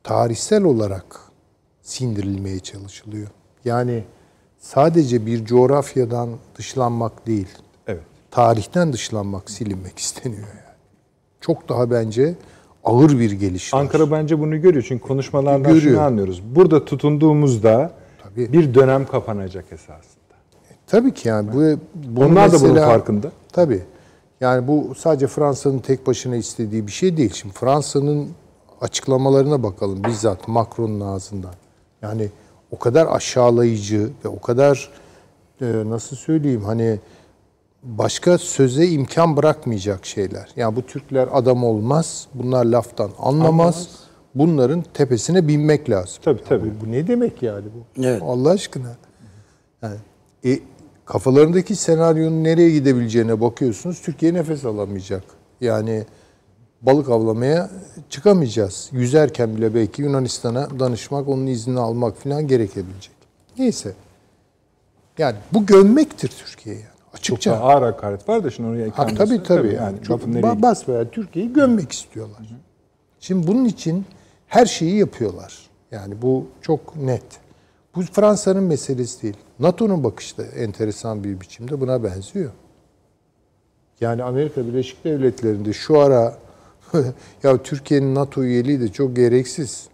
tarihsel 0.04 0.64
olarak 0.64 1.20
sindirilmeye 1.82 2.60
çalışılıyor. 2.60 3.28
Yani 3.66 4.04
sadece 4.60 5.26
bir 5.26 5.46
coğrafyadan 5.46 6.30
dışlanmak 6.56 7.28
değil, 7.28 7.50
evet. 7.88 8.04
tarihten 8.32 8.94
dışlanmak, 8.94 9.50
silinmek 9.50 10.00
isteniyor 10.00 10.48
yani. 10.48 10.78
Çok 11.42 11.70
daha 11.70 11.92
bence 11.92 12.36
ağır 12.90 13.20
bir 13.20 13.32
geliş 13.32 13.74
var. 13.74 13.80
Ankara 13.80 14.12
bence 14.12 14.40
bunu 14.40 14.62
görüyor 14.62 14.86
çünkü 14.88 15.04
konuşmalardan 15.08 15.74
Görüyor. 15.74 15.94
şunu 15.96 16.02
anlıyoruz. 16.02 16.42
Burada 16.56 16.86
tutunduğumuzda 16.86 17.92
Tabii. 18.24 18.54
bir 18.54 18.74
dönem 18.74 19.06
kapanacak 19.06 19.66
esasında. 19.72 20.20
Tabii 20.88 21.14
ki 21.14 21.28
yani 21.30 21.50
bu 21.54 21.80
bunu 21.96 22.26
Onlar 22.26 22.52
da 22.52 22.60
bunun 22.60 22.74
mesela- 22.74 22.88
farkında. 22.88 23.32
Tabii. 23.54 23.82
Yani 24.42 24.68
bu 24.68 24.96
sadece 24.98 25.28
Fransa'nın 25.28 25.80
tek 25.80 26.08
başına 26.08 26.36
istediği 26.36 26.88
bir 26.88 26.92
şey 26.92 27.18
değil. 27.18 27.34
Şimdi 27.34 27.54
Fransa'nın 27.54 28.28
açıklamalarına 28.82 29.64
bakalım 29.64 30.04
bizzat 30.04 30.48
Macron'un 30.48 31.00
ağzından. 31.00 31.54
Yani 32.02 32.30
o 32.72 32.80
kadar 32.80 33.08
aşağılayıcı 33.08 34.10
ve 34.26 34.30
o 34.30 34.40
kadar 34.42 34.90
e, 35.62 35.66
nasıl 35.86 36.16
söyleyeyim 36.16 36.62
hani 36.66 37.00
başka 37.84 38.38
söze 38.38 38.88
imkan 38.88 39.38
bırakmayacak 39.38 40.06
şeyler. 40.06 40.50
Yani 40.56 40.76
bu 40.76 40.82
Türkler 40.82 41.30
adam 41.32 41.64
olmaz, 41.64 42.28
bunlar 42.34 42.66
laftan 42.66 43.12
anlamaz. 43.20 43.88
Bunların 44.36 44.84
tepesine 44.94 45.48
binmek 45.48 45.90
lazım. 45.90 46.22
Tabii, 46.24 46.44
tabii. 46.50 46.72
Bu, 46.82 46.86
bu 46.86 46.92
ne 46.92 47.08
demek 47.08 47.44
yani 47.44 47.66
bu? 47.66 48.04
Evet. 48.04 48.22
Allah 48.26 48.50
aşkına. 48.50 48.96
Yani, 49.82 49.96
e, 50.46 50.60
kafalarındaki 51.06 51.76
senaryonun 51.76 52.44
nereye 52.44 52.70
gidebileceğine 52.70 53.42
bakıyorsunuz. 53.42 54.02
Türkiye 54.02 54.34
nefes 54.34 54.66
alamayacak. 54.66 55.24
Yani 55.62 56.06
balık 56.82 57.10
avlamaya 57.10 57.70
çıkamayacağız. 58.10 58.90
Yüzerken 58.92 59.58
bile 59.58 59.76
belki 59.76 60.02
Yunanistan'a 60.02 60.80
danışmak, 60.80 61.28
onun 61.28 61.48
iznini 61.48 61.80
almak 61.80 62.18
falan 62.18 62.48
gerekebilecek. 62.48 63.16
Neyse. 63.58 63.94
Yani 65.18 65.36
bu 65.54 65.66
gömmektir 65.66 66.28
Türkiye 66.46 66.76
Çok 67.22 67.38
Açıkça. 67.38 67.52
daha 67.52 67.64
ağır 67.64 67.82
hakaret 67.82 68.30
var 68.30 68.44
da 68.44 68.52
şimdi 68.52 68.70
oraya 68.70 68.88
eklenmesi- 68.88 69.16
tabii 69.18 69.44
tabii. 69.44 69.74
yani 69.74 70.02
Çok 70.04 70.24
ba- 70.24 70.62
basbayağı 70.62 71.10
Türkiye'yi 71.10 71.54
gömmek 71.54 71.92
istiyorlar. 71.92 72.42
Şimdi 73.20 73.48
bunun 73.48 73.66
için 73.66 74.06
her 74.48 74.66
şeyi 74.66 74.98
yapıyorlar. 74.98 75.70
Yani 75.92 76.22
bu 76.22 76.46
çok 76.62 76.96
net. 76.96 77.24
Bu 77.96 78.02
Fransa'nın 78.02 78.64
meselesi 78.64 79.24
değil. 79.24 79.38
NATO'nun 79.60 80.04
bakışı 80.04 80.38
da 80.38 80.44
enteresan 80.46 81.24
bir 81.24 81.42
biçimde 81.42 81.82
buna 81.82 82.04
benziyor. 82.04 82.52
Yani 84.02 84.24
Amerika 84.24 84.68
Birleşik 84.68 85.04
Devletleri'nde 85.06 85.74
şu 85.74 86.00
ara 86.00 86.36
ya 87.44 87.58
Türkiye'nin 87.64 88.16
NATO 88.16 88.44
üyeliği 88.44 88.80
de 88.82 88.88
çok 88.88 89.16
gereksiz. 89.16 89.88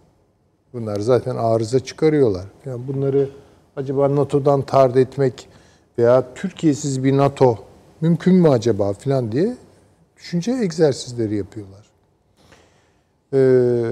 Bunlar 0.74 1.00
zaten 1.00 1.36
arıza 1.36 1.80
çıkarıyorlar. 1.80 2.46
Yani 2.66 2.88
bunları 2.88 3.30
acaba 3.76 4.16
NATO'dan 4.16 4.62
tard 4.62 4.96
etmek 4.96 5.48
veya 5.98 6.34
Türkiye'siz 6.36 7.04
bir 7.04 7.18
NATO 7.18 7.58
mümkün 8.02 8.36
mü 8.36 8.50
acaba 8.50 8.94
filan 8.94 9.32
diye 9.32 9.56
düşünce 10.18 10.52
egzersizleri 10.52 11.36
yapıyorlar. 11.36 11.86
Ee, 13.34 13.84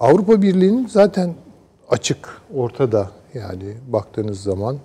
Avrupa 0.00 0.42
Birliği'nin 0.42 0.86
zaten 0.86 1.34
açık, 1.88 2.40
ortada 2.54 3.10
yani 3.34 3.74
baktığınız 3.88 4.42
zaman 4.42 4.78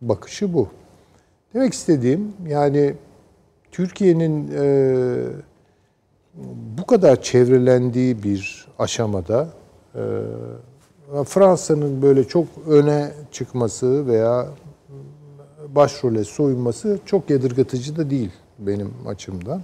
bakışı 0.00 0.54
bu. 0.54 0.68
Demek 1.54 1.72
istediğim 1.72 2.32
yani 2.48 2.94
Türkiye'nin 3.72 4.50
e, 4.58 4.64
bu 6.78 6.86
kadar 6.86 7.22
çevrelendiği 7.22 8.22
bir 8.22 8.68
aşamada 8.78 9.48
e, 9.94 10.00
Fransa'nın 11.24 12.02
böyle 12.02 12.24
çok 12.24 12.46
öne 12.68 13.12
çıkması 13.32 14.06
veya 14.06 14.48
başrole 15.68 16.24
soyunması 16.24 16.98
çok 17.06 17.30
yadırgatıcı 17.30 17.96
da 17.96 18.10
değil 18.10 18.30
benim 18.58 18.92
açımdan. 19.06 19.62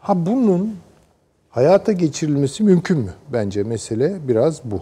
Ha 0.00 0.26
bunun 0.26 0.76
hayata 1.50 1.92
geçirilmesi 1.92 2.62
mümkün 2.62 2.98
mü? 2.98 3.14
Bence 3.32 3.62
mesele 3.62 4.16
biraz 4.28 4.64
bu. 4.64 4.80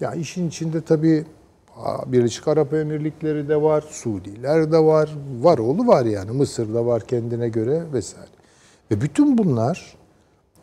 Ya 0.00 0.14
işin 0.14 0.48
içinde 0.48 0.80
tabii 0.80 1.24
Birleşik 2.06 2.48
Arap 2.48 2.74
Emirlikleri 2.74 3.48
de 3.48 3.62
var, 3.62 3.84
Suudiler 3.90 4.72
de 4.72 4.78
var, 4.78 5.16
var 5.40 5.58
oğlu 5.58 5.86
var 5.86 6.04
yani. 6.04 6.30
Mısır 6.30 6.74
da 6.74 6.86
var 6.86 7.06
kendine 7.06 7.48
göre 7.48 7.82
vesaire. 7.92 8.30
Ve 8.90 9.00
bütün 9.00 9.38
bunlar 9.38 9.96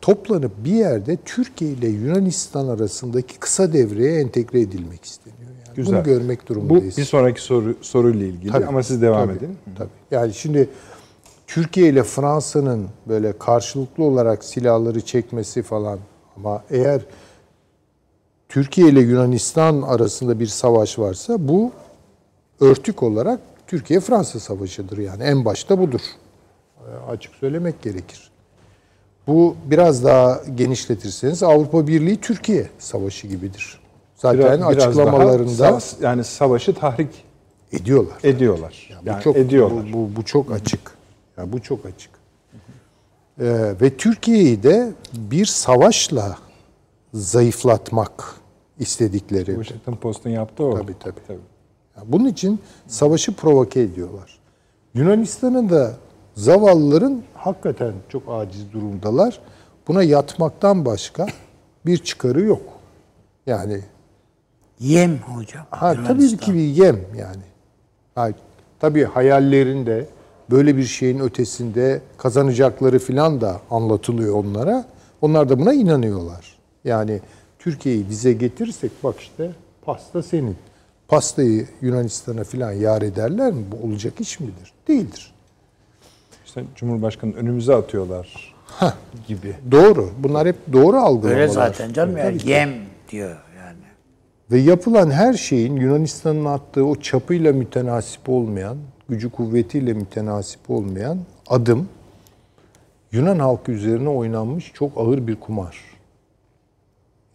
toplanıp 0.00 0.52
bir 0.64 0.72
yerde 0.72 1.16
Türkiye 1.24 1.70
ile 1.70 1.88
Yunanistan 1.88 2.68
arasındaki 2.68 3.38
kısa 3.38 3.72
devreye 3.72 4.20
entegre 4.20 4.60
edilmek 4.60 5.04
isteniyor. 5.04 5.45
Güzel. 5.76 5.94
Bunu 5.94 6.04
görmek 6.04 6.42
Bu 6.42 6.46
durumundayız. 6.46 6.96
bir 6.98 7.04
sonraki 7.04 7.40
soru 7.42 7.74
soruyla 7.80 8.26
ilgili 8.26 8.52
Tabii, 8.52 8.66
ama 8.66 8.82
siz 8.82 9.02
devam 9.02 9.28
tabii, 9.28 9.38
edin. 9.38 9.56
Tabii. 9.78 9.88
Yani 10.10 10.34
şimdi 10.34 10.68
Türkiye 11.46 11.88
ile 11.88 12.02
Fransa'nın 12.02 12.88
böyle 13.08 13.38
karşılıklı 13.38 14.04
olarak 14.04 14.44
silahları 14.44 15.00
çekmesi 15.00 15.62
falan 15.62 15.98
ama 16.36 16.62
eğer 16.70 17.00
Türkiye 18.48 18.88
ile 18.88 19.00
Yunanistan 19.00 19.82
arasında 19.82 20.40
bir 20.40 20.46
savaş 20.46 20.98
varsa 20.98 21.48
bu 21.48 21.72
örtük 22.60 23.02
olarak 23.02 23.40
Türkiye-Fransa 23.66 24.40
savaşıdır 24.40 24.98
yani 24.98 25.22
en 25.22 25.44
başta 25.44 25.78
budur. 25.78 26.00
E, 26.78 27.10
Açık 27.10 27.34
söylemek 27.34 27.82
gerekir. 27.82 28.30
Bu 29.26 29.56
biraz 29.64 30.04
daha 30.04 30.40
genişletirseniz 30.54 31.42
Avrupa 31.42 31.86
Birliği 31.86 32.16
Türkiye 32.20 32.66
savaşı 32.78 33.26
gibidir. 33.26 33.80
Zaten 34.16 34.38
Biraz- 34.38 34.60
biraz 34.60 34.78
daha 34.78 34.88
açıklamalarında 34.88 35.78
yani 36.00 36.24
savaşı 36.24 36.74
tahrik 36.74 37.24
ediyorlar. 37.72 38.16
ediyorlar. 38.22 38.88
Bu 39.02 39.08
Yani 39.08 39.22
çok 39.22 39.36
ediyorlar. 39.36 39.92
Bu, 39.92 39.96
bu, 39.98 40.16
bu 40.16 40.24
çok 40.24 40.52
açık. 40.52 40.80
Ya 41.38 41.52
bu 41.52 41.62
çok 41.62 41.86
açık. 41.86 42.10
Ee, 43.40 43.74
ve 43.80 43.96
Türkiye'yi 43.96 44.62
de 44.62 44.92
bir 45.12 45.46
savaşla 45.46 46.36
zayıflatmak 47.14 48.34
istedikleri. 48.78 49.54
Washington 49.54 49.94
Post'un 49.94 50.30
yaptığı 50.30 50.64
o. 50.64 50.74
Tabii, 50.74 50.94
tabii. 50.98 51.38
Ya 51.96 52.02
bunun 52.06 52.26
için 52.28 52.60
savaşı 52.86 53.34
provoke 53.36 53.80
ediyorlar. 53.80 54.38
Yunanistan'ın 54.94 55.68
da 55.70 55.92
zavallıların 56.34 57.22
hakikaten 57.34 57.92
çok 58.08 58.22
aciz 58.28 58.72
durumdalar. 58.72 59.40
Buna 59.88 60.02
yatmaktan 60.02 60.84
başka 60.84 61.26
bir 61.86 61.98
çıkarı 61.98 62.40
yok. 62.42 62.62
Yani 63.46 63.80
Yem 64.80 65.18
hocam. 65.18 65.66
Ha, 65.70 65.94
tabii 66.06 66.36
ki 66.36 66.54
bir 66.54 66.60
yem 66.60 67.00
yani. 67.18 67.42
Ha, 68.14 68.28
tabii 68.80 69.04
hayallerinde 69.04 70.06
böyle 70.50 70.76
bir 70.76 70.84
şeyin 70.84 71.18
ötesinde 71.18 72.00
kazanacakları 72.18 72.98
filan 72.98 73.40
da 73.40 73.60
anlatılıyor 73.70 74.34
onlara. 74.34 74.84
Onlar 75.20 75.48
da 75.48 75.58
buna 75.58 75.72
inanıyorlar. 75.72 76.56
Yani 76.84 77.20
Türkiye'yi 77.58 78.08
dize 78.08 78.32
getirirsek 78.32 78.90
bak 79.04 79.20
işte 79.20 79.50
pasta 79.82 80.22
senin. 80.22 80.56
Pastayı 81.08 81.66
Yunanistan'a 81.80 82.44
filan 82.44 82.72
yar 82.72 83.02
ederler 83.02 83.52
mi? 83.52 83.64
Bu 83.72 83.86
olacak 83.86 84.20
iş 84.20 84.40
midir? 84.40 84.72
Değildir. 84.88 85.32
İşte 86.46 86.64
Cumhurbaşkanı 86.76 87.34
önümüze 87.34 87.74
atıyorlar 87.74 88.54
gibi. 89.28 89.54
Doğru. 89.70 90.10
Bunlar 90.18 90.48
hep 90.48 90.56
doğru 90.72 90.96
algılamalar. 90.96 91.40
Öyle 91.40 91.48
zaten 91.52 91.92
canım 91.92 92.16
ya. 92.16 92.24
Tabii 92.24 92.38
ki. 92.38 92.50
Yem 92.50 92.70
diyor. 93.10 93.36
Ve 94.50 94.58
yapılan 94.58 95.10
her 95.10 95.34
şeyin 95.34 95.76
Yunanistan'ın 95.76 96.44
attığı 96.44 96.84
o 96.84 96.96
çapıyla 96.96 97.52
mütenasip 97.52 98.28
olmayan, 98.28 98.76
gücü 99.08 99.30
kuvvetiyle 99.30 99.92
mütenasip 99.92 100.70
olmayan 100.70 101.18
adım 101.48 101.88
Yunan 103.12 103.38
halkı 103.38 103.72
üzerine 103.72 104.08
oynanmış 104.08 104.72
çok 104.74 104.92
ağır 104.96 105.26
bir 105.26 105.40
kumar. 105.40 105.78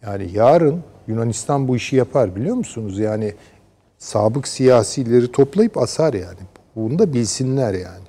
Yani 0.02 0.30
yarın 0.32 0.82
Yunanistan 1.06 1.68
bu 1.68 1.76
işi 1.76 1.96
yapar 1.96 2.36
biliyor 2.36 2.56
musunuz? 2.56 2.98
Yani 2.98 3.34
sabık 3.98 4.48
siyasileri 4.48 5.32
toplayıp 5.32 5.78
asar 5.78 6.14
yani. 6.14 6.38
Bunu 6.76 6.98
da 6.98 7.12
bilsinler 7.12 7.74
yani. 7.74 8.04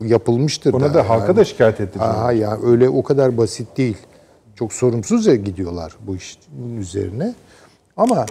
Yapılmıştır 0.00 0.72
Buna 0.72 0.90
da 0.90 0.94
da 0.94 1.08
halka 1.08 1.26
yani. 1.26 1.36
da 1.36 1.44
şikayet 1.44 1.80
edecek. 1.80 2.02
Aha 2.02 2.32
ya 2.32 2.58
öyle 2.62 2.88
o 2.88 3.02
kadar 3.02 3.36
basit 3.36 3.76
değil. 3.76 3.98
Çok 4.54 4.72
sorumsuzca 4.72 5.34
gidiyorlar 5.34 5.96
bu 6.06 6.16
işin 6.16 6.76
üzerine. 6.78 7.34
Ama 7.98 8.26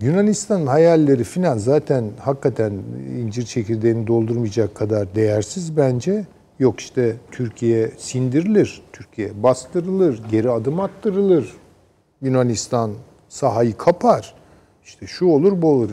Yunanistan'ın 0.00 0.66
hayalleri 0.66 1.24
filan 1.24 1.58
zaten 1.58 2.10
hakikaten 2.20 2.72
incir 3.18 3.42
çekirdeğini 3.42 4.06
doldurmayacak 4.06 4.74
kadar 4.74 5.14
değersiz 5.14 5.76
bence. 5.76 6.26
Yok 6.58 6.80
işte 6.80 7.16
Türkiye 7.30 7.90
sindirilir, 7.98 8.82
Türkiye 8.92 9.42
bastırılır, 9.42 10.22
geri 10.30 10.50
adım 10.50 10.80
attırılır. 10.80 11.52
Yunanistan 12.22 12.90
sahayı 13.28 13.76
kapar. 13.76 14.34
İşte 14.84 15.06
şu 15.06 15.26
olur 15.26 15.62
bu 15.62 15.68
olur. 15.68 15.90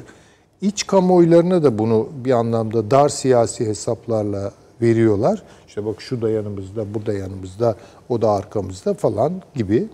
İç 0.61 0.87
kamuoylarına 0.87 1.63
da 1.63 1.77
bunu 1.77 2.09
bir 2.25 2.31
anlamda 2.31 2.91
dar 2.91 3.09
siyasi 3.09 3.65
hesaplarla 3.65 4.51
veriyorlar. 4.81 5.43
İşte 5.67 5.85
bak 5.85 6.01
şu 6.01 6.21
da 6.21 6.29
yanımızda, 6.29 6.93
bu 6.93 7.05
da 7.05 7.13
yanımızda, 7.13 7.75
o 8.09 8.21
da 8.21 8.31
arkamızda 8.31 8.93
falan 8.93 9.41
gibi. 9.55 9.87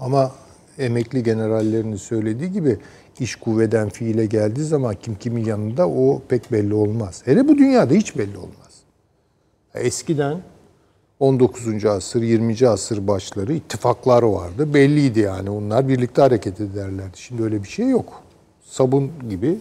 Ama 0.00 0.32
emekli 0.78 1.22
generallerinin 1.22 1.96
söylediği 1.96 2.52
gibi 2.52 2.78
iş 3.20 3.36
kuvveden 3.36 3.88
fiile 3.88 4.26
geldiği 4.26 4.64
zaman 4.64 4.94
kim 5.02 5.14
kimin 5.14 5.44
yanında 5.44 5.88
o 5.88 6.22
pek 6.28 6.52
belli 6.52 6.74
olmaz. 6.74 7.22
Hele 7.24 7.48
bu 7.48 7.58
dünyada 7.58 7.94
hiç 7.94 8.18
belli 8.18 8.38
olmaz. 8.38 8.82
Eskiden 9.74 10.42
19. 11.20 11.84
asır, 11.84 12.22
20. 12.22 12.68
asır 12.68 13.06
başları 13.06 13.52
ittifaklar 13.52 14.22
vardı. 14.22 14.74
Belliydi 14.74 15.20
yani 15.20 15.50
onlar 15.50 15.88
birlikte 15.88 16.22
hareket 16.22 16.60
ederlerdi. 16.60 17.18
Şimdi 17.18 17.42
öyle 17.42 17.62
bir 17.62 17.68
şey 17.68 17.88
yok. 17.88 18.22
Sabun 18.64 19.10
gibi 19.30 19.58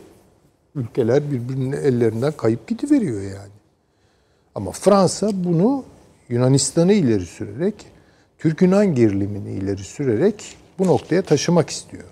ülkeler 0.76 1.32
birbirinin 1.32 1.72
ellerinden 1.72 2.32
kayıp 2.32 2.68
gidiveriyor 2.68 3.22
yani. 3.22 3.58
Ama 4.56 4.72
Fransa 4.72 5.30
bunu 5.34 5.84
Yunanistan'ı 6.30 6.94
ileri 6.94 7.26
sürerek, 7.26 7.86
Türk-Yunan 8.38 8.96
gerilimini 8.96 9.52
ileri 9.52 9.84
sürerek 9.84 10.58
bu 10.80 10.88
noktaya 10.88 11.22
taşımak 11.22 11.70
istiyor. 11.70 12.04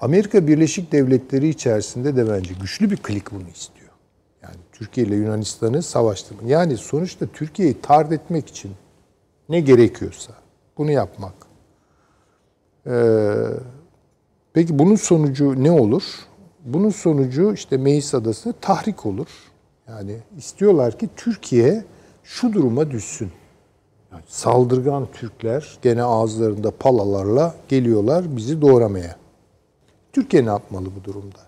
Amerika 0.00 0.46
Birleşik 0.46 0.92
Devletleri 0.92 1.48
içerisinde 1.48 2.16
de 2.16 2.28
bence 2.30 2.54
güçlü 2.60 2.90
bir 2.90 2.96
klik 2.96 3.32
bunu 3.32 3.48
istiyor. 3.54 3.90
Yani 4.42 4.56
Türkiye 4.72 5.06
ile 5.06 5.14
Yunanistan'ı 5.14 5.82
savaştırma. 5.82 6.48
Yani 6.48 6.76
sonuçta 6.76 7.26
Türkiye'yi 7.26 7.80
tard 7.80 8.12
etmek 8.12 8.48
için 8.48 8.72
ne 9.48 9.60
gerekiyorsa 9.60 10.32
bunu 10.78 10.90
yapmak. 10.90 11.34
Ee, 12.86 13.34
peki 14.52 14.78
bunun 14.78 14.96
sonucu 14.96 15.64
ne 15.64 15.70
olur? 15.70 16.02
Bunun 16.64 16.90
sonucu 16.90 17.52
işte 17.54 17.76
Meis 17.76 18.14
Adası 18.14 18.54
tahrik 18.60 19.06
olur. 19.06 19.28
Yani 19.88 20.16
istiyorlar 20.38 20.98
ki 20.98 21.08
Türkiye 21.16 21.84
şu 22.24 22.52
duruma 22.52 22.90
düşsün. 22.90 23.32
Saldırgan 24.28 25.06
Türkler 25.12 25.78
gene 25.82 26.02
ağızlarında 26.02 26.70
palalarla 26.70 27.54
geliyorlar 27.68 28.36
bizi 28.36 28.62
doğramaya. 28.62 29.16
Türkiye 30.12 30.44
ne 30.44 30.48
yapmalı 30.48 30.86
bu 31.00 31.04
durumda? 31.04 31.38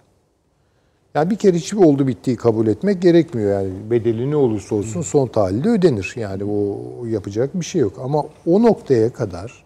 Yani 1.15 1.31
bir 1.31 1.37
kere 1.37 1.57
hiçbir 1.57 1.79
oldu 1.79 2.07
bittiği 2.07 2.37
kabul 2.37 2.67
etmek 2.67 3.03
gerekmiyor. 3.03 3.53
Yani 3.53 3.91
bedeli 3.91 4.31
ne 4.31 4.37
olursa 4.37 4.75
olsun 4.75 5.03
son 5.03 5.27
tahlilde 5.27 5.69
ödenir. 5.69 6.13
Yani 6.17 6.45
o 6.45 6.79
yapacak 7.07 7.61
bir 7.61 7.65
şey 7.65 7.81
yok. 7.81 7.99
Ama 8.03 8.25
o 8.47 8.63
noktaya 8.63 9.13
kadar 9.13 9.65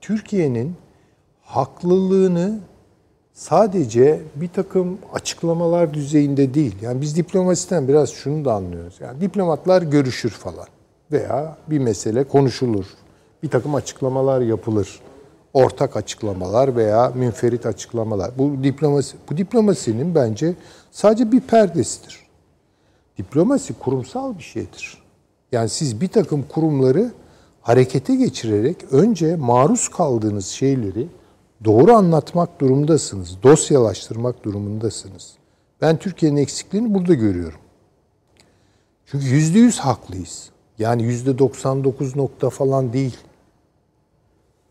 Türkiye'nin 0.00 0.74
haklılığını 1.42 2.58
sadece 3.32 4.20
bir 4.36 4.48
takım 4.48 4.98
açıklamalar 5.12 5.94
düzeyinde 5.94 6.54
değil. 6.54 6.76
Yani 6.82 7.00
biz 7.00 7.16
diplomasiden 7.16 7.88
biraz 7.88 8.10
şunu 8.10 8.44
da 8.44 8.54
anlıyoruz. 8.54 8.94
Yani 9.00 9.20
diplomatlar 9.20 9.82
görüşür 9.82 10.30
falan 10.30 10.66
veya 11.14 11.56
bir 11.70 11.78
mesele 11.78 12.24
konuşulur. 12.24 12.86
Bir 13.42 13.50
takım 13.50 13.74
açıklamalar 13.74 14.40
yapılır. 14.40 15.00
Ortak 15.52 15.96
açıklamalar 15.96 16.76
veya 16.76 17.12
münferit 17.14 17.66
açıklamalar. 17.66 18.30
Bu 18.38 18.64
diplomasi 18.64 19.16
bu 19.30 19.36
diplomasinin 19.36 20.14
bence 20.14 20.54
sadece 20.90 21.32
bir 21.32 21.40
perdesidir. 21.40 22.26
Diplomasi 23.18 23.74
kurumsal 23.74 24.38
bir 24.38 24.42
şeydir. 24.42 25.02
Yani 25.52 25.68
siz 25.68 26.00
bir 26.00 26.08
takım 26.08 26.44
kurumları 26.48 27.12
harekete 27.62 28.14
geçirerek 28.14 28.76
önce 28.90 29.36
maruz 29.36 29.88
kaldığınız 29.88 30.46
şeyleri 30.46 31.06
doğru 31.64 31.92
anlatmak 31.92 32.60
durumundasınız. 32.60 33.42
Dosyalaştırmak 33.42 34.44
durumundasınız. 34.44 35.34
Ben 35.80 35.96
Türkiye'nin 35.96 36.36
eksikliğini 36.36 36.94
burada 36.94 37.14
görüyorum. 37.14 37.60
Çünkü 39.06 39.26
yüzde 39.26 39.58
yüz 39.58 39.78
haklıyız. 39.78 40.50
Yani 40.78 41.02
yüzde 41.02 41.38
99 41.38 42.16
nokta 42.16 42.50
falan 42.50 42.92
değil. 42.92 43.16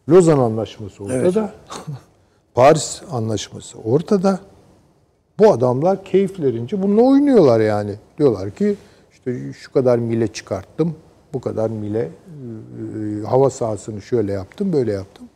Lozan 0.10 0.40
Anlaşması 0.40 1.04
ortada. 1.04 1.54
Paris 2.54 3.02
Anlaşması 3.12 3.80
ortada. 3.80 4.40
Bu 5.40 5.52
adamlar 5.52 6.06
keyiflerince 6.06 6.82
bununla 6.84 7.02
oynuyorlar 7.02 7.60
yani. 7.60 7.96
Diyorlar 8.18 8.52
ki 8.52 8.76
işte 9.12 9.54
şu 9.54 9.72
kadar 9.72 9.98
mile 9.98 10.28
çıkarttım. 10.28 10.96
bu 11.34 11.42
kadar 11.42 11.70
mile 11.70 12.00
e, 12.00 12.10
e, 13.22 13.24
hava 13.24 13.50
sahasını 13.50 14.02
şöyle 14.02 14.32
yaptım, 14.32 14.74
böyle 14.74 14.92
yaptım. 14.92 15.30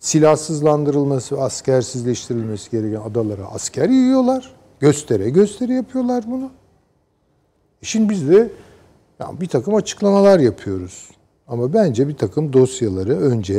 Silahsızlandırılması, 0.00 1.40
askersizleştirilmesi 1.40 2.70
gereken 2.70 3.00
adalara 3.00 3.46
asker 3.46 3.88
yiyorlar. 3.88 4.54
Göstere 4.80 5.30
gösteri 5.30 5.72
yapıyorlar 5.72 6.24
bunu. 6.26 6.50
E 7.82 7.86
Şimdi 7.86 8.08
biz 8.08 8.28
de 8.28 8.50
yani 9.20 9.40
bir 9.40 9.46
takım 9.46 9.74
açıklamalar 9.74 10.38
yapıyoruz. 10.40 11.08
Ama 11.48 11.72
bence 11.74 12.08
bir 12.08 12.16
takım 12.16 12.52
dosyaları 12.52 13.16
önce 13.20 13.54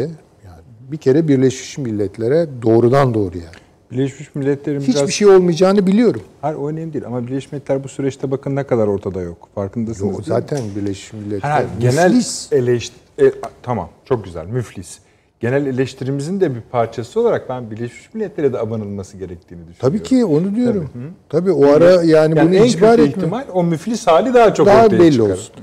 yani 0.46 0.62
bir 0.92 0.98
kere 0.98 1.28
Birleşmiş 1.28 1.78
Milletler'e 1.78 2.48
doğrudan 2.62 3.14
doğruya. 3.14 3.52
Birleşmiş 3.92 4.36
Milletler'in 4.36 4.80
Hiçbir 4.80 4.94
biraz... 4.96 5.10
şey 5.10 5.28
olmayacağını 5.28 5.88
biliyorum. 5.88 6.22
Hayır 6.42 6.56
o 6.58 6.70
önemli 6.70 6.94
değil 6.94 7.06
ama 7.06 7.28
Birleşmiş 7.28 7.52
Milletler 7.52 7.84
bu 7.84 7.88
süreçte 7.88 8.32
bakın 8.32 8.56
ne 8.56 8.64
kadar 8.64 8.88
ortada 8.88 9.22
yok. 9.22 9.50
Farkındasınız 9.56 10.02
Yo, 10.02 10.08
değil 10.10 10.20
mi? 10.20 10.26
zaten 10.26 10.60
Birleşmiş 10.76 11.14
Milletler 11.14 11.50
Ha, 11.50 11.64
genel 11.80 12.08
müflis. 12.10 12.54
eleştiri... 12.54 13.34
tamam 13.64 13.90
çok 14.06 14.24
güzel 14.24 14.46
müflis. 14.46 15.00
Genel 15.46 15.66
eleştirimizin 15.66 16.42
de 16.42 16.56
bir 16.56 16.62
parçası 16.62 17.20
olarak 17.20 17.50
ben 17.50 17.72
Birleşmiş 17.72 18.14
Milletler'e 18.14 18.54
de 18.54 18.60
abanılması 18.60 19.18
gerektiğini 19.18 19.60
düşünüyorum. 19.68 19.80
Tabii 19.80 20.04
ki 20.04 20.26
onu 20.26 20.56
diyorum. 20.56 20.90
Tabii, 21.30 21.52
o 21.52 21.66
ara 21.66 21.92
yani, 21.92 22.12
yani 22.12 22.36
bunu 22.36 22.56
en 22.56 22.64
icbar 22.64 23.00
etme. 23.00 23.06
ihtimal 23.06 23.46
o 23.54 23.64
müflis 23.64 24.08
hali 24.08 24.34
daha 24.34 24.54
çok 24.54 24.68
Daha 24.68 24.86
ortaya 24.86 25.00
belli 25.00 25.12
çıkar. 25.12 25.30
olsun. 25.30 25.56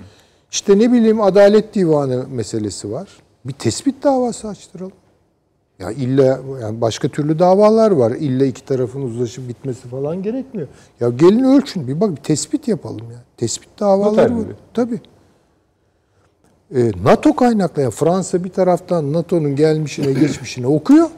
İşte 0.51 0.79
ne 0.79 0.93
bileyim 0.93 1.21
Adalet 1.21 1.75
Divanı 1.75 2.27
meselesi 2.29 2.93
var. 2.93 3.09
Bir 3.45 3.53
tespit 3.53 4.03
davası 4.03 4.49
açtıralım. 4.49 4.93
Ya 5.79 5.91
illa 5.91 6.41
yani 6.61 6.81
başka 6.81 7.09
türlü 7.09 7.39
davalar 7.39 7.91
var. 7.91 8.11
İlla 8.11 8.45
iki 8.45 8.65
tarafın 8.65 9.03
uzlaşıp 9.03 9.49
bitmesi 9.49 9.89
falan 9.89 10.23
gerekmiyor. 10.23 10.69
Ya 11.01 11.09
gelin 11.09 11.45
ölçün 11.45 11.89
bir 11.89 12.01
bak 12.01 12.11
bir 12.11 12.23
tespit 12.23 12.69
yapalım 12.69 13.11
ya. 13.11 13.19
Tespit 13.37 13.81
davaları 13.81 14.37
var. 14.37 14.45
Tabii. 14.75 15.01
Ee, 16.77 16.93
NATO 17.05 17.36
kaynaklı. 17.36 17.82
Yani 17.82 17.90
Fransa 17.90 18.44
bir 18.44 18.49
taraftan 18.49 19.12
NATO'nun 19.12 19.57
gelmişine 19.57 20.12
geçmişine 20.20 20.66
okuyor. 20.66 21.09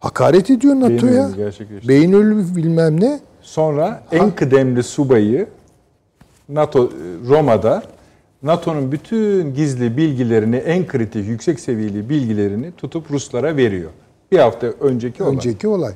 Hakaret 0.00 0.50
ediyor 0.50 0.74
NATO'ya. 0.74 1.30
Beyin 1.88 2.12
ölümü 2.12 2.56
bilmem 2.56 3.00
ne. 3.00 3.20
Sonra 3.42 4.02
en 4.12 4.30
kıdemli 4.30 4.82
subayı 4.82 5.48
NATO 6.48 6.90
Roma'da 7.28 7.82
NATO'nun 8.42 8.92
bütün 8.92 9.54
gizli 9.54 9.96
bilgilerini, 9.96 10.56
en 10.56 10.86
kritik, 10.86 11.28
yüksek 11.28 11.60
seviyeli 11.60 12.08
bilgilerini 12.08 12.72
tutup 12.72 13.10
Ruslara 13.10 13.56
veriyor. 13.56 13.90
Bir 14.32 14.38
hafta 14.38 14.66
önceki 14.66 15.22
olay. 15.22 15.34
Önceki 15.34 15.68
olay. 15.68 15.92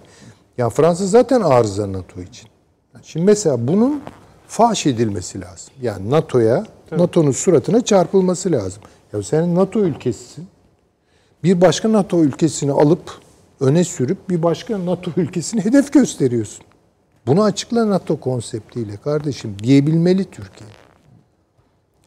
Ya 0.58 0.70
Fransa 0.70 1.06
zaten 1.06 1.40
arıza 1.40 1.92
NATO 1.92 2.20
için. 2.20 2.48
Şimdi 3.02 3.26
mesela 3.26 3.68
bunun 3.68 4.02
faş 4.48 4.86
edilmesi 4.86 5.40
lazım. 5.40 5.74
Yani 5.82 6.10
NATO'ya, 6.10 6.64
NATO'nun 6.98 7.30
suratına 7.30 7.84
çarpılması 7.84 8.52
lazım. 8.52 8.82
Ya 9.12 9.22
senin 9.22 9.54
NATO 9.54 9.80
ülkesisin. 9.80 10.46
Bir 11.44 11.60
başka 11.60 11.92
NATO 11.92 12.24
ülkesini 12.24 12.72
alıp 12.72 13.20
öne 13.60 13.84
sürüp 13.84 14.30
bir 14.30 14.42
başka 14.42 14.86
NATO 14.86 15.10
ülkesini 15.20 15.64
hedef 15.64 15.92
gösteriyorsun. 15.92 16.64
Bunu 17.26 17.42
açıkla 17.42 17.90
NATO 17.90 18.20
konseptiyle 18.20 18.96
kardeşim 18.96 19.56
diyebilmeli 19.62 20.24
Türkiye. 20.24 20.70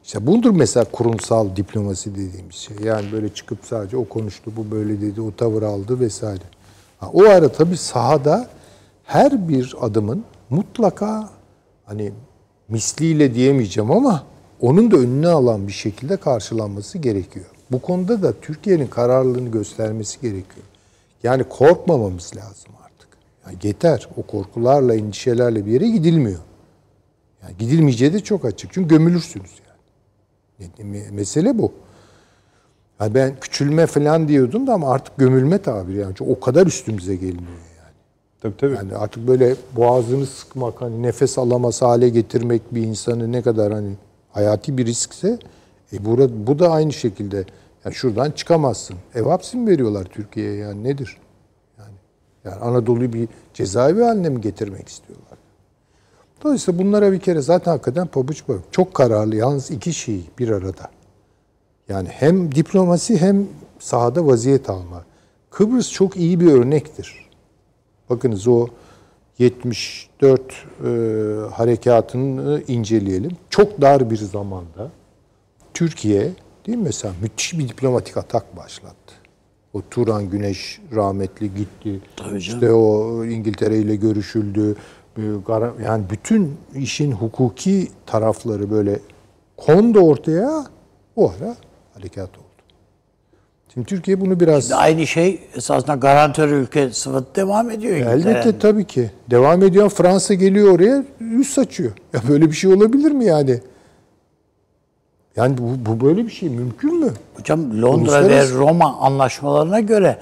İşte 0.04 0.28
budur 0.28 0.52
mesela 0.52 0.84
kurumsal 0.92 1.56
diplomasi 1.56 2.16
dediğimiz 2.16 2.56
şey. 2.56 2.78
Yani 2.84 3.12
böyle 3.12 3.30
çıkıp 3.30 3.60
sadece 3.64 3.98
o 3.98 4.06
konuştu, 4.06 4.52
bu 4.58 4.72
böyle 4.72 5.02
dedi, 5.02 5.22
o 5.22 5.36
tavır 5.36 5.64
aldı 5.64 6.00
vesaire. 6.00 6.44
Ha, 7.00 7.10
o 7.14 7.24
ara 7.24 7.50
tabii 7.50 7.78
sahada 7.78 8.50
her 9.04 9.48
bir 9.48 9.76
adımın 9.82 10.24
mutlaka 10.50 11.30
hani 11.86 12.12
misliyle 12.70 13.34
diyemeyeceğim 13.34 13.92
ama 13.92 14.24
onun 14.62 14.92
da 14.92 14.98
önüne 14.98 15.28
alan 15.28 15.68
bir 15.68 15.74
şekilde 15.74 16.18
karşılanması 16.18 16.98
gerekiyor. 16.98 17.46
Bu 17.72 17.82
konuda 17.82 18.22
da 18.24 18.34
Türkiye'nin 18.42 18.88
kararlılığını 18.88 19.50
göstermesi 19.50 20.22
gerekiyor. 20.22 20.66
Yani 21.24 21.44
korkmamamız 21.44 22.32
lazım 22.36 22.72
artık. 22.86 23.08
Yani 23.46 23.58
yeter. 23.64 24.08
O 24.18 24.22
korkularla, 24.22 24.96
endişelerle 24.96 25.66
bir 25.66 25.72
yere 25.72 25.88
gidilmiyor. 25.90 26.40
Yani 27.44 27.58
gidilmeyeceği 27.60 28.14
de 28.14 28.20
çok 28.20 28.46
açık. 28.46 28.74
Çünkü 28.74 28.88
gömülürsünüz 28.88 29.52
yani. 30.60 30.70
Me- 30.80 31.12
Mesele 31.12 31.58
bu. 31.58 31.72
Yani 33.00 33.14
ben 33.14 33.40
küçülme 33.42 33.86
falan 33.86 34.28
diyordum 34.28 34.68
da 34.68 34.74
ama 34.74 34.92
artık 34.92 35.18
gömülme 35.18 35.58
tabiri 35.58 35.98
yani. 35.98 36.14
Çünkü 36.18 36.32
o 36.32 36.40
kadar 36.40 36.68
üstümüze 36.68 37.16
geliniyor 37.16 37.42
yani. 37.78 37.96
Tabii 38.42 38.58
tabii. 38.58 38.76
Yani 38.76 38.96
artık 38.96 39.28
böyle 39.28 39.56
boğazını 39.76 40.26
sıkmak, 40.26 40.82
hani 40.82 41.04
nefes 41.04 41.38
alamaz 41.38 41.82
hale 41.82 42.10
getirmek 42.10 42.76
bir 42.76 42.82
insanı 42.82 43.32
ne 43.32 43.42
kadar 43.42 43.74
hani 43.74 43.92
hayati 44.36 44.78
bir 44.78 44.86
riskse 44.86 45.40
e 45.94 46.06
burada, 46.06 46.48
bu 46.48 46.60
da 46.60 46.72
aynı 46.72 46.94
şekilde 46.94 47.46
yani 47.86 47.96
şuradan 47.96 48.32
çıkamazsın. 48.32 48.96
Ev 49.16 49.24
hapsi 49.24 49.58
mi 49.58 49.72
veriyorlar 49.72 50.04
Türkiye'ye 50.04 50.56
yani 50.56 50.84
nedir? 50.84 51.18
Yani, 51.80 51.94
yani 52.46 52.56
Anadolu'yu 52.56 53.14
bir 53.14 53.30
cezaevi 53.54 54.02
haline 54.02 54.30
mi 54.30 54.42
getirmek 54.42 54.88
istiyorlar? 54.88 55.38
Dolayısıyla 56.44 56.80
bunlara 56.80 57.12
bir 57.12 57.20
kere 57.20 57.42
zaten 57.42 57.72
hakikaten 57.72 58.08
pabuç 58.08 58.44
bak. 58.48 58.60
Çok 58.72 58.94
kararlı 58.94 59.36
yalnız 59.36 59.72
iki 59.72 59.94
şey 59.94 60.22
bir 60.40 60.50
arada. 60.50 60.90
Yani 61.90 62.08
hem 62.10 62.56
diplomasi 62.56 63.22
hem 63.22 63.48
sahada 63.80 64.28
vaziyet 64.28 64.70
alma. 64.70 65.06
Kıbrıs 65.50 65.92
çok 65.92 66.18
iyi 66.18 66.40
bir 66.40 66.52
örnektir. 66.52 67.30
Bakınız 68.10 68.48
o 68.48 68.68
74 69.40 70.42
e, 70.42 70.88
harekatını 71.54 72.62
inceleyelim. 72.68 73.32
Çok 73.50 73.82
dar 73.82 74.10
bir 74.10 74.18
zamanda 74.18 74.92
Türkiye 75.74 76.22
değil 76.68 76.78
mi 76.78 76.84
mesela 76.84 77.14
müthiş 77.22 77.60
bir 77.60 77.70
diplomatik 77.70 78.18
atak 78.18 78.58
başlattı. 78.58 79.14
O 79.74 79.82
Turan 79.92 80.30
Güneş 80.30 80.82
rahmetli 80.96 81.54
gitti. 81.56 82.02
Tabii 82.16 82.28
canım. 82.28 82.38
işte 82.38 82.72
o 82.72 83.26
İngiltere 83.26 83.78
ile 83.78 83.96
görüşüldü. 83.96 84.76
E, 85.18 85.22
Yani 85.84 86.04
bütün 86.10 86.58
işin 86.76 87.12
hukuki 87.12 87.88
tarafları 88.06 88.72
böyle 88.72 89.00
kondu 89.58 90.00
ortaya. 90.00 90.66
O 91.16 91.30
ara 91.32 91.56
harekat 91.94 92.30
oldu. 92.38 92.45
Şimdi 93.76 93.88
Türkiye 93.88 94.22
bunu 94.22 94.40
biraz... 94.40 94.72
Aynı 94.72 95.08
şey 95.08 95.40
esasında 95.56 95.96
garantör 95.96 96.50
ülke 96.50 96.90
sıfatı 96.90 97.36
devam 97.36 97.72
ediyor. 97.72 97.96
Elbette 97.96 98.60
tabii 98.60 98.86
ki. 98.86 99.12
Devam 99.32 99.64
ediyor. 99.64 99.90
Fransa 99.90 100.34
geliyor 100.34 100.76
oraya 100.76 101.04
yüz 101.20 101.54
saçıyor. 101.54 101.92
Ya 102.14 102.22
böyle 102.30 102.46
bir 102.46 102.56
şey 102.56 102.74
olabilir 102.74 103.12
mi 103.12 103.26
yani? 103.26 103.62
Yani 105.36 105.58
bu, 105.58 105.86
bu 105.86 106.06
böyle 106.06 106.26
bir 106.26 106.32
şey 106.32 106.50
mümkün 106.50 107.00
mü? 107.00 107.14
Hocam 107.38 107.82
Londra 107.82 108.30
ve 108.30 108.50
Roma 108.50 108.98
anlaşmalarına 109.00 109.80
göre 109.80 110.18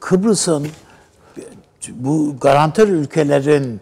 Kıbrıs'ın 0.00 0.66
bu 1.92 2.36
garantör 2.40 2.88
ülkelerin 2.88 3.80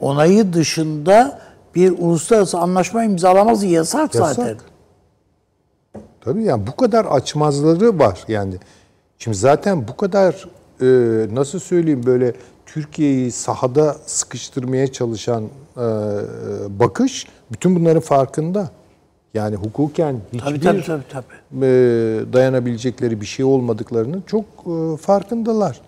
onayı 0.00 0.52
dışında 0.52 1.40
bir 1.74 1.94
uluslararası 1.98 2.58
anlaşma 2.58 3.04
imzalaması 3.04 3.66
yasak, 3.66 4.14
Yasak. 4.14 4.34
zaten. 4.34 4.56
Tabii 6.26 6.44
yani 6.44 6.66
bu 6.66 6.76
kadar 6.76 7.04
açmazları 7.04 7.98
var 7.98 8.24
yani. 8.28 8.54
Şimdi 9.18 9.36
zaten 9.36 9.88
bu 9.88 9.96
kadar 9.96 10.48
e, 10.80 10.86
nasıl 11.34 11.58
söyleyeyim 11.58 12.02
böyle 12.06 12.32
Türkiye'yi 12.66 13.32
sahada 13.32 13.96
sıkıştırmaya 14.06 14.92
çalışan 14.92 15.44
e, 15.76 15.80
bakış 16.80 17.26
bütün 17.52 17.76
bunların 17.76 18.00
farkında. 18.00 18.70
Yani 19.34 19.56
hukuken 19.56 20.20
hiçbir 20.32 20.44
Tabii 20.46 20.60
tabii 20.60 20.82
tabii. 20.86 21.02
tabii. 21.12 21.64
e, 21.66 21.68
dayanabilecekleri 22.32 23.20
bir 23.20 23.26
şey 23.26 23.44
olmadıklarının 23.44 24.24
çok 24.26 24.44
e, 24.66 24.96
farkındalar. 24.96 25.80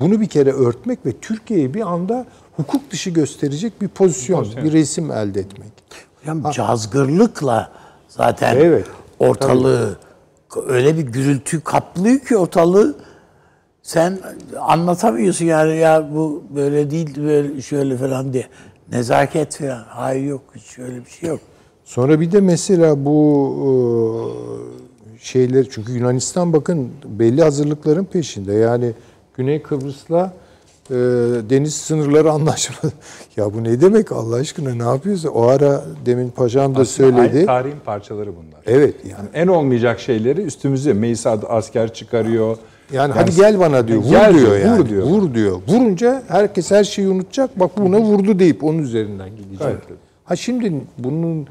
Bunu 0.00 0.20
bir 0.20 0.26
kere 0.28 0.52
örtmek 0.52 1.06
ve 1.06 1.12
Türkiye'yi 1.12 1.74
bir 1.74 1.80
anda 1.92 2.26
hukuk 2.56 2.90
dışı 2.90 3.10
gösterecek 3.10 3.80
bir 3.82 3.88
pozisyon, 3.88 4.38
Pozisyon. 4.38 4.64
bir 4.64 4.72
resim 4.72 5.10
elde 5.12 5.40
etmek. 5.40 5.72
Hocam 6.20 6.50
cazgırlıkla 6.52 7.72
zaten 8.08 8.56
Evet, 8.56 8.86
ortalığı 9.18 9.98
öyle 10.66 10.96
bir 10.96 11.02
gürültü 11.02 11.60
kaplıyor 11.60 12.18
ki 12.18 12.36
ortalığı 12.36 12.94
sen 13.82 14.18
anlatamıyorsun 14.60 15.44
yani 15.44 15.76
ya 15.76 16.08
bu 16.14 16.44
böyle 16.56 16.90
değil 16.90 17.22
böyle 17.22 17.62
şöyle 17.62 17.96
falan 17.96 18.32
diye. 18.32 18.46
Nezaket 18.92 19.56
falan. 19.56 19.84
Hayır 19.88 20.24
yok 20.24 20.42
hiç 20.54 20.78
öyle 20.78 21.04
bir 21.04 21.10
şey 21.10 21.28
yok. 21.28 21.40
Sonra 21.84 22.20
bir 22.20 22.32
de 22.32 22.40
mesela 22.40 23.04
bu 23.04 23.16
e, 23.64 25.18
şeyler 25.18 25.66
çünkü 25.70 25.92
Yunanistan 25.92 26.52
bakın 26.52 26.90
belli 27.04 27.42
hazırlıkların 27.42 28.04
peşinde. 28.04 28.52
Yani 28.52 28.92
Güney 29.34 29.62
Kıbrıs'la 29.62 30.32
e, 30.90 30.94
deniz 31.50 31.74
sınırları 31.74 32.30
anlaşma. 32.36 32.90
ya 33.36 33.54
bu 33.54 33.64
ne 33.64 33.80
demek 33.80 34.12
Allah 34.12 34.36
aşkına 34.36 34.74
ne 34.74 34.82
yapıyorsa 34.82 35.28
o 35.28 35.42
ara 35.46 35.84
demin 36.06 36.30
paşam 36.30 36.74
da 36.74 36.80
Aslında 36.80 37.16
aynı 37.16 37.28
söyledi. 37.28 37.46
tarihin 37.46 37.78
parçaları 37.84 38.30
bunlar. 38.36 38.60
Evet 38.66 38.94
yani 39.04 39.12
Yani 39.12 39.28
en 39.34 39.46
olmayacak 39.46 40.00
şeyleri 40.00 40.40
üstümüze 40.42 40.92
Meysa 40.92 41.38
asker 41.48 41.94
çıkarıyor. 41.94 42.56
Yani, 42.92 43.12
hadi 43.12 43.34
gel 43.36 43.60
bana 43.60 43.88
diyor. 43.88 43.98
Vur 44.02 44.10
Gel 44.10 44.34
diyor, 44.34 44.46
diyor, 44.46 44.58
yani. 44.58 44.78
vur 44.80 44.88
diyor. 44.88 45.02
Vur 45.06 45.34
diyor. 45.34 45.60
Vurunca 45.68 46.22
herkes 46.28 46.70
her 46.70 46.84
şeyi 46.84 47.08
unutacak. 47.08 47.60
Bak 47.60 47.70
buna 47.76 48.00
vurdu 48.00 48.38
deyip 48.38 48.64
onun 48.64 48.78
üzerinden 48.78 49.30
gidecek. 49.36 49.58
Tabii. 49.58 49.98
Ha 50.24 50.36
şimdi 50.36 50.72
bunun 50.98 51.46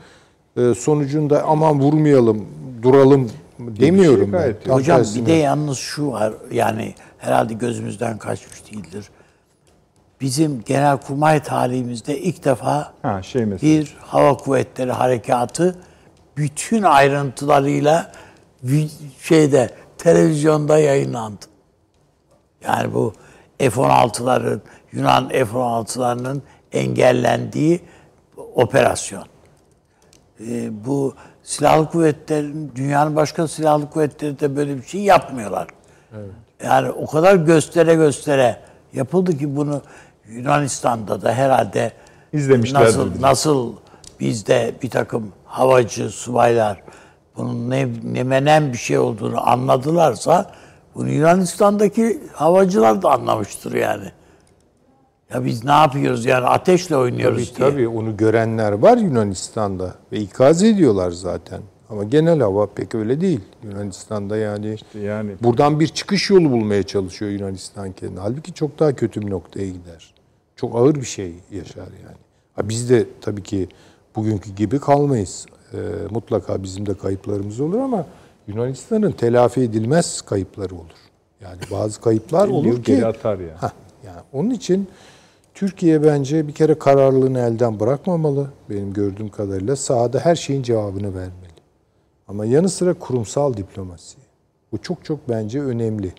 e, 0.58 0.74
sonucunda 0.74 1.44
aman 1.44 1.80
vurmayalım, 1.80 2.46
duralım 2.82 3.30
demiyorum 3.60 4.34
ben. 4.34 4.40
gayet 4.40 4.66
Tam 4.66 4.76
Hocam 4.78 5.02
bir 5.16 5.26
de 5.26 5.32
yalnız 5.34 5.78
şu 5.78 6.12
var 6.12 6.34
yani 6.52 6.94
herhalde 7.18 7.54
gözümüzden 7.54 8.18
kaçmış 8.18 8.72
değildir. 8.72 9.06
Bizim 10.22 10.64
genelkurmay 10.64 11.44
tarihimizde 11.44 12.20
ilk 12.20 12.46
defa 12.46 12.94
Ha 13.02 13.24
şey 13.24 13.46
mesela. 13.46 13.72
bir 13.72 13.98
hava 14.00 14.38
kuvvetleri 14.38 14.92
harekatı 14.92 15.76
bütün 16.38 16.84
ayrıntılarıyla 16.84 18.12
şeyde 19.22 19.70
televizyonda 19.98 20.78
yayınlandı. 20.80 21.46
Yani 22.68 22.94
bu 22.94 23.14
F-16'ların 23.60 24.60
Yunan 24.92 25.30
F-16'larının 25.30 26.42
engellendiği 26.72 27.82
operasyon. 28.56 29.24
Ee, 30.40 30.86
bu 30.86 31.14
silahlı 31.44 31.90
kuvvetlerin 31.90 32.72
dünyanın 32.76 33.16
başka 33.16 33.48
silahlı 33.48 33.90
kuvvetleri 33.90 34.40
de 34.40 34.56
böyle 34.56 34.78
bir 34.78 34.84
şey 34.84 35.02
yapmıyorlar. 35.02 35.68
Yani 36.64 36.92
o 36.92 37.06
kadar 37.06 37.36
göstere 37.36 37.96
göstere 37.96 38.60
yapıldı 38.94 39.38
ki 39.38 39.56
bunu 39.56 39.82
Yunanistan'da 40.30 41.22
da 41.22 41.34
herhalde 41.34 41.92
İzlemişlerdir 42.34 42.86
nasıl 42.88 43.12
bizi. 43.14 43.22
nasıl 43.22 43.74
bizde 44.20 44.76
bir 44.84 44.90
takım 44.90 45.32
havacı 45.46 46.10
subaylar 46.10 46.84
bunun 47.38 47.70
ne, 47.70 47.88
ne 48.04 48.24
menen 48.24 48.74
bir 48.74 48.78
şey 48.78 48.98
olduğunu 48.98 49.50
anladılarsa 49.50 50.52
bunu 50.96 51.10
Yunanistan'daki 51.10 52.22
havacılar 52.34 53.02
da 53.02 53.12
anlamıştır 53.12 53.74
yani. 53.74 54.12
Ya 55.34 55.46
biz 55.46 55.64
ne 55.64 55.72
yapıyoruz 55.72 56.26
yani 56.26 56.46
ateşle 56.46 56.98
oynuyoruz 56.98 57.54
Tabii 57.54 57.58
diye. 57.58 57.70
tabii 57.72 57.88
onu 57.88 58.18
görenler 58.18 58.72
var 58.72 58.98
Yunanistan'da 58.98 59.96
ve 60.12 60.18
ikaz 60.20 60.64
ediyorlar 60.64 61.12
zaten. 61.12 61.62
Ama 61.90 62.04
genel 62.04 62.40
hava 62.40 62.68
pek 62.74 62.96
öyle 62.96 63.22
değil. 63.22 63.42
Yunanistan'da 63.64 64.38
yani 64.38 64.76
yani 65.02 65.36
buradan 65.44 65.80
bir 65.80 65.88
çıkış 65.88 66.30
yolu 66.30 66.52
bulmaya 66.52 66.84
çalışıyor 66.84 67.32
Yunanistan 67.32 67.92
kendine. 67.92 68.20
Halbuki 68.20 68.54
çok 68.54 68.80
daha 68.80 68.94
kötü 68.96 69.22
bir 69.22 69.30
noktaya 69.30 69.68
gider. 69.68 70.15
Çok 70.56 70.76
ağır 70.76 70.96
bir 70.96 71.06
şey 71.06 71.34
yaşar 71.52 71.88
yani. 72.04 72.18
Ha 72.54 72.70
biz 72.70 72.90
de 72.90 73.06
tabii 73.22 73.44
ki 73.44 73.68
bugünkü 74.16 74.56
gibi 74.56 74.80
kalmayız. 74.80 75.46
Ee, 75.74 75.78
mutlaka 76.10 76.64
bizim 76.64 76.86
de 76.86 76.94
kayıplarımız 76.94 77.60
olur 77.60 77.80
ama 77.80 78.06
Yunanistan'ın 78.48 79.12
telafi 79.12 79.62
edilmez 79.62 80.22
kayıpları 80.22 80.76
olur. 80.76 81.00
Yani 81.42 81.60
bazı 81.72 82.02
kayıplar 82.02 82.48
50 82.48 82.54
olur 82.54 82.84
ki 82.84 83.06
atar 83.06 83.40
yani. 83.40 83.52
Hah, 83.52 83.72
yani 84.06 84.22
onun 84.34 84.50
için 84.50 84.88
Türkiye 85.54 86.04
bence 86.04 86.48
bir 86.48 86.54
kere 86.54 86.80
kararlılığını 86.80 87.40
elden 87.40 87.80
bırakmamalı. 87.80 88.48
Benim 88.70 88.94
gördüğüm 88.94 89.30
kadarıyla 89.30 89.76
sahada 89.76 90.20
her 90.20 90.36
şeyin 90.36 90.64
cevabını 90.64 91.16
vermeli. 91.16 91.56
Ama 92.28 92.46
yanı 92.46 92.70
sıra 92.70 92.94
kurumsal 92.94 93.54
diplomasi. 93.54 94.18
Bu 94.72 94.82
çok 94.82 95.06
çok 95.06 95.30
bence 95.30 95.62
önemli. 95.62 96.14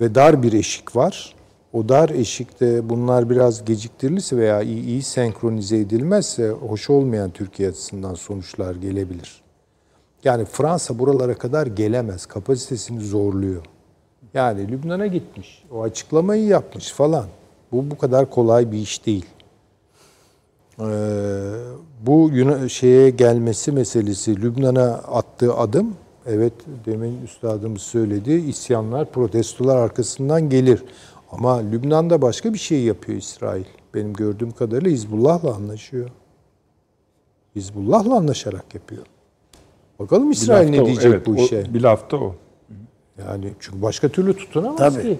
Ve 0.00 0.14
dar 0.14 0.42
bir 0.42 0.52
eşik 0.52 0.96
var. 0.96 1.35
O 1.76 1.88
dar 1.88 2.08
eşikte 2.08 2.88
bunlar 2.88 3.30
biraz 3.30 3.64
geciktirilirse 3.64 4.36
veya 4.36 4.62
iyi, 4.62 4.84
iyi 4.84 5.02
senkronize 5.02 5.78
edilmezse 5.78 6.48
hoş 6.50 6.90
olmayan 6.90 7.30
Türkiye 7.30 7.68
açısından 7.68 8.14
sonuçlar 8.14 8.74
gelebilir. 8.74 9.42
Yani 10.24 10.44
Fransa 10.44 10.98
buralara 10.98 11.34
kadar 11.34 11.66
gelemez. 11.66 12.26
Kapasitesini 12.26 13.00
zorluyor. 13.00 13.62
Yani 14.34 14.68
Lübnan'a 14.68 15.06
gitmiş. 15.06 15.64
O 15.72 15.82
açıklamayı 15.82 16.44
yapmış 16.46 16.92
falan. 16.92 17.26
Bu 17.72 17.90
bu 17.90 17.98
kadar 17.98 18.30
kolay 18.30 18.72
bir 18.72 18.78
iş 18.78 19.06
değil. 19.06 19.26
Ee, 20.80 20.84
bu 22.06 22.30
Yuna- 22.32 22.68
şeye 22.68 23.10
gelmesi 23.10 23.72
meselesi, 23.72 24.42
Lübnan'a 24.42 24.94
attığı 24.94 25.54
adım, 25.54 25.94
evet 26.26 26.52
demin 26.86 27.22
üstadımız 27.22 27.82
söyledi, 27.82 28.32
isyanlar, 28.32 29.12
protestolar 29.12 29.76
arkasından 29.76 30.50
gelir. 30.50 30.84
Ama 31.30 31.58
Lübnan'da 31.58 32.22
başka 32.22 32.52
bir 32.52 32.58
şey 32.58 32.82
yapıyor 32.82 33.18
İsrail. 33.18 33.64
Benim 33.94 34.12
gördüğüm 34.12 34.50
kadarıyla 34.50 34.90
Hizbullah'la 34.90 35.54
anlaşıyor. 35.54 36.10
Hizbullah'la 37.56 38.16
anlaşarak 38.16 38.74
yapıyor. 38.74 39.02
Bakalım 39.98 40.30
İsrail 40.30 40.70
ne 40.70 40.82
o, 40.82 40.86
diyecek 40.86 41.04
evet, 41.06 41.26
bu 41.26 41.30
o- 41.30 41.34
işe? 41.34 41.74
Bir 41.74 41.80
lafta 41.80 42.16
o. 42.16 42.34
Yani 43.18 43.52
çünkü 43.60 43.82
başka 43.82 44.08
türlü 44.08 44.36
tutunamaz 44.36 44.78
Tabii. 44.78 45.02
ki. 45.02 45.18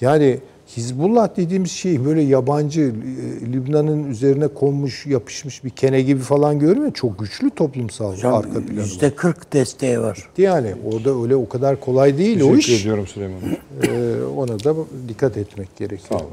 Yani 0.00 0.40
Hizbullah 0.76 1.36
dediğimiz 1.36 1.70
şey 1.70 2.04
böyle 2.04 2.22
yabancı 2.22 2.80
e, 2.80 3.52
Lübnan'ın 3.52 4.10
üzerine 4.10 4.48
konmuş, 4.48 5.06
yapışmış 5.06 5.64
bir 5.64 5.70
kene 5.70 6.02
gibi 6.02 6.20
falan 6.20 6.58
görmüyor. 6.58 6.92
Çok 6.92 7.18
güçlü 7.18 7.50
toplumsal 7.50 8.12
arka 8.12 8.40
planı. 8.50 8.66
var. 8.66 8.72
Yüzde 8.72 9.14
40 9.14 9.52
desteği 9.52 10.00
var. 10.00 10.28
Yani 10.38 10.74
orada 10.92 11.22
öyle 11.22 11.36
o 11.36 11.48
kadar 11.48 11.80
kolay 11.80 12.18
değil 12.18 12.40
o 12.40 12.54
Teşekkür 12.54 12.58
iş. 12.74 12.80
ediyorum 12.80 13.06
Süleyman 13.06 13.36
Hocam. 13.36 13.56
Ee, 13.82 14.24
ona 14.36 14.64
da 14.64 14.74
dikkat 15.08 15.36
etmek 15.36 15.76
gerekiyor. 15.76 16.20
Sağ 16.20 16.24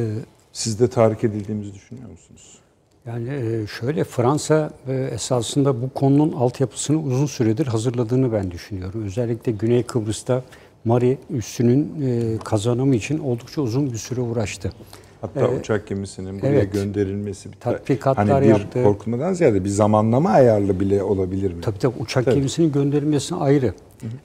olun. 0.00 0.22
Siz 0.52 0.80
de 0.80 0.88
tahrik 0.88 1.24
edildiğimizi 1.24 1.74
düşünüyor 1.74 2.10
musunuz? 2.10 2.58
Yani 3.06 3.28
e, 3.28 3.66
şöyle 3.80 4.04
Fransa 4.04 4.70
e, 4.88 4.94
esasında 4.94 5.82
bu 5.82 5.90
konunun 5.94 6.32
altyapısını 6.32 7.02
uzun 7.02 7.26
süredir 7.26 7.66
hazırladığını 7.66 8.32
ben 8.32 8.50
düşünüyorum. 8.50 9.04
Özellikle 9.06 9.52
Güney 9.52 9.82
Kıbrıs'ta 9.82 10.42
Mari 10.84 11.18
üssünün 11.30 11.92
e, 12.06 12.38
kazanımı 12.44 12.94
için 12.96 13.18
oldukça 13.18 13.60
uzun 13.62 13.92
bir 13.92 13.98
süre 13.98 14.20
uğraştı. 14.20 14.72
Hatta 15.20 15.48
uçak 15.48 15.86
gemisinin 15.86 16.38
buraya 16.40 16.48
evet. 16.48 16.72
gönderilmesi. 16.72 17.52
bir- 17.52 17.56
Tatbikatlar 17.56 18.28
hani 18.28 18.44
bir 18.44 18.48
yaptı. 18.48 18.82
korkmadan 18.84 19.32
ziyade 19.32 19.64
bir 19.64 19.68
zamanlama 19.68 20.30
ayarlı 20.30 20.80
bile 20.80 21.02
olabilir 21.02 21.52
mi? 21.52 21.60
Tabii 21.60 21.78
tabii 21.78 21.94
uçak 22.00 22.24
Tabii. 22.24 22.34
gemisinin 22.34 22.72
gönderilmesine 22.72 23.38
ayrı. 23.38 23.74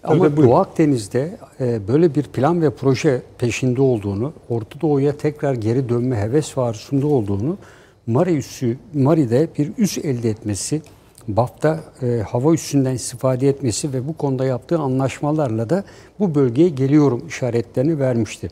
Ama 0.04 0.24
Tabii, 0.26 0.38
buyurun. 0.38 0.52
Doğu 0.52 0.58
Akdeniz'de 0.60 1.38
e, 1.60 1.88
böyle 1.88 2.16
bir 2.16 2.24
plan 2.24 2.62
ve 2.62 2.70
proje 2.70 3.22
peşinde 3.38 3.82
olduğunu, 3.82 4.34
Orta 4.50 4.82
Doğu'ya 4.82 5.18
tekrar 5.18 5.54
geri 5.54 5.90
dönme 5.90 6.16
heves 6.18 6.58
ve 6.58 6.62
arzusunda 6.62 7.08
olduğunu, 7.08 7.58
Mari 8.08 8.38
üssü, 8.38 8.78
Mari'de 8.94 9.48
bir 9.58 9.72
üs 9.78 9.98
elde 9.98 10.30
etmesi, 10.30 10.82
BAF'ta 11.28 11.80
e, 12.02 12.22
hava 12.32 12.54
üssünden 12.54 12.94
istifade 12.94 13.50
etmesi 13.50 13.94
ve 13.94 14.08
bu 14.08 14.18
konuda 14.18 14.46
yaptığı 14.46 14.80
anlaşmalarla 14.80 15.70
da 15.70 15.84
bu 16.20 16.36
bölgeye 16.36 16.70
geliyorum 16.70 17.28
işaretlerini 17.28 18.00
vermişti. 18.00 18.50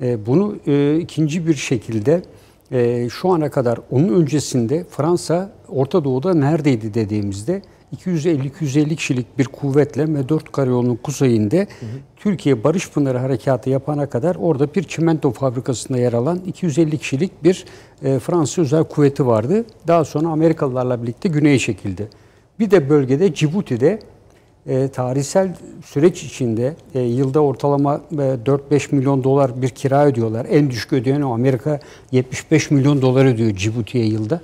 E, 0.00 0.26
bunu 0.26 0.56
e, 0.66 0.98
ikinci 0.98 1.46
bir 1.46 1.54
şekilde 1.54 2.22
e, 2.72 3.08
şu 3.08 3.28
ana 3.28 3.50
kadar 3.50 3.80
onun 3.90 4.08
öncesinde 4.08 4.84
Fransa 4.90 5.50
Orta 5.68 6.04
Doğu'da 6.04 6.34
neredeydi 6.34 6.94
dediğimizde 6.94 7.62
250-250 7.96 8.96
kişilik 8.96 9.38
bir 9.38 9.44
kuvvetle 9.44 10.02
M4 10.02 10.44
karayolunun 10.52 10.96
kuzeyinde 10.96 11.66
Türkiye 12.16 12.64
Barış 12.64 12.90
Pınarı 12.90 13.18
Harekatı 13.18 13.70
yapana 13.70 14.08
kadar 14.08 14.36
orada 14.36 14.74
bir 14.74 14.82
çimento 14.82 15.32
fabrikasında 15.32 15.98
yer 15.98 16.12
alan 16.12 16.38
250 16.46 16.98
kişilik 16.98 17.44
bir 17.44 17.64
e, 18.02 18.18
Fransız 18.18 18.58
özel 18.58 18.84
kuvveti 18.84 19.26
vardı. 19.26 19.64
Daha 19.86 20.04
sonra 20.04 20.28
Amerikalılarla 20.28 21.02
birlikte 21.02 21.28
güneye 21.28 21.58
çekildi. 21.58 22.08
Bir 22.60 22.70
de 22.70 22.90
bölgede 22.90 23.34
Cibuti'de 23.34 23.98
e, 24.66 24.88
tarihsel 24.88 25.56
süreç 25.84 26.24
içinde 26.24 26.74
e, 26.94 27.00
yılda 27.00 27.40
ortalama 27.40 28.00
e, 28.12 28.16
4-5 28.16 28.94
milyon 28.94 29.24
dolar 29.24 29.62
bir 29.62 29.68
kira 29.68 30.06
ödüyorlar. 30.06 30.46
En 30.50 30.70
düşük 30.70 30.92
ödeyen 30.92 31.22
o 31.22 31.34
Amerika 31.34 31.80
75 32.12 32.70
milyon 32.70 33.02
dolar 33.02 33.24
ödüyor 33.24 33.56
Cibuti'ye 33.56 34.04
yılda. 34.04 34.40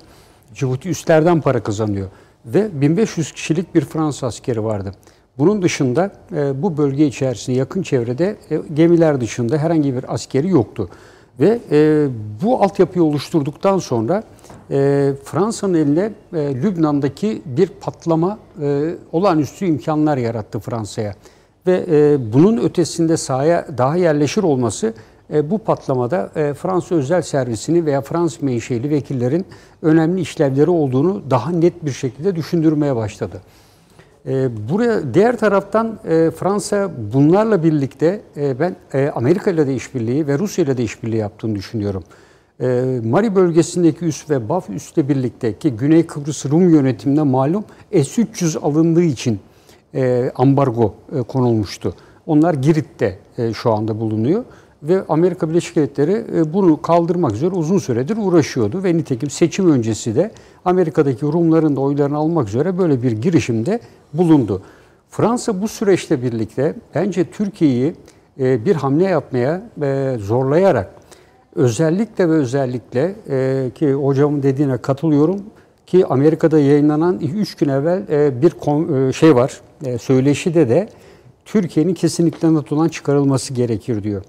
Cibuti 0.55 0.89
üstlerden 0.89 1.41
para 1.41 1.63
kazanıyor. 1.63 2.09
Ve 2.47 2.81
1500 2.81 3.33
kişilik 3.33 3.75
bir 3.75 3.85
Fransız 3.85 4.25
askeri 4.25 4.65
vardı. 4.65 4.93
Bunun 5.39 5.63
dışında 5.63 6.13
e, 6.33 6.63
bu 6.63 6.77
bölge 6.77 7.07
içerisinde 7.07 7.57
yakın 7.57 7.83
çevrede 7.83 8.37
e, 8.51 8.61
gemiler 8.75 9.21
dışında 9.21 9.59
herhangi 9.59 9.95
bir 9.95 10.15
askeri 10.15 10.49
yoktu. 10.49 10.89
Ve 11.41 11.59
e, 11.71 12.09
bu 12.43 12.63
altyapıyı 12.63 13.05
oluşturduktan 13.05 13.79
sonra 13.79 14.23
e, 14.71 15.13
Fransa'nın 15.25 15.75
eline 15.75 16.13
e, 16.33 16.55
Lübnan'daki 16.55 17.43
bir 17.45 17.67
patlama 17.67 18.39
e, 18.63 18.95
olağanüstü 19.13 19.67
imkanlar 19.67 20.17
yarattı 20.17 20.61
Fransa'ya. 20.61 21.15
Ve 21.67 21.85
e, 21.91 22.33
bunun 22.33 22.57
ötesinde 22.57 23.17
sahaya 23.17 23.67
daha 23.79 23.97
yerleşir 23.97 24.43
olması 24.43 24.95
e, 25.33 25.51
bu 25.51 25.59
patlamada 25.59 26.31
e, 26.37 26.55
Fransa 26.55 26.95
özel 26.95 27.23
servisini 27.23 27.87
veya 27.87 28.01
Fransız 28.01 28.43
menşeli 28.43 28.91
vekillerin 28.91 29.47
önemli 29.83 30.21
işlevleri 30.21 30.71
olduğunu 30.71 31.23
daha 31.31 31.51
net 31.51 31.85
bir 31.85 31.91
şekilde 31.91 32.37
düşündürmeye 32.37 32.97
başladı. 32.97 33.41
E, 34.27 34.49
buraya 34.71 35.15
diğer 35.15 35.39
taraftan 35.39 35.99
Fransa 36.37 36.91
bunlarla 37.13 37.63
birlikte 37.63 38.21
ben 38.37 38.77
Amerika 39.15 39.51
ile 39.51 39.67
de 39.67 39.75
işbirliği 39.75 40.27
ve 40.27 40.39
Rusya 40.39 40.65
ile 40.65 40.77
de 40.77 40.83
işbirliği 40.83 41.17
yaptığını 41.17 41.55
düşünüyorum. 41.55 42.05
E, 42.61 43.01
Mari 43.05 43.35
bölgesindeki 43.35 44.05
üs 44.05 44.31
ve 44.31 44.49
Baf 44.49 44.71
üsle 44.71 45.09
birlikte 45.09 45.59
ki 45.59 45.71
Güney 45.71 46.07
Kıbrıs 46.07 46.47
Rum 46.47 46.71
yönetimine 46.71 47.23
malum 47.23 47.65
S-300 47.93 48.59
alındığı 48.59 49.03
için 49.03 49.41
ambargo 50.35 50.95
konulmuştu. 51.29 51.95
Onlar 52.27 52.55
Girit'te 52.55 53.19
e, 53.39 53.53
şu 53.53 53.73
anda 53.73 54.01
bulunuyor. 54.01 54.45
Ve 54.89 55.03
Amerika 55.09 55.51
Birleşik 55.51 55.77
Devletleri 55.77 56.25
e, 56.37 56.53
bunu 56.53 56.83
kaldırmak 56.83 57.33
üzere 57.33 57.51
uzun 57.51 57.79
süredir 57.79 58.17
uğraşıyordu 58.17 58.85
ve 58.85 58.97
nitekim 58.97 59.31
seçim 59.31 59.71
öncesi 59.71 60.17
de 60.17 60.31
Amerika'daki 60.65 61.27
Rumların 61.27 61.77
da 61.77 61.81
oylarını 61.81 62.17
almak 62.17 62.49
üzere 62.49 62.79
böyle 62.79 63.03
bir 63.03 63.13
girişimde 63.13 63.81
bulundu. 64.13 64.63
Fransa 65.11 65.63
bu 65.63 65.69
süreçte 65.69 66.23
birlikte 66.23 66.75
bence 66.95 67.25
Türkiye'yi 67.25 67.95
e, 68.41 68.65
bir 68.65 68.77
hamle 68.77 69.05
yapmaya 69.05 69.63
e, 69.83 70.17
zorlayarak 70.21 70.95
özellikle 71.55 72.29
ve 72.29 72.33
özellikle 72.33 73.15
ki 73.71 73.93
hocamın 73.93 74.43
dediğine 74.43 74.77
katılıyorum 74.77 75.43
ki 75.87 76.07
Amerika'da 76.07 76.59
yayınlanan 76.59 77.19
3 77.19 77.55
gün 77.55 77.69
evvel 77.69 78.03
bir 78.43 79.13
şey 79.13 79.35
var 79.35 79.61
söyleşide 80.01 80.69
de 80.69 80.89
Türkiye'nin 81.45 81.95
kesinlikle 81.95 82.55
NATO'dan 82.55 82.89
çıkarılması 82.89 83.55
gerekir 83.55 84.03
diyor. 84.03 84.23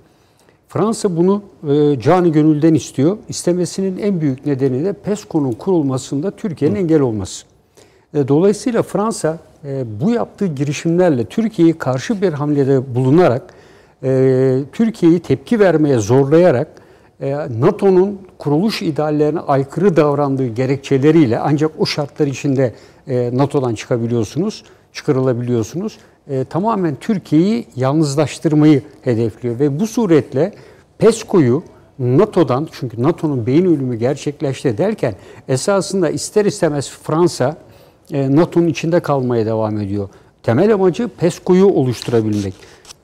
Fransa 0.67 1.17
bunu 1.17 1.41
e, 1.69 1.99
canı 1.99 2.27
gönülden 2.27 2.73
istiyor. 2.73 3.17
İstemesinin 3.29 3.97
en 3.97 4.21
büyük 4.21 4.45
nedeni 4.45 4.85
de 4.85 4.93
PESCO'nun 4.93 5.51
kurulmasında 5.51 6.31
Türkiye'nin 6.31 6.75
engel 6.75 7.01
olması. 7.01 7.45
E, 8.13 8.27
dolayısıyla 8.27 8.83
Fransa 8.83 9.37
e, 9.65 9.83
bu 10.01 10.11
yaptığı 10.11 10.47
girişimlerle 10.47 11.25
Türkiye'yi 11.25 11.73
karşı 11.73 12.21
bir 12.21 12.33
hamlede 12.33 12.95
bulunarak, 12.95 13.53
e, 14.03 14.59
Türkiye'yi 14.71 15.19
tepki 15.19 15.59
vermeye 15.59 15.97
zorlayarak, 15.97 16.67
NATO'nun 17.59 18.19
kuruluş 18.37 18.81
ideallerine 18.81 19.39
aykırı 19.39 19.95
davrandığı 19.95 20.47
gerekçeleriyle 20.47 21.39
ancak 21.39 21.71
o 21.79 21.85
şartlar 21.85 22.27
içinde 22.27 22.73
NATO'dan 23.07 23.75
çıkabiliyorsunuz, 23.75 24.63
çıkarılabiliyorsunuz 24.93 25.97
e, 26.29 26.43
tamamen 26.43 26.95
Türkiye'yi 26.95 27.65
yalnızlaştırmayı 27.75 28.81
hedefliyor 29.01 29.59
ve 29.59 29.79
bu 29.79 29.87
suretle 29.87 30.53
PESCO'yu 30.97 31.63
NATO'dan 31.99 32.67
çünkü 32.71 33.03
NATO'nun 33.03 33.45
beyin 33.45 33.65
ölümü 33.65 33.95
gerçekleşti 33.95 34.77
derken 34.77 35.15
esasında 35.47 36.09
ister 36.09 36.45
istemez 36.45 36.91
Fransa 37.03 37.57
e, 38.11 38.35
NATO'nun 38.35 38.67
içinde 38.67 38.99
kalmaya 38.99 39.45
devam 39.45 39.77
ediyor. 39.79 40.09
Temel 40.43 40.73
amacı 40.73 41.07
PESCO'yu 41.07 41.65
oluşturabilmek. 41.65 42.53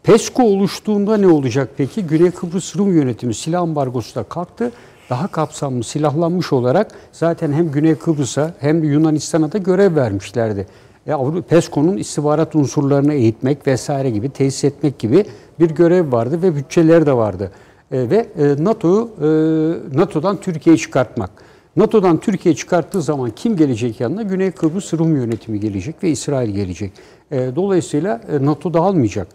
PESCO 0.04 0.44
oluştuğunda 0.44 1.18
ne 1.18 1.28
olacak 1.28 1.70
peki? 1.78 2.04
Güney 2.04 2.32
Kıbrıs 2.32 2.76
Rum 2.76 2.94
yönetimi 2.94 3.34
silah 3.34 3.62
ambargosu 3.62 4.16
da 4.16 4.24
kalktı. 4.24 4.72
Daha 5.10 5.28
kapsamlı 5.28 5.84
silahlanmış 5.84 6.54
olarak 6.54 6.92
zaten 7.12 7.54
hem 7.54 7.72
Güney 7.72 7.96
Kıbrıs'a 7.96 8.54
hem 8.60 8.82
de 8.82 8.88
Yunanistan'a 8.88 9.52
da 9.52 9.58
görev 9.58 9.96
vermişlerdi 9.96 10.68
e, 11.08 11.42
PESCO'nun 11.50 11.98
istihbarat 11.98 12.56
unsurlarını 12.56 13.14
eğitmek 13.14 13.68
vesaire 13.68 14.10
gibi 14.10 14.30
tesis 14.30 14.64
etmek 14.64 15.00
gibi 15.00 15.26
bir 15.60 15.70
görev 15.70 16.12
vardı 16.12 16.42
ve 16.42 16.56
bütçeleri 16.56 17.06
de 17.06 17.14
vardı. 17.14 17.52
E, 17.92 18.10
ve 18.10 18.28
e, 18.38 18.64
NATO'yu 18.64 19.10
e, 19.18 19.98
NATO'dan 19.98 20.38
Türkiye'yi 20.38 20.80
çıkartmak. 20.80 21.32
NATO'dan 21.76 22.20
Türkiye 22.20 22.56
çıkarttığı 22.56 23.02
zaman 23.02 23.32
kim 23.36 23.58
gelecek 23.58 24.00
yanına? 24.00 24.24
Güney 24.24 24.52
Kıbrıs 24.52 24.94
Rum 24.94 25.16
yönetimi 25.16 25.60
gelecek 25.60 26.04
ve 26.04 26.10
İsrail 26.10 26.50
gelecek. 26.50 26.92
E, 27.32 27.52
dolayısıyla 27.56 28.22
e, 28.32 28.46
NATO 28.46 28.74
dağılmayacak. 28.74 29.28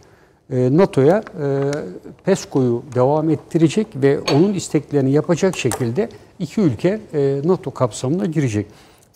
E, 0.51 0.77
NATO'ya 0.77 1.19
e, 1.19 1.71
PESCO'yu 2.25 2.83
devam 2.95 3.31
ettirecek 3.31 3.87
ve 3.95 4.21
onun 4.35 4.55
isteklerini 4.55 5.11
yapacak 5.11 5.57
şekilde 5.57 6.09
iki 6.39 6.61
ülke 6.61 7.01
e, 7.15 7.41
NATO 7.45 7.71
kapsamına 7.71 8.27
girecek. 8.27 8.67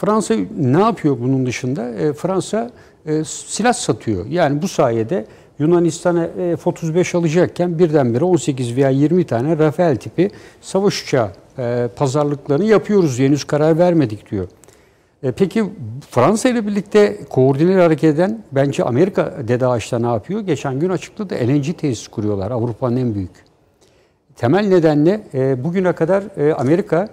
Fransa 0.00 0.34
ne 0.58 0.80
yapıyor 0.80 1.16
bunun 1.20 1.46
dışında? 1.46 1.90
E, 1.90 2.12
Fransa 2.12 2.70
e, 3.06 3.24
silah 3.24 3.72
satıyor. 3.72 4.26
Yani 4.26 4.62
bu 4.62 4.68
sayede 4.68 5.26
Yunanistan'a 5.58 6.24
e, 6.24 6.56
F-35 6.56 7.16
alacakken 7.16 7.78
birdenbire 7.78 8.24
18 8.24 8.76
veya 8.76 8.90
20 8.90 9.24
tane 9.24 9.58
Rafael 9.58 9.96
tipi 9.96 10.30
savaş 10.60 11.02
uçağı 11.02 11.30
e, 11.58 11.88
pazarlıklarını 11.96 12.64
yapıyoruz. 12.64 13.18
Henüz 13.18 13.44
karar 13.44 13.78
vermedik 13.78 14.30
diyor. 14.30 14.48
E, 15.22 15.32
peki 15.32 15.64
Fransa 16.10 16.48
ile 16.48 16.66
birlikte 16.66 17.16
koordineli 17.30 17.80
hareket 17.80 18.14
eden 18.14 18.42
bence 18.52 18.84
Amerika 18.84 19.34
Dede 19.48 19.66
Ağaç'ta 19.66 19.98
ne 19.98 20.06
yapıyor? 20.06 20.40
Geçen 20.40 20.80
gün 20.80 20.90
açıkladı 20.90 21.34
LNG 21.34 21.78
tesis 21.78 22.08
kuruyorlar. 22.08 22.50
Avrupa'nın 22.50 22.96
en 22.96 23.14
büyük. 23.14 23.44
Temel 24.36 24.68
nedenle 24.68 25.20
e, 25.34 25.64
bugüne 25.64 25.92
kadar 25.92 26.24
e, 26.36 26.54
Amerika 26.54 27.08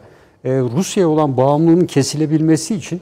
Rusya'ya 0.50 1.10
olan 1.10 1.38
bağımlılığının 1.38 1.86
kesilebilmesi 1.86 2.76
için 2.76 3.02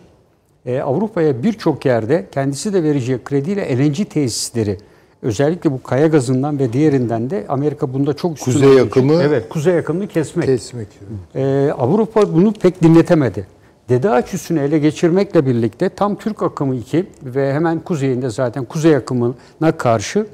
e, 0.65 0.79
Avrupa'ya 0.79 1.43
birçok 1.43 1.85
yerde 1.85 2.25
kendisi 2.31 2.73
de 2.73 2.83
vereceği 2.83 3.23
krediyle 3.23 3.77
LNG 3.77 4.09
tesisleri 4.09 4.77
özellikle 5.21 5.71
bu 5.71 5.83
kaya 5.83 6.07
gazından 6.07 6.59
ve 6.59 6.73
diğerinden 6.73 7.29
de 7.29 7.45
Amerika 7.49 7.93
bunda 7.93 8.13
çok 8.13 8.37
üstün 8.37 8.51
Kuzey 8.51 8.73
yakımı 8.73 9.13
Evet, 9.23 9.49
kuzey 9.49 9.75
yakımını 9.75 10.07
kesmek. 10.07 10.45
Kesmek. 10.45 10.87
Ee, 11.35 11.71
Avrupa 11.77 12.33
bunu 12.33 12.53
pek 12.53 12.83
dinletemedi. 12.83 13.47
Dede 13.89 14.09
Ağaç 14.09 14.33
üssünü 14.33 14.59
ele 14.59 14.79
geçirmekle 14.79 15.45
birlikte 15.45 15.89
tam 15.89 16.15
Türk 16.15 16.43
akımı 16.43 16.75
2 16.75 17.05
ve 17.23 17.53
hemen 17.53 17.79
kuzeyinde 17.79 18.29
zaten 18.29 18.65
kuzey 18.65 18.95
akımına 18.95 19.71
karşı 19.77 20.27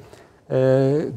e, 0.51 0.55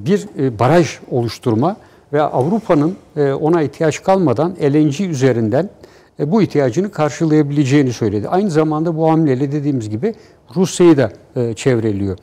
bir 0.07 0.27
e, 0.39 0.59
baraj 0.59 0.99
oluşturma 1.11 1.77
ve 2.13 2.23
Avrupa'nın 2.23 2.97
e, 3.17 3.33
ona 3.33 3.63
ihtiyaç 3.63 4.03
kalmadan 4.03 4.57
LNG 4.63 5.01
üzerinden 5.01 5.65
e, 5.65 5.84
bu 6.19 6.43
ihtiyacını 6.43 6.91
karşılayabileceğini 6.91 7.93
söyledi. 7.93 8.29
Aynı 8.29 8.51
zamanda 8.51 8.97
bu 8.97 9.11
hamleyle 9.11 9.53
dediğimiz 9.53 9.91
gibi 9.91 10.15
Rusya'yı 10.57 10.97
da 10.97 11.13
e, 11.37 11.55
çevreliyor. 11.55 12.19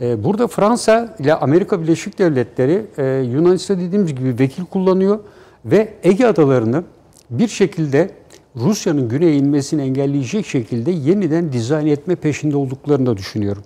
Burada 0.00 0.46
Fransa 0.46 1.16
ile 1.18 1.34
Amerika 1.34 1.82
Birleşik 1.82 2.18
Devletleri 2.18 2.84
Yunanistan 3.32 3.80
dediğimiz 3.80 4.14
gibi 4.14 4.38
vekil 4.38 4.64
kullanıyor 4.64 5.18
ve 5.64 5.88
Ege 6.02 6.26
adalarını 6.26 6.84
bir 7.30 7.48
şekilde 7.48 8.10
Rusya'nın 8.56 9.08
güneye 9.08 9.36
inmesini 9.36 9.82
engelleyecek 9.82 10.46
şekilde 10.46 10.90
yeniden 10.90 11.52
dizayn 11.52 11.86
etme 11.86 12.14
peşinde 12.14 12.56
olduklarını 12.56 13.06
da 13.06 13.16
düşünüyorum. 13.16 13.62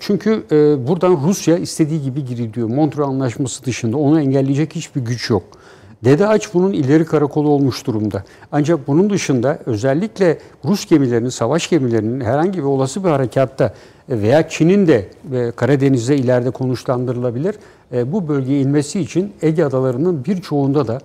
Çünkü 0.00 0.44
e, 0.52 0.86
buradan 0.86 1.20
Rusya 1.26 1.58
istediği 1.58 2.02
gibi 2.02 2.24
giriliyor. 2.24 2.68
Montreux 2.68 3.08
Anlaşması 3.08 3.64
dışında 3.64 3.96
onu 3.96 4.20
engelleyecek 4.20 4.74
hiçbir 4.74 5.00
güç 5.00 5.30
yok. 5.30 5.42
Dede 6.04 6.26
Ağaç 6.26 6.54
bunun 6.54 6.72
ileri 6.72 7.04
karakolu 7.04 7.48
olmuş 7.48 7.86
durumda. 7.86 8.24
Ancak 8.52 8.88
bunun 8.88 9.10
dışında 9.10 9.58
özellikle 9.66 10.38
Rus 10.64 10.86
gemilerinin, 10.86 11.28
savaş 11.28 11.70
gemilerinin 11.70 12.20
herhangi 12.20 12.58
bir 12.58 12.62
olası 12.62 13.04
bir 13.04 13.08
harekatta 13.08 13.74
veya 14.08 14.48
Çin'in 14.48 14.86
de 14.86 15.08
e, 15.32 15.50
Karadeniz'de 15.50 16.16
ileride 16.16 16.50
konuşlandırılabilir. 16.50 17.54
E, 17.92 18.12
bu 18.12 18.28
bölgeye 18.28 18.60
inmesi 18.60 19.00
için 19.00 19.32
Ege 19.42 19.64
adalarının 19.64 20.24
birçoğunda 20.24 20.86
da 20.86 21.00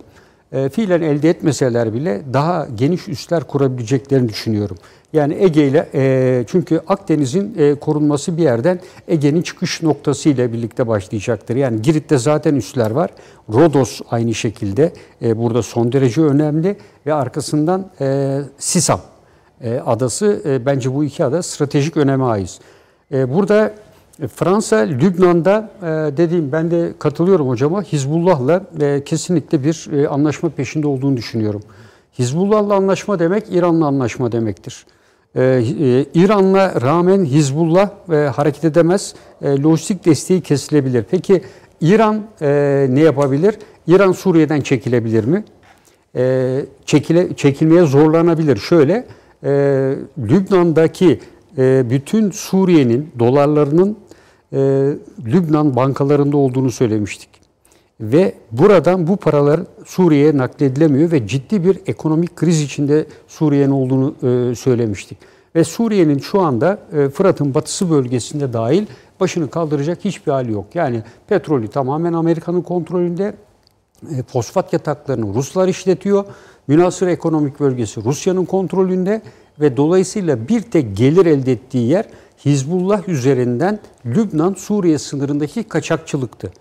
fiilen 0.69 1.01
elde 1.01 1.29
etmeseler 1.29 1.93
bile 1.93 2.21
daha 2.33 2.67
geniş 2.75 3.07
üsler 3.07 3.43
kurabileceklerini 3.43 4.29
düşünüyorum. 4.29 4.77
Yani 5.13 5.35
Ege 5.39 5.67
ile 5.67 5.89
e, 5.93 6.43
çünkü 6.47 6.81
Akdeniz'in 6.87 7.55
e, 7.57 7.75
korunması 7.75 8.37
bir 8.37 8.43
yerden 8.43 8.79
Ege'nin 9.07 9.41
çıkış 9.41 9.81
noktası 9.81 10.29
ile 10.29 10.53
birlikte 10.53 10.87
başlayacaktır. 10.87 11.55
Yani 11.55 11.81
Girit'te 11.81 12.17
zaten 12.17 12.55
üsler 12.55 12.91
var. 12.91 13.09
Rodos 13.53 14.01
aynı 14.09 14.33
şekilde 14.33 14.93
e, 15.21 15.37
burada 15.37 15.63
son 15.63 15.91
derece 15.91 16.21
önemli 16.21 16.77
ve 17.05 17.13
arkasından 17.13 17.91
e, 18.01 18.39
Sisam 18.57 19.01
e, 19.61 19.79
adası 19.85 20.41
e, 20.45 20.65
bence 20.65 20.95
bu 20.95 21.03
iki 21.03 21.25
ada 21.25 21.43
stratejik 21.43 21.97
öneme 21.97 22.23
ait. 22.23 22.59
E, 23.11 23.33
burada 23.35 23.73
Fransa, 24.35 24.75
Lübnan'da 24.75 25.69
e, 25.81 26.17
dediğim 26.17 26.51
ben 26.51 26.71
de 26.71 26.93
katılıyorum 26.99 27.47
hocama 27.49 27.81
Hizbullah'la 27.81 28.63
e, 28.81 29.03
kesinlikle 29.03 29.63
bir 29.63 29.89
e, 29.93 30.07
anlaşma 30.07 30.49
peşinde 30.49 30.87
olduğunu 30.87 31.17
düşünüyorum. 31.17 31.61
Hizbullah'la 32.19 32.75
anlaşma 32.75 33.19
demek 33.19 33.43
İran'la 33.51 33.85
anlaşma 33.85 34.31
demektir. 34.31 34.85
Ee, 35.35 35.41
e, 35.41 36.05
İran'la 36.13 36.81
rağmen 36.81 37.25
Hizbullah 37.25 37.89
e, 38.11 38.15
hareket 38.15 38.65
edemez. 38.65 39.15
E, 39.41 39.61
lojistik 39.61 40.05
desteği 40.05 40.41
kesilebilir. 40.41 41.05
Peki 41.11 41.41
İran 41.81 42.23
e, 42.41 42.87
ne 42.89 42.99
yapabilir? 42.99 43.55
İran 43.87 44.11
Suriye'den 44.11 44.61
çekilebilir 44.61 45.23
mi? 45.23 45.43
E, 46.15 46.65
çekile, 46.85 47.35
çekilmeye 47.35 47.85
zorlanabilir. 47.85 48.57
Şöyle, 48.57 49.05
e, 49.43 49.49
Lübnan'daki 50.17 51.19
e, 51.57 51.89
bütün 51.89 52.31
Suriye'nin 52.31 53.09
dolarlarının 53.19 53.97
e, 54.53 54.57
Lübnan 55.25 55.75
bankalarında 55.75 56.37
olduğunu 56.37 56.71
söylemiştik. 56.71 57.29
Ve 58.01 58.33
buradan 58.51 59.07
bu 59.07 59.17
paralar 59.17 59.59
Suriye'ye 59.85 60.37
nakledilemiyor 60.37 61.11
ve 61.11 61.27
ciddi 61.27 61.63
bir 61.63 61.79
ekonomik 61.87 62.35
kriz 62.35 62.61
içinde 62.61 63.05
Suriye'nin 63.27 63.71
olduğunu 63.71 64.15
e, 64.23 64.55
söylemiştik. 64.55 65.17
Ve 65.55 65.63
Suriye'nin 65.63 66.19
şu 66.19 66.41
anda 66.41 66.79
e, 66.93 67.09
Fırat'ın 67.09 67.53
batısı 67.53 67.91
bölgesinde 67.91 68.53
dahil 68.53 68.85
başını 69.19 69.49
kaldıracak 69.49 70.05
hiçbir 70.05 70.31
hali 70.31 70.51
yok. 70.51 70.65
Yani 70.73 71.03
petrolü 71.27 71.67
tamamen 71.67 72.13
Amerika'nın 72.13 72.61
kontrolünde, 72.61 73.33
e, 74.11 74.23
fosfat 74.23 74.73
yataklarını 74.73 75.33
Ruslar 75.33 75.67
işletiyor. 75.67 76.25
Münasır 76.67 77.07
ekonomik 77.07 77.59
bölgesi 77.59 78.03
Rusya'nın 78.03 78.45
kontrolünde 78.45 79.21
ve 79.59 79.77
dolayısıyla 79.77 80.47
bir 80.47 80.61
tek 80.61 80.97
gelir 80.97 81.25
elde 81.25 81.51
ettiği 81.51 81.87
yer 81.87 82.05
Hizbullah 82.45 83.07
üzerinden 83.07 83.79
Lübnan-Suriye 84.05 84.97
sınırındaki 84.97 85.63
kaçakçılıktı. 85.63 86.51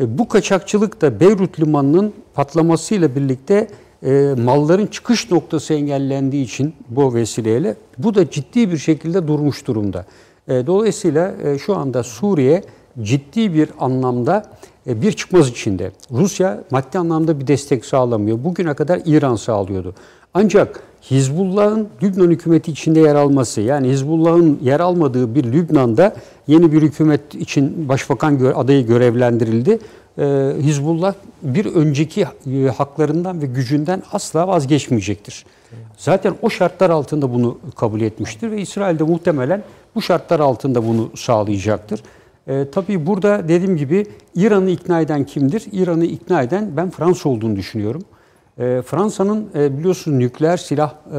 E, 0.00 0.18
bu 0.18 0.28
kaçakçılık 0.28 1.00
da 1.00 1.20
Beyrut 1.20 1.60
limanının 1.60 2.12
patlamasıyla 2.34 3.14
birlikte 3.16 3.68
e, 4.02 4.34
malların 4.38 4.86
çıkış 4.86 5.30
noktası 5.30 5.74
engellendiği 5.74 6.44
için 6.44 6.74
bu 6.88 7.14
vesileyle 7.14 7.76
bu 7.98 8.14
da 8.14 8.30
ciddi 8.30 8.72
bir 8.72 8.78
şekilde 8.78 9.28
durmuş 9.28 9.66
durumda. 9.66 10.06
E, 10.48 10.66
dolayısıyla 10.66 11.34
şu 11.58 11.76
anda 11.76 12.02
Suriye 12.02 12.62
ciddi 13.02 13.54
bir 13.54 13.68
anlamda 13.80 14.44
bir 14.86 15.12
çıkmaz 15.12 15.48
içinde. 15.48 15.90
Rusya 16.12 16.64
maddi 16.70 16.98
anlamda 16.98 17.40
bir 17.40 17.46
destek 17.46 17.84
sağlamıyor. 17.84 18.44
Bugüne 18.44 18.74
kadar 18.74 19.00
İran 19.04 19.36
sağlıyordu. 19.36 19.94
Ancak 20.34 20.82
Hizbullah'ın 21.10 21.88
Lübnan 22.02 22.30
hükümeti 22.30 22.70
içinde 22.70 23.00
yer 23.00 23.14
alması, 23.14 23.60
yani 23.60 23.88
Hizbullah'ın 23.88 24.58
yer 24.62 24.80
almadığı 24.80 25.34
bir 25.34 25.44
Lübnan'da 25.44 26.16
yeni 26.46 26.72
bir 26.72 26.82
hükümet 26.82 27.34
için 27.34 27.88
başbakan 27.88 28.38
adayı 28.54 28.86
görevlendirildi. 28.86 29.78
Ee, 30.18 30.52
Hizbullah 30.60 31.14
bir 31.42 31.66
önceki 31.66 32.26
e, 32.46 32.66
haklarından 32.76 33.42
ve 33.42 33.46
gücünden 33.46 34.02
asla 34.12 34.48
vazgeçmeyecektir. 34.48 35.46
Zaten 35.96 36.34
o 36.42 36.50
şartlar 36.50 36.90
altında 36.90 37.34
bunu 37.34 37.58
kabul 37.76 38.00
etmiştir 38.00 38.50
ve 38.50 38.60
İsrail 38.60 38.98
de 38.98 39.04
muhtemelen 39.04 39.62
bu 39.94 40.02
şartlar 40.02 40.40
altında 40.40 40.86
bunu 40.86 41.10
sağlayacaktır. 41.14 42.02
E, 42.46 42.70
tabii 42.72 43.06
burada 43.06 43.48
dediğim 43.48 43.76
gibi 43.76 44.06
İran'ı 44.34 44.70
ikna 44.70 45.00
eden 45.00 45.24
kimdir? 45.24 45.64
İran'ı 45.72 46.04
ikna 46.04 46.42
eden 46.42 46.70
ben 46.76 46.90
Fransa 46.90 47.28
olduğunu 47.28 47.56
düşünüyorum. 47.56 48.02
E, 48.58 48.82
Fransa'nın 48.86 49.46
e, 49.54 49.78
biliyorsunuz 49.78 50.18
nükleer 50.18 50.56
silah 50.56 50.90
e, 50.90 51.18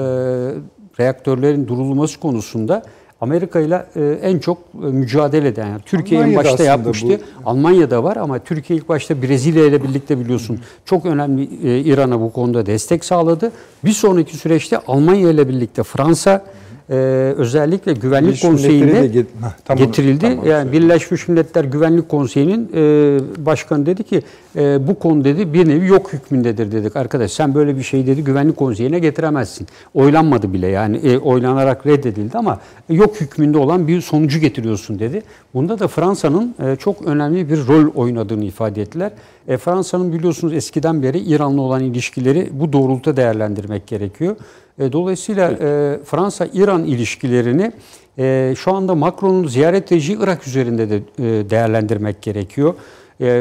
reaktörlerin 0.99 1.67
durulması 1.67 2.19
konusunda 2.19 2.83
Amerika 3.21 3.59
ile 3.59 3.85
e, 3.95 4.19
en 4.21 4.39
çok 4.39 4.57
e, 4.57 4.85
mücadele 4.85 5.47
eden, 5.47 5.67
yani 5.67 5.81
Türkiye 5.85 6.21
en 6.21 6.35
başta 6.35 6.63
yapmıştı. 6.63 7.07
Bu... 7.07 7.49
Almanya'da 7.49 8.03
var 8.03 8.17
ama 8.17 8.39
Türkiye 8.39 8.79
ilk 8.79 8.89
başta 8.89 9.21
Brezilya 9.21 9.65
ile 9.65 9.83
birlikte 9.83 10.19
biliyorsun 10.19 10.59
çok 10.85 11.05
önemli 11.05 11.49
e, 11.63 11.79
İran'a 11.79 12.21
bu 12.21 12.31
konuda 12.31 12.65
destek 12.65 13.05
sağladı. 13.05 13.51
Bir 13.85 13.91
sonraki 13.91 14.37
süreçte 14.37 14.77
Almanya 14.87 15.29
ile 15.29 15.47
birlikte 15.49 15.83
Fransa 15.83 16.43
e, 16.89 16.95
özellikle 17.37 17.93
Güvenlik 17.93 18.27
Birleşmiş 18.27 18.49
Konseyi'ne 18.49 19.07
get 19.07 19.27
tamam, 19.65 19.85
getirildi. 19.85 20.19
Tamam, 20.19 20.47
yani 20.47 20.71
Birleşmiş 20.71 21.27
Milletler 21.27 21.63
Güvenlik 21.63 22.09
Konseyi'nin 22.09 22.71
e, 22.73 23.19
başkanı 23.45 23.85
dedi 23.85 24.03
ki 24.03 24.21
e, 24.55 24.87
bu 24.87 24.99
konu 24.99 25.23
dedi 25.23 25.53
bir 25.53 25.69
nevi 25.69 25.87
yok 25.87 26.13
hükmündedir 26.13 26.71
dedik. 26.71 26.95
Arkadaş 26.95 27.31
sen 27.31 27.55
böyle 27.55 27.77
bir 27.77 27.83
şey 27.83 28.07
dedi 28.07 28.23
Güvenlik 28.23 28.57
Konseyi'ne 28.57 28.99
getiremezsin. 28.99 29.67
Oylanmadı 29.93 30.53
bile 30.53 30.67
yani 30.67 30.97
e, 30.97 31.17
oylanarak 31.17 31.85
reddedildi 31.85 32.37
ama 32.37 32.59
yok 32.89 33.21
hükmünde 33.21 33.57
olan 33.57 33.87
bir 33.87 34.01
sonucu 34.01 34.39
getiriyorsun 34.39 34.99
dedi. 34.99 35.23
Bunda 35.53 35.79
da 35.79 35.87
Fransa'nın 35.87 36.55
e, 36.63 36.75
çok 36.75 37.05
önemli 37.05 37.49
bir 37.49 37.67
rol 37.67 37.91
oynadığını 37.95 38.45
ifade 38.45 38.81
ettiler. 38.81 39.11
E, 39.47 39.57
Fransa'nın 39.57 40.13
biliyorsunuz 40.13 40.53
eskiden 40.53 41.03
beri 41.03 41.19
İran'la 41.19 41.61
olan 41.61 41.83
ilişkileri 41.83 42.49
bu 42.51 42.73
doğrultuda 42.73 43.17
değerlendirmek 43.17 43.87
gerekiyor. 43.87 44.35
E, 44.79 44.91
dolayısıyla 44.91 45.51
e, 45.51 45.99
Fransa-İran 46.05 46.83
ilişkilerini 46.83 47.71
e, 48.17 48.53
şu 48.57 48.73
anda 48.73 48.95
Macron'un 48.95 49.47
ziyaret 49.47 49.91
edeceği 49.91 50.17
Irak 50.21 50.47
üzerinde 50.47 50.89
de 50.89 51.01
değerlendirmek 51.49 52.21
gerekiyor. 52.21 52.73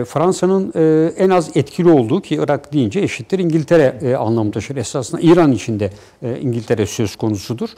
Fransa'nın 0.06 0.72
en 1.18 1.30
az 1.30 1.50
etkili 1.56 1.88
olduğu 1.88 2.20
ki 2.20 2.34
Irak 2.34 2.72
deyince 2.72 3.00
eşittir 3.00 3.38
İngiltere 3.38 4.16
anlamı 4.16 4.50
taşır. 4.50 4.76
Esasında 4.76 5.20
İran 5.20 5.52
içinde 5.52 5.90
İngiltere 6.40 6.86
söz 6.86 7.16
konusudur. 7.16 7.68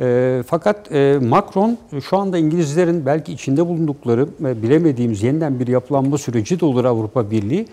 E, 0.00 0.42
fakat 0.46 0.92
e, 0.92 1.18
Macron 1.22 1.78
şu 2.08 2.16
anda 2.16 2.38
İngilizlerin 2.38 3.06
belki 3.06 3.32
içinde 3.32 3.66
bulundukları 3.66 4.28
e, 4.44 4.62
bilemediğimiz 4.62 5.22
yeniden 5.22 5.60
bir 5.60 5.66
yapılanma 5.66 6.18
süreci 6.18 6.60
de 6.60 6.64
olur 6.64 6.84
Avrupa 6.84 7.30
Birliği. 7.30 7.66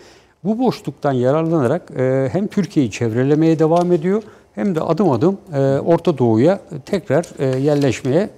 Bu 0.43 0.59
boşluktan 0.59 1.11
yararlanarak 1.11 1.91
e, 1.91 2.29
hem 2.31 2.47
Türkiye'yi 2.47 2.91
çevrelemeye 2.91 3.59
devam 3.59 3.91
ediyor 3.91 4.23
hem 4.55 4.75
de 4.75 4.81
adım 4.81 5.11
adım 5.11 5.37
e, 5.53 5.59
Orta 5.79 6.17
Doğu'ya 6.17 6.61
tekrar 6.85 7.29
e, 7.39 7.59
yerleşmeye 7.59 8.29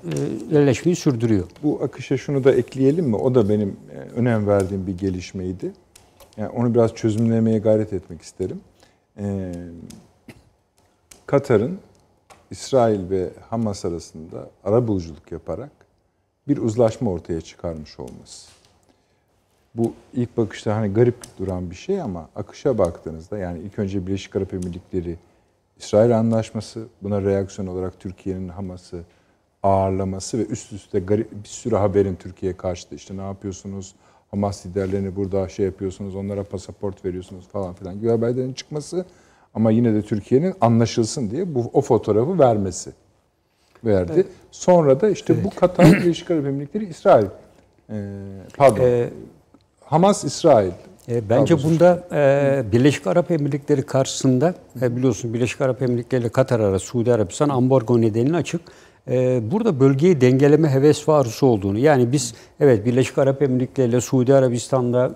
e, 0.51 0.55
yerleşmeyi 0.55 0.95
sürdürüyor. 0.95 1.45
Bu 1.63 1.79
akışa 1.83 2.17
şunu 2.17 2.43
da 2.43 2.51
ekleyelim 2.51 3.05
mi? 3.05 3.15
O 3.15 3.35
da 3.35 3.49
benim 3.49 3.77
e, 3.91 3.97
önem 4.19 4.47
verdiğim 4.47 4.87
bir 4.87 4.97
gelişmeydi. 4.97 5.71
Yani 6.37 6.49
onu 6.49 6.73
biraz 6.73 6.93
çözümlemeye 6.93 7.59
gayret 7.59 7.93
etmek 7.93 8.21
isterim. 8.21 8.61
E, 9.17 9.51
Katar'ın 11.25 11.79
İsrail 12.51 13.09
ve 13.09 13.29
Hamas 13.49 13.85
arasında 13.85 14.49
ara 14.63 14.87
buluculuk 14.87 15.31
yaparak 15.31 15.71
bir 16.47 16.57
uzlaşma 16.57 17.11
ortaya 17.11 17.41
çıkarmış 17.41 17.99
olması. 17.99 18.51
Bu 19.75 19.93
ilk 20.13 20.37
bakışta 20.37 20.75
hani 20.75 20.93
garip 20.93 21.15
duran 21.39 21.71
bir 21.71 21.75
şey 21.75 22.01
ama 22.01 22.29
akışa 22.35 22.77
baktığınızda 22.77 23.37
yani 23.37 23.59
ilk 23.59 23.79
önce 23.79 24.07
Birleşik 24.07 24.35
Arap 24.35 24.53
Emirlikleri 24.53 25.17
İsrail 25.83 26.19
Anlaşması, 26.19 26.87
buna 27.01 27.21
reaksiyon 27.21 27.67
olarak 27.67 27.99
Türkiye'nin 27.99 28.49
Hamas'ı 28.49 29.03
ağırlaması 29.63 30.39
ve 30.39 30.45
üst 30.45 30.73
üste 30.73 30.99
garip 30.99 31.31
bir 31.31 31.49
sürü 31.49 31.75
haberin 31.75 32.15
Türkiye'ye 32.15 32.57
karşı 32.57 32.95
işte 32.95 33.17
ne 33.17 33.21
yapıyorsunuz, 33.21 33.95
Hamas 34.31 34.65
liderlerini 34.65 35.15
burada 35.15 35.49
şey 35.49 35.65
yapıyorsunuz, 35.65 36.15
onlara 36.15 36.43
pasaport 36.43 37.05
veriyorsunuz 37.05 37.47
falan 37.47 37.73
filan 37.73 37.99
gibi 37.99 38.09
haberlerin 38.09 38.53
çıkması 38.53 39.05
ama 39.53 39.71
yine 39.71 39.93
de 39.93 40.01
Türkiye'nin 40.01 40.53
anlaşılsın 40.61 41.31
diye 41.31 41.55
bu 41.55 41.69
o 41.73 41.81
fotoğrafı 41.81 42.39
vermesi 42.39 42.91
verdi. 43.85 44.11
Evet. 44.15 44.27
Sonra 44.51 45.01
da 45.01 45.09
işte 45.09 45.33
evet. 45.33 45.45
bu 45.45 45.49
Katar 45.49 45.85
Birleşik 45.85 46.31
Arap 46.31 46.45
Emirlikleri 46.45 46.85
İsrail 46.85 47.27
e, 47.89 47.95
pardon 48.57 48.83
ee, 48.83 49.09
Hamas 49.85 50.23
İsrail 50.23 50.71
e, 51.09 51.29
bence 51.29 51.63
bunda 51.63 52.07
e, 52.11 52.71
Birleşik 52.71 53.07
Arap 53.07 53.31
Emirlikleri 53.31 53.81
karşısında 53.81 54.55
e, 54.81 54.95
biliyorsun 54.95 55.33
Birleşik 55.33 55.61
Arap 55.61 55.81
Emirlikleri 55.81 56.21
ile 56.21 56.29
Katar 56.29 56.59
arası 56.59 56.85
Suudi 56.85 57.13
Arabistan 57.13 57.49
ambargo 57.49 58.01
nedeniyle 58.01 58.37
açık. 58.37 58.61
E, 59.07 59.41
burada 59.51 59.79
bölgeyi 59.79 60.21
dengeleme 60.21 60.69
heves 60.69 61.09
ve 61.09 61.13
arzusu 61.13 61.45
olduğunu 61.45 61.79
yani 61.79 62.11
biz 62.11 62.33
evet 62.59 62.85
Birleşik 62.85 63.17
Arap 63.17 63.41
Emirlikleri 63.41 63.89
ile 63.89 64.01
Suudi 64.01 64.33
Arabistan'da 64.33 65.15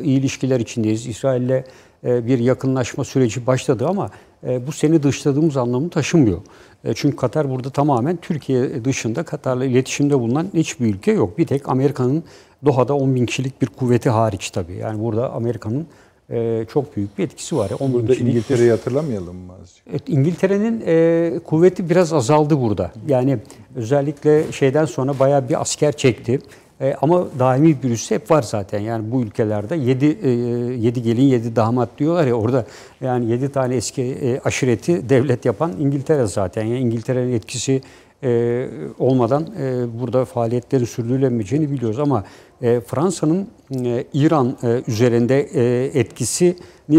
e, 0.00 0.04
iyi 0.04 0.18
ilişkiler 0.18 0.60
içindeyiz. 0.60 1.06
İsrail 1.06 1.42
ile 1.42 1.64
e, 2.04 2.26
bir 2.26 2.38
yakınlaşma 2.38 3.04
süreci 3.04 3.46
başladı 3.46 3.86
ama 3.86 4.10
e, 4.46 4.66
bu 4.66 4.72
seni 4.72 5.02
dışladığımız 5.02 5.56
anlamı 5.56 5.90
taşımıyor. 5.90 6.40
E, 6.84 6.94
çünkü 6.94 7.16
Katar 7.16 7.50
burada 7.50 7.70
tamamen 7.70 8.16
Türkiye 8.16 8.84
dışında 8.84 9.22
Katar'la 9.22 9.64
iletişimde 9.64 10.20
bulunan 10.20 10.48
hiçbir 10.54 10.86
ülke 10.86 11.12
yok. 11.12 11.38
Bir 11.38 11.46
tek 11.46 11.68
Amerika'nın 11.68 12.24
Doha'da 12.64 12.94
10 12.94 13.14
bin 13.14 13.26
kişilik 13.26 13.62
bir 13.62 13.66
kuvveti 13.66 14.10
hariç 14.10 14.50
tabii. 14.50 14.74
Yani 14.74 15.04
burada 15.04 15.32
Amerika'nın 15.32 15.86
e, 16.30 16.64
çok 16.72 16.96
büyük 16.96 17.18
bir 17.18 17.24
etkisi 17.24 17.56
var. 17.56 17.70
10 17.80 17.92
burada 17.92 18.14
İngiltere'yi 18.14 18.70
hatırlamayalım 18.70 19.36
mı 19.36 19.52
azıcık? 19.62 19.84
Evet, 19.90 20.02
İngiltere'nin 20.06 20.82
e, 20.86 21.38
kuvveti 21.44 21.90
biraz 21.90 22.12
azaldı 22.12 22.60
burada. 22.60 22.92
Yani 23.08 23.38
özellikle 23.76 24.52
şeyden 24.52 24.84
sonra 24.84 25.18
bayağı 25.18 25.48
bir 25.48 25.60
asker 25.60 25.92
çekti. 25.92 26.40
E, 26.80 26.94
ama 27.02 27.26
daimi 27.38 27.82
bir 27.82 27.90
üssü 27.90 28.14
hep 28.14 28.30
var 28.30 28.42
zaten. 28.42 28.80
Yani 28.80 29.12
bu 29.12 29.22
ülkelerde 29.22 29.76
7 29.76 30.06
e, 30.22 30.30
yedi 30.86 31.02
gelin 31.02 31.22
7 31.22 31.56
damat 31.56 31.88
diyorlar 31.98 32.26
ya 32.26 32.34
orada 32.34 32.66
yani 33.00 33.30
7 33.30 33.52
tane 33.52 33.76
eski 33.76 34.02
e, 34.02 34.40
aşireti 34.40 35.08
devlet 35.08 35.44
yapan 35.44 35.72
İngiltere 35.80 36.26
zaten. 36.26 36.64
Yani 36.64 36.78
İngiltere'nin 36.78 37.32
etkisi 37.32 37.82
e, 38.22 38.68
olmadan 38.98 39.46
e, 39.60 39.84
burada 40.00 40.24
faaliyetlerin 40.24 40.84
sürdürülemeyeceğini 40.84 41.70
biliyoruz. 41.70 41.98
Ama 41.98 42.24
e, 42.62 42.80
Fransa'nın 42.80 43.46
e, 43.84 44.04
İran 44.12 44.56
e, 44.62 44.82
üzerinde 44.88 45.40
e, 45.40 45.90
etkisini 46.00 46.54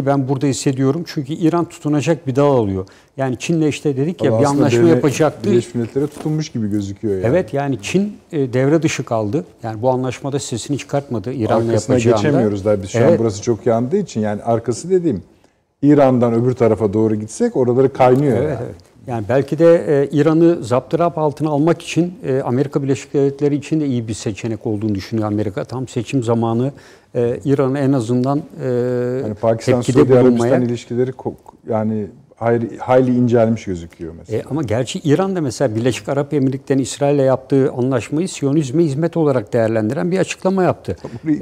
ben 0.06 0.28
burada 0.28 0.48
hissediyorum. 0.48 1.04
Çünkü 1.08 1.34
İran 1.34 1.66
tutunacak 1.66 2.28
bir 2.28 2.36
dal 2.36 2.58
alıyor. 2.58 2.86
Yani 3.18 3.40
Çin'le 3.40 3.68
işte 3.68 3.98
dedik 3.98 4.24
ya 4.24 4.32
Ama 4.32 4.40
bir 4.40 4.46
anlaşma 4.46 4.80
devre, 4.80 4.90
yapacaktı. 4.90 5.52
Birleşmiş 5.52 5.76
Milletler'e 5.76 6.08
tutunmuş 6.08 6.50
gibi 6.50 6.70
gözüküyor 6.70 7.14
yani. 7.16 7.26
Evet 7.26 7.54
yani 7.54 7.80
Çin 7.82 8.18
e, 8.32 8.54
devre 8.54 8.82
dışı 8.82 9.04
kaldı. 9.06 9.46
Yani 9.64 9.82
bu 9.82 9.90
anlaşmada 9.90 10.40
sesini 10.40 10.78
çıkartmadı 10.78 11.34
İran'la 11.34 11.74
yapacağında. 11.74 12.18
geçemiyoruz 12.18 12.66
da 12.66 12.84
biz 12.84 12.90
şu 12.90 12.98
evet. 12.98 13.12
an 13.12 13.20
burası 13.20 13.42
çok 13.42 13.66
yandığı 13.66 13.98
için 13.98 14.22
yani 14.22 14.44
arkası 14.44 14.90
dediğim 14.90 15.24
İran'dan 15.82 16.34
öbür 16.34 16.54
tarafa 16.54 16.94
doğru 16.94 17.16
gitsek 17.16 17.56
oraları 17.56 17.94
kaynıyor. 17.94 18.38
Evet, 18.38 18.50
yani. 18.50 18.66
evet. 18.66 18.87
Yani 19.08 19.26
belki 19.30 19.60
de 19.60 19.86
e, 19.88 20.10
İran'ı 20.12 20.64
zaptırap 20.64 21.18
altına 21.18 21.50
almak 21.50 21.82
için 21.82 22.14
e, 22.24 22.42
Amerika 22.42 22.84
Birleşik 22.84 23.14
Devletleri 23.14 23.56
için 23.56 23.80
de 23.82 23.86
iyi 23.86 24.08
bir 24.08 24.14
seçenek 24.14 24.68
olduğunu 24.68 24.96
düşünüyor 24.96 25.28
Amerika. 25.28 25.64
Tam 25.64 25.88
seçim 25.88 26.24
zamanı 26.24 26.72
e, 27.16 27.40
İran'ı 27.46 27.80
en 27.80 27.94
azından 27.94 28.42
e, 28.64 28.70
yani 29.24 29.36
Pakistan 29.36 29.82
Suudi 29.82 30.20
Arabistan 30.20 30.62
ilişkileri 30.62 31.12
yani 31.70 32.08
hayli, 32.38 32.78
hayli 32.78 33.16
incelmiş 33.16 33.66
gözüküyor 33.66 34.14
mesela. 34.18 34.40
E, 34.40 34.44
ama 34.50 34.64
gerçi 34.64 35.00
İran 35.00 35.36
da 35.36 35.42
mesela 35.42 35.76
Birleşik 35.76 36.10
Arap 36.10 36.34
Emirlikleri'nin 36.34 36.84
İsrail'le 36.84 37.26
yaptığı 37.26 37.72
anlaşmayı 37.72 38.30
Siyonizme 38.30 38.84
hizmet 38.84 39.18
olarak 39.18 39.54
değerlendiren 39.54 40.12
bir 40.12 40.20
açıklama 40.20 40.64
yaptı. 40.64 40.98
Burayı, 41.24 41.40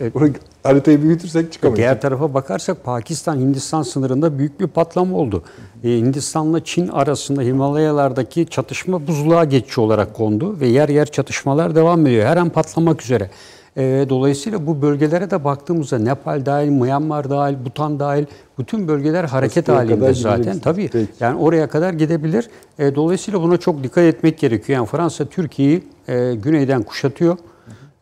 e, 0.00 0.04
e, 0.06 0.14
burayı, 0.14 0.34
haritayı 0.62 1.02
büyütürsek 1.02 1.52
çıkamayız. 1.52 1.76
Diğer 1.78 2.00
tarafa 2.00 2.34
bakarsak 2.34 2.84
Pakistan-Hindistan 2.84 3.82
sınırında 3.82 4.38
büyük 4.38 4.60
bir 4.60 4.66
patlama 4.66 5.16
oldu. 5.16 5.42
E, 5.84 5.88
Hindistan'la 5.88 6.64
Çin 6.64 6.88
arasında 6.88 7.42
Himalayalardaki 7.42 8.46
çatışma 8.46 9.06
buzluğa 9.06 9.44
geçici 9.44 9.80
olarak 9.80 10.14
kondu 10.14 10.60
ve 10.60 10.66
yer 10.66 10.88
yer 10.88 11.06
çatışmalar 11.06 11.74
devam 11.74 12.06
ediyor. 12.06 12.26
Her 12.26 12.36
an 12.36 12.48
patlamak 12.48 13.02
üzere. 13.02 13.30
E, 13.76 14.06
dolayısıyla 14.08 14.66
bu 14.66 14.82
bölgelere 14.82 15.30
de 15.30 15.44
baktığımızda 15.44 15.98
Nepal 15.98 16.46
dahil, 16.46 16.68
Myanmar 16.68 17.30
dahil, 17.30 17.54
Bhutan 17.64 18.00
dahil 18.00 18.24
bütün 18.58 18.88
bölgeler 18.88 19.24
hareket 19.24 19.68
Asya'ya 19.68 19.80
halinde 19.80 20.14
zaten. 20.14 20.38
gidebiliriz. 20.38 20.62
Tabii 20.62 20.88
Peki. 20.92 21.08
yani 21.20 21.38
oraya 21.38 21.68
kadar 21.68 21.92
gidebilir. 21.92 22.48
E, 22.78 22.94
dolayısıyla 22.94 23.42
buna 23.42 23.56
çok 23.56 23.82
dikkat 23.82 24.04
etmek 24.04 24.38
gerekiyor. 24.38 24.78
Yani 24.78 24.86
Fransa 24.86 25.24
Türkiye'yi 25.24 25.82
e, 26.08 26.34
güneyden 26.34 26.82
kuşatıyor. 26.82 27.36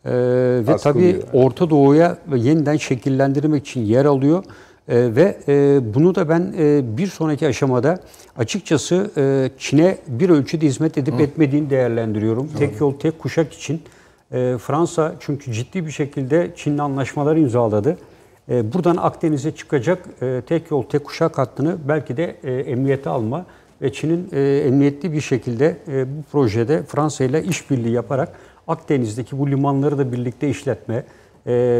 E, 0.05 0.11
ve 0.13 0.67
Baskı 0.67 0.83
tabii 0.83 0.99
oluyor. 0.99 1.23
Orta 1.33 1.69
Doğu'ya 1.69 2.17
yeniden 2.35 2.77
şekillendirmek 2.77 3.67
için 3.67 3.81
yer 3.81 4.05
alıyor. 4.05 4.43
E, 4.87 5.15
ve 5.15 5.37
e, 5.47 5.79
bunu 5.93 6.15
da 6.15 6.29
ben 6.29 6.53
e, 6.57 6.97
bir 6.97 7.07
sonraki 7.07 7.47
aşamada 7.47 7.99
açıkçası 8.37 9.11
e, 9.17 9.49
Çin'e 9.57 9.97
bir 10.07 10.29
ölçüde 10.29 10.65
hizmet 10.65 10.97
edip 10.97 11.21
etmediğini 11.21 11.69
değerlendiriyorum. 11.69 12.49
Tek 12.57 12.79
yol 12.79 12.93
tek 12.99 13.19
kuşak 13.19 13.53
için. 13.53 13.81
E, 14.35 14.57
Fransa 14.57 15.15
çünkü 15.19 15.53
ciddi 15.53 15.85
bir 15.85 15.91
şekilde 15.91 16.51
Çin'le 16.55 16.77
anlaşmalar 16.77 17.35
imzaladı. 17.35 17.97
E, 18.49 18.73
buradan 18.73 18.97
Akdeniz'e 18.97 19.51
çıkacak 19.51 20.05
e, 20.21 20.41
tek 20.47 20.71
yol 20.71 20.83
tek 20.83 21.05
kuşak 21.05 21.37
hattını 21.37 21.77
belki 21.87 22.17
de 22.17 22.35
e, 22.43 22.53
emniyete 22.53 23.09
alma 23.09 23.45
ve 23.81 23.93
Çin'in 23.93 24.29
e, 24.31 24.57
emniyetli 24.57 25.13
bir 25.13 25.21
şekilde 25.21 25.77
e, 25.87 26.17
bu 26.17 26.23
projede 26.31 26.83
Fransa 26.83 27.23
ile 27.23 27.43
işbirliği 27.43 27.91
yaparak 27.91 28.35
Akdeniz'deki 28.67 29.39
bu 29.39 29.51
limanları 29.51 29.97
da 29.97 30.11
birlikte 30.11 30.49
işletme 30.49 30.95
e, 30.95 31.03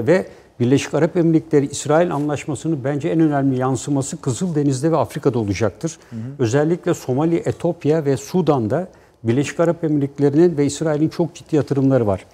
ve 0.07 0.25
Birleşik 0.59 0.93
Arap 0.93 1.17
Emirlikleri 1.17 1.65
İsrail 1.65 2.13
anlaşmasının 2.13 2.83
bence 2.83 3.09
en 3.09 3.19
önemli 3.19 3.57
yansıması 3.57 4.21
Kızıldeniz'de 4.21 4.91
ve 4.91 4.97
Afrika'da 4.97 5.39
olacaktır. 5.39 5.97
Özellikle 6.39 6.93
Somali, 6.93 7.35
Etopya 7.35 8.05
ve 8.05 8.17
Sudan'da 8.17 8.87
Birleşik 9.23 9.59
Arap 9.59 9.83
Emirlikleri'nin 9.83 10.57
ve 10.57 10.65
İsrail'in 10.65 11.09
çok 11.09 11.35
ciddi 11.35 11.55
yatırımları 11.55 12.07
var. 12.07 12.25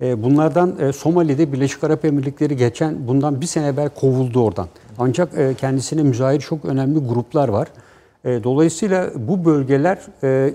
E, 0.00 0.22
Bunlardan 0.22 0.78
e, 0.80 0.92
Somali'de 0.92 1.52
Birleşik 1.52 1.84
Arap 1.84 2.04
Emirlikleri 2.04 2.56
geçen 2.56 3.08
bundan 3.08 3.40
bir 3.40 3.46
sene 3.46 3.66
evvel 3.66 3.88
kovuldu 3.88 4.44
oradan. 4.44 4.68
Ancak 4.98 5.38
e, 5.38 5.54
kendisine 5.54 6.02
müzahir 6.02 6.40
çok 6.40 6.64
önemli 6.64 6.98
gruplar 6.98 7.48
var. 7.48 7.68
Dolayısıyla 8.24 9.10
bu 9.16 9.44
bölgeler 9.44 9.98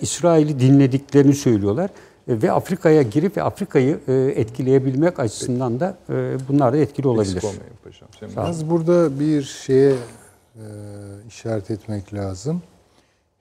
İsrail'i 0.01 0.59
dinlediklerini 0.59 1.33
söylüyorlar. 1.33 1.89
Ve 2.27 2.51
Afrika'ya 2.51 3.01
girip 3.01 3.37
ve 3.37 3.43
Afrika'yı 3.43 3.99
etkileyebilmek 4.35 5.19
açısından 5.19 5.79
da 5.79 5.97
bunlar 6.49 6.73
da 6.73 6.77
etkili 6.77 7.07
olabilir. 7.07 7.35
Eksik 7.35 8.69
burada 8.69 9.19
bir 9.19 9.43
şeye 9.43 9.93
işaret 11.27 11.71
etmek 11.71 12.13
lazım. 12.13 12.61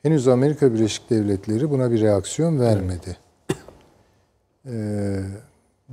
Henüz 0.03 0.29
Amerika 0.29 0.75
Birleşik 0.75 1.11
Devletleri 1.11 1.71
buna 1.71 1.91
bir 1.91 2.01
reaksiyon 2.01 2.61
vermedi. 2.61 3.17
E, 4.67 4.73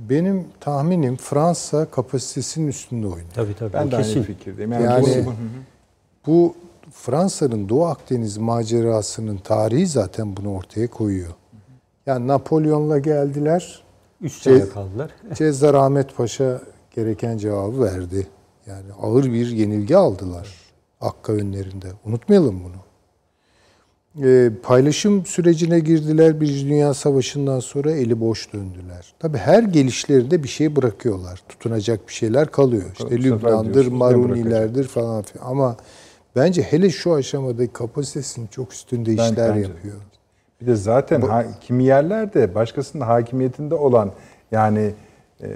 benim 0.08 0.44
tahminim 0.60 1.16
Fransa 1.16 1.84
kapasitesinin 1.90 2.68
üstünde 2.68 3.06
oynuyor. 3.06 3.28
Tabii 3.34 3.54
tabii. 3.54 3.72
Ben 3.72 3.90
de 3.90 3.96
aynı 3.96 4.22
fikirdeyim. 4.22 4.72
Yani, 4.72 4.84
Yani- 4.84 5.26
bu- 6.26 6.54
Fransa'nın 6.92 7.68
Doğu 7.68 7.84
Akdeniz 7.84 8.36
macerasının 8.36 9.36
tarihi 9.36 9.86
zaten 9.86 10.36
bunu 10.36 10.54
ortaya 10.56 10.86
koyuyor. 10.90 11.30
Yani 12.06 12.26
Napolyon'la 12.28 12.98
geldiler. 12.98 13.82
Ce- 14.22 14.28
sene 14.28 14.68
kaldılar. 14.68 15.10
Cezzar 15.34 15.74
Ahmet 15.74 16.16
Paşa 16.16 16.60
gereken 16.94 17.38
cevabı 17.38 17.80
verdi. 17.82 18.26
Yani 18.66 18.92
ağır 19.02 19.24
bir 19.24 19.46
yenilgi 19.46 19.96
aldılar 19.96 20.54
Akka 21.00 21.32
önlerinde. 21.32 21.86
Unutmayalım 22.04 22.64
bunu. 22.64 22.76
Ee, 24.22 24.50
paylaşım 24.62 25.26
sürecine 25.26 25.78
girdiler. 25.80 26.40
Birinci 26.40 26.68
Dünya 26.68 26.94
Savaşı'ndan 26.94 27.60
sonra 27.60 27.90
eli 27.92 28.20
boş 28.20 28.52
döndüler. 28.52 29.14
Tabii 29.18 29.38
her 29.38 29.62
gelişlerinde 29.62 30.42
bir 30.42 30.48
şey 30.48 30.76
bırakıyorlar. 30.76 31.40
Tutunacak 31.48 32.08
bir 32.08 32.12
şeyler 32.12 32.48
kalıyor. 32.50 32.82
Bu 32.82 32.92
İşte 32.92 33.08
sefer 33.08 33.22
Lübnan'dır, 33.24 33.86
Marunilerdir 33.86 34.84
falan 34.84 35.22
filan. 35.22 35.46
Ama 35.46 35.76
bence 36.36 36.62
hele 36.62 36.90
şu 36.90 37.14
aşamadaki 37.14 37.72
kapasitesinin 37.72 38.46
çok 38.46 38.72
üstünde 38.72 39.16
Ben- 39.16 39.30
işler 39.32 39.48
bence 39.48 39.60
yapıyor. 39.60 39.96
Bir 40.60 40.66
de 40.66 40.74
zaten 40.76 41.20
ha, 41.20 41.44
kimi 41.60 41.84
yerlerde 41.84 42.54
başkasının 42.54 43.04
hakimiyetinde 43.04 43.74
olan 43.74 44.12
yani 44.52 44.92
e, 45.42 45.46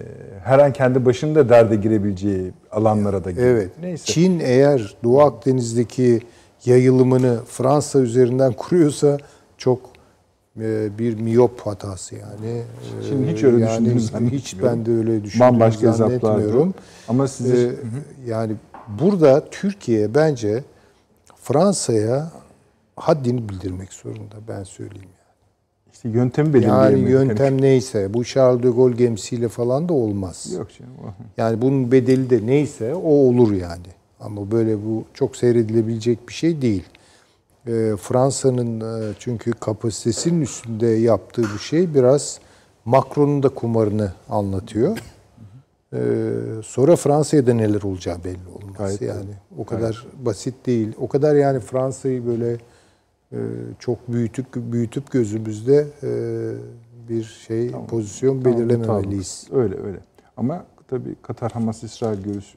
her 0.45 0.59
an 0.59 0.73
kendi 0.73 1.05
başında 1.05 1.49
derde 1.49 1.77
girebileceği 1.77 2.53
alanlara 2.71 3.25
da 3.25 3.31
giriyor. 3.31 3.49
Evet. 3.49 3.71
Neyse. 3.81 4.05
Çin 4.05 4.41
eğer 4.41 4.95
Doğu 5.05 5.21
Akdeniz'deki 5.21 6.21
yayılımını 6.67 7.39
Fransa 7.47 7.99
üzerinden 7.99 8.53
kuruyorsa 8.53 9.19
çok 9.59 9.81
e, 10.61 10.99
bir 10.99 11.15
miyop 11.21 11.61
hatası 11.61 12.15
yani. 12.15 12.47
E, 13.01 13.09
Şimdi 13.09 13.33
hiç 13.33 13.43
öyle 13.45 13.65
yani 13.65 13.85
düşündüğünü 13.95 14.31
Hiç 14.31 14.63
ben 14.63 14.87
de 14.87 14.91
öyle 14.93 15.25
düşündüğümü 15.25 15.51
Bambaşka 15.53 15.93
zannetmiyorum. 15.93 16.75
Ama 17.09 17.29
size 17.29 17.67
E, 17.67 17.73
yani 18.27 18.53
burada 19.01 19.45
Türkiye 19.51 20.15
bence 20.15 20.65
Fransa'ya 21.43 22.31
haddini 22.97 23.49
bildirmek 23.49 23.93
zorunda 23.93 24.35
ben 24.49 24.65
söyleyeyim. 24.65 25.09
işte 25.93 26.09
yöntemi 26.09 26.49
Yani 26.49 26.55
belirleyemedik. 26.95 27.11
yöntem 27.11 27.61
neyse 27.63 28.15
bu 28.15 28.25
Charles 28.25 28.63
de 28.63 28.69
Gaulle 28.71 28.97
gemisiyle 28.97 29.49
falan 29.49 29.89
da 29.89 29.93
olmaz. 29.93 30.53
Yok 30.59 30.69
canım. 30.79 30.93
Yani 31.37 31.63
bunun 31.63 31.93
bedeli 31.93 32.31
de 32.31 32.47
neyse 32.47 32.95
o 32.95 33.09
olur 33.09 33.53
yani. 33.53 33.87
Ama 34.25 34.51
böyle 34.51 34.85
bu 34.85 35.05
çok 35.15 35.37
seyredilebilecek 35.37 36.29
bir 36.29 36.35
şey 36.35 36.63
değil. 36.63 36.85
Ee, 37.67 37.93
Fransa'nın 38.01 38.81
e, 38.81 39.15
çünkü 39.19 39.53
kapasitesinin 39.53 40.41
üstünde 40.41 40.87
yaptığı 40.87 41.43
bu 41.43 41.59
şey 41.59 41.95
biraz 41.95 42.41
Macron'un 42.85 43.43
da 43.43 43.49
kumarını 43.49 44.13
anlatıyor. 44.29 44.99
Ee, 45.93 45.99
sonra 46.65 46.97
Fransa'ya 46.97 47.47
da 47.47 47.55
neler 47.55 47.83
olacağı 47.83 48.25
belli 48.25 48.49
olmaz. 48.55 48.77
Gayet 48.79 49.03
yani 49.03 49.35
o 49.59 49.65
kadar 49.65 50.07
basit 50.23 50.67
değil. 50.67 50.93
O 50.99 51.09
kadar 51.09 51.35
yani 51.35 51.61
Fransa'yı 51.61 52.27
böyle 52.27 52.53
e, 53.33 53.39
çok 53.79 54.09
büyütüp 54.13 54.47
büyütüp 54.55 55.11
gözümüzde 55.11 55.87
e, 56.03 56.11
bir 57.09 57.25
şey 57.47 57.71
pozisyon 57.89 58.43
Tamam, 58.43 58.59
belirlememeliyiz. 58.59 59.47
mutabık. 59.51 59.65
Öyle 59.65 59.87
öyle. 59.87 59.99
Ama 60.37 60.65
tabii 60.89 61.15
Katar 61.23 61.53
Hamas 61.53 61.83
İsrail 61.83 62.23
görüş, 62.23 62.55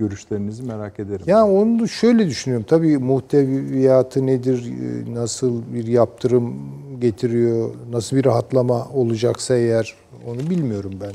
görüşlerinizi 0.00 0.62
merak 0.62 1.00
ederim. 1.00 1.24
Ya 1.26 1.46
onu 1.46 1.80
da 1.80 1.86
şöyle 1.86 2.26
düşünüyorum. 2.26 2.66
Tabii 2.68 2.98
muhteviyatı 2.98 4.26
nedir, 4.26 4.66
e, 4.66 5.14
nasıl 5.14 5.62
bir 5.74 5.86
yaptırım 5.86 6.54
getiriyor, 7.00 7.74
nasıl 7.90 8.16
bir 8.16 8.24
rahatlama 8.24 8.88
olacaksa 8.88 9.56
eğer 9.56 9.94
onu 10.26 10.50
bilmiyorum 10.50 10.92
ben 11.00 11.12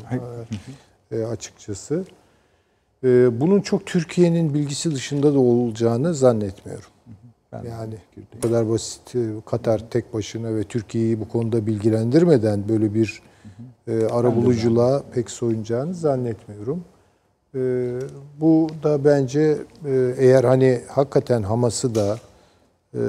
e, 1.11 1.17
e, 1.17 1.25
açıkçası. 1.25 2.05
E, 3.03 3.41
bunun 3.41 3.61
çok 3.61 3.85
Türkiye'nin 3.85 4.53
bilgisi 4.53 4.95
dışında 4.95 5.33
da 5.33 5.39
olacağını 5.39 6.13
zannetmiyorum. 6.13 6.89
Ben 7.51 7.63
Yani 7.69 7.95
bu 8.35 8.41
kadar 8.41 8.69
basit 8.69 9.15
e, 9.15 9.19
Katar 9.45 9.89
tek 9.89 10.13
başına 10.13 10.55
ve 10.55 10.63
Türkiye'yi 10.63 11.19
bu 11.19 11.27
konuda 11.27 11.67
bilgilendirmeden 11.67 12.69
böyle 12.69 12.93
bir 12.93 13.21
e, 13.87 14.05
arabuluculuğa 14.05 15.03
pek 15.13 15.29
soyunacağını 15.29 15.93
zannetmiyorum. 15.93 16.83
E, 17.55 17.59
bu 18.41 18.69
da 18.83 19.05
bence 19.05 19.57
e, 19.85 20.13
eğer 20.17 20.43
hani 20.43 20.81
hakikaten 20.89 21.43
Hamas'ı 21.43 21.95
da 21.95 22.17
e, 22.93 22.99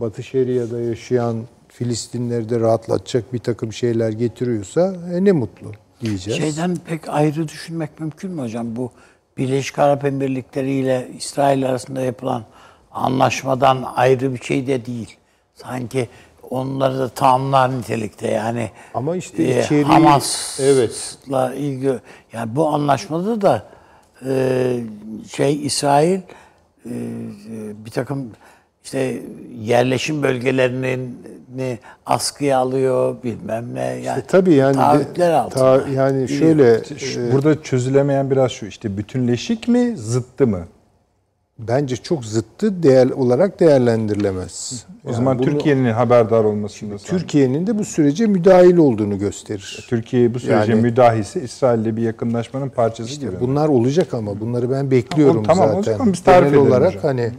Batı 0.00 0.22
Şeria'da 0.22 0.80
yaşayan 0.80 1.36
Filistinleri 1.68 2.48
de 2.48 2.60
rahatlatacak 2.60 3.32
bir 3.32 3.38
takım 3.38 3.72
şeyler 3.72 4.10
getiriyorsa 4.10 4.94
e, 5.12 5.24
ne 5.24 5.32
mutlu 5.32 5.72
diyeceğiz. 6.00 6.40
Şeyden 6.40 6.76
pek 6.76 7.08
ayrı 7.08 7.48
düşünmek 7.48 8.00
mümkün 8.00 8.30
mü 8.30 8.42
hocam? 8.42 8.76
Bu 8.76 8.90
Birleşik 9.38 9.78
Arap 9.78 10.04
Emirlikleri 10.04 10.72
ile 10.72 11.08
İsrail 11.18 11.68
arasında 11.68 12.00
yapılan 12.00 12.44
anlaşmadan 12.92 13.84
ayrı 13.96 14.34
bir 14.34 14.40
şey 14.40 14.66
de 14.66 14.86
değil. 14.86 15.16
Sanki 15.54 16.08
onları 16.50 16.98
da 16.98 17.08
tamamlar 17.08 17.78
nitelikte 17.78 18.30
yani. 18.30 18.70
Ama 18.94 19.16
işte 19.16 19.42
e, 19.42 19.62
içeriği- 19.62 19.84
Hamas'la 19.84 20.64
evet. 20.64 21.18
ilgili 21.56 22.00
yani 22.32 22.56
bu 22.56 22.68
anlaşmada 22.68 23.40
da 23.40 23.71
e, 24.28 24.80
şey 25.32 25.66
İsrail 25.66 26.14
e, 26.14 26.20
e, 26.90 26.94
bir 27.84 27.90
takım 27.90 28.30
işte 28.84 29.22
yerleşim 29.60 30.22
bölgelerini 30.22 30.98
askıya 32.06 32.58
alıyor 32.58 33.16
bilmem 33.24 33.74
ne 33.74 33.80
yani 33.84 34.20
E, 34.20 34.26
tabii 34.26 34.54
yani 34.54 34.74
taahhütler 34.76 35.30
altında. 35.30 35.84
ta- 35.84 35.88
yani 35.90 36.28
şöyle 36.28 36.72
e, 36.74 37.32
Burada 37.32 37.62
çözülemeyen 37.62 38.30
biraz 38.30 38.52
şu 38.52 38.66
işte 38.66 38.96
bütünleşik 38.96 39.68
mi 39.68 39.96
zıttı 39.96 40.46
mı? 40.46 40.66
Bence 41.68 41.96
çok 41.96 42.24
zıttı 42.24 42.82
değer 42.82 43.10
olarak 43.10 43.60
değerlendirilemez. 43.60 44.84
O 45.04 45.08
Yani 45.08 45.16
zaman 45.16 45.38
bunu- 45.38 45.46
Türkiye'nin 45.46 45.92
haberdar 45.92 46.44
olmasında 46.44 46.96
Türkiye'nin 46.98 47.66
de 47.66 47.78
bu 47.78 47.84
sürece 47.84 48.26
müdahil 48.26 48.76
olduğunu 48.76 49.18
gösterir. 49.18 49.86
Türkiye 49.88 50.34
bu 50.34 50.38
sürece 50.40 50.72
Yani- 50.72 50.82
müdahisi 50.82 51.40
İsrail'le 51.40 51.96
bir 51.96 52.02
yakınlaşmanın 52.02 52.68
parçası 52.68 53.20
gibi. 53.20 53.30
Bunlar 53.40 53.68
olacak 53.68 54.14
ama 54.14 54.40
bunları 54.40 54.70
ben 54.70 54.90
bekliyorum 54.90 55.42
Tamam, 55.42 55.66
tamam, 55.66 55.82
zaten. 55.84 55.94
o 55.94 55.96
zaman 55.98 56.12
biz 56.12 56.20
tarif 56.20 56.52
Genel 56.52 56.66
olarak 56.66 56.88
hocam. 56.88 57.02
hani 57.02 57.30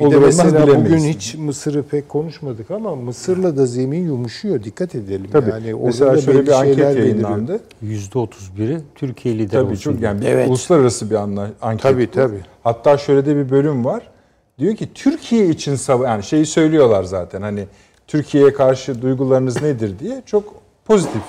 Bir 0.00 0.04
de 0.10 0.16
olur 0.16 0.26
mesela 0.26 0.66
bilemeyiz. 0.66 0.92
bugün 0.92 1.12
hiç 1.12 1.34
Mısır'ı 1.34 1.82
pek 1.82 2.08
konuşmadık 2.08 2.70
ama 2.70 2.94
Mısır'la 2.96 3.56
da 3.56 3.66
zemin 3.66 4.04
yumuşuyor. 4.06 4.64
Dikkat 4.64 4.94
edelim. 4.94 5.26
Tabii. 5.32 5.50
Yani 5.50 5.74
orada 5.74 5.86
Mesela 5.86 6.20
şöyle 6.20 6.46
bir 6.46 6.52
anket 6.60 6.78
yayınlandı. 6.98 7.60
%31'i 7.84 8.78
Türkiye 8.94 9.38
lider 9.38 9.60
Tabii 9.60 9.72
olsun. 9.72 9.92
çok 9.92 10.02
yani 10.02 10.20
bir 10.20 10.26
Evet. 10.26 10.48
uluslararası 10.48 11.10
bir 11.10 11.14
anla, 11.14 11.50
anket. 11.62 11.82
Tabii, 11.82 12.06
bu. 12.06 12.10
tabii. 12.10 12.40
Hatta 12.64 12.98
şöyle 12.98 13.26
de 13.26 13.36
bir 13.36 13.50
bölüm 13.50 13.84
var. 13.84 14.10
Diyor 14.58 14.76
ki 14.76 14.88
Türkiye 14.94 15.48
için 15.48 15.74
sava 15.74 16.06
yani 16.06 16.22
şeyi 16.22 16.46
söylüyorlar 16.46 17.04
zaten 17.04 17.42
hani 17.42 17.64
Türkiye'ye 18.06 18.52
karşı 18.52 19.02
duygularınız 19.02 19.62
nedir 19.62 19.98
diye 19.98 20.22
çok 20.26 20.54
pozitif. 20.84 21.22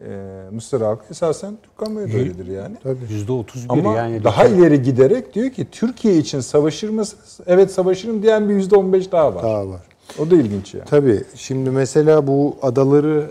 Ee, 0.00 0.44
Mısır 0.52 0.80
halkı 0.80 1.04
esasen 1.10 1.56
Türk 1.62 1.78
kamuoyu 1.78 2.12
da 2.12 2.16
öyledir 2.16 2.46
yani. 2.46 2.76
%31 3.28 3.44
Ama 3.68 3.94
yani 3.94 4.24
daha 4.24 4.46
ileri 4.46 4.82
giderek 4.82 5.34
diyor 5.34 5.50
ki 5.50 5.66
Türkiye 5.72 6.16
için 6.16 6.40
savaşır 6.40 6.88
mısınız? 6.88 7.40
Evet 7.46 7.72
savaşırım 7.72 8.22
diyen 8.22 8.48
bir 8.48 8.54
yüzde 8.54 8.76
on 8.76 8.92
beş 8.92 9.12
daha 9.12 9.34
var. 9.34 9.42
Daha 9.42 9.68
var. 9.68 9.80
O 10.18 10.30
da 10.30 10.34
ilginç 10.34 10.74
yani. 10.74 10.84
Tabii. 10.86 11.22
Şimdi 11.34 11.70
mesela 11.70 12.26
bu 12.26 12.56
adaları 12.62 13.30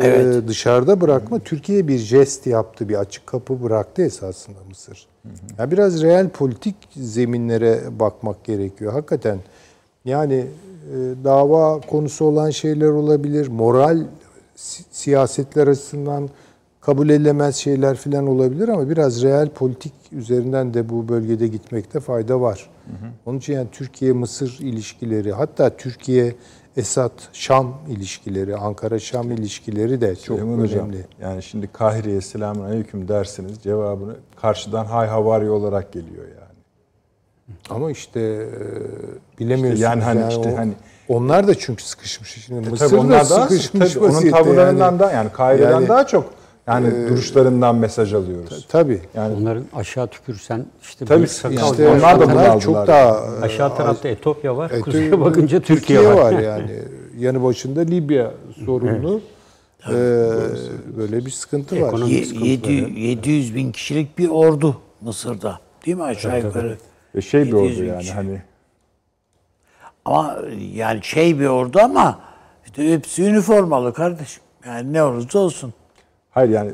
e, 0.00 0.06
Evet. 0.06 0.48
dışarıda 0.48 1.00
bırakma 1.00 1.38
Türkiye 1.38 1.88
bir 1.88 1.98
jest 1.98 2.46
yaptı, 2.46 2.88
bir 2.88 2.94
açık 2.94 3.26
kapı 3.26 3.62
bıraktı 3.62 4.02
esasında 4.02 4.58
Mısır. 4.68 5.06
Ya 5.58 5.70
biraz 5.70 6.02
real 6.02 6.28
politik 6.28 6.76
zeminlere 6.96 7.80
bakmak 8.00 8.44
gerekiyor 8.44 8.92
hakikaten. 8.92 9.38
Yani 10.04 10.34
e, 10.34 10.44
dava 11.24 11.80
konusu 11.80 12.24
olan 12.24 12.50
şeyler 12.50 12.88
olabilir, 12.88 13.48
moral 13.48 13.98
siyasetler 14.90 15.66
açısından 15.66 16.28
kabul 16.80 17.08
edilemez 17.08 17.56
şeyler 17.56 17.96
falan 17.96 18.26
olabilir 18.26 18.68
ama 18.68 18.88
biraz 18.88 19.22
real 19.22 19.48
politik 19.48 19.92
üzerinden 20.12 20.74
de 20.74 20.88
bu 20.88 21.08
bölgede 21.08 21.46
gitmekte 21.46 22.00
fayda 22.00 22.40
var. 22.40 22.70
Onun 23.26 23.38
için 23.38 23.52
yani 23.52 23.68
Türkiye-Mısır 23.72 24.58
ilişkileri, 24.60 25.32
hatta 25.32 25.76
Türkiye-Esad-Şam 25.76 27.74
ilişkileri, 27.88 28.56
Ankara-Şam 28.56 29.30
ilişkileri 29.30 30.00
de 30.00 30.16
çok 30.16 30.38
Süleyman 30.38 30.58
Hocam, 30.58 30.80
önemli. 30.88 31.06
yani 31.22 31.42
şimdi 31.42 31.66
Kahire'ye 31.72 32.20
selamun 32.20 32.64
aleyküm 32.64 33.08
dersiniz 33.08 33.58
cevabını 33.62 34.16
karşıdan 34.36 34.84
hay 34.84 35.08
havari 35.08 35.50
olarak 35.50 35.92
geliyor 35.92 36.24
yani. 36.24 36.54
Ama 37.70 37.90
işte 37.90 38.20
e, 38.20 38.48
bilemiyorsunuz. 39.40 39.74
İşte 39.80 39.84
yani 39.88 40.02
hani 40.02 40.28
işte 40.28 40.52
o- 40.54 40.56
hani- 40.58 40.72
onlar 41.08 41.48
da 41.48 41.54
çünkü 41.54 41.84
sıkışmış. 41.84 42.30
Şimdi 42.46 42.70
Mısır 42.70 42.86
tabii 42.88 42.96
da 42.96 43.00
onlar 43.00 43.30
daha 43.30 43.48
sıkışmış 43.48 43.92
tabii 43.92 44.04
onun 44.04 44.30
tavırlarından 44.30 44.84
yani. 44.90 44.98
da 44.98 45.12
yani 45.12 45.32
Kahire'den 45.32 45.70
Yani- 45.70 45.88
daha 45.88 46.06
çok 46.06 46.30
yani 46.66 47.08
duruşlarından 47.08 47.76
mesaj 47.76 48.14
alıyoruz. 48.14 48.66
Tabii. 48.68 49.00
Yani 49.14 49.36
Onların 49.40 49.64
aşağı 49.74 50.06
tükürsen 50.08 50.66
işte 50.82 51.04
Tabii 51.04 51.22
bir 51.22 51.26
sakal 51.26 51.70
İşte 51.72 51.88
Onlar 51.88 52.20
da 52.20 52.24
aldılar 52.24 52.60
çok 52.60 52.74
yani. 52.76 52.86
daha 52.86 53.20
aşağı 53.42 53.76
tarafta 53.76 54.08
Etopya 54.08 54.56
var, 54.56 54.70
E, 54.70 54.80
kuzeye 54.80 55.20
bakınca 55.20 55.60
Türkiye, 55.60 56.14
var. 56.14 56.32
yani. 56.32 56.70
Yanı 57.18 57.44
başında 57.44 57.80
Libya 57.80 58.30
sorunlu. 58.66 59.20
Ee, 59.88 59.92
böyle 60.98 61.26
bir 61.26 61.30
sıkıntı 61.30 61.80
var. 61.80 61.86
Sıkıntıları. 61.86 62.10
700, 62.44 62.98
700 62.98 63.54
bin 63.54 63.72
kişilik 63.72 64.18
bir 64.18 64.28
ordu 64.28 64.76
Mısır'da. 65.00 65.58
Değil 65.86 65.96
mi 65.96 66.02
aşağı 66.04 66.40
yukarı? 66.40 66.78
ve 67.14 67.20
şey 67.22 67.42
bir 67.42 67.46
700 67.46 67.62
oldu 67.76 67.82
bin 67.82 67.88
yani 67.88 68.00
kişi. 68.00 68.12
hani 68.12 68.42
Ama 70.04 70.36
yani 70.72 71.00
şey 71.04 71.40
bir 71.40 71.46
ordu 71.46 71.78
ama 71.82 72.18
işte 72.64 72.92
hepsi 72.92 73.22
üniformalı 73.24 73.94
kardeşim. 73.94 74.42
Yani 74.66 74.92
ne 74.92 75.02
olursa 75.02 75.38
olsun. 75.38 75.74
hayır 76.30 76.50
yani 76.50 76.72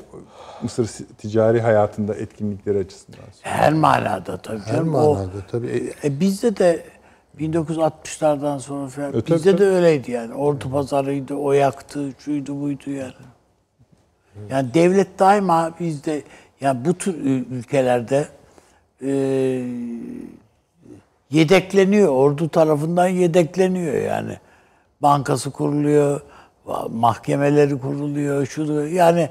Mısır 0.63 0.91
ticari 1.19 1.61
hayatında 1.61 2.15
etkinlikleri 2.15 2.79
açısından. 2.79 3.19
Her 3.43 3.73
manada 3.73 4.37
tabii. 4.37 4.59
Her 4.59 4.77
canım. 4.77 4.95
O- 4.95 5.15
manada 5.15 5.31
tabii. 5.51 5.93
E, 6.03 6.09
e, 6.09 6.21
bizde 6.21 6.57
de 6.57 6.85
1960'lardan 7.39 8.59
sonra 8.59 8.89
falan 8.89 9.09
E, 9.09 9.13
tabii, 9.13 9.35
bizde 9.35 9.59
de 9.59 9.67
öyleydi 9.67 10.11
yani. 10.11 10.35
Ordu 10.35 10.71
pazarıydı, 10.71 11.35
o 11.35 11.53
yaktı, 11.53 12.09
şuydu 12.19 12.61
buydu 12.61 12.91
yani. 12.91 13.13
Yani 14.51 14.75
devlet 14.75 15.19
daima 15.19 15.71
bizde 15.81 16.23
yani 16.61 16.85
bu 16.85 16.95
tür 16.95 17.15
ül- 17.15 17.45
ülkelerde 17.51 18.29
e, 19.03 19.11
yedekleniyor. 21.31 22.09
Ordu 22.09 22.49
tarafından 22.49 23.09
yedekleniyor 23.09 23.95
yani. 23.95 24.37
Bankası 25.03 25.51
kuruluyor, 25.51 26.21
mahkemeleri 26.91 27.79
kuruluyor, 27.79 28.47
şu 28.47 28.63
yani 28.87 29.29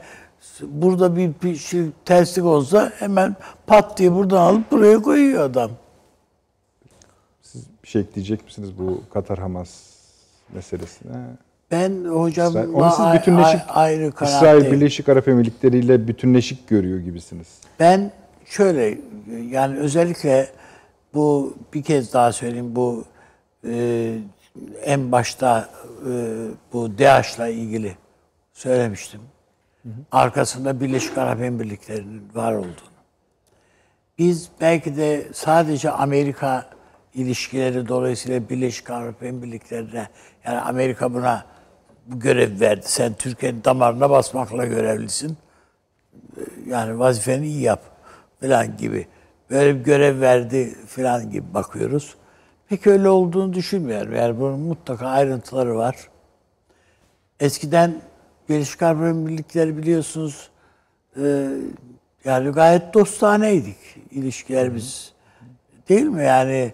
burada 0.62 1.16
bir, 1.16 1.32
bir 1.44 1.56
şey 1.56 1.82
terslik 2.06 2.46
olsa 2.46 2.92
hemen 3.00 3.36
pat 3.68 3.98
diye 3.98 4.14
buradan 4.16 4.38
alıp 4.38 4.72
buraya 4.72 5.02
koyuyor 5.02 5.44
adam. 5.44 5.72
Siz 7.42 7.64
bir 7.84 7.88
şey 7.88 8.02
ekleyecek 8.02 8.46
misiniz 8.46 8.70
bu 8.80 9.02
Katar 9.14 9.40
Hamas 9.40 9.70
meselesine? 10.54 11.12
Ben 11.72 12.06
hocamla 12.06 12.60
İsrail- 12.64 12.74
Onu 12.74 12.92
siz 12.92 13.06
bütünleşik 13.22 13.62
ay- 13.68 13.94
ayrı 13.94 14.12
İsrail. 14.22 14.72
Birleşik 14.72 15.10
Arap 15.10 15.28
Emirlikleri 15.28 15.80
ile 15.80 16.08
bütünleşik 16.08 16.68
görüyor 16.68 17.00
gibisiniz. 17.00 17.48
Ben 17.80 18.12
şöyle 18.46 18.98
yani 19.50 19.78
özellikle 19.78 20.48
bu 21.14 21.58
bir 21.74 21.84
kez 21.84 22.14
daha 22.14 22.32
söyleyeyim 22.32 22.76
bu 22.76 23.06
e, 23.68 24.16
en 24.84 25.12
başta 25.12 25.70
e, 26.06 26.12
bu 26.74 26.98
DAEŞ'la 26.98 27.48
ilgili 27.48 27.96
söylemiştim. 28.54 29.22
Arkasında 30.12 30.80
Birleşik 30.82 31.18
Arap 31.18 31.42
Emirlikleri'nin 31.42 32.30
var 32.36 32.54
olduğunu. 32.54 32.90
Biz 34.18 34.50
belki 34.62 34.98
de 34.98 35.28
sadece 35.34 35.92
Amerika 35.92 36.70
ilişkileri 37.14 37.88
dolayısıyla 37.88 38.50
Birleşik 38.50 38.90
Arap 38.90 39.24
Emirlikleri'ne 39.24 40.08
yani 40.46 40.60
Amerika 40.60 41.14
buna 41.14 41.46
bu 42.06 42.20
görev 42.20 42.60
verdi. 42.60 42.86
Sen 42.86 43.14
Türkiye'nin 43.14 43.64
damarına 43.64 44.10
basmakla 44.10 44.66
görevlisin 44.66 45.38
yani 46.68 47.00
vazifeni 47.00 47.48
iyi 47.48 47.62
yap 47.62 47.82
falan 48.42 48.78
gibi. 48.78 49.08
Böyle 49.50 49.80
bir 49.80 49.84
görev 49.84 50.22
verdi 50.22 50.76
falan 50.88 51.32
gibi 51.32 51.54
bakıyoruz. 51.54 52.16
Pek 52.70 52.88
öyle 52.88 53.10
olduğunu 53.10 53.54
düşünmüyorum. 53.54 54.16
Yani 54.16 54.40
bunun 54.40 54.60
mutlaka 54.60 55.08
ayrıntıları 55.08 55.76
var. 55.76 55.96
Eskiden 57.40 58.02
Birleşik 58.50 58.82
Arap 58.82 59.02
Emirlikleri 59.02 59.78
biliyorsunuz 59.78 60.50
e, 61.24 61.48
yani 62.26 62.50
gayet 62.50 62.94
dostaneydik 62.94 63.78
ilişkilerimiz. 64.12 65.14
Değil 65.90 66.06
mi? 66.06 66.24
Yani 66.24 66.74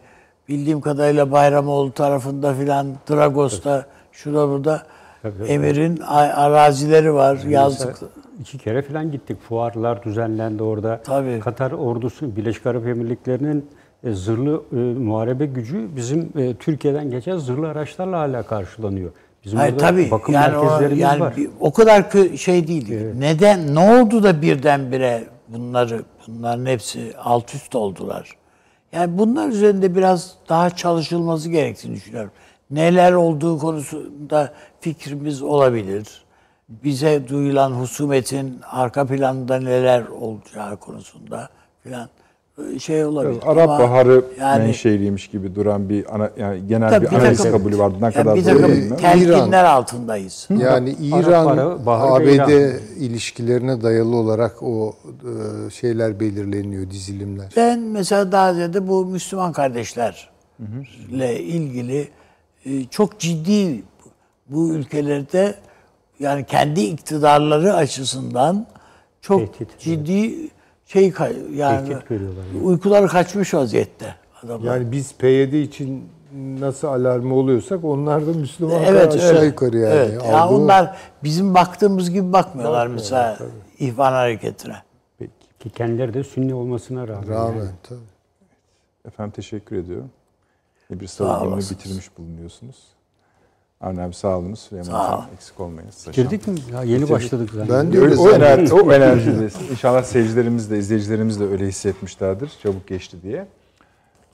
bildiğim 0.49 0.81
kadarıyla 0.81 1.31
Bayramoğlu 1.31 1.91
tarafında 1.93 2.53
filan 2.53 2.95
Dragos'ta 3.09 3.85
şurada 4.11 4.49
burada 4.49 4.83
Tabii. 5.21 5.43
Emir'in 5.43 5.97
arazileri 5.97 7.13
var. 7.13 7.37
Yazlık. 7.37 7.99
İki 8.41 8.57
kere 8.57 8.81
falan 8.81 9.11
gittik. 9.11 9.37
Fuarlar 9.41 10.03
düzenlendi 10.03 10.63
orada. 10.63 11.01
Tabii. 11.03 11.39
Katar 11.39 11.71
ordusu, 11.71 12.35
Birleşik 12.35 12.65
Arap 12.65 12.87
Emirlikleri'nin 12.87 13.65
e, 14.03 14.11
zırhlı 14.11 14.61
e, 14.71 14.75
muharebe 14.75 15.45
gücü 15.45 15.95
bizim 15.95 16.31
e, 16.37 16.53
Türkiye'den 16.55 17.11
geçen 17.11 17.37
zırhlı 17.37 17.67
araçlarla 17.69 18.19
hala 18.19 18.43
karşılanıyor. 18.43 19.11
Bizim 19.45 19.59
Hayır 19.59 19.73
orada 19.73 19.87
tabii. 19.87 20.11
bakım 20.11 20.33
yani 20.33 20.57
o, 20.57 20.63
merkezlerimiz 20.65 20.99
yani 20.99 21.19
var. 21.19 21.33
o 21.59 21.73
kadar 21.73 22.01
kö- 22.01 22.37
şey 22.37 22.67
değil. 22.67 22.95
Neden? 23.17 23.75
Ne 23.75 23.79
oldu 24.01 24.23
da 24.23 24.41
birdenbire 24.41 25.23
bunları 25.47 26.01
bunların 26.27 26.65
hepsi 26.65 27.13
alt 27.23 27.55
üst 27.55 27.75
oldular? 27.75 28.31
Yani 28.91 29.17
bunlar 29.17 29.47
üzerinde 29.49 29.95
biraz 29.95 30.35
daha 30.49 30.69
çalışılması 30.69 31.49
gerektiğini 31.49 31.95
düşünüyorum. 31.95 32.31
Neler 32.71 33.13
olduğu 33.13 33.57
konusunda 33.57 34.53
fikrimiz 34.79 35.41
olabilir. 35.41 36.24
Bize 36.69 37.27
duyulan 37.29 37.71
husumetin 37.71 38.59
arka 38.71 39.05
planında 39.05 39.59
neler 39.59 40.07
olacağı 40.07 40.77
konusunda 40.77 41.49
filan 41.83 42.09
e, 42.75 42.79
şey 42.79 43.05
olabilir. 43.05 43.41
Arap 43.45 43.69
Ama 43.69 43.79
Baharı 43.79 44.25
yani- 44.39 44.63
menşeliymiş 44.63 45.27
gibi 45.27 45.55
duran 45.55 45.89
bir 45.89 46.15
ana, 46.15 46.31
yani 46.37 46.67
genel 46.67 46.89
Tabii 46.89 47.05
bir 47.05 47.11
bir 47.11 47.15
analiz 47.15 47.37
takım- 47.37 47.51
kabulü 47.57 47.77
vardı. 47.77 47.95
Ne 47.99 48.05
yani 48.05 48.13
kadar 48.13 48.35
bir 48.35 48.43
takım 48.43 48.97
telkinler 48.97 49.63
altındayız. 49.63 50.47
Yani 50.49 50.89
İran, 51.01 51.57
ABD 51.85 52.49
ilişkilerine 52.97 53.81
dayalı 53.81 54.15
olarak 54.15 54.63
o 54.63 54.95
e, 55.05 55.69
şeyler 55.71 56.19
belirleniyor, 56.19 56.89
dizilimler. 56.89 57.53
Ben 57.57 57.79
mesela 57.79 58.31
daha 58.31 58.53
ziyade 58.53 58.87
bu 58.87 59.05
Müslüman 59.05 59.51
kardeşlerle 59.53 61.39
ilgili 61.39 62.07
e, 62.65 62.85
çok 62.85 63.19
ciddi 63.19 63.83
bu 64.49 64.69
ülkelerde 64.69 65.55
yani 66.19 66.45
kendi 66.45 66.81
iktidarları 66.81 67.73
açısından 67.73 68.67
çok 69.21 69.39
Tehdit. 69.57 69.79
ciddi 69.79 70.49
şey 70.85 71.13
yani 71.53 71.89
Tehdit 71.89 72.11
yani. 72.11 72.63
uykuları 72.63 73.07
kaçmış 73.07 73.53
vaziyette 73.53 74.15
adamlar. 74.43 74.75
Yani 74.77 74.91
biz 74.91 75.13
PYD 75.17 75.53
için 75.53 76.09
nasıl 76.59 76.87
alarmı 76.87 77.35
oluyorsak 77.35 77.83
onlar 77.83 78.27
da 78.27 78.31
Müslüman 78.31 78.83
evet 78.83 79.15
aşağı 79.15 79.29
öyle. 79.29 79.45
yukarı 79.45 79.77
yani. 79.77 79.93
Evet. 79.95 80.23
Ya 80.23 80.37
Algı 80.41 80.55
o. 80.55 80.57
onlar 80.57 80.97
bizim 81.23 81.53
baktığımız 81.53 82.09
gibi 82.11 82.33
bakmıyorlar 82.33 82.87
mesela 82.87 83.37
ihvan 83.79 84.11
hareketine. 84.11 84.75
Peki. 85.19 85.31
Ki 85.59 85.69
kendileri 85.69 86.13
de 86.13 86.23
sünni 86.23 86.53
olmasına 86.53 87.07
rağmen. 87.07 87.29
Rağmen 87.29 87.67
tabii. 87.83 87.99
Efendim 89.07 89.33
teşekkür 89.35 89.75
ediyorum. 89.75 90.11
Bir 90.91 91.21
olasınız. 91.21 91.71
bitirmiş 91.71 92.17
bulunuyorsunuz. 92.17 92.94
Avni 93.85 94.01
abi 94.01 94.13
sağ 94.13 94.37
olunuz. 94.37 94.59
Süleyman 94.59 94.89
Sağ 94.89 95.17
ol. 95.17 95.21
eksik 95.35 95.59
olmayın. 95.59 95.89
Saşa. 95.89 96.21
Girdik 96.21 96.47
mi? 96.47 96.55
Ya 96.73 96.83
yeni 96.83 97.09
başladık 97.09 97.49
zaten. 97.53 97.69
Ben 97.69 97.93
de 97.93 97.99
Öyle, 97.99 98.15
o, 98.15 98.29
ener, 98.31 98.71
o 98.71 98.93
enerjide. 98.93 99.49
İnşallah 99.71 100.03
seyircilerimiz 100.03 100.71
de, 100.71 100.77
izleyicilerimiz 100.77 101.39
de 101.39 101.43
öyle 101.43 101.67
hissetmişlerdir. 101.67 102.51
Çabuk 102.63 102.87
geçti 102.87 103.17
diye. 103.23 103.47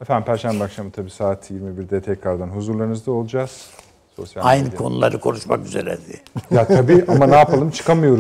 Efendim 0.02 0.26
Perşembe 0.26 0.64
akşamı 0.64 0.92
tabii 0.92 1.10
saat 1.10 1.52
21'de 1.52 2.02
tekrardan 2.02 2.48
huzurlarınızda 2.48 3.12
olacağız. 3.12 3.68
Sosyal 4.16 4.46
Aynı 4.46 4.68
medya- 4.68 4.76
konuları 4.76 5.20
konuşmak 5.20 5.66
üzere 5.66 5.98
diye. 6.08 6.20
Ya 6.60 6.68
tabii 6.68 7.06
ama 7.08 7.28
ne 7.28 7.36
yapalım 7.36 7.70
çıkamıyoruz. 7.70 8.20